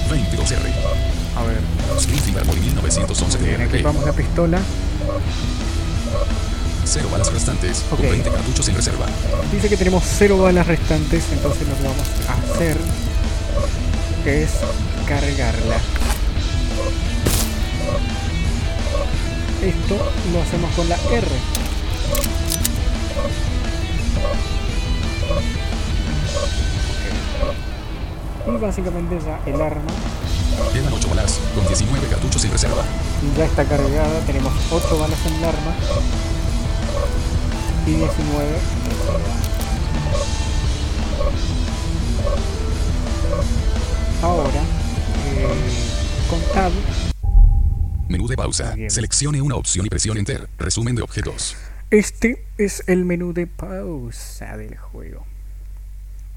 22R. 0.09 1.37
A 1.37 1.43
ver. 1.43 1.59
Springfield 1.99 2.55
1911 2.55 3.39
bien, 3.39 3.61
equipamos 3.63 4.05
la 4.05 4.13
pistola. 4.13 4.61
Cero 6.93 7.09
balas 7.13 7.33
restantes, 7.33 7.85
okay. 7.93 8.05
con 8.05 8.11
20 8.11 8.31
cartuchos 8.33 8.69
en 8.69 8.75
reserva. 8.75 9.07
Dice 9.53 9.69
que 9.69 9.77
tenemos 9.77 10.03
cero 10.05 10.39
balas 10.39 10.67
restantes, 10.67 11.23
entonces 11.31 11.69
lo 11.69 11.77
que 11.77 11.85
vamos 11.85 12.05
a 12.29 12.53
hacer 12.53 12.77
es 14.27 14.51
cargarla. 15.07 15.77
Esto 19.63 19.99
lo 20.33 20.43
hacemos 20.43 20.75
con 20.75 20.89
la 20.89 20.97
R. 20.97 21.27
Y 28.49 28.61
básicamente 28.61 29.17
ya 29.25 29.41
el 29.47 29.63
arma. 29.63 29.93
Quedan 30.73 30.93
8 30.93 31.09
balas, 31.09 31.39
con 31.55 31.69
19 31.69 32.09
cartuchos 32.09 32.45
en 32.47 32.51
reserva. 32.51 32.83
Ya 33.39 33.45
está 33.45 33.65
cargada, 33.65 34.19
tenemos 34.27 34.53
8 34.73 34.99
balas 34.99 35.19
en 35.27 35.35
el 35.37 35.45
arma. 35.45 36.40
Y 37.87 37.91
19 37.91 38.47
en 38.47 38.91
reserva. 38.91 39.51
Ahora, 44.23 44.63
eh, 45.35 45.49
con 46.29 46.41
Tab 46.53 46.73
Menú 48.11 48.27
de 48.27 48.37
pausa. 48.37 48.75
Seleccione 48.89 49.41
una 49.41 49.55
opción 49.55 49.87
y 49.87 49.89
presione 49.89 50.19
Enter. 50.19 50.49
Resumen 50.59 50.97
de 50.97 51.03
objetos. 51.03 51.57
Este 51.93 52.45
es 52.59 52.83
el 52.89 53.05
menú 53.05 53.33
de 53.33 53.47
pausa 53.47 54.57
del 54.57 54.77
juego. 54.77 55.25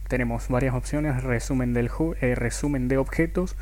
Tenemos 0.07 0.49
varias 0.49 0.76
opciones. 0.76 1.24
Resumen, 1.24 1.74
del 1.74 1.90
eh, 2.22 2.36
resumen 2.36 2.88
de 2.90 2.98
objetos. 2.98 3.56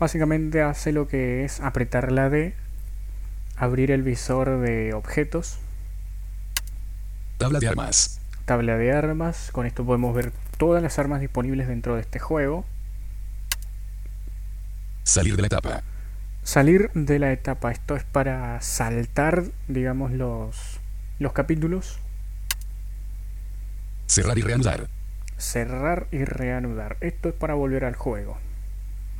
Básicamente 0.00 0.60
hace 0.60 0.90
lo 0.90 1.06
que 1.06 1.44
es 1.44 1.60
apretar 1.60 2.10
la 2.10 2.28
D. 2.28 2.54
Abrir 3.56 3.92
el 3.92 4.02
visor 4.02 4.58
de 4.58 4.92
objetos. 4.92 5.60
Tabla 7.42 7.58
de 7.58 7.68
armas. 7.68 8.20
Tabla 8.44 8.76
de 8.76 8.92
armas. 8.92 9.50
Con 9.52 9.66
esto 9.66 9.84
podemos 9.84 10.14
ver 10.14 10.32
todas 10.58 10.82
las 10.82 10.98
armas 10.98 11.20
disponibles 11.20 11.68
dentro 11.68 11.96
de 11.96 12.00
este 12.00 12.18
juego. 12.18 12.64
Salir 15.04 15.36
de 15.36 15.42
la 15.42 15.46
etapa 15.46 15.82
salir 16.42 16.90
de 16.94 17.18
la 17.18 17.32
etapa. 17.32 17.70
Esto 17.70 17.96
es 17.96 18.04
para 18.04 18.60
saltar, 18.60 19.44
digamos, 19.68 20.12
los, 20.12 20.80
los 21.18 21.32
capítulos. 21.32 21.98
Cerrar 24.06 24.38
y 24.38 24.42
reanudar. 24.42 24.88
Cerrar 25.38 26.06
y 26.10 26.24
reanudar. 26.24 26.96
Esto 27.00 27.28
es 27.28 27.34
para 27.34 27.54
volver 27.54 27.84
al 27.84 27.96
juego. 27.96 28.38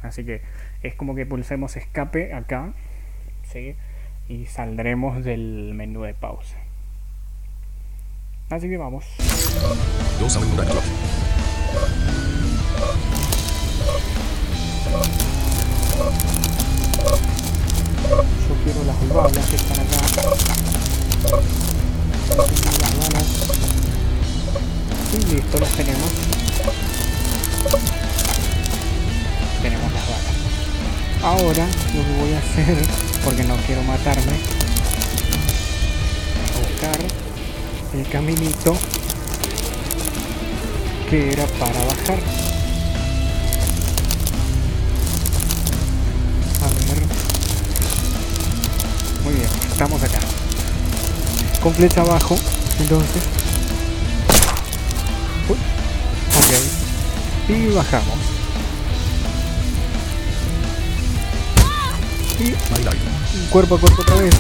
Así 0.03 0.25
que 0.25 0.43
es 0.83 0.95
como 0.95 1.15
que 1.15 1.27
pulsemos 1.27 1.77
escape 1.77 2.35
acá. 2.35 2.75
¿sí? 3.51 3.77
Y 4.29 4.47
saldremos 4.47 5.25
del 5.25 5.73
menú 5.75 6.03
de 6.03 6.15
pausa. 6.15 6.57
Así 8.53 8.69
que 8.69 8.77
vamos. 8.77 9.03
Yo 9.19 10.29
quiero 18.63 18.85
las 18.85 19.09
balas 19.09 19.47
que 19.47 19.57
están 19.57 19.81
acá. 19.81 19.97
Las 22.37 22.95
balas. 22.99 23.27
Y 25.15 25.17
listo, 25.35 25.59
las 25.59 25.71
tenemos. 25.71 26.11
Tenemos 29.63 29.93
las 29.95 30.05
balas. 30.11 30.37
Ahora 31.23 31.67
lo 31.95 32.05
que 32.05 32.13
voy 32.21 32.33
a 32.35 32.39
hacer, 32.39 32.77
porque 33.25 33.45
no 33.45 33.57
quiero 33.65 33.83
matarme, 33.85 34.37
buscar 36.61 37.22
el 37.95 38.09
caminito 38.09 38.77
que 41.11 41.33
era 41.33 41.47
para 41.47 41.85
bajar. 41.85 42.19
A 46.61 46.69
ver. 46.69 47.03
Muy 49.25 49.35
bien, 49.35 49.49
estamos 49.71 50.03
acá. 50.03 50.21
Con 51.63 51.75
flecha 51.75 52.01
abajo, 52.01 52.37
entonces. 52.81 53.23
Uy, 55.49 55.57
ok. 56.39 57.51
Y 57.51 57.75
bajamos. 57.75 58.19
Y 62.41 62.53
cuerpo 63.51 63.77
a 63.77 63.81
cuerpo 63.81 64.03
otra 64.03 64.17
vez. 64.17 64.35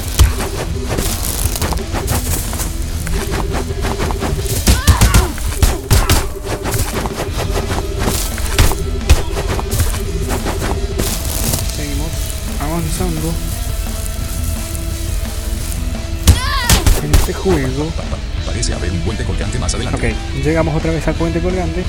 Juego. 17.42 17.86
Pa- 17.96 18.02
pa- 18.02 18.18
Parece 18.46 18.74
haber 18.74 18.90
un 18.92 19.00
puente 19.00 19.24
colgante 19.24 19.58
más 19.58 19.74
adelante. 19.74 20.12
Ok, 20.12 20.44
llegamos 20.44 20.74
otra 20.76 20.90
vez 20.92 21.06
al 21.08 21.14
puente 21.14 21.40
colgante. 21.40 21.82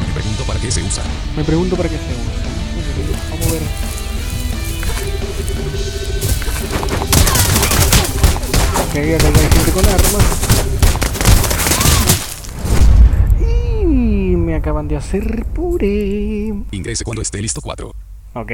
Me 0.00 0.14
pregunto 0.14 0.44
para 0.44 0.60
qué 0.60 0.70
se 0.70 0.82
usa. 0.82 1.02
Me 1.36 1.44
pregunto 1.44 1.76
para 1.76 1.88
qué 1.88 1.96
se 1.96 2.02
usa. 2.04 3.30
Vamos 3.30 3.46
a 3.46 3.52
ver. 3.52 3.62
Ok, 8.82 8.96
acá 8.96 9.28
hay 9.28 9.48
gente 9.52 9.72
con 9.72 9.84
armas. 9.86 10.40
Y 13.40 14.34
me 14.36 14.54
acaban 14.54 14.88
de 14.88 14.96
hacer 14.96 15.44
puré. 15.54 16.52
Ingrese 16.72 17.04
cuando 17.04 17.22
esté 17.22 17.40
listo 17.40 17.60
4. 17.60 17.94
Ok, 18.34 18.52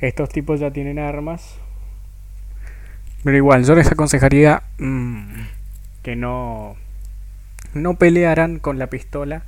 estos 0.00 0.28
tipos 0.28 0.60
ya 0.60 0.70
tienen 0.72 0.98
armas. 0.98 1.56
Pero 3.22 3.36
igual, 3.36 3.64
yo 3.64 3.74
les 3.74 3.90
aconsejaría 3.90 4.62
mm, 4.78 5.24
que 6.04 6.14
no, 6.14 6.76
no 7.72 7.94
pelearan 7.94 8.60
con 8.60 8.78
la 8.78 8.88
pistola. 8.88 9.42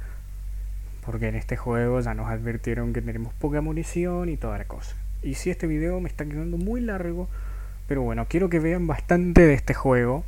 Porque 1.04 1.28
en 1.28 1.36
este 1.36 1.56
juego 1.56 2.00
ya 2.00 2.14
nos 2.14 2.28
advirtieron 2.28 2.92
que 2.92 3.00
tenemos 3.00 3.32
poca 3.34 3.60
munición 3.60 4.28
y 4.28 4.36
toda 4.36 4.58
la 4.58 4.64
cosa. 4.64 4.96
Y 5.22 5.34
si 5.34 5.50
este 5.50 5.68
video 5.68 6.00
me 6.00 6.08
está 6.08 6.24
quedando 6.24 6.56
muy 6.56 6.80
largo. 6.80 7.28
Pero 7.86 8.02
bueno, 8.02 8.26
quiero 8.28 8.48
que 8.48 8.58
vean 8.58 8.88
bastante 8.88 9.46
de 9.46 9.54
este 9.54 9.74
juego. 9.74 10.24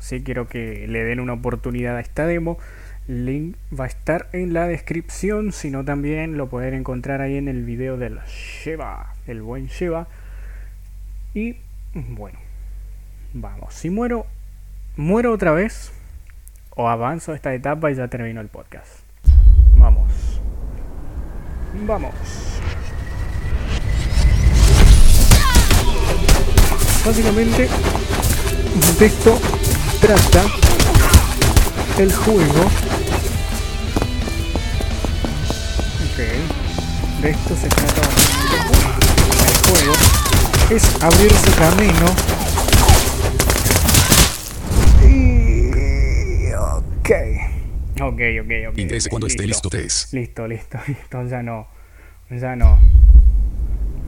Sí, 0.00 0.22
quiero 0.22 0.48
que 0.48 0.86
le 0.88 1.04
den 1.04 1.20
una 1.20 1.32
oportunidad 1.32 1.96
a 1.96 2.00
esta 2.00 2.26
demo. 2.26 2.58
Link 3.06 3.56
va 3.78 3.84
a 3.84 3.88
estar 3.88 4.28
en 4.32 4.52
la 4.52 4.66
descripción, 4.66 5.52
sino 5.52 5.84
también 5.84 6.36
lo 6.36 6.48
pueden 6.48 6.74
encontrar 6.74 7.20
ahí 7.20 7.36
en 7.36 7.48
el 7.48 7.64
video 7.64 7.96
del 7.96 8.18
Sheva, 8.26 9.14
el 9.26 9.42
buen 9.42 9.68
Sheva. 9.68 10.08
Y 11.34 11.56
bueno, 11.94 12.38
vamos. 13.32 13.74
Si 13.74 13.90
muero, 13.90 14.26
muero 14.96 15.32
otra 15.32 15.52
vez 15.52 15.92
o 16.70 16.88
avanzo 16.88 17.34
esta 17.34 17.54
etapa 17.54 17.90
y 17.90 17.94
ya 17.94 18.08
termino 18.08 18.40
el 18.40 18.48
podcast. 18.48 18.88
Vamos. 19.76 20.40
Vamos. 21.86 22.14
Básicamente 27.04 27.68
de 28.98 29.06
esto 29.06 29.38
trata 30.00 30.42
el 31.98 32.12
juego. 32.12 32.64
Ok. 36.06 37.22
De 37.22 37.30
esto 37.30 37.56
se 37.56 37.68
trata 37.68 38.02
el 39.46 39.56
juego. 39.66 39.92
Es 40.70 41.02
abrirse 41.02 41.50
camino. 41.52 42.41
Y... 45.08 46.52
Ok. 46.54 47.10
Ok, 48.00 48.20
ok, 48.42 48.52
ok. 48.70 48.78
Ingrese 48.78 49.08
cuando 49.10 49.26
esté 49.26 49.46
listo 49.46 49.68
3. 49.68 50.08
Listo, 50.12 50.46
listo, 50.46 50.78
listo, 50.86 51.26
ya 51.26 51.42
no. 51.42 51.68
Ya 52.30 52.56
no. 52.56 52.78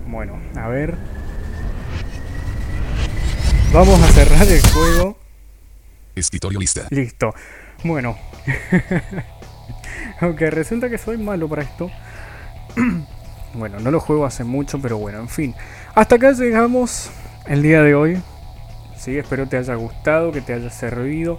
Bueno, 0.07 0.39
a 0.57 0.69
ver. 0.69 0.97
Vamos 3.73 4.01
a 4.01 4.07
cerrar 4.13 4.47
el 4.49 4.63
juego. 4.69 5.19
Escritorio 6.15 6.59
lista. 6.59 6.87
Listo. 6.91 7.35
Bueno. 7.83 8.17
Aunque 10.21 10.51
resulta 10.51 10.89
que 10.89 10.97
soy 10.97 11.19
malo 11.19 11.49
para 11.49 11.63
esto. 11.63 11.91
bueno, 13.55 13.81
no 13.81 13.91
lo 13.91 14.01
juego 14.01 14.25
hace 14.25 14.45
mucho, 14.45 14.81
pero 14.81 14.99
bueno, 14.99 15.19
en 15.19 15.29
fin. 15.29 15.55
Hasta 15.95 16.17
acá 16.17 16.33
llegamos 16.33 17.11
el 17.47 17.63
día 17.63 17.83
de 17.83 17.95
hoy. 17.95 18.23
Sí, 19.05 19.19
espero 19.19 19.47
te 19.47 19.59
haya 19.59 19.75
gustado, 19.75 20.33
que 20.33 20.41
te 20.41 20.55
haya 20.55 20.71
servido. 20.71 21.39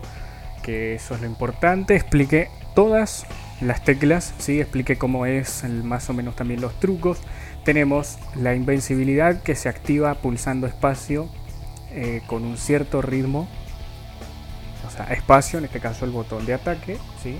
Que 0.62 0.94
eso 0.94 1.16
es 1.16 1.22
lo 1.22 1.26
importante. 1.26 1.96
Expliqué 1.96 2.50
todas 2.76 3.26
las 3.60 3.84
teclas. 3.84 4.36
Sí, 4.38 4.62
expliqué 4.62 5.00
cómo 5.00 5.26
es 5.26 5.64
más 5.64 6.08
o 6.12 6.14
menos 6.14 6.36
también 6.36 6.62
los 6.62 6.80
trucos. 6.80 7.22
Tenemos 7.64 8.20
la 8.36 8.54
invencibilidad 8.54 9.42
que 9.42 9.56
se 9.56 9.68
activa 9.68 10.14
pulsando 10.14 10.68
espacio 10.68 11.28
eh, 11.90 12.22
con 12.28 12.44
un 12.44 12.58
cierto 12.58 13.02
ritmo 13.02 13.48
o 14.86 14.92
sea, 14.92 15.06
espacio, 15.06 15.58
en 15.58 15.66
este 15.66 15.80
caso 15.80 16.06
el 16.06 16.12
botón 16.12 16.46
de 16.46 16.54
ataque, 16.54 17.00
¿sí? 17.24 17.40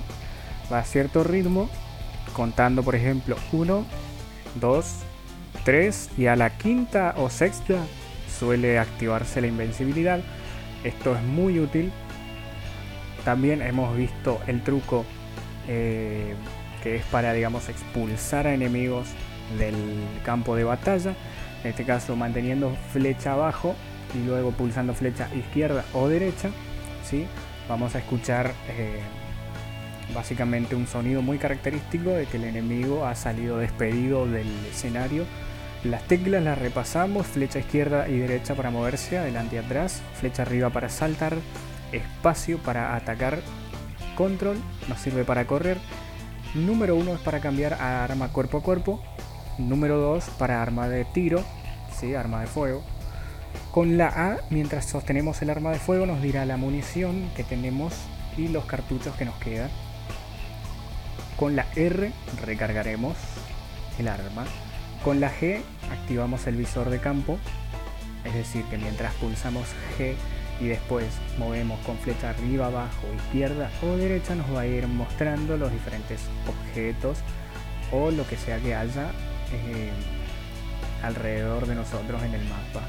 va 0.72 0.80
a 0.80 0.84
cierto 0.84 1.22
ritmo, 1.22 1.68
contando 2.32 2.82
por 2.82 2.96
ejemplo 2.96 3.36
1, 3.52 3.86
2, 4.60 4.86
3 5.64 6.10
y 6.18 6.26
a 6.26 6.34
la 6.34 6.50
quinta 6.50 7.14
o 7.16 7.30
sexta 7.30 7.76
suele 8.38 8.78
activarse 8.78 9.40
la 9.40 9.46
invencibilidad. 9.46 10.20
Esto 10.84 11.16
es 11.16 11.22
muy 11.22 11.58
útil. 11.60 11.92
También 13.24 13.62
hemos 13.62 13.96
visto 13.96 14.40
el 14.46 14.62
truco 14.62 15.04
eh, 15.68 16.34
que 16.82 16.96
es 16.96 17.04
para, 17.06 17.32
digamos, 17.32 17.68
expulsar 17.68 18.46
a 18.46 18.54
enemigos 18.54 19.08
del 19.58 19.74
campo 20.24 20.54
de 20.54 20.64
batalla. 20.64 21.14
En 21.64 21.70
este 21.70 21.84
caso 21.84 22.14
manteniendo 22.14 22.76
flecha 22.92 23.32
abajo 23.32 23.74
y 24.14 24.24
luego 24.26 24.52
pulsando 24.52 24.94
flecha 24.94 25.28
izquierda 25.34 25.84
o 25.92 26.08
derecha. 26.08 26.50
¿sí? 27.04 27.26
Vamos 27.68 27.94
a 27.96 27.98
escuchar 27.98 28.52
eh, 28.68 29.00
básicamente 30.14 30.76
un 30.76 30.86
sonido 30.86 31.22
muy 31.22 31.38
característico 31.38 32.10
de 32.10 32.26
que 32.26 32.36
el 32.36 32.44
enemigo 32.44 33.04
ha 33.06 33.14
salido 33.14 33.58
despedido 33.58 34.26
del 34.26 34.48
escenario. 34.70 35.24
Las 35.86 36.02
teclas 36.08 36.42
las 36.42 36.58
repasamos, 36.58 37.28
flecha 37.28 37.60
izquierda 37.60 38.08
y 38.08 38.18
derecha 38.18 38.56
para 38.56 38.72
moverse, 38.72 39.18
adelante 39.18 39.54
y 39.54 39.58
atrás, 39.60 40.02
flecha 40.18 40.42
arriba 40.42 40.68
para 40.70 40.88
saltar, 40.88 41.36
espacio 41.92 42.58
para 42.58 42.96
atacar, 42.96 43.38
control 44.16 44.58
nos 44.88 44.98
sirve 44.98 45.24
para 45.24 45.46
correr, 45.46 45.78
número 46.54 46.96
1 46.96 47.14
es 47.14 47.20
para 47.20 47.38
cambiar 47.38 47.74
a 47.74 48.02
arma 48.02 48.32
cuerpo 48.32 48.58
a 48.58 48.62
cuerpo, 48.64 49.00
número 49.58 49.98
2 49.98 50.24
para 50.38 50.60
arma 50.60 50.88
de 50.88 51.04
tiro, 51.04 51.44
¿sí? 51.96 52.16
arma 52.16 52.40
de 52.40 52.48
fuego, 52.48 52.82
con 53.70 53.96
la 53.96 54.08
A, 54.08 54.38
mientras 54.50 54.86
sostenemos 54.86 55.40
el 55.42 55.50
arma 55.50 55.70
de 55.70 55.78
fuego, 55.78 56.04
nos 56.04 56.20
dirá 56.20 56.44
la 56.46 56.56
munición 56.56 57.30
que 57.36 57.44
tenemos 57.44 57.94
y 58.36 58.48
los 58.48 58.64
cartuchos 58.64 59.14
que 59.14 59.24
nos 59.24 59.36
quedan. 59.36 59.70
Con 61.36 61.54
la 61.54 61.66
R 61.76 62.10
recargaremos 62.44 63.16
el 64.00 64.08
arma. 64.08 64.46
Con 65.06 65.20
la 65.20 65.30
G 65.30 65.60
activamos 65.92 66.48
el 66.48 66.56
visor 66.56 66.90
de 66.90 66.98
campo. 66.98 67.38
Es 68.24 68.34
decir, 68.34 68.64
que 68.64 68.76
mientras 68.76 69.14
pulsamos 69.14 69.68
G 69.96 70.14
y 70.60 70.66
después 70.66 71.06
movemos 71.38 71.78
con 71.86 71.96
flecha 71.98 72.30
arriba, 72.30 72.66
abajo, 72.66 73.06
izquierda 73.14 73.70
o 73.84 73.96
derecha, 73.96 74.34
nos 74.34 74.52
va 74.52 74.62
a 74.62 74.66
ir 74.66 74.88
mostrando 74.88 75.56
los 75.56 75.70
diferentes 75.70 76.22
objetos 76.48 77.18
o 77.92 78.10
lo 78.10 78.26
que 78.26 78.36
sea 78.36 78.58
que 78.58 78.74
haya 78.74 79.12
eh, 79.52 79.92
alrededor 81.04 81.68
de 81.68 81.76
nosotros 81.76 82.20
en 82.24 82.34
el 82.34 82.42
mapa. 82.42 82.82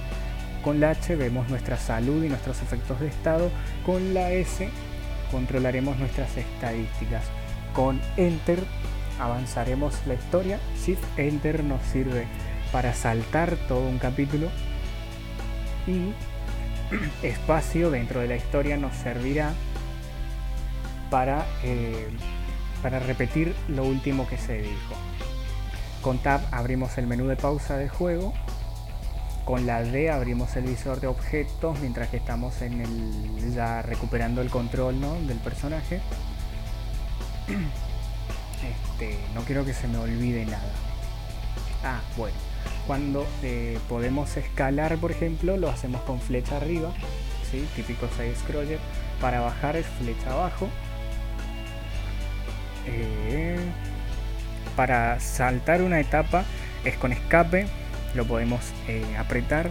Con 0.63 0.79
la 0.79 0.89
H 0.89 1.15
vemos 1.17 1.47
nuestra 1.49 1.77
salud 1.77 2.23
y 2.23 2.29
nuestros 2.29 2.63
efectos 2.63 2.99
de 2.99 3.09
estado. 3.09 3.51
Con 3.85 4.15
la 4.15 4.31
S 4.31 4.67
controlaremos 5.29 5.99
nuestras 5.99 6.35
estadísticas. 6.35 7.25
Con 7.75 8.01
Enter 8.17 8.63
avanzaremos 9.19 9.95
la 10.05 10.13
historia. 10.15 10.59
Shift 10.83 11.03
Enter 11.17 11.63
nos 11.63 11.81
sirve 11.83 12.25
para 12.71 12.93
saltar 12.93 13.55
todo 13.67 13.87
un 13.87 13.99
capítulo. 13.99 14.49
Y 15.85 16.13
espacio 17.23 17.91
dentro 17.91 18.21
de 18.21 18.27
la 18.27 18.35
historia 18.35 18.77
nos 18.77 18.95
servirá 18.95 19.53
para, 21.09 21.45
eh, 21.63 22.07
para 22.81 22.99
repetir 22.99 23.55
lo 23.67 23.83
último 23.83 24.27
que 24.27 24.37
se 24.37 24.61
dijo. 24.61 24.95
Con 26.01 26.19
Tab 26.19 26.41
abrimos 26.51 26.97
el 26.97 27.07
menú 27.07 27.27
de 27.27 27.35
pausa 27.35 27.77
del 27.77 27.89
juego 27.89 28.33
con 29.47 29.65
la 29.65 29.81
D 29.81 30.11
abrimos 30.11 30.57
el 30.57 30.65
visor 30.65 30.99
de 30.99 31.07
objetos 31.07 31.79
mientras 31.79 32.09
que 32.09 32.17
estamos 32.17 32.61
en 32.61 32.81
el 32.81 33.53
ya 33.55 33.81
recuperando 33.81 34.41
el 34.41 34.49
control 34.49 34.99
¿no? 34.99 35.13
del 35.21 35.37
personaje. 35.37 36.01
este, 38.99 39.15
no 39.35 39.41
quiero 39.41 39.63
que 39.63 39.73
se 39.73 39.87
me 39.87 39.97
olvide 39.97 40.45
nada. 40.45 40.71
Ah, 41.83 42.01
bueno. 42.17 42.35
Cuando 42.87 43.27
eh, 43.43 43.77
podemos 43.87 44.35
escalar, 44.37 44.97
por 44.97 45.11
ejemplo, 45.11 45.57
lo 45.57 45.69
hacemos 45.69 46.01
con 46.01 46.19
flecha 46.19 46.57
arriba, 46.57 46.91
¿sí? 47.51 47.67
típico 47.75 48.07
side 48.17 48.35
scroller. 48.35 48.79
Para 49.21 49.41
bajar 49.41 49.75
es 49.75 49.85
flecha 49.99 50.31
abajo. 50.31 50.67
Eh, 52.87 53.59
para 54.75 55.19
saltar 55.19 55.81
una 55.81 55.99
etapa 55.99 56.45
es 56.85 56.95
con 56.97 57.11
escape, 57.11 57.67
lo 58.15 58.25
podemos 58.25 58.61
eh, 58.87 59.03
apretar. 59.19 59.69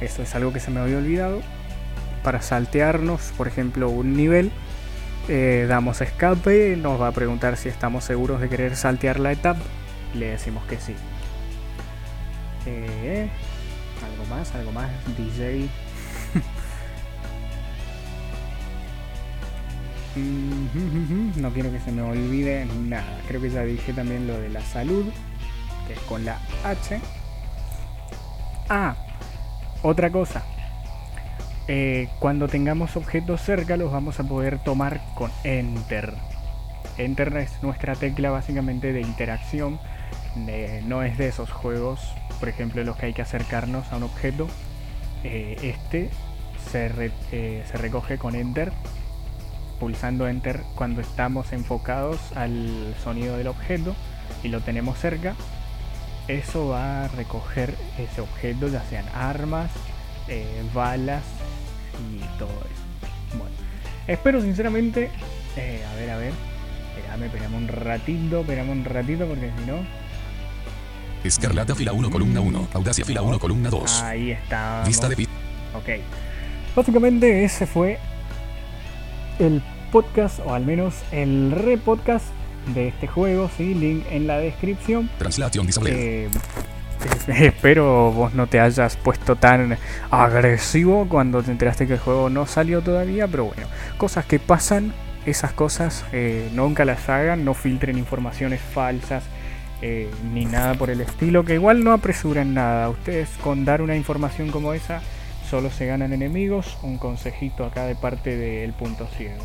Eso 0.00 0.22
es 0.22 0.34
algo 0.34 0.52
que 0.52 0.60
se 0.60 0.70
me 0.70 0.80
había 0.80 0.98
olvidado. 0.98 1.42
Para 2.22 2.40
saltearnos, 2.40 3.32
por 3.36 3.48
ejemplo, 3.48 3.90
un 3.90 4.16
nivel, 4.16 4.50
damos 5.28 6.00
escape, 6.00 6.76
nos 6.76 7.00
va 7.00 7.08
a 7.08 7.12
preguntar 7.12 7.56
si 7.56 7.68
estamos 7.68 8.04
seguros 8.04 8.40
de 8.40 8.48
querer 8.48 8.76
saltear 8.76 9.18
la 9.20 9.32
etapa. 9.32 9.60
Le 10.14 10.26
decimos 10.26 10.64
que 10.66 10.78
sí. 10.78 10.94
Eh, 12.66 13.28
algo 14.04 14.24
más, 14.26 14.54
algo 14.54 14.72
más. 14.72 14.90
DJ. 15.16 15.68
no 21.36 21.50
quiero 21.50 21.72
que 21.72 21.80
se 21.80 21.90
me 21.90 22.02
olvide 22.02 22.66
nada. 22.66 23.18
Creo 23.26 23.40
que 23.40 23.50
ya 23.50 23.62
dije 23.62 23.92
también 23.92 24.26
lo 24.26 24.38
de 24.38 24.48
la 24.48 24.60
salud, 24.60 25.06
que 25.86 25.94
es 25.94 25.98
con 26.00 26.24
la 26.24 26.38
H. 26.64 27.00
Ah, 28.68 28.94
otra 29.82 30.10
cosa. 30.10 30.42
Eh, 31.66 32.08
cuando 32.18 32.48
tengamos 32.48 32.96
objetos 32.96 33.40
cerca 33.40 33.76
los 33.76 33.90
vamos 33.90 34.20
a 34.20 34.24
poder 34.24 34.58
tomar 34.62 35.00
con 35.14 35.30
Enter. 35.44 36.14
Enter 36.98 37.36
es 37.38 37.62
nuestra 37.62 37.94
tecla 37.94 38.30
básicamente 38.30 38.92
de 38.92 39.00
interacción. 39.00 39.78
no 40.86 41.02
es 41.02 41.16
de 41.16 41.28
esos 41.28 41.50
juegos 41.50 42.00
por 42.44 42.48
ejemplo, 42.48 42.84
los 42.84 42.96
que 42.96 43.06
hay 43.06 43.12
que 43.14 43.22
acercarnos 43.22 43.90
a 43.92 43.96
un 43.96 44.02
objeto, 44.02 44.48
eh, 45.22 45.56
este 45.62 46.10
se, 46.70 47.10
eh, 47.32 47.64
recoge 47.74 48.18
con 48.18 48.34
Enter, 48.34 48.72
pulsando 49.80 50.28
Enter 50.28 50.60
cuando 50.74 51.00
estamos 51.00 51.52
enfocados 51.52 52.18
al 52.34 52.94
sonido 53.02 53.36
del 53.36 53.46
objeto 53.46 53.94
y 54.42 54.48
lo 54.48 54.60
tenemos 54.60 54.98
cerca. 54.98 55.34
Eso 56.28 56.68
va 56.68 57.04
a 57.04 57.08
recoger 57.08 57.74
ese 57.98 58.20
objeto, 58.20 58.68
ya 58.68 58.82
sean 58.90 59.06
armas, 59.14 59.70
eh, 60.28 60.62
balas 60.74 61.22
y 61.94 62.38
todo 62.38 62.50
eso. 62.50 63.38
Bueno, 63.38 63.54
espero 64.06 64.40
sinceramente. 64.40 65.10
a 65.56 65.94
ver, 65.96 66.10
a 66.10 66.16
ver. 66.16 66.32
Esperame, 66.96 67.26
esperamos 67.26 67.62
un 67.62 67.68
ratito, 67.68 68.40
esperamos 68.40 68.76
un 68.76 68.84
ratito 68.84 69.26
porque 69.26 69.50
si 69.58 69.66
no 69.66 70.04
Escarlata 71.24 71.74
fila 71.74 71.92
1 71.92 72.10
columna 72.10 72.40
1. 72.40 72.68
Audacia 72.74 73.04
fila 73.04 73.22
1 73.22 73.38
columna 73.38 73.70
2. 73.70 74.02
Ahí 74.02 74.30
está. 74.30 74.82
Vista 74.86 75.08
de 75.08 75.26
Ok. 75.74 76.02
Básicamente 76.76 77.44
ese 77.44 77.66
fue 77.66 77.98
el 79.38 79.62
podcast, 79.90 80.40
o 80.44 80.52
al 80.52 80.66
menos 80.66 80.94
el 81.12 81.50
repodcast 81.52 82.26
de 82.74 82.88
este 82.88 83.06
juego, 83.06 83.50
¿sí? 83.56 83.74
Link 83.74 84.04
en 84.10 84.26
la 84.26 84.38
descripción. 84.38 85.08
Translation 85.18 85.66
eh, 85.86 86.28
espero 87.28 88.12
vos 88.12 88.34
no 88.34 88.46
te 88.46 88.60
hayas 88.60 88.96
puesto 88.96 89.36
tan 89.36 89.78
agresivo 90.10 91.06
cuando 91.08 91.42
te 91.42 91.50
enteraste 91.50 91.86
que 91.86 91.94
el 91.94 91.98
juego 91.98 92.30
no 92.30 92.46
salió 92.46 92.82
todavía, 92.82 93.28
pero 93.28 93.46
bueno, 93.46 93.66
cosas 93.96 94.24
que 94.24 94.38
pasan, 94.38 94.92
esas 95.26 95.52
cosas 95.52 96.04
eh, 96.12 96.48
nunca 96.54 96.84
las 96.84 97.08
hagan, 97.08 97.44
no 97.44 97.54
filtren 97.54 97.98
informaciones 97.98 98.60
falsas 98.60 99.24
eh, 99.82 100.10
ni 100.32 100.44
nada 100.44 100.74
por 100.74 100.90
el 100.90 101.00
estilo, 101.00 101.44
que 101.44 101.54
igual 101.54 101.84
no 101.84 101.92
apresuran 101.92 102.54
nada. 102.54 102.88
Ustedes 102.88 103.28
con 103.42 103.64
dar 103.64 103.82
una 103.82 103.96
información 103.96 104.50
como 104.50 104.72
esa 104.72 105.02
solo 105.48 105.70
se 105.70 105.86
ganan 105.86 106.12
enemigos. 106.12 106.78
Un 106.82 106.98
consejito 106.98 107.64
acá 107.64 107.84
de 107.84 107.94
parte 107.94 108.36
del 108.36 108.72
punto 108.72 109.06
ciego. 109.16 109.44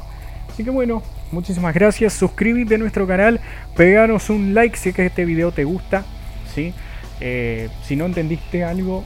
Así 0.50 0.64
que 0.64 0.70
bueno, 0.70 1.04
muchísimas 1.32 1.74
gracias. 1.74 2.14
Suscríbete 2.14 2.76
a 2.76 2.78
nuestro 2.78 3.06
canal, 3.06 3.40
peganos 3.76 4.30
un 4.30 4.54
like 4.54 4.78
si 4.78 4.90
es 4.90 4.96
que 4.96 5.06
este 5.06 5.26
video 5.26 5.52
te 5.52 5.64
gusta. 5.64 6.04
¿sí? 6.54 6.74
Eh, 7.22 7.70
si 7.84 7.96
no 7.96 8.06
entendiste 8.06 8.64
algo, 8.64 9.04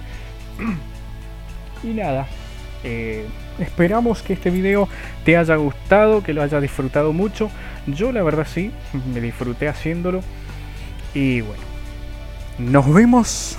y 1.89 1.93
nada, 1.93 2.27
eh, 2.83 3.25
esperamos 3.59 4.21
que 4.21 4.33
este 4.33 4.49
video 4.49 4.89
te 5.23 5.37
haya 5.37 5.55
gustado, 5.55 6.23
que 6.23 6.33
lo 6.33 6.41
hayas 6.41 6.61
disfrutado 6.61 7.13
mucho. 7.13 7.49
Yo 7.87 8.11
la 8.11 8.23
verdad 8.23 8.47
sí, 8.51 8.71
me 9.13 9.21
disfruté 9.21 9.67
haciéndolo. 9.67 10.21
Y 11.13 11.41
bueno, 11.41 11.66
nos 12.57 12.93
vemos 12.93 13.57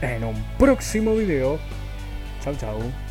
en 0.00 0.24
un 0.24 0.44
próximo 0.58 1.14
video. 1.14 1.58
Chao, 2.42 2.54
chao. 2.56 3.03